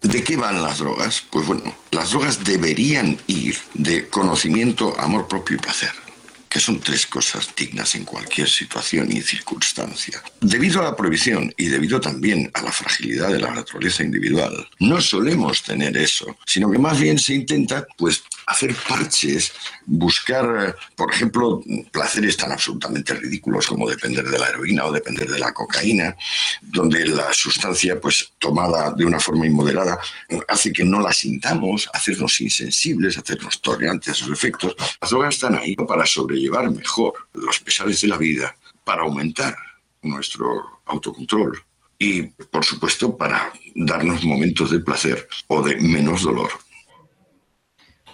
¿De 0.00 0.24
qué 0.24 0.36
van 0.36 0.62
las 0.62 0.78
drogas? 0.78 1.24
Pues 1.30 1.46
bueno, 1.46 1.74
las 1.92 2.10
drogas 2.10 2.42
deberían 2.44 3.18
ir 3.28 3.56
de 3.74 4.08
conocimiento, 4.08 4.98
amor 4.98 5.28
propio 5.28 5.56
y 5.56 5.60
placer, 5.60 5.90
que 6.52 6.60
son 6.60 6.80
tres 6.80 7.06
cosas 7.06 7.48
dignas 7.56 7.94
en 7.94 8.04
cualquier 8.04 8.46
situación 8.46 9.10
y 9.10 9.22
circunstancia. 9.22 10.22
Debido 10.38 10.82
a 10.82 10.84
la 10.84 10.94
prohibición 10.94 11.50
y 11.56 11.68
debido 11.68 11.98
también 11.98 12.50
a 12.52 12.60
la 12.60 12.70
fragilidad 12.70 13.30
de 13.30 13.40
la 13.40 13.52
naturaleza 13.52 14.02
individual, 14.02 14.68
no 14.78 15.00
solemos 15.00 15.62
tener 15.62 15.96
eso, 15.96 16.36
sino 16.44 16.70
que 16.70 16.78
más 16.78 17.00
bien 17.00 17.18
se 17.18 17.32
intenta, 17.32 17.86
pues, 17.96 18.22
hacer 18.44 18.74
parches, 18.86 19.50
buscar, 19.86 20.76
por 20.94 21.10
ejemplo, 21.10 21.62
placeres 21.90 22.36
tan 22.36 22.52
absolutamente 22.52 23.14
ridículos 23.14 23.66
como 23.66 23.88
depender 23.88 24.28
de 24.28 24.38
la 24.38 24.50
heroína 24.50 24.84
o 24.84 24.92
depender 24.92 25.30
de 25.30 25.38
la 25.38 25.54
cocaína, 25.54 26.14
donde 26.60 27.06
la 27.06 27.32
sustancia, 27.32 27.98
pues, 27.98 28.32
tomada 28.38 28.92
de 28.92 29.06
una 29.06 29.20
forma 29.20 29.46
inmoderada, 29.46 29.98
hace 30.48 30.70
que 30.70 30.84
no 30.84 31.00
la 31.00 31.14
sintamos, 31.14 31.88
hacernos 31.94 32.38
insensibles, 32.42 33.16
hacernos 33.16 33.62
tolerantes 33.62 34.10
a 34.10 34.14
sus 34.14 34.32
efectos. 34.32 34.76
Las 35.00 35.10
drogas 35.10 35.36
están 35.36 35.54
ahí 35.56 35.74
para 35.76 36.04
sobrellevar 36.42 36.70
mejor 36.70 37.14
los 37.34 37.60
pesares 37.60 38.00
de 38.00 38.08
la 38.08 38.16
vida, 38.18 38.56
para 38.84 39.02
aumentar 39.02 39.54
nuestro 40.02 40.80
autocontrol 40.86 41.56
y, 41.98 42.22
por 42.22 42.64
supuesto, 42.64 43.16
para 43.16 43.52
darnos 43.76 44.24
momentos 44.24 44.70
de 44.70 44.80
placer 44.80 45.28
o 45.46 45.62
de 45.62 45.76
menos 45.76 46.22
dolor. 46.22 46.50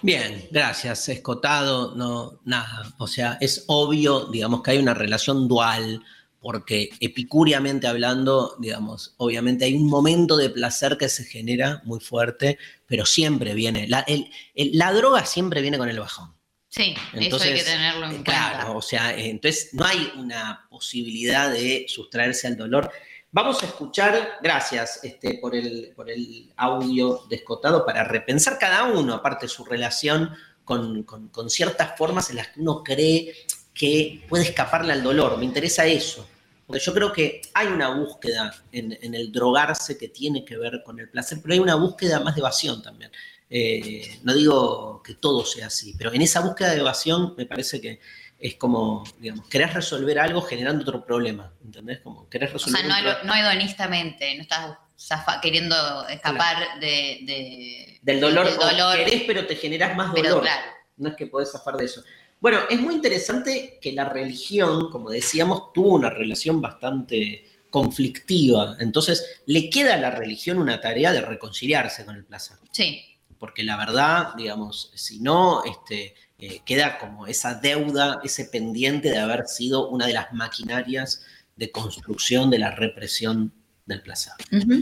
Bien, 0.01 0.47
gracias. 0.51 1.09
Escotado, 1.09 1.95
no, 1.95 2.39
nada. 2.45 2.93
O 2.99 3.07
sea, 3.07 3.37
es 3.41 3.63
obvio, 3.67 4.27
digamos, 4.27 4.61
que 4.61 4.71
hay 4.71 4.77
una 4.77 4.93
relación 4.93 5.47
dual, 5.47 6.03
porque 6.39 6.89
epicúriamente 7.01 7.87
hablando, 7.87 8.55
digamos, 8.59 9.15
obviamente 9.17 9.65
hay 9.65 9.73
un 9.75 9.87
momento 9.89 10.37
de 10.37 10.49
placer 10.51 10.97
que 10.97 11.09
se 11.09 11.25
genera 11.25 11.81
muy 11.83 11.99
fuerte, 11.99 12.57
pero 12.85 13.05
siempre 13.05 13.53
viene, 13.55 13.87
la, 13.87 14.01
el- 14.01 14.29
el- 14.55 14.77
la 14.77 14.93
droga 14.93 15.25
siempre 15.25 15.61
viene 15.61 15.77
con 15.77 15.89
el 15.89 15.99
bajón. 15.99 16.33
Sí, 16.69 16.93
eso 17.13 17.41
hay 17.43 17.53
que 17.55 17.63
tenerlo 17.63 18.05
en 18.05 18.11
cuenta. 18.11 18.31
Claro, 18.31 18.77
o 18.77 18.81
sea, 18.81 19.13
eh, 19.17 19.29
entonces 19.29 19.73
no 19.73 19.85
hay 19.85 20.11
una 20.17 20.67
posibilidad 20.69 21.49
de 21.51 21.85
sustraerse 21.87 22.47
al 22.47 22.57
dolor. 22.57 22.91
Vamos 23.31 23.61
a 23.63 23.65
escuchar, 23.65 24.37
gracias 24.41 25.03
este, 25.03 25.35
por, 25.35 25.55
el, 25.55 25.93
por 25.95 26.09
el 26.09 26.51
audio 26.57 27.23
descotado, 27.29 27.85
para 27.85 28.03
repensar 28.03 28.57
cada 28.59 28.83
uno, 28.83 29.15
aparte 29.15 29.47
su 29.47 29.65
relación 29.65 30.31
con, 30.63 31.03
con- 31.03 31.29
con 31.29 31.49
ciertas 31.49 31.97
formas 31.97 32.29
en 32.29 32.35
las 32.37 32.49
que 32.49 32.59
uno 32.61 32.83
cree 32.83 33.33
que 33.73 34.23
puede 34.29 34.43
escaparle 34.43 34.93
al 34.93 35.01
dolor. 35.03 35.37
Me 35.37 35.45
interesa 35.45 35.85
eso. 35.85 36.27
Porque 36.67 36.83
yo 36.83 36.93
creo 36.93 37.11
que 37.11 37.41
hay 37.55 37.65
una 37.67 37.89
búsqueda 37.95 38.53
en, 38.71 38.95
en 39.01 39.15
el 39.15 39.31
drogarse 39.31 39.97
que 39.97 40.09
tiene 40.09 40.45
que 40.45 40.55
ver 40.55 40.83
con 40.85 40.99
el 40.99 41.09
placer, 41.09 41.39
pero 41.41 41.53
hay 41.55 41.59
una 41.59 41.73
búsqueda 41.73 42.19
más 42.19 42.35
de 42.35 42.41
evasión 42.41 42.83
también. 42.83 43.11
Eh, 43.49 44.19
no 44.23 44.33
digo 44.35 45.01
que 45.03 45.15
todo 45.15 45.43
sea 45.45 45.67
así, 45.67 45.95
pero 45.97 46.13
en 46.13 46.21
esa 46.21 46.41
búsqueda 46.41 46.71
de 46.71 46.79
evasión 46.79 47.33
me 47.37 47.45
parece 47.45 47.81
que 47.81 47.99
es 48.37 48.55
como, 48.55 49.03
digamos, 49.19 49.47
querés 49.49 49.73
resolver 49.73 50.19
algo 50.19 50.41
generando 50.41 50.83
otro 50.83 51.03
problema, 51.03 51.51
¿entendés? 51.65 51.99
Como 51.99 52.29
querés 52.29 52.53
O 52.53 52.59
sea, 52.59 52.81
resolver 52.81 53.03
no, 53.03 53.23
no 53.23 53.35
hedonistamente, 53.35 54.35
no 54.35 54.43
estás 54.43 54.77
zafa- 54.97 55.41
queriendo 55.41 55.75
escapar 56.07 56.79
de, 56.79 57.19
de- 57.25 57.99
del 58.01 58.21
dolor, 58.21 58.45
del 58.45 58.57
o 58.59 58.65
dolor. 58.65 58.95
querés 58.97 59.23
pero 59.25 59.45
te 59.47 59.55
generás 59.55 59.95
más 59.97 60.11
Pero 60.13 60.29
dolor. 60.29 60.43
claro. 60.43 60.71
No 60.97 61.09
es 61.09 61.15
que 61.15 61.25
podés 61.27 61.51
zafar 61.51 61.75
de 61.77 61.85
eso. 61.85 62.03
Bueno, 62.39 62.59
es 62.69 62.79
muy 62.79 62.93
interesante 62.95 63.79
que 63.81 63.91
la 63.93 64.05
religión, 64.05 64.89
como 64.91 65.09
decíamos, 65.09 65.73
tuvo 65.73 65.95
una 65.95 66.09
relación 66.09 66.61
bastante 66.61 67.45
conflictiva. 67.69 68.77
Entonces, 68.79 69.41
le 69.45 69.69
queda 69.69 69.95
a 69.95 69.97
la 69.97 70.11
religión 70.11 70.57
una 70.59 70.79
tarea 70.79 71.11
de 71.11 71.21
reconciliarse 71.21 72.05
con 72.05 72.15
el 72.15 72.23
placer. 72.25 72.57
Sí. 72.71 73.08
Porque 73.39 73.63
la 73.63 73.77
verdad, 73.77 74.35
digamos, 74.35 74.91
si 74.93 75.19
no, 75.19 75.63
este, 75.63 76.13
eh, 76.37 76.61
queda 76.65 76.97
como 76.97 77.25
esa 77.25 77.55
deuda, 77.55 78.19
ese 78.23 78.45
pendiente 78.45 79.09
de 79.09 79.17
haber 79.17 79.47
sido 79.47 79.89
una 79.89 80.07
de 80.07 80.13
las 80.13 80.33
maquinarias 80.33 81.25
de 81.55 81.71
construcción 81.71 82.49
de 82.49 82.59
la 82.59 82.71
represión 82.71 83.53
del 83.85 84.01
placer. 84.01 84.33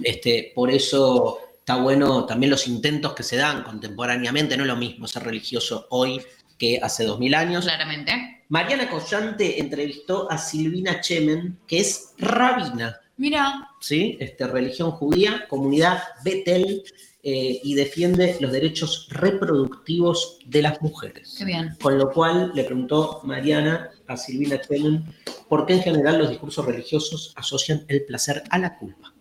Este, 0.03 0.51
por 0.53 0.71
eso 0.71 1.39
está 1.59 1.77
bueno 1.77 2.25
también 2.25 2.49
los 2.49 2.67
intentos 2.67 3.13
que 3.13 3.23
se 3.23 3.37
dan 3.37 3.63
contemporáneamente, 3.63 4.57
no 4.57 4.63
es 4.63 4.67
lo 4.67 4.75
mismo 4.75 5.07
ser 5.07 5.23
religioso 5.23 5.87
hoy 5.91 6.21
que 6.57 6.79
hace 6.81 7.05
dos 7.05 7.19
mil 7.19 7.33
años. 7.35 7.65
Claramente. 7.65 8.43
Mariana 8.49 8.89
Collante 8.89 9.59
entrevistó 9.59 10.31
a 10.31 10.37
Silvina 10.37 11.01
Chemen, 11.01 11.59
que 11.67 11.79
es 11.79 12.13
rabina, 12.17 12.99
Mira, 13.17 13.71
¿sí? 13.79 14.15
Este, 14.19 14.45
religión 14.45 14.91
judía, 14.91 15.47
comunidad 15.49 16.03
Betel, 16.23 16.83
eh, 17.29 17.59
y 17.61 17.75
defiende 17.75 18.37
los 18.39 18.53
derechos 18.53 19.09
reproductivos 19.11 20.39
de 20.45 20.61
las 20.61 20.81
mujeres. 20.81 21.35
qué 21.37 21.43
bien. 21.43 21.75
Con 21.81 21.97
lo 21.97 22.09
cual 22.09 22.53
le 22.55 22.63
preguntó 22.63 23.19
Mariana 23.25 23.91
a 24.07 24.15
Silvina 24.15 24.61
Chemen 24.61 25.03
por 25.49 25.65
qué 25.65 25.73
en 25.73 25.81
general 25.81 26.19
los 26.19 26.29
discursos 26.29 26.65
religiosos 26.65 27.33
asocian 27.35 27.83
el 27.89 28.05
placer 28.05 28.43
a 28.49 28.59
la 28.59 28.77
culpa. 28.77 29.13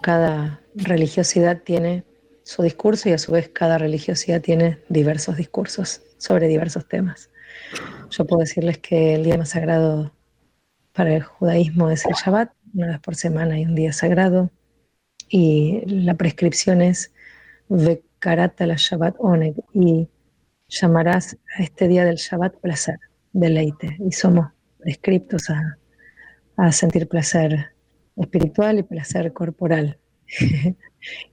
Cada 0.00 0.62
religiosidad 0.76 1.62
tiene 1.64 2.04
su 2.44 2.62
discurso 2.62 3.08
y 3.08 3.12
a 3.14 3.18
su 3.18 3.32
vez 3.32 3.48
cada 3.48 3.78
religiosidad 3.78 4.40
tiene 4.40 4.78
diversos 4.88 5.36
discursos 5.36 6.02
sobre 6.18 6.46
diversos 6.46 6.86
temas. 6.86 7.30
Yo 8.10 8.24
puedo 8.26 8.42
decirles 8.42 8.78
que 8.78 9.16
el 9.16 9.24
día 9.24 9.36
más 9.36 9.48
sagrado 9.48 10.12
para 10.92 11.16
el 11.16 11.24
judaísmo 11.24 11.90
es 11.90 12.06
el 12.06 12.12
Shabbat, 12.12 12.52
una 12.74 12.86
vez 12.86 13.00
por 13.00 13.16
semana 13.16 13.56
hay 13.56 13.64
un 13.64 13.74
día 13.74 13.92
sagrado 13.92 14.52
y 15.32 15.80
la 15.86 16.14
prescripción 16.14 16.82
es 16.82 17.10
Vekarata 17.68 18.66
la 18.66 18.74
Shabbat 18.76 19.16
Oneg 19.18 19.54
y 19.72 20.06
llamarás 20.68 21.38
a 21.56 21.62
este 21.62 21.88
día 21.88 22.04
del 22.04 22.16
Shabbat 22.16 22.56
placer, 22.56 22.98
deleite 23.32 23.96
y 23.98 24.12
somos 24.12 24.48
prescriptos 24.78 25.48
a, 25.48 26.70
sentir 26.70 27.08
placer 27.08 27.72
espiritual 28.16 28.78
y 28.78 28.82
placer 28.82 29.32
corporal. 29.32 29.98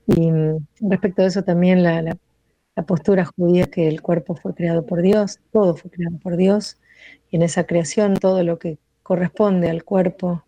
y 0.06 0.32
mm, 0.32 0.66
respecto 0.88 1.22
a 1.22 1.26
eso 1.26 1.44
también 1.44 1.82
la 1.82 2.16
postura 2.86 3.26
judía 3.26 3.66
que 3.66 3.86
el 3.86 4.00
cuerpo 4.00 4.34
fue 4.34 4.54
creado 4.54 4.86
por 4.86 5.02
Dios, 5.02 5.40
todo 5.52 5.76
fue 5.76 5.90
creado 5.90 6.18
por 6.18 6.38
Dios, 6.38 6.78
y 7.30 7.36
en 7.36 7.42
esa 7.42 7.64
creación 7.64 8.14
todo 8.14 8.42
lo 8.44 8.58
que 8.58 8.78
corresponde 9.02 9.68
al 9.68 9.84
cuerpo 9.84 10.42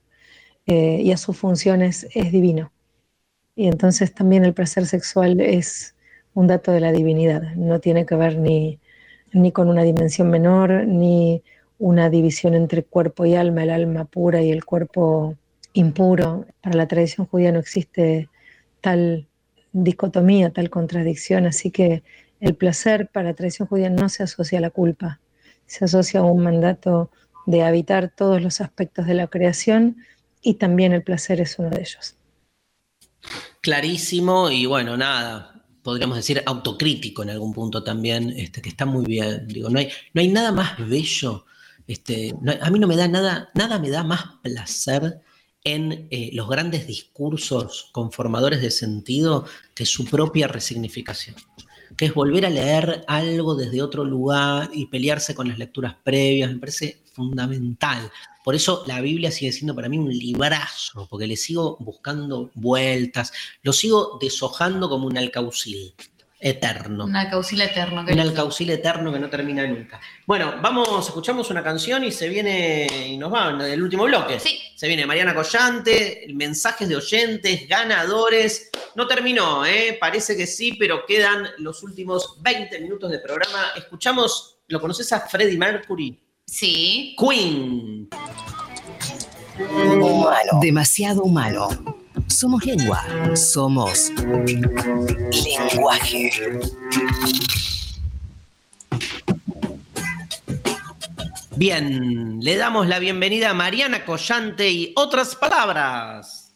eh, 0.65 1.03
y 1.03 1.13
a 1.13 1.19
sus 1.19 1.37
funciones 1.37 2.09
es 2.15 2.33
divino. 2.33 2.73
Y 3.55 3.69
entonces 3.69 4.15
también 4.15 4.45
el 4.45 4.55
placer 4.55 4.87
sexual 4.87 5.41
es 5.41 5.95
un 6.35 6.47
dato 6.47 6.73
de 6.73 6.81
la 6.81 6.93
divinidad, 6.93 7.55
no 7.55 7.81
tiene 7.81 8.07
que 8.07 8.15
ver 8.15 8.39
ni, 8.39 8.79
ni 9.33 9.53
con 9.53 9.69
una 9.69 9.83
dimensión 9.83 10.31
menor, 10.31 10.87
ni 10.87 11.43
una 11.79 12.09
división 12.09 12.55
entre 12.55 12.83
cuerpo 12.83 13.27
y 13.27 13.35
alma, 13.35 13.65
el 13.65 13.71
alma 13.71 14.05
pura 14.07 14.41
y 14.41 14.51
el 14.51 14.65
cuerpo 14.65 15.37
impuro. 15.75 16.47
Para 16.63 16.77
la 16.77 16.89
tradición 16.89 17.27
judía 17.27 17.53
no 17.53 17.59
existe 17.59 18.29
tal 18.81 19.29
dicotomía, 19.73 20.51
tal 20.51 20.71
contradicción, 20.71 21.47
así 21.47 21.71
que 21.71 22.03
el 22.41 22.55
placer 22.55 23.09
para 23.09 23.31
la 23.31 23.35
tradición 23.35 23.69
judía 23.69 23.91
no 23.91 24.09
se 24.09 24.23
asocia 24.23 24.59
a 24.59 24.63
la 24.63 24.71
culpa, 24.71 25.21
se 25.67 25.85
asocia 25.85 26.21
a 26.21 26.25
un 26.25 26.43
mandato 26.43 27.11
de 27.47 27.63
habitar 27.63 28.11
todos 28.15 28.41
los 28.41 28.61
aspectos 28.61 29.07
de 29.07 29.15
la 29.15 29.27
creación 29.27 29.97
y 30.43 30.55
también 30.55 30.93
el 30.93 31.03
placer 31.03 31.41
es 31.41 31.59
uno 31.59 31.71
de 31.71 31.81
ellos. 31.81 32.17
Clarísimo 33.63 34.51
y 34.51 34.67
bueno, 34.67 34.97
nada, 34.97 35.65
podríamos 35.85 36.17
decir 36.17 36.43
autocrítico 36.45 37.23
en 37.23 37.31
algún 37.31 37.53
punto 37.53 37.85
también, 37.85 38.31
este, 38.37 38.61
que 38.61 38.69
está 38.69 38.85
muy 38.87 39.05
bien. 39.07 39.47
Digo, 39.47 39.71
no 39.71 39.79
hay, 39.79 39.89
no 40.13 40.21
hay 40.21 40.29
nada 40.29 40.51
más 40.51 40.77
bello, 40.89 41.47
este, 41.87 42.35
a 42.61 42.71
mí 42.71 42.79
no 42.81 42.89
me 42.89 42.97
da 42.97 43.07
nada, 43.07 43.51
nada 43.55 43.79
me 43.79 43.91
da 43.91 44.03
más 44.03 44.25
placer 44.43 45.21
en 45.63 46.09
eh, 46.11 46.31
los 46.33 46.49
grandes 46.49 46.89
discursos 46.89 47.89
conformadores 47.93 48.61
de 48.61 48.73
sentido 48.73 49.47
que 49.75 49.87
su 49.87 50.07
propia 50.07 50.49
resignificación, 50.49 51.37
que 51.97 52.07
es 52.07 52.15
volver 52.15 52.47
a 52.47 52.51
leer 52.51 53.05
algo 53.07 53.55
desde 53.55 53.81
otro 53.81 54.05
lugar 54.05 54.71
y 54.73 54.87
pelearse 54.87 55.37
con 55.37 55.47
las 55.47 55.59
lecturas 55.59 55.95
previas, 56.03 56.51
me 56.51 56.59
parece 56.59 57.03
fundamental. 57.13 58.11
Por 58.45 58.55
eso 58.55 58.85
la 58.87 59.01
Biblia 59.01 59.31
sigue 59.31 59.53
siendo 59.53 59.75
para 59.75 59.89
mí 59.89 59.99
un 59.99 60.11
librazo, 60.11 61.07
porque 61.09 61.27
le 61.27 61.37
sigo 61.37 61.77
buscando 61.81 62.51
vueltas, 62.55 63.33
lo 63.63 63.73
sigo 63.73 64.19
deshojando 64.21 64.89
como 64.89 65.07
un 65.07 65.17
alcaucil 65.17 65.95
eterno. 66.43 67.05
Un 67.05 67.15
alcaucil 67.15 67.61
eterno. 67.61 68.03
Un 68.03 68.19
alcaucil 68.19 68.71
eterno 68.71 69.13
que 69.13 69.21
no 69.21 69.31
termina 69.31 69.65
nunca. 69.65 70.01
Bueno, 70.27 70.57
vamos, 70.61 71.07
escuchamos 71.07 71.49
una 71.51 71.63
canción 71.63 72.03
y 72.03 72.11
se 72.11 72.29
viene, 72.29 72.87
y 73.07 73.17
nos 73.17 73.33
va 73.33 73.51
el 73.65 73.81
último 73.81 74.05
bloque. 74.05 74.41
Sí. 74.41 74.59
Se 74.75 74.89
viene 74.89 75.07
Mariana 75.07 75.35
Collante, 75.35 76.27
mensajes 76.35 76.89
de 76.89 76.97
oyentes, 76.97 77.69
ganadores. 77.69 78.71
No 78.97 79.07
terminó, 79.07 79.65
¿eh? 79.65 79.97
parece 80.01 80.37
que 80.37 80.49
sí, 80.49 80.73
pero 80.73 81.07
quedan 81.07 81.47
los 81.59 81.83
últimos 81.85 82.43
20 82.43 82.81
minutos 82.81 83.11
de 83.13 83.21
programa. 83.21 83.73
Escuchamos, 83.77 84.59
¿lo 84.67 84.81
conoces 84.81 85.13
a 85.13 85.21
Freddie 85.21 85.57
Mercury? 85.57 86.19
Sí. 86.47 87.17
Queen. 87.19 88.09
Humano. 89.59 90.61
Demasiado 90.61 91.23
humano. 91.23 91.69
Somos 92.27 92.65
lengua. 92.65 93.05
Somos 93.35 94.11
lenguaje. 95.45 96.31
Bien, 101.57 102.41
le 102.41 102.57
damos 102.57 102.87
la 102.89 102.99
bienvenida 102.99 103.51
a 103.51 103.55
Mariana 103.55 104.05
Collante 104.05 104.71
y 104.71 104.93
otras 104.97 105.37
palabras. 105.37 106.53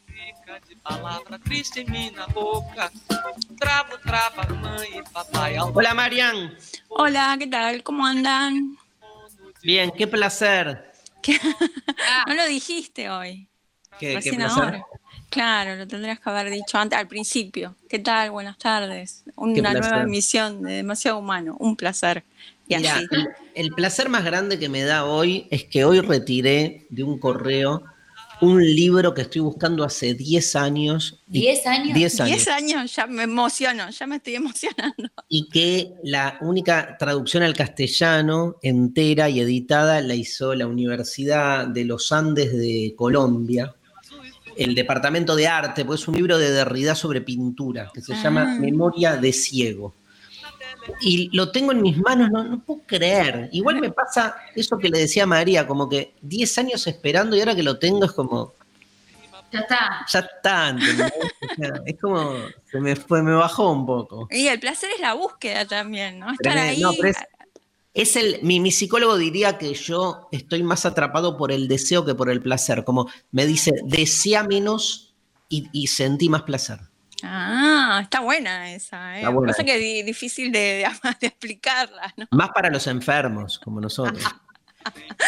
Hola 5.75 5.95
Marian. 5.95 6.55
Hola, 6.89 7.37
¿qué 7.39 7.47
tal? 7.47 7.83
¿Cómo 7.83 8.07
andan? 8.07 8.77
Bien, 9.67 9.91
qué 9.91 10.07
placer. 10.07 10.93
no 12.29 12.35
lo 12.35 12.47
dijiste 12.47 13.11
hoy. 13.11 13.49
Qué, 13.99 14.13
placer. 14.13 14.41
ahora. 14.43 14.87
Claro, 15.29 15.75
lo 15.75 15.89
tendrías 15.89 16.21
que 16.21 16.31
haber 16.31 16.51
dicho 16.51 16.79
antes, 16.79 16.97
al 16.97 17.09
principio. 17.09 17.75
¿Qué 17.89 17.99
tal? 17.99 18.31
Buenas 18.31 18.59
tardes. 18.59 19.25
Una 19.35 19.73
nueva 19.73 20.03
emisión 20.03 20.63
de 20.63 20.75
Demasiado 20.75 21.19
Humano. 21.19 21.57
Un 21.59 21.75
placer. 21.75 22.23
Y 22.69 22.77
Mira, 22.77 22.95
así. 22.95 23.07
el, 23.11 23.29
el 23.57 23.71
placer 23.73 24.09
más 24.09 24.25
grande 24.25 24.57
que 24.61 24.69
me 24.69 24.85
da 24.85 25.05
hoy 25.05 25.49
es 25.51 25.65
que 25.65 25.85
hoy 25.85 26.01
retiré 26.01 26.87
de 26.91 27.03
un 27.03 27.19
correo 27.19 27.83
un 28.43 28.63
libro 28.63 29.15
que 29.15 29.23
estoy 29.23 29.41
buscando 29.41 29.83
hace 29.85 30.15
10 30.15 30.57
años. 30.57 31.23
y- 31.31 31.41
10 31.41 31.67
años. 31.67 31.95
10 31.95 32.21
años. 32.21 32.37
10 32.37 32.49
años, 32.49 32.95
ya 32.95 33.07
me 33.07 33.23
emociono, 33.23 33.89
ya 33.91 34.07
me 34.07 34.17
estoy 34.17 34.35
emocionando. 34.35 35.09
y 35.29 35.49
que 35.49 35.93
la 36.05 36.39
única 36.43 36.97
traducción 36.99 37.43
al 37.43 37.55
castellano 37.55 38.57
entera 38.63 39.29
y 39.31 39.41
editada 39.41 40.01
la 40.03 40.15
hizo 40.15 40.55
la 40.55 40.67
Universidad 40.67 41.67
de 41.67 41.85
los 41.85 42.13
Andes 42.13 42.53
de 42.57 42.95
Colombia, 42.97 43.75
el 44.57 44.75
Departamento 44.75 45.35
de 45.37 45.47
Arte, 45.49 45.85
pues 45.85 46.01
es 46.03 46.09
un 46.09 46.17
libro 46.17 46.39
de 46.39 46.51
Derrida 46.51 46.95
sobre 46.95 47.21
pintura 47.23 47.91
que 47.93 48.01
se 48.01 48.15
Ah. 48.15 48.23
llama 48.23 48.55
Memoria 48.59 49.17
de 49.17 49.33
Ciego. 49.33 49.95
Y 51.01 51.35
lo 51.37 51.51
tengo 51.51 51.73
en 51.73 51.83
mis 51.83 51.99
manos, 51.99 52.31
no, 52.31 52.45
no 52.45 52.61
puedo 52.61 52.81
creer. 52.87 53.49
Igual 53.53 53.81
me 53.81 53.91
pasa 53.91 54.37
eso 54.55 54.79
que 54.79 54.89
le 54.89 55.01
decía 55.01 55.25
a 55.25 55.27
María, 55.27 55.67
como 55.67 55.89
que 55.89 56.15
10 56.23 56.59
años 56.59 56.87
esperando 56.87 57.37
y 57.37 57.41
ahora 57.41 57.55
que 57.55 57.63
lo 57.63 57.79
tengo 57.79 58.05
es 58.05 58.13
como, 58.13 58.55
Ya 59.53 59.61
está. 59.61 60.07
ya 60.09 60.19
está, 60.21 60.77
es 61.87 62.01
como, 62.01 62.35
se 62.71 62.81
me, 62.81 62.97
fue, 62.97 63.23
me 63.23 63.35
bajó 63.35 63.71
un 63.73 63.87
poco. 63.87 64.29
Y 64.31 64.47
el 64.49 64.61
placer 64.61 64.91
es 64.95 65.01
la 65.01 65.15
búsqueda 65.15 65.67
también, 65.67 66.19
¿no? 66.19 66.33
Estar 66.33 66.57
ahí. 66.57 66.81
No, 66.81 66.93
pero 66.93 67.09
es, 67.09 67.17
es 67.95 68.17
el, 68.17 68.41
mi, 68.43 68.61
mi 68.61 68.71
psicólogo 68.71 69.17
diría 69.17 69.59
que 69.59 69.73
yo 69.75 70.29
estoy 70.31 70.63
más 70.63 70.85
atrapado 70.87 71.37
por 71.37 71.51
el 71.51 71.67
deseo 71.67 72.05
que 72.05 72.15
por 72.15 72.31
el 72.31 72.43
placer. 72.43 72.85
Como 72.85 73.09
me 73.33 73.47
dice, 73.47 73.73
desea 73.85 74.45
menos 74.45 75.15
y, 75.49 75.69
y 75.73 75.87
sentí 75.87 76.29
más 76.29 76.43
placer. 76.43 76.79
Ah, 77.23 78.01
está 78.03 78.21
buena 78.21 78.73
esa, 78.73 79.15
¿eh? 79.17 79.19
Está 79.21 79.31
buena 79.31 79.53
Pasa 79.53 79.65
que 79.65 79.75
es 79.75 79.81
di- 79.81 80.03
difícil 80.03 80.53
de, 80.53 80.59
de- 80.59 80.87
de 81.21 81.27
explicarla, 81.27 82.13
¿no? 82.17 82.27
Más 82.31 82.51
para 82.51 82.71
los 82.71 82.87
enfermos, 82.87 83.59
como 83.59 83.81
nosotros. 83.81 84.23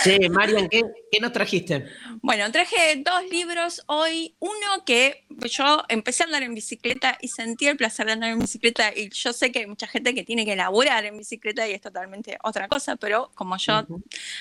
Che, 0.03 0.29
Marian, 0.29 0.69
¿qué, 0.69 0.83
qué 1.11 1.21
nos 1.21 1.33
trajiste? 1.33 1.85
Bueno, 2.23 2.51
traje 2.53 3.03
dos 3.05 3.25
libros 3.31 3.83
hoy. 3.87 4.35
Uno 4.39 4.85
que 4.85 5.25
yo 5.51 5.85
empecé 5.89 6.23
a 6.23 6.27
andar 6.27 6.43
en 6.43 6.55
bicicleta 6.55 7.19
y 7.21 7.29
sentí 7.29 7.67
el 7.67 7.77
placer 7.77 8.07
de 8.07 8.13
andar 8.13 8.31
en 8.31 8.39
bicicleta. 8.39 8.93
Y 8.95 9.11
yo 9.11 9.33
sé 9.33 9.53
que 9.53 9.61
hay 9.61 9.67
mucha 9.67 9.87
gente 9.87 10.15
que 10.15 10.25
tiene 10.25 10.45
que 10.45 10.57
laburar 10.57 11.05
en 11.05 11.19
bicicleta 11.19 11.69
y 11.69 11.73
es 11.73 11.81
totalmente 11.81 12.39
otra 12.43 12.69
cosa, 12.69 12.97
pero 12.97 13.31
como 13.35 13.57
yo 13.57 13.87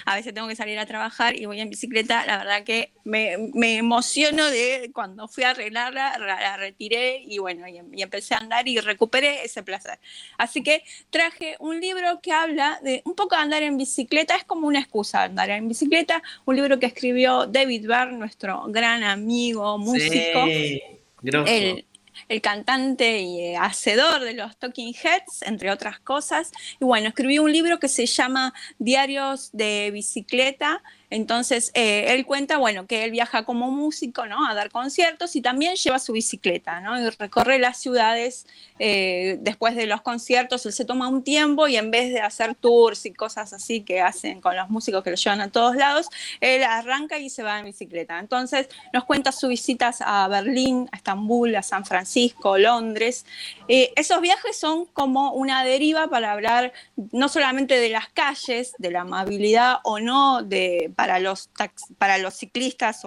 a 0.05 0.15
veces 0.15 0.33
tengo 0.33 0.47
que 0.47 0.55
salir 0.55 0.79
a 0.79 0.85
trabajar 0.85 1.35
y 1.35 1.45
voy 1.45 1.59
en 1.61 1.69
bicicleta, 1.69 2.25
la 2.25 2.37
verdad 2.37 2.63
que 2.63 2.93
me, 3.03 3.37
me 3.53 3.77
emociono 3.77 4.45
de 4.49 4.91
cuando 4.93 5.27
fui 5.27 5.43
a 5.43 5.51
arreglarla, 5.51 6.17
la, 6.17 6.39
la 6.39 6.57
retiré 6.57 7.23
y 7.25 7.37
bueno, 7.37 7.67
y, 7.67 7.79
y 7.93 8.01
empecé 8.01 8.33
a 8.35 8.37
andar 8.37 8.67
y 8.67 8.79
recuperé 8.79 9.43
ese 9.43 9.63
placer. 9.63 9.99
Así 10.37 10.63
que 10.63 10.83
traje 11.09 11.55
un 11.59 11.79
libro 11.79 12.19
que 12.21 12.31
habla 12.31 12.79
de 12.83 13.01
un 13.05 13.15
poco 13.15 13.35
de 13.35 13.41
andar 13.41 13.63
en 13.63 13.77
bicicleta, 13.77 14.35
es 14.35 14.43
como 14.43 14.67
una 14.67 14.79
excusa 14.79 15.06
andar 15.15 15.49
en 15.49 15.67
bicicleta, 15.67 16.21
un 16.45 16.55
libro 16.55 16.79
que 16.79 16.85
escribió 16.85 17.45
David 17.45 17.87
Byrne, 17.87 18.17
nuestro 18.17 18.65
gran 18.67 19.03
amigo, 19.03 19.77
músico, 19.77 20.45
Sí, 20.45 20.81
el, 21.23 21.85
el 22.29 22.41
cantante 22.41 23.19
y 23.19 23.39
eh, 23.39 23.57
hacedor 23.57 24.21
de 24.21 24.33
los 24.33 24.57
Talking 24.57 24.93
Heads, 24.93 25.43
entre 25.43 25.71
otras 25.71 25.99
cosas. 25.99 26.51
Y 26.79 26.85
bueno, 26.85 27.09
escribió 27.09 27.43
un 27.43 27.51
libro 27.51 27.79
que 27.79 27.87
se 27.87 28.05
llama 28.05 28.53
Diarios 28.79 29.49
de 29.53 29.91
Bicicleta. 29.91 30.83
Entonces, 31.09 31.71
eh, 31.73 32.05
él 32.09 32.25
cuenta, 32.25 32.57
bueno, 32.57 32.85
que 32.85 33.03
él 33.03 33.11
viaja 33.11 33.45
como 33.45 33.71
músico, 33.71 34.25
¿no? 34.25 34.45
A 34.47 34.53
dar 34.53 34.71
conciertos 34.71 35.35
y 35.35 35.41
también 35.41 35.75
lleva 35.75 35.99
su 35.99 36.11
bicicleta, 36.11 36.81
¿no? 36.81 36.99
Y 36.99 37.09
recorre 37.11 37.59
las 37.59 37.77
ciudades 37.77 38.45
eh, 38.79 39.37
después 39.41 39.75
de 39.75 39.87
los 39.87 40.01
conciertos. 40.01 40.65
Él 40.65 40.73
se 40.73 40.85
toma 40.85 41.07
un 41.07 41.23
tiempo 41.23 41.67
y 41.67 41.77
en 41.77 41.91
vez 41.91 42.13
de 42.13 42.21
hacer 42.21 42.55
tours 42.55 43.05
y 43.05 43.13
cosas 43.13 43.53
así 43.53 43.81
que 43.81 44.01
hacen 44.01 44.41
con 44.41 44.55
los 44.55 44.69
músicos 44.69 45.03
que 45.03 45.09
lo 45.09 45.15
llevan 45.15 45.41
a 45.41 45.51
todos 45.51 45.75
lados, 45.75 46.07
él 46.41 46.63
arranca 46.63 47.17
y 47.19 47.29
se 47.29 47.43
va 47.43 47.59
en 47.59 47.65
bicicleta. 47.65 48.19
Entonces, 48.19 48.69
nos 48.93 49.05
cuenta 49.05 49.31
sus 49.31 49.49
visitas 49.49 49.97
a 50.01 50.27
Berlín, 50.27 50.89
a 50.91 50.97
Estambul, 50.97 51.55
a 51.55 51.63
San 51.63 51.85
Francisco, 51.85 52.57
Londres. 52.57 53.25
Eh, 53.67 53.91
esos 53.95 54.21
viajes 54.21 54.57
son 54.57 54.85
como 54.85 55.31
una 55.33 55.63
deriva 55.63 56.07
para 56.07 56.31
hablar 56.31 56.73
no 57.11 57.29
solamente 57.29 57.79
de 57.79 57.89
las 57.89 58.07
calles, 58.09 58.73
de 58.77 58.91
la 58.91 59.01
amabilidad 59.01 59.77
o 59.83 59.99
no 59.99 60.43
de, 60.43 60.91
para, 60.95 61.19
los 61.19 61.49
tax- 61.53 61.93
para 61.97 62.17
los 62.17 62.33
ciclistas 62.33 63.03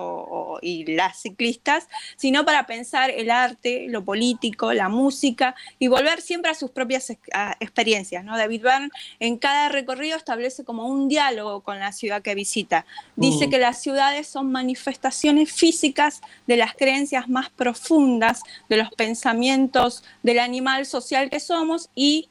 y 0.62 0.94
las 0.94 1.20
ciclistas, 1.20 1.88
sino 2.16 2.44
para 2.44 2.66
pensar 2.66 3.10
el 3.10 3.30
arte, 3.30 3.86
lo 3.88 4.04
político, 4.04 4.72
la 4.72 4.88
música 4.88 5.54
y 5.78 5.88
volver 5.88 6.20
siempre 6.20 6.50
a 6.50 6.54
sus 6.54 6.70
propias 6.70 7.12
a- 7.32 7.56
experiencias. 7.60 8.24
¿no? 8.24 8.36
David 8.36 8.62
Byrne 8.62 8.90
en 9.18 9.36
cada 9.38 9.68
recorrido 9.68 10.16
establece 10.16 10.64
como 10.64 10.86
un 10.86 11.08
diálogo 11.08 11.60
con 11.62 11.78
la 11.78 11.92
ciudad 11.92 12.22
que 12.22 12.34
visita. 12.34 12.86
Dice 13.16 13.46
Mm. 13.46 13.50
que 13.50 13.58
las 13.58 13.80
ciudades 13.80 14.26
son 14.26 14.50
manifestaciones 14.52 15.52
físicas 15.52 16.20
de 16.46 16.56
las 16.56 16.74
creencias 16.74 17.28
más 17.28 17.50
profundas, 17.50 18.42
de 18.68 18.76
los 18.76 18.90
pensamientos 18.90 20.02
del 20.22 20.38
animal 20.38 20.86
social 20.86 21.30
que 21.30 21.40
somos 21.40 21.88
y 21.94 22.28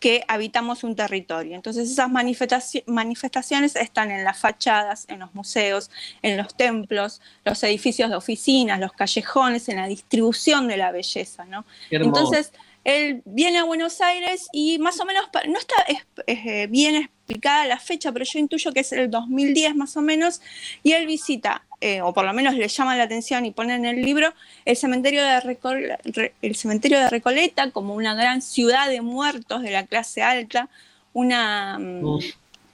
que 0.00 0.22
habitamos 0.28 0.84
un 0.84 0.94
territorio. 0.94 1.56
Entonces 1.56 1.90
esas 1.90 2.08
manifestaci- 2.08 2.84
manifestaciones 2.86 3.74
están 3.74 4.12
en 4.12 4.22
las 4.22 4.38
fachadas, 4.38 5.06
en 5.08 5.18
los 5.18 5.34
museos, 5.34 5.90
en 6.22 6.36
los 6.36 6.56
templos, 6.56 7.20
los 7.44 7.60
edificios 7.64 8.08
de 8.08 8.14
oficinas, 8.14 8.78
los 8.78 8.92
callejones, 8.92 9.68
en 9.68 9.76
la 9.78 9.88
distribución 9.88 10.68
de 10.68 10.76
la 10.76 10.92
belleza, 10.92 11.44
¿no? 11.46 11.64
Entonces 11.90 12.52
él 12.84 13.22
viene 13.24 13.58
a 13.58 13.64
Buenos 13.64 14.00
Aires 14.00 14.48
y 14.52 14.78
más 14.78 14.98
o 15.00 15.04
menos, 15.04 15.24
no 15.48 15.58
está 15.58 15.74
es- 15.88 16.06
eh, 16.26 16.66
bien 16.68 16.94
explicada 16.96 17.66
la 17.66 17.78
fecha, 17.78 18.12
pero 18.12 18.24
yo 18.24 18.38
intuyo 18.38 18.72
que 18.72 18.80
es 18.80 18.92
el 18.92 19.10
2010 19.10 19.74
más 19.76 19.96
o 19.96 20.00
menos, 20.02 20.40
y 20.82 20.92
él 20.92 21.06
visita, 21.06 21.62
eh, 21.80 22.00
o 22.00 22.12
por 22.14 22.24
lo 22.24 22.32
menos 22.32 22.54
le 22.54 22.66
llama 22.68 22.96
la 22.96 23.04
atención 23.04 23.44
y 23.44 23.50
pone 23.50 23.74
en 23.74 23.84
el 23.84 24.00
libro, 24.02 24.32
el 24.64 24.76
cementerio, 24.76 25.22
de 25.24 26.32
el 26.42 26.56
cementerio 26.56 26.98
de 26.98 27.10
Recoleta 27.10 27.70
como 27.70 27.94
una 27.94 28.14
gran 28.14 28.40
ciudad 28.42 28.88
de 28.88 29.00
muertos 29.02 29.62
de 29.62 29.70
la 29.70 29.86
clase 29.86 30.22
alta, 30.22 30.68
una... 31.12 31.78
mm, 31.78 32.18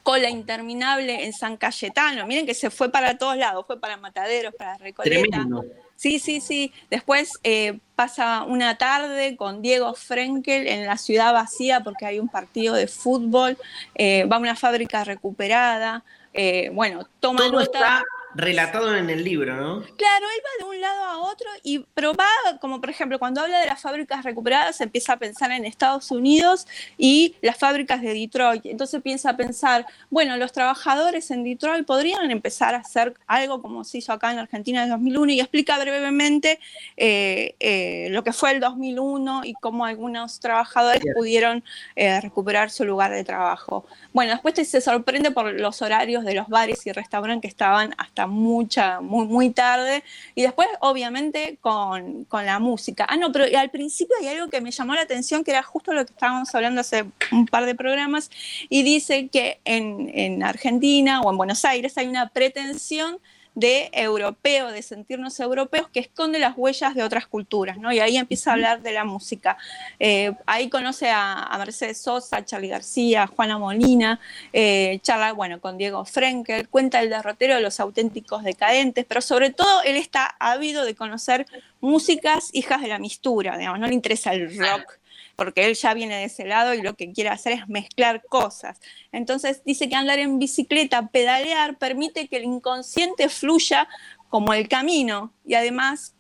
cola 0.04 0.28
interminable 0.28 1.24
en 1.24 1.32
San 1.32 1.56
Cayetano. 1.56 2.26
Miren 2.26 2.46
que 2.46 2.54
se 2.54 2.70
fue 2.70 2.90
para 2.90 3.18
todos 3.18 3.36
lados, 3.36 3.66
fue 3.66 3.80
para 3.80 3.96
Mataderos, 3.96 4.54
para 4.54 4.76
Recoleta. 4.76 5.26
Tremendo. 5.28 5.64
Sí, 5.96 6.18
sí, 6.18 6.40
sí. 6.40 6.72
Después 6.90 7.32
eh, 7.42 7.78
pasa 7.96 8.42
una 8.42 8.76
tarde 8.76 9.36
con 9.36 9.62
Diego 9.62 9.94
Frenkel 9.94 10.68
en 10.68 10.86
la 10.86 10.98
ciudad 10.98 11.32
vacía 11.32 11.80
porque 11.80 12.04
hay 12.04 12.18
un 12.18 12.28
partido 12.28 12.74
de 12.74 12.86
fútbol, 12.86 13.56
eh, 13.94 14.24
va 14.26 14.36
a 14.36 14.40
una 14.40 14.56
fábrica 14.56 15.04
recuperada, 15.04 16.04
eh, 16.34 16.70
bueno, 16.74 17.08
toma 17.20 17.38
Todo 17.38 17.52
nota. 17.52 17.64
está 17.64 18.04
relatado 18.34 18.96
en 18.96 19.10
el 19.10 19.22
libro, 19.24 19.56
¿no? 19.56 19.80
Claro, 19.80 20.26
él 20.34 20.42
va 20.44 20.64
de 20.64 20.70
un 20.76 20.80
lado 20.80 21.04
a 21.04 21.18
otro 21.18 21.48
y 21.62 21.84
pero 21.94 22.12
va, 22.14 22.26
como 22.60 22.80
por 22.80 22.90
ejemplo, 22.90 23.18
cuando 23.18 23.40
habla 23.40 23.58
de 23.60 23.66
las 23.66 23.80
fábricas 23.80 24.24
recuperadas, 24.24 24.80
empieza 24.80 25.14
a 25.14 25.16
pensar 25.18 25.52
en 25.52 25.64
Estados 25.64 26.10
Unidos 26.10 26.66
y 26.98 27.36
las 27.42 27.56
fábricas 27.56 28.02
de 28.02 28.14
Detroit. 28.14 28.66
Entonces 28.66 28.94
empieza 28.94 29.30
a 29.30 29.36
pensar, 29.36 29.86
bueno, 30.10 30.36
los 30.36 30.52
trabajadores 30.52 31.30
en 31.30 31.44
Detroit 31.44 31.86
podrían 31.86 32.30
empezar 32.30 32.74
a 32.74 32.78
hacer 32.78 33.14
algo 33.26 33.62
como 33.62 33.84
se 33.84 33.98
hizo 33.98 34.12
acá 34.12 34.32
en 34.32 34.38
Argentina 34.38 34.80
en 34.80 34.84
el 34.84 34.90
2001 34.90 35.32
y 35.32 35.40
explica 35.40 35.78
brevemente 35.78 36.58
eh, 36.96 37.54
eh, 37.60 38.08
lo 38.10 38.24
que 38.24 38.32
fue 38.32 38.52
el 38.52 38.60
2001 38.60 39.42
y 39.44 39.54
cómo 39.54 39.84
algunos 39.84 40.40
trabajadores 40.40 41.02
pudieron 41.14 41.62
eh, 41.96 42.20
recuperar 42.20 42.70
su 42.70 42.84
lugar 42.84 43.12
de 43.12 43.24
trabajo. 43.24 43.86
Bueno, 44.12 44.32
después 44.32 44.54
te- 44.54 44.64
se 44.64 44.80
sorprende 44.80 45.30
por 45.30 45.52
los 45.60 45.82
horarios 45.82 46.24
de 46.24 46.34
los 46.34 46.48
bares 46.48 46.86
y 46.86 46.92
restaurantes 46.92 47.34
que 47.42 47.48
estaban 47.48 47.94
hasta 47.98 48.23
mucha, 48.26 49.00
muy, 49.00 49.26
muy 49.26 49.50
tarde. 49.50 50.04
Y 50.34 50.42
después, 50.42 50.68
obviamente, 50.80 51.58
con, 51.60 52.24
con 52.24 52.46
la 52.46 52.58
música. 52.58 53.06
Ah, 53.08 53.16
no, 53.16 53.32
pero 53.32 53.46
al 53.58 53.70
principio 53.70 54.14
hay 54.20 54.28
algo 54.28 54.48
que 54.48 54.60
me 54.60 54.70
llamó 54.70 54.94
la 54.94 55.02
atención, 55.02 55.44
que 55.44 55.50
era 55.50 55.62
justo 55.62 55.92
lo 55.92 56.04
que 56.04 56.12
estábamos 56.12 56.54
hablando 56.54 56.80
hace 56.80 57.04
un 57.32 57.46
par 57.46 57.66
de 57.66 57.74
programas, 57.74 58.30
y 58.68 58.82
dice 58.82 59.28
que 59.28 59.60
en, 59.64 60.10
en 60.14 60.42
Argentina 60.42 61.20
o 61.20 61.30
en 61.30 61.36
Buenos 61.36 61.64
Aires 61.64 61.96
hay 61.98 62.06
una 62.06 62.28
pretensión 62.28 63.18
de 63.54 63.90
europeo, 63.92 64.70
de 64.72 64.82
sentirnos 64.82 65.38
europeos, 65.40 65.88
que 65.88 66.00
esconde 66.00 66.38
las 66.38 66.54
huellas 66.56 66.94
de 66.94 67.02
otras 67.02 67.26
culturas, 67.26 67.78
¿no? 67.78 67.92
Y 67.92 68.00
ahí 68.00 68.16
empieza 68.16 68.50
a 68.50 68.54
hablar 68.54 68.82
de 68.82 68.92
la 68.92 69.04
música. 69.04 69.56
Eh, 69.98 70.32
ahí 70.46 70.68
conoce 70.68 71.10
a, 71.10 71.44
a 71.44 71.58
Mercedes 71.58 71.98
Sosa, 71.98 72.38
a 72.38 72.44
Charlie 72.44 72.68
García, 72.68 73.24
a 73.24 73.26
Juana 73.26 73.58
Molina, 73.58 74.20
eh, 74.52 74.98
charla, 75.02 75.32
bueno, 75.32 75.60
con 75.60 75.78
Diego 75.78 76.04
Frenkel, 76.04 76.68
cuenta 76.68 77.00
el 77.00 77.10
derrotero 77.10 77.54
de 77.54 77.60
los 77.60 77.78
auténticos 77.80 78.42
decadentes, 78.42 79.04
pero 79.06 79.20
sobre 79.20 79.50
todo 79.50 79.82
él 79.82 79.96
está 79.96 80.34
ávido 80.38 80.84
de 80.84 80.94
conocer 80.94 81.46
músicas 81.80 82.50
hijas 82.52 82.82
de 82.82 82.88
la 82.88 82.98
mistura, 82.98 83.56
digamos, 83.56 83.78
no 83.78 83.86
le 83.86 83.94
interesa 83.94 84.32
el 84.32 84.56
rock, 84.58 84.98
porque 85.36 85.66
él 85.66 85.74
ya 85.74 85.94
viene 85.94 86.16
de 86.16 86.24
ese 86.24 86.44
lado 86.44 86.74
y 86.74 86.82
lo 86.82 86.94
que 86.94 87.12
quiere 87.12 87.30
hacer 87.30 87.52
es 87.52 87.68
mezclar 87.68 88.22
cosas. 88.28 88.80
Entonces 89.12 89.62
dice 89.64 89.88
que 89.88 89.96
andar 89.96 90.18
en 90.18 90.38
bicicleta, 90.38 91.08
pedalear, 91.08 91.78
permite 91.78 92.28
que 92.28 92.36
el 92.36 92.44
inconsciente 92.44 93.28
fluya 93.28 93.88
como 94.28 94.52
el 94.52 94.68
camino 94.68 95.32
y 95.44 95.54
además 95.54 96.13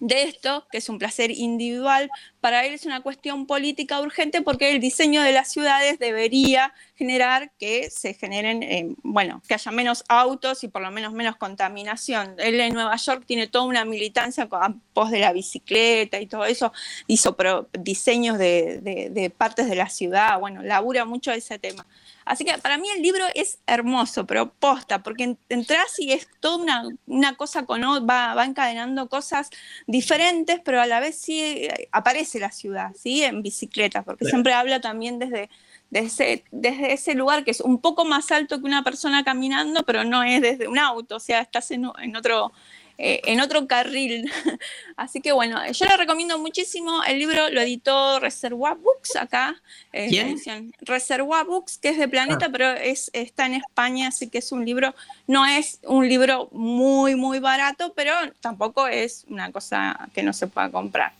de 0.00 0.24
esto, 0.24 0.66
que 0.70 0.78
es 0.78 0.88
un 0.88 0.98
placer 0.98 1.30
individual, 1.30 2.10
para 2.40 2.64
él 2.66 2.74
es 2.74 2.84
una 2.84 3.00
cuestión 3.02 3.46
política 3.46 4.00
urgente 4.00 4.42
porque 4.42 4.70
el 4.72 4.80
diseño 4.80 5.22
de 5.22 5.32
las 5.32 5.50
ciudades 5.50 5.98
debería 5.98 6.74
generar 6.96 7.50
que 7.58 7.88
se 7.90 8.14
generen, 8.14 8.62
eh, 8.62 8.94
bueno, 9.02 9.42
que 9.48 9.54
haya 9.54 9.70
menos 9.72 10.04
autos 10.08 10.62
y 10.64 10.68
por 10.68 10.82
lo 10.82 10.90
menos 10.90 11.12
menos 11.12 11.36
contaminación. 11.36 12.34
Él 12.38 12.60
en 12.60 12.74
Nueva 12.74 12.96
York 12.96 13.24
tiene 13.26 13.46
toda 13.46 13.64
una 13.64 13.84
militancia 13.84 14.48
con- 14.48 14.62
a 14.62 14.74
pos 14.92 15.10
de 15.10 15.20
la 15.20 15.32
bicicleta 15.32 16.20
y 16.20 16.26
todo 16.26 16.44
eso, 16.44 16.72
hizo 17.06 17.36
pro- 17.36 17.68
diseños 17.72 18.38
de, 18.38 18.80
de- 18.82 19.10
de 19.10 19.30
partes 19.30 19.68
de 19.68 19.76
la 19.76 19.88
ciudad, 19.88 20.38
bueno, 20.38 20.62
labura 20.62 21.04
mucho 21.04 21.32
ese 21.32 21.58
tema. 21.58 21.86
Así 22.26 22.44
que 22.44 22.58
para 22.58 22.76
mí 22.76 22.88
el 22.90 23.00
libro 23.00 23.24
es 23.34 23.60
hermoso, 23.66 24.26
pero 24.26 24.52
posta, 24.52 25.02
porque 25.02 25.24
en- 25.24 25.38
entras 25.48 25.98
y 25.98 26.12
es 26.12 26.28
toda 26.40 26.56
una, 26.56 26.88
una 27.06 27.36
cosa 27.36 27.64
con 27.64 27.80
va, 27.82 28.34
va 28.34 28.44
encadenando 28.44 29.08
cosas 29.08 29.48
diferentes, 29.86 30.60
pero 30.64 30.80
a 30.80 30.86
la 30.86 31.00
vez 31.00 31.16
sí 31.18 31.40
eh, 31.40 31.88
aparece 31.92 32.38
la 32.40 32.50
ciudad, 32.50 32.90
¿sí? 32.94 33.22
En 33.22 33.42
bicicleta, 33.42 34.02
porque 34.02 34.24
siempre 34.26 34.52
habla 34.52 34.80
también 34.80 35.18
desde, 35.18 35.48
desde, 35.90 36.44
desde 36.50 36.92
ese 36.92 37.14
lugar 37.14 37.44
que 37.44 37.52
es 37.52 37.60
un 37.60 37.80
poco 37.80 38.04
más 38.04 38.30
alto 38.32 38.58
que 38.58 38.66
una 38.66 38.82
persona 38.82 39.24
caminando, 39.24 39.84
pero 39.84 40.04
no 40.04 40.22
es 40.22 40.42
desde 40.42 40.68
un 40.68 40.78
auto, 40.78 41.16
o 41.16 41.20
sea, 41.20 41.40
estás 41.40 41.70
en 41.70 41.86
otro... 42.16 42.52
eh, 42.98 43.20
en 43.26 43.40
otro 43.40 43.66
carril. 43.66 44.30
Así 44.96 45.20
que 45.20 45.32
bueno, 45.32 45.60
yo 45.72 45.86
le 45.86 45.96
recomiendo 45.96 46.38
muchísimo. 46.38 47.02
El 47.04 47.18
libro 47.18 47.50
lo 47.50 47.60
editó 47.60 48.18
Reservoir 48.20 48.76
Books 48.76 49.16
acá. 49.16 49.60
eh, 49.92 50.08
¿Quién? 50.08 50.72
Reservoir 50.80 51.44
Books, 51.46 51.78
que 51.78 51.90
es 51.90 51.98
de 51.98 52.08
Planeta, 52.08 52.46
Ah. 52.46 52.50
pero 52.52 52.70
es, 52.70 53.10
está 53.12 53.46
en 53.46 53.54
España, 53.54 54.08
así 54.08 54.28
que 54.28 54.38
es 54.38 54.52
un 54.52 54.64
libro, 54.64 54.94
no 55.26 55.44
es 55.46 55.78
un 55.84 56.08
libro 56.08 56.48
muy, 56.52 57.14
muy 57.16 57.38
barato, 57.38 57.92
pero 57.94 58.12
tampoco 58.40 58.86
es 58.88 59.24
una 59.28 59.52
cosa 59.52 60.08
que 60.14 60.22
no 60.22 60.32
se 60.32 60.46
pueda 60.46 60.70
comprar. 60.70 61.12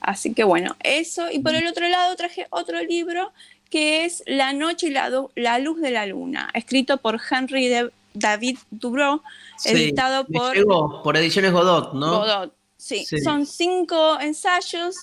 Así 0.00 0.32
que 0.32 0.44
bueno, 0.44 0.76
eso. 0.82 1.30
Y 1.30 1.40
por 1.40 1.54
el 1.54 1.66
otro 1.66 1.88
lado 1.88 2.14
traje 2.16 2.46
otro 2.50 2.80
libro 2.82 3.32
que 3.70 4.06
es 4.06 4.22
La 4.26 4.54
noche 4.54 4.86
y 4.86 4.90
la 4.90 5.58
luz 5.58 5.80
de 5.82 5.90
la 5.90 6.06
luna, 6.06 6.48
escrito 6.54 6.96
por 6.98 7.20
Henry 7.30 7.68
de- 7.68 7.90
David 8.14 8.58
Dubrow, 8.70 9.22
Sí, 9.56 9.70
editado 9.70 10.26
por 10.26 10.54
llegó, 10.56 11.02
por 11.02 11.16
Ediciones 11.16 11.52
Godot, 11.52 11.94
¿no? 11.94 12.20
Godot. 12.20 12.54
Sí, 12.76 13.04
Sí. 13.04 13.18
son 13.20 13.44
cinco 13.44 14.20
ensayos 14.20 14.94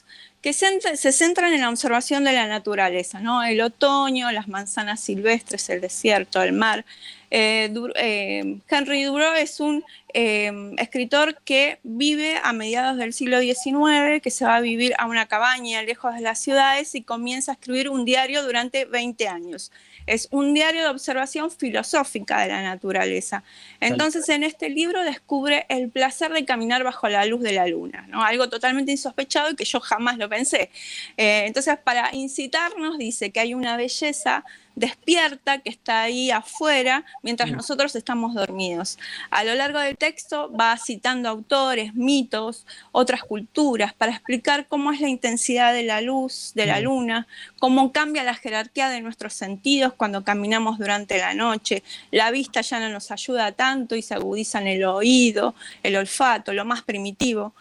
que 0.42 0.54
se 0.54 1.12
centran 1.12 1.54
en 1.54 1.62
la 1.62 1.70
observación 1.70 2.24
de 2.24 2.32
la 2.32 2.46
naturaleza, 2.48 3.20
¿no? 3.20 3.44
El 3.44 3.60
otoño, 3.62 4.32
las 4.32 4.48
manzanas 4.48 5.00
silvestres, 5.02 5.70
el 5.70 5.82
desierto, 5.82 6.42
el 6.42 6.54
mar. 6.54 6.86
Eh, 7.32 7.70
Du- 7.74 7.92
eh, 7.96 8.60
Henry 8.70 9.04
Dubrow 9.04 9.34
es 9.34 9.60
un 9.60 9.84
eh, 10.14 10.52
escritor 10.78 11.36
que 11.44 11.80
vive 11.84 12.40
a 12.42 12.54
mediados 12.54 12.96
del 12.96 13.12
siglo 13.12 13.40
XIX, 13.42 14.22
que 14.22 14.32
se 14.32 14.46
va 14.46 14.56
a 14.56 14.62
vivir 14.62 14.94
a 14.98 15.08
una 15.08 15.26
cabaña 15.26 15.82
lejos 15.82 16.14
de 16.16 16.22
las 16.22 16.40
ciudades 16.40 16.96
y 16.96 17.02
comienza 17.02 17.52
a 17.52 17.56
escribir 17.56 17.90
un 17.90 18.06
diario 18.06 18.42
durante 18.44 18.86
20 18.86 19.28
años. 19.28 19.72
Es 20.08 20.28
un 20.32 20.54
diario 20.54 20.82
de 20.84 20.90
observación 20.90 21.52
filosófica 21.52 22.42
de 22.42 22.50
la 22.50 22.62
naturaleza. 22.62 23.44
Entonces, 23.80 24.28
en 24.30 24.44
este 24.44 24.70
libro 24.70 25.04
descubre 25.04 25.66
el 25.70 25.90
placer 25.90 26.32
de 26.32 26.46
caminar 26.46 26.84
bajo 26.84 27.08
la 27.10 27.26
luz 27.26 27.42
de 27.42 27.54
la 27.54 27.68
luna, 27.68 28.06
¿no? 28.08 28.24
Algo 28.24 28.50
totalmente 28.50 28.92
insospechado 28.92 29.52
y 29.52 29.56
que 29.56 29.66
yo 29.66 29.80
jamás 29.80 30.18
lo 30.18 30.30
pensé. 30.30 30.70
Eh, 31.18 31.44
entonces, 31.46 31.78
para 31.84 32.14
incitarnos, 32.14 32.98
dice 32.98 33.32
que 33.32 33.40
hay 33.40 33.54
una 33.54 33.78
belleza 33.78 34.46
despierta 34.76 35.60
que 35.60 35.70
está 35.70 36.02
ahí 36.02 36.32
afuera 36.32 37.06
mientras 37.24 37.52
nosotros 37.52 37.96
estamos 37.96 38.34
dormidos. 38.34 39.00
A 39.30 39.44
lo 39.44 39.56
largo 39.56 39.80
del 39.80 39.98
texto 39.98 40.52
va 40.52 40.78
citando 40.78 41.30
autores, 41.30 41.96
mitos, 41.96 42.66
otras 42.92 43.24
culturas 43.24 43.94
para 43.94 44.12
explicar 44.12 44.68
cómo 44.68 44.92
es 44.92 45.02
la 45.02 45.10
intensidad 45.10 45.74
de 45.74 45.84
la 45.84 46.02
luz, 46.02 46.52
de 46.56 46.66
la 46.66 46.80
luna, 46.80 47.28
cómo 47.60 47.92
cambia 47.92 48.24
la 48.24 48.36
jerarquía 48.36 48.90
de 48.90 49.02
nuestros 49.02 49.34
sentidos 49.34 49.94
cuando 49.94 50.24
caminamos 50.24 50.78
durante 50.78 51.18
la 51.18 51.34
noche. 51.34 51.84
La 52.12 52.32
vista 52.32 52.62
ya 52.62 52.80
no 52.80 52.90
nos 52.90 53.12
ayuda 53.12 53.52
tanto 53.54 53.96
y 53.96 54.02
se 54.02 54.14
agudizan 54.14 54.68
el 54.68 54.84
oído, 54.84 55.56
el 55.84 55.96
olfato, 55.96 56.54
lo 56.54 56.66
más 56.66 56.82
primitivo. 56.84 57.54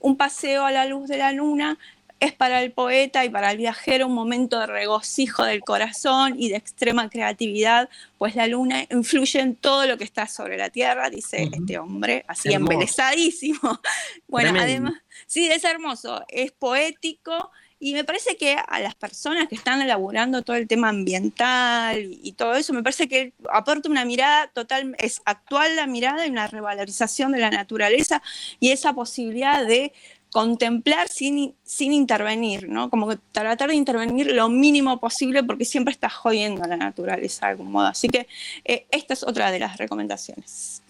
Un 0.00 0.16
paseo 0.16 0.64
a 0.64 0.70
la 0.70 0.86
luz 0.86 1.08
de 1.08 1.16
la 1.16 1.32
luna 1.32 1.76
es 2.20 2.32
para 2.32 2.62
el 2.62 2.72
poeta 2.72 3.24
y 3.24 3.30
para 3.30 3.52
el 3.52 3.58
viajero 3.58 4.06
un 4.06 4.14
momento 4.14 4.58
de 4.58 4.66
regocijo 4.66 5.44
del 5.44 5.60
corazón 5.60 6.34
y 6.38 6.48
de 6.48 6.56
extrema 6.56 7.08
creatividad, 7.08 7.88
pues 8.18 8.34
la 8.34 8.46
luna 8.46 8.86
influye 8.90 9.40
en 9.40 9.54
todo 9.54 9.86
lo 9.86 9.96
que 9.98 10.04
está 10.04 10.26
sobre 10.26 10.56
la 10.56 10.70
tierra, 10.70 11.10
dice 11.10 11.48
este 11.52 11.78
hombre, 11.78 12.24
así 12.26 12.52
Hermoso. 12.52 12.72
embelezadísimo. 12.72 13.58
Bueno, 14.26 14.50
Tremendo. 14.50 14.88
además, 14.88 15.02
sí, 15.26 15.48
es 15.48 15.64
hermoso, 15.64 16.24
es 16.28 16.52
poético 16.52 17.50
y 17.80 17.94
me 17.94 18.04
parece 18.04 18.36
que 18.36 18.56
a 18.56 18.80
las 18.80 18.94
personas 18.94 19.48
que 19.48 19.54
están 19.54 19.80
elaborando 19.80 20.42
todo 20.42 20.56
el 20.56 20.66
tema 20.66 20.88
ambiental 20.88 21.98
y, 21.98 22.20
y 22.22 22.32
todo 22.32 22.54
eso, 22.56 22.72
me 22.72 22.82
parece 22.82 23.08
que 23.08 23.32
aporta 23.50 23.88
una 23.88 24.04
mirada 24.04 24.48
total, 24.48 24.96
es 24.98 25.22
actual 25.24 25.76
la 25.76 25.86
mirada 25.86 26.26
y 26.26 26.30
una 26.30 26.48
revalorización 26.48 27.32
de 27.32 27.38
la 27.38 27.50
naturaleza 27.50 28.20
y 28.58 28.72
esa 28.72 28.92
posibilidad 28.92 29.64
de 29.64 29.92
contemplar 30.30 31.08
sin, 31.08 31.54
sin 31.64 31.92
intervenir, 31.92 32.68
¿no? 32.68 32.90
Como 32.90 33.08
que 33.08 33.18
tratar 33.32 33.70
de 33.70 33.76
intervenir 33.76 34.32
lo 34.32 34.48
mínimo 34.48 35.00
posible 35.00 35.42
porque 35.42 35.64
siempre 35.64 35.92
estás 35.92 36.14
jodiendo 36.14 36.62
a 36.62 36.66
la 36.66 36.76
naturaleza 36.76 37.46
de 37.46 37.52
algún 37.52 37.72
modo. 37.72 37.86
Así 37.86 38.08
que 38.08 38.26
eh, 38.64 38.86
esta 38.90 39.14
es 39.14 39.22
otra 39.22 39.50
de 39.50 39.58
las 39.58 39.78
recomendaciones. 39.78 40.82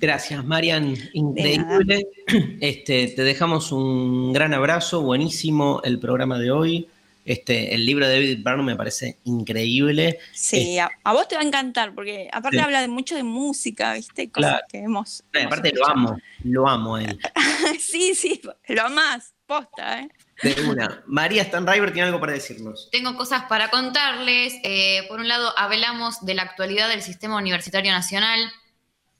Gracias, 0.00 0.44
Marian. 0.44 0.96
Increíble. 1.12 2.06
Este, 2.60 3.08
te 3.08 3.22
dejamos 3.24 3.72
un 3.72 4.32
gran 4.32 4.54
abrazo. 4.54 5.02
Buenísimo 5.02 5.80
el 5.84 5.98
programa 5.98 6.38
de 6.38 6.50
hoy. 6.50 6.88
Este, 7.30 7.74
el 7.76 7.86
libro 7.86 8.08
de 8.08 8.14
David 8.14 8.38
Byrne 8.42 8.64
me 8.64 8.74
parece 8.76 9.18
increíble. 9.22 10.18
Sí, 10.32 10.78
a, 10.80 10.90
a 11.04 11.12
vos 11.12 11.28
te 11.28 11.36
va 11.36 11.42
a 11.42 11.44
encantar 11.44 11.94
porque 11.94 12.28
aparte 12.32 12.58
Sí. 12.58 12.64
habla 12.64 12.80
de 12.80 12.88
mucho 12.88 13.14
de 13.14 13.22
música, 13.22 13.94
¿viste? 13.94 14.30
Cosas 14.32 14.50
Claro. 14.50 14.66
que 14.68 14.78
hemos... 14.78 15.22
No, 15.32 15.38
y 15.38 15.42
hemos 15.42 15.52
aparte 15.52 15.72
lo 15.76 15.88
amo, 15.88 16.18
lo 16.42 16.68
amo 16.68 16.96
a 16.96 17.04
él. 17.04 17.20
sí, 17.80 18.16
sí, 18.16 18.40
lo 18.68 18.82
amás, 18.82 19.32
posta, 19.46 20.00
¿eh? 20.00 20.08
De 20.42 20.60
una. 20.68 21.04
María 21.06 21.44
Stanriver 21.44 21.92
tiene 21.92 22.08
algo 22.08 22.18
para 22.18 22.32
decirnos. 22.32 22.88
Tengo 22.90 23.14
cosas 23.16 23.44
para 23.44 23.68
contarles. 23.70 24.54
Eh, 24.64 25.02
por 25.08 25.20
un 25.20 25.28
lado, 25.28 25.52
hablamos 25.56 26.24
de 26.24 26.34
la 26.34 26.42
actualidad 26.42 26.88
del 26.88 27.02
Sistema 27.02 27.36
Universitario 27.36 27.92
Nacional. 27.92 28.40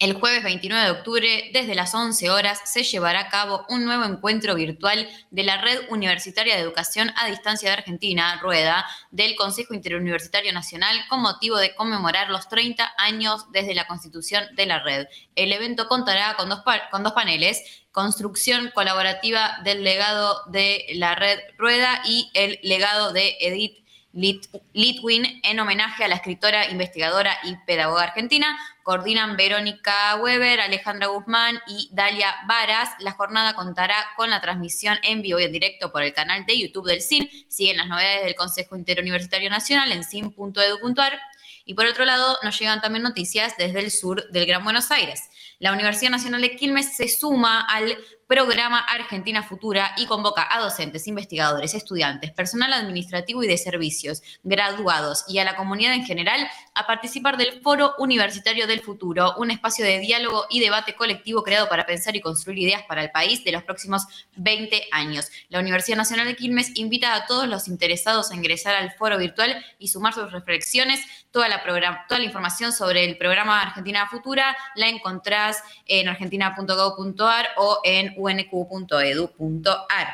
El 0.00 0.14
jueves 0.14 0.42
29 0.42 0.82
de 0.82 0.90
octubre, 0.92 1.50
desde 1.52 1.74
las 1.74 1.94
11 1.94 2.30
horas, 2.30 2.62
se 2.64 2.84
llevará 2.84 3.20
a 3.20 3.28
cabo 3.28 3.66
un 3.68 3.84
nuevo 3.84 4.04
encuentro 4.04 4.54
virtual 4.54 5.06
de 5.30 5.42
la 5.42 5.60
Red 5.60 5.90
Universitaria 5.90 6.54
de 6.54 6.62
Educación 6.62 7.12
a 7.16 7.26
Distancia 7.26 7.68
de 7.68 7.74
Argentina, 7.74 8.40
Rueda, 8.40 8.86
del 9.10 9.36
Consejo 9.36 9.74
Interuniversitario 9.74 10.54
Nacional, 10.54 10.96
con 11.10 11.20
motivo 11.20 11.58
de 11.58 11.74
conmemorar 11.74 12.30
los 12.30 12.48
30 12.48 12.94
años 12.96 13.52
desde 13.52 13.74
la 13.74 13.86
constitución 13.86 14.44
de 14.56 14.64
la 14.64 14.82
red. 14.82 15.06
El 15.36 15.52
evento 15.52 15.86
contará 15.86 16.34
con 16.34 16.48
dos, 16.48 16.62
con 16.90 17.02
dos 17.02 17.12
paneles, 17.12 17.62
construcción 17.92 18.70
colaborativa 18.74 19.58
del 19.64 19.84
legado 19.84 20.40
de 20.46 20.86
la 20.94 21.14
red 21.14 21.40
Rueda 21.58 22.00
y 22.06 22.30
el 22.32 22.58
legado 22.62 23.12
de 23.12 23.36
Edith 23.38 23.84
Lit- 24.12 24.48
Litwin 24.72 25.40
en 25.44 25.60
homenaje 25.60 26.04
a 26.04 26.08
la 26.08 26.16
escritora, 26.16 26.68
investigadora 26.70 27.36
y 27.44 27.54
pedagoga 27.66 28.02
argentina. 28.04 28.58
Coordinan 28.82 29.36
Verónica 29.36 30.16
Weber, 30.16 30.60
Alejandra 30.60 31.06
Guzmán 31.08 31.60
y 31.68 31.88
Dalia 31.92 32.34
Varas. 32.48 32.90
La 33.00 33.12
jornada 33.12 33.54
contará 33.54 33.94
con 34.16 34.30
la 34.30 34.40
transmisión 34.40 34.98
en 35.02 35.22
vivo 35.22 35.38
y 35.38 35.44
en 35.44 35.52
directo 35.52 35.92
por 35.92 36.02
el 36.02 36.12
canal 36.12 36.44
de 36.46 36.58
YouTube 36.58 36.86
del 36.88 37.02
CIN. 37.02 37.30
Siguen 37.48 37.76
las 37.76 37.86
novedades 37.86 38.24
del 38.24 38.34
Consejo 38.34 38.76
Interuniversitario 38.76 39.48
Nacional 39.50 39.92
en 39.92 40.02
cin.edu.ar. 40.04 41.20
Y 41.64 41.74
por 41.74 41.86
otro 41.86 42.04
lado, 42.04 42.36
nos 42.42 42.58
llegan 42.58 42.80
también 42.80 43.02
noticias 43.04 43.56
desde 43.56 43.78
el 43.78 43.90
sur 43.92 44.28
del 44.30 44.46
Gran 44.46 44.64
Buenos 44.64 44.90
Aires. 44.90 45.22
La 45.60 45.72
Universidad 45.72 46.10
Nacional 46.10 46.40
de 46.40 46.56
Quilmes 46.56 46.96
se 46.96 47.06
suma 47.06 47.60
al 47.60 47.96
programa 48.30 48.78
Argentina 48.78 49.42
Futura 49.42 49.92
y 49.96 50.06
convoca 50.06 50.46
a 50.48 50.60
docentes, 50.60 51.08
investigadores, 51.08 51.74
estudiantes, 51.74 52.30
personal 52.30 52.72
administrativo 52.72 53.42
y 53.42 53.48
de 53.48 53.58
servicios, 53.58 54.22
graduados 54.44 55.24
y 55.26 55.40
a 55.40 55.44
la 55.44 55.56
comunidad 55.56 55.94
en 55.94 56.04
general 56.04 56.48
a 56.76 56.86
participar 56.86 57.36
del 57.36 57.60
Foro 57.60 57.94
Universitario 57.98 58.68
del 58.68 58.82
Futuro, 58.82 59.34
un 59.36 59.50
espacio 59.50 59.84
de 59.84 59.98
diálogo 59.98 60.44
y 60.48 60.60
debate 60.60 60.94
colectivo 60.94 61.42
creado 61.42 61.68
para 61.68 61.86
pensar 61.86 62.14
y 62.14 62.20
construir 62.20 62.60
ideas 62.60 62.84
para 62.86 63.02
el 63.02 63.10
país 63.10 63.42
de 63.42 63.50
los 63.50 63.64
próximos 63.64 64.06
20 64.36 64.80
años. 64.92 65.28
La 65.48 65.58
Universidad 65.58 65.96
Nacional 65.96 66.28
de 66.28 66.36
Quilmes 66.36 66.78
invita 66.78 67.16
a 67.16 67.26
todos 67.26 67.48
los 67.48 67.66
interesados 67.66 68.30
a 68.30 68.36
ingresar 68.36 68.76
al 68.76 68.92
foro 68.92 69.18
virtual 69.18 69.60
y 69.80 69.88
sumar 69.88 70.14
sus 70.14 70.30
reflexiones. 70.30 71.00
Toda 71.32 71.48
la, 71.48 71.64
toda 72.06 72.20
la 72.20 72.26
información 72.26 72.72
sobre 72.72 73.04
el 73.04 73.18
programa 73.18 73.60
Argentina 73.60 74.06
Futura 74.08 74.56
la 74.76 74.86
encontrás 74.86 75.64
en 75.86 76.06
argentina.gov.ar 76.06 77.48
o 77.56 77.80
en 77.82 78.19
unq.edu.ar. 78.20 80.08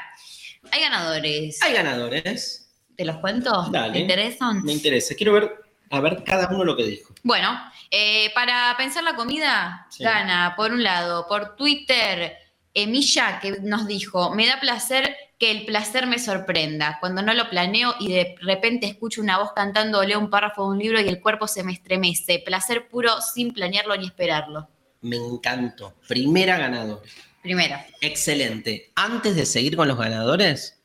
Hay 0.73 0.81
ganadores. 0.81 1.63
Hay 1.63 1.73
ganadores. 1.73 2.71
¿Te 2.97 3.05
los 3.05 3.17
cuento? 3.19 3.69
Dale. 3.71 3.93
¿Te 3.93 3.99
interesan? 4.01 4.63
Me 4.65 4.73
interesa. 4.73 5.15
Quiero 5.15 5.33
ver, 5.35 5.53
a 5.91 6.01
ver 6.01 6.25
cada 6.25 6.49
uno 6.49 6.65
lo 6.65 6.77
que 6.77 6.85
dijo. 6.85 7.15
Bueno, 7.23 7.59
eh, 7.91 8.31
para 8.35 8.75
pensar 8.77 9.05
la 9.05 9.15
comida, 9.15 9.87
Sí. 9.91 10.03
gana, 10.03 10.55
por 10.57 10.73
un 10.73 10.83
lado, 10.83 11.27
por 11.29 11.57
Twitter, 11.57 12.37
Emilla, 12.75 13.39
que 13.41 13.53
nos 13.63 13.87
dijo, 13.87 14.35
me 14.35 14.47
da 14.47 14.59
placer 14.61 15.17
que 15.39 15.51
el 15.51 15.67
placer 15.67 16.07
me 16.07 16.19
sorprenda, 16.19 16.97
cuando 17.01 17.21
no 17.23 17.35
lo 17.35 17.49
planeo 17.51 17.95
y 18.01 18.09
de 18.11 18.35
repente 18.41 18.87
escucho 18.87 19.21
una 19.21 19.39
voz 19.39 19.53
cantando 19.55 19.99
o 19.99 20.03
leo 20.05 20.19
un 20.19 20.31
párrafo 20.31 20.63
de 20.65 20.69
un 20.71 20.79
libro 20.79 21.01
y 21.01 21.09
el 21.09 21.21
cuerpo 21.21 21.47
se 21.47 21.63
me 21.63 21.73
estremece. 21.73 22.43
Placer 22.45 22.89
puro 22.89 23.21
sin 23.21 23.53
planearlo 23.53 23.95
ni 23.97 24.07
esperarlo. 24.07 24.69
Me 25.03 25.17
encantó. 25.17 25.95
Primera 26.09 26.57
ganadora. 26.57 27.03
Primero. 27.47 27.77
Excelente. 28.01 28.91
Antes 28.97 29.37
de 29.37 29.47
seguir 29.47 29.77
con 29.77 29.87
los 29.87 29.97
ganadores, 29.97 30.83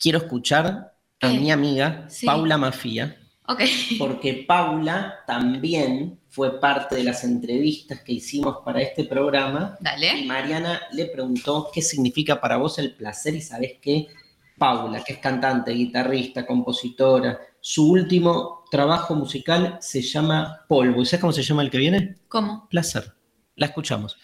quiero 0.00 0.18
escuchar 0.18 0.66
a 0.66 0.92
¿Qué? 1.20 1.28
mi 1.38 1.52
amiga 1.52 2.06
Sí. 2.08 2.26
Paula 2.26 2.58
Mafía, 2.58 3.16
Ok. 3.46 3.60
porque 3.98 4.44
Paula 4.48 5.20
también 5.28 6.18
fue 6.28 6.58
parte 6.60 6.96
de 6.96 7.04
las 7.04 7.22
entrevistas 7.22 8.00
que 8.00 8.14
hicimos 8.14 8.58
para 8.64 8.80
este 8.80 9.04
programa. 9.04 9.76
Dale. 9.80 10.18
Y 10.18 10.26
Mariana 10.26 10.80
le 10.92 11.06
preguntó 11.06 11.70
qué 11.72 11.82
significa 11.82 12.40
para 12.40 12.56
vos 12.56 12.78
el 12.80 12.94
placer 12.96 13.36
y 13.36 13.40
sabés 13.40 13.74
qué, 13.80 14.08
Paula, 14.58 15.04
que 15.04 15.12
es 15.14 15.18
cantante, 15.20 15.70
guitarrista, 15.70 16.44
compositora, 16.46 17.38
su 17.60 17.90
último 17.92 18.64
trabajo 18.72 19.14
musical 19.14 19.78
se 19.80 20.02
llama 20.02 20.64
Polvo. 20.68 21.02
¿Y 21.02 21.06
sabes 21.06 21.20
cómo 21.20 21.32
se 21.32 21.42
llama 21.44 21.62
el 21.62 21.70
que 21.70 21.78
viene? 21.78 22.16
¿Cómo? 22.28 22.68
Placer. 22.68 23.12
La 23.54 23.66
escuchamos. 23.66 24.16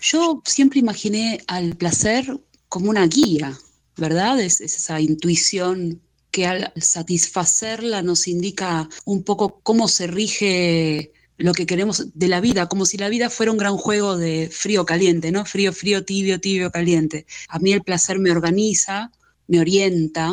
Yo 0.00 0.42
siempre 0.44 0.80
imaginé 0.80 1.42
al 1.46 1.76
placer 1.76 2.40
como 2.68 2.90
una 2.90 3.06
guía, 3.06 3.58
¿verdad? 3.96 4.40
Es, 4.40 4.60
es 4.60 4.76
esa 4.76 5.00
intuición 5.00 6.00
que 6.30 6.46
al 6.46 6.72
satisfacerla 6.76 8.02
nos 8.02 8.28
indica 8.28 8.88
un 9.04 9.22
poco 9.22 9.60
cómo 9.62 9.88
se 9.88 10.06
rige 10.06 11.12
lo 11.38 11.52
que 11.54 11.66
queremos 11.66 12.06
de 12.14 12.28
la 12.28 12.40
vida, 12.40 12.68
como 12.68 12.84
si 12.84 12.98
la 12.98 13.08
vida 13.08 13.30
fuera 13.30 13.52
un 13.52 13.58
gran 13.58 13.76
juego 13.76 14.16
de 14.16 14.50
frío-caliente, 14.52 15.30
¿no? 15.30 15.44
Frío, 15.44 15.72
frío, 15.72 16.04
tibio, 16.04 16.40
tibio, 16.40 16.70
caliente. 16.70 17.26
A 17.48 17.58
mí 17.60 17.72
el 17.72 17.82
placer 17.82 18.18
me 18.18 18.32
organiza, 18.32 19.12
me 19.46 19.60
orienta 19.60 20.32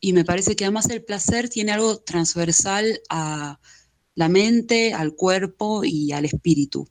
y 0.00 0.14
me 0.14 0.24
parece 0.24 0.56
que 0.56 0.64
además 0.64 0.88
el 0.88 1.04
placer 1.04 1.50
tiene 1.50 1.72
algo 1.72 1.98
transversal 1.98 3.00
a 3.10 3.60
la 4.14 4.28
mente, 4.28 4.94
al 4.94 5.14
cuerpo 5.14 5.84
y 5.84 6.12
al 6.12 6.24
espíritu. 6.24 6.88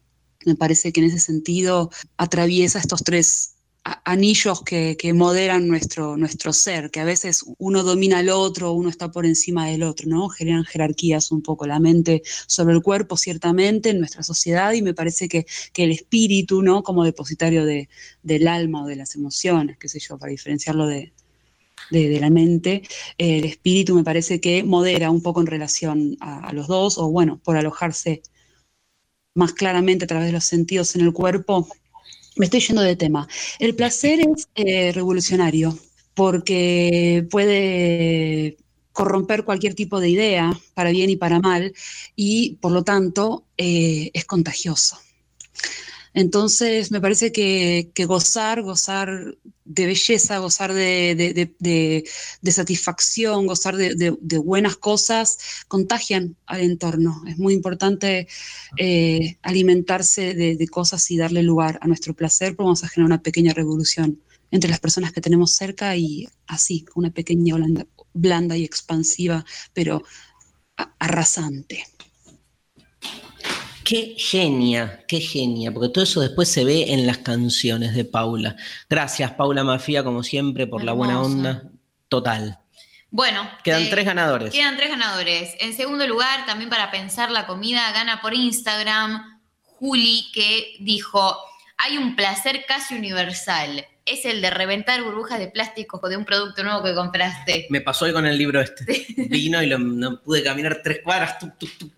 Me 0.47 0.55
parece 0.55 0.93
que 0.93 1.01
en 1.01 1.07
ese 1.07 1.19
sentido 1.19 1.91
atraviesa 2.15 2.79
estos 2.79 3.03
tres 3.03 3.57
anillos 4.05 4.63
que, 4.63 4.95
que 4.97 5.13
moderan 5.13 5.67
nuestro, 5.67 6.15
nuestro 6.15 6.53
ser, 6.53 6.89
que 6.89 7.01
a 7.01 7.03
veces 7.03 7.43
uno 7.57 7.83
domina 7.83 8.19
al 8.19 8.29
otro, 8.29 8.71
uno 8.71 8.87
está 8.87 9.11
por 9.11 9.25
encima 9.25 9.67
del 9.67 9.83
otro, 9.83 10.07
¿no? 10.07 10.29
Generan 10.29 10.63
jerarquías 10.63 11.33
un 11.33 11.41
poco, 11.41 11.67
la 11.67 11.79
mente 11.79 12.21
sobre 12.47 12.75
el 12.75 12.81
cuerpo, 12.81 13.17
ciertamente, 13.17 13.89
en 13.89 13.99
nuestra 13.99 14.23
sociedad, 14.23 14.71
y 14.71 14.81
me 14.81 14.93
parece 14.93 15.27
que, 15.27 15.45
que 15.73 15.83
el 15.83 15.91
espíritu, 15.91 16.61
¿no? 16.61 16.81
Como 16.81 17.03
depositario 17.03 17.65
de, 17.65 17.89
del 18.23 18.47
alma 18.47 18.83
o 18.83 18.87
de 18.87 18.95
las 18.95 19.15
emociones, 19.15 19.77
qué 19.77 19.89
sé 19.89 19.99
yo, 19.99 20.17
para 20.17 20.31
diferenciarlo 20.31 20.87
de, 20.87 21.11
de, 21.91 22.19
la 22.21 22.29
mente, 22.29 22.83
eh, 23.17 23.39
el 23.39 23.45
espíritu 23.45 23.95
me 23.95 24.05
parece 24.05 24.39
que 24.39 24.63
modera 24.63 25.11
un 25.11 25.21
poco 25.21 25.41
en 25.41 25.47
relación 25.47 26.15
a 26.21 26.53
los 26.53 26.67
dos, 26.67 26.97
o 26.97 27.09
bueno, 27.09 27.41
por 27.43 27.57
alojarse 27.57 28.21
más 29.37 29.53
claramente 29.53 30.05
a 30.05 30.07
través 30.07 30.27
de 30.27 30.33
los 30.33 30.43
sentidos 30.43 30.95
en 30.95 31.01
el 31.01 31.13
cuerpo. 31.13 31.67
Me 32.35 32.45
estoy 32.45 32.59
yendo 32.59 32.81
de 32.81 32.95
tema. 32.95 33.27
El 33.59 33.75
placer 33.75 34.19
es 34.19 34.49
eh, 34.55 34.91
revolucionario 34.91 35.77
porque 36.13 37.25
puede 37.29 38.57
corromper 38.91 39.43
cualquier 39.43 39.75
tipo 39.75 39.99
de 39.99 40.09
idea, 40.09 40.51
para 40.73 40.89
bien 40.89 41.11
y 41.11 41.15
para 41.15 41.39
mal, 41.39 41.73
y 42.15 42.55
por 42.55 42.71
lo 42.71 42.83
tanto 42.83 43.45
eh, 43.55 44.09
es 44.13 44.25
contagioso. 44.25 44.97
Entonces, 46.17 46.89
me 46.89 46.99
parece 46.99 47.31
que, 47.31 47.91
gozar, 48.07 48.63
gozar 48.63 49.35
de 49.65 49.85
belleza, 49.85 50.39
gozar 50.39 50.73
de, 50.73 52.03
satisfacción, 52.43 53.45
gozar 53.45 53.77
de, 53.77 54.39
buenas 54.39 54.77
cosas, 54.77 55.37
contagian 55.67 56.35
al 56.47 56.61
entorno. 56.61 57.21
Es 57.27 57.37
muy 57.37 57.53
importante 57.53 58.27
eh, 58.77 59.37
alimentarse 59.43 60.33
de, 60.33 60.67
cosas 60.69 61.11
y 61.11 61.17
darle 61.17 61.43
lugar 61.43 61.77
a 61.83 61.87
nuestro 61.87 62.15
placer, 62.15 62.55
porque 62.55 62.65
vamos 62.65 62.83
a 62.83 62.87
generar 62.89 63.11
una 63.11 63.21
pequeña 63.21 63.53
revolución 63.53 64.19
entre 64.49 64.71
las 64.71 64.79
personas 64.79 65.11
que 65.11 65.21
tenemos 65.21 65.53
cerca 65.53 65.95
y 65.95 66.27
así, 66.47 66.83
una 66.95 67.11
pequeña 67.11 67.53
blanda, 67.57 67.85
blanda 68.15 68.57
y 68.57 68.63
expansiva, 68.63 69.45
pero 69.71 70.01
arrasante. 70.97 71.85
Qué 73.87 74.15
genia, 74.17 75.05
qué 75.07 75.21
genia, 75.21 75.71
porque 75.71 75.87
todo 75.87 76.03
eso 76.03 76.19
después 76.19 76.49
se 76.51 76.65
ve 76.65 76.91
en 76.91 77.07
las 77.07 77.19
canciones 77.19 77.95
de 77.95 78.03
Paula. 78.03 78.57
Gracias, 78.89 79.31
Paula 79.31 79.63
Mafía, 79.63 80.03
como 80.03 80.23
siempre, 80.23 80.67
por 80.67 80.83
la 80.83 80.91
buena 80.91 81.21
onda. 81.21 81.63
Total. 82.09 82.59
Bueno. 83.11 83.49
Quedan 83.63 83.83
eh, 83.83 83.87
tres 83.89 84.05
ganadores. 84.05 84.51
Quedan 84.51 84.75
tres 84.75 84.89
ganadores. 84.89 85.55
En 85.61 85.73
segundo 85.73 86.05
lugar, 86.05 86.45
también 86.45 86.69
para 86.69 86.91
pensar 86.91 87.31
la 87.31 87.47
comida, 87.47 87.89
gana 87.93 88.19
por 88.19 88.33
Instagram 88.33 89.39
Juli, 89.63 90.25
que 90.33 90.75
dijo, 90.81 91.37
Hay 91.77 91.97
un 91.97 92.17
placer 92.17 92.65
casi 92.67 92.93
universal. 92.93 93.85
Es 94.05 94.25
el 94.25 94.41
de 94.41 94.49
reventar 94.49 95.01
burbujas 95.01 95.39
de 95.39 95.47
plástico 95.47 96.09
de 96.09 96.17
un 96.17 96.25
producto 96.25 96.61
nuevo 96.61 96.83
que 96.83 96.93
compraste. 96.93 97.67
Me 97.69 97.79
pasó 97.79 98.03
hoy 98.03 98.11
con 98.11 98.25
el 98.25 98.37
libro 98.37 98.59
este. 98.59 99.05
Vino 99.29 99.63
y 99.63 99.67
lo- 99.67 99.79
no 99.79 100.21
pude 100.21 100.43
caminar 100.43 100.81
tres 100.83 100.99
cuadras. 101.03 101.39
tuc, 101.39 101.57
tuc, 101.57 101.77
tuc. 101.77 101.93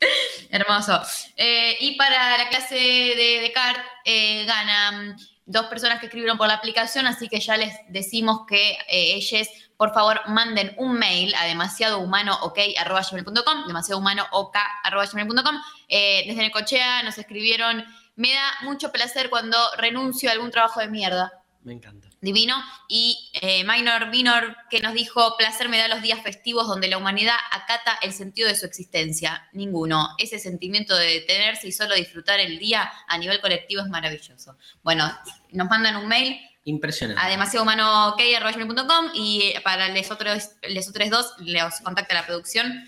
Hermoso. 0.50 1.00
Eh, 1.36 1.76
y 1.80 1.96
para 1.96 2.38
la 2.38 2.48
clase 2.48 2.74
de 2.74 3.40
Descartes 3.42 3.84
eh, 4.04 4.44
ganan 4.44 5.16
dos 5.48 5.66
personas 5.66 5.98
que 5.98 6.06
escribieron 6.06 6.36
por 6.36 6.46
la 6.46 6.54
aplicación, 6.54 7.06
así 7.06 7.28
que 7.28 7.40
ya 7.40 7.56
les 7.56 7.74
decimos 7.88 8.42
que 8.46 8.72
eh, 8.72 9.14
ellos, 9.14 9.48
por 9.78 9.94
favor, 9.94 10.20
manden 10.28 10.74
un 10.76 10.98
mail 10.98 11.34
a 11.34 11.46
demasiado 11.46 12.00
humano 12.00 12.38
gmail.com, 12.54 13.66
demasiado 13.66 13.98
humano. 13.98 14.26
Eh, 15.88 16.24
desde 16.26 16.42
Necochea 16.42 17.02
nos 17.02 17.16
escribieron, 17.16 17.82
me 18.16 18.34
da 18.34 18.52
mucho 18.62 18.92
placer 18.92 19.30
cuando 19.30 19.56
renuncio 19.78 20.28
a 20.28 20.32
algún 20.34 20.50
trabajo 20.50 20.80
de 20.80 20.88
mierda. 20.88 21.32
Me 21.62 21.72
encanta. 21.72 22.07
Divino. 22.20 22.56
Y 22.88 23.30
eh, 23.34 23.64
Minor 23.64 24.10
Vinor 24.10 24.56
que 24.70 24.80
nos 24.80 24.94
dijo, 24.94 25.36
placer 25.36 25.68
me 25.68 25.78
da 25.78 25.88
los 25.88 26.02
días 26.02 26.22
festivos 26.22 26.66
donde 26.66 26.88
la 26.88 26.98
humanidad 26.98 27.36
acata 27.52 27.98
el 28.02 28.12
sentido 28.12 28.48
de 28.48 28.56
su 28.56 28.66
existencia. 28.66 29.48
Ninguno. 29.52 30.10
Ese 30.18 30.38
sentimiento 30.38 30.96
de 30.96 31.06
detenerse 31.06 31.68
y 31.68 31.72
solo 31.72 31.94
disfrutar 31.94 32.40
el 32.40 32.58
día 32.58 32.90
a 33.06 33.18
nivel 33.18 33.40
colectivo 33.40 33.82
es 33.82 33.88
maravilloso. 33.88 34.56
Bueno, 34.82 35.10
nos 35.52 35.68
mandan 35.68 35.96
un 35.96 36.08
mail 36.08 36.40
Impresionante. 36.64 37.22
a 37.22 37.28
demasiadohumano.com 37.28 39.10
y 39.14 39.52
eh, 39.54 39.60
para 39.62 39.88
les 39.88 40.10
otros, 40.10 40.50
les 40.68 40.88
otros 40.88 41.10
dos 41.10 41.34
los 41.38 41.80
contacta 41.80 42.14
la 42.14 42.26
producción 42.26 42.84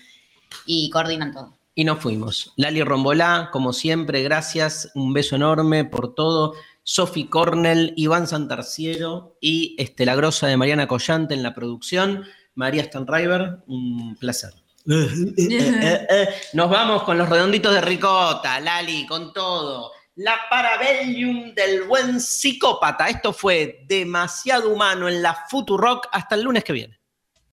y 0.65 0.89
coordinan 0.89 1.33
todo. 1.33 1.57
Y 1.73 1.85
nos 1.85 1.99
fuimos. 1.99 2.51
Lali 2.57 2.83
Rombolá, 2.83 3.49
como 3.51 3.71
siempre, 3.71 4.21
gracias. 4.23 4.91
Un 4.93 5.13
beso 5.13 5.37
enorme 5.37 5.85
por 5.85 6.13
todo. 6.13 6.53
Sofi 6.83 7.27
Cornell, 7.27 7.93
Iván 7.95 8.27
Santarciero 8.27 9.37
y 9.39 9.75
este, 9.77 10.05
la 10.05 10.15
grosa 10.15 10.47
de 10.47 10.57
Mariana 10.57 10.87
Collante 10.87 11.33
en 11.33 11.43
la 11.43 11.53
producción. 11.53 12.25
María 12.55 12.83
Stanriver, 12.83 13.59
un 13.67 14.15
placer. 14.19 14.53
Nos 16.53 16.69
vamos 16.69 17.03
con 17.03 17.17
los 17.17 17.29
redonditos 17.29 17.73
de 17.73 17.81
ricota, 17.81 18.59
Lali, 18.59 19.05
con 19.05 19.31
todo. 19.31 19.91
La 20.15 20.35
Parabellum 20.49 21.53
del 21.53 21.83
buen 21.83 22.19
psicópata. 22.19 23.07
Esto 23.07 23.31
fue 23.31 23.85
demasiado 23.87 24.69
humano 24.73 25.07
en 25.07 25.21
la 25.21 25.45
Futurock. 25.49 26.07
Hasta 26.11 26.35
el 26.35 26.41
lunes 26.41 26.63
que 26.63 26.73
viene. 26.73 27.00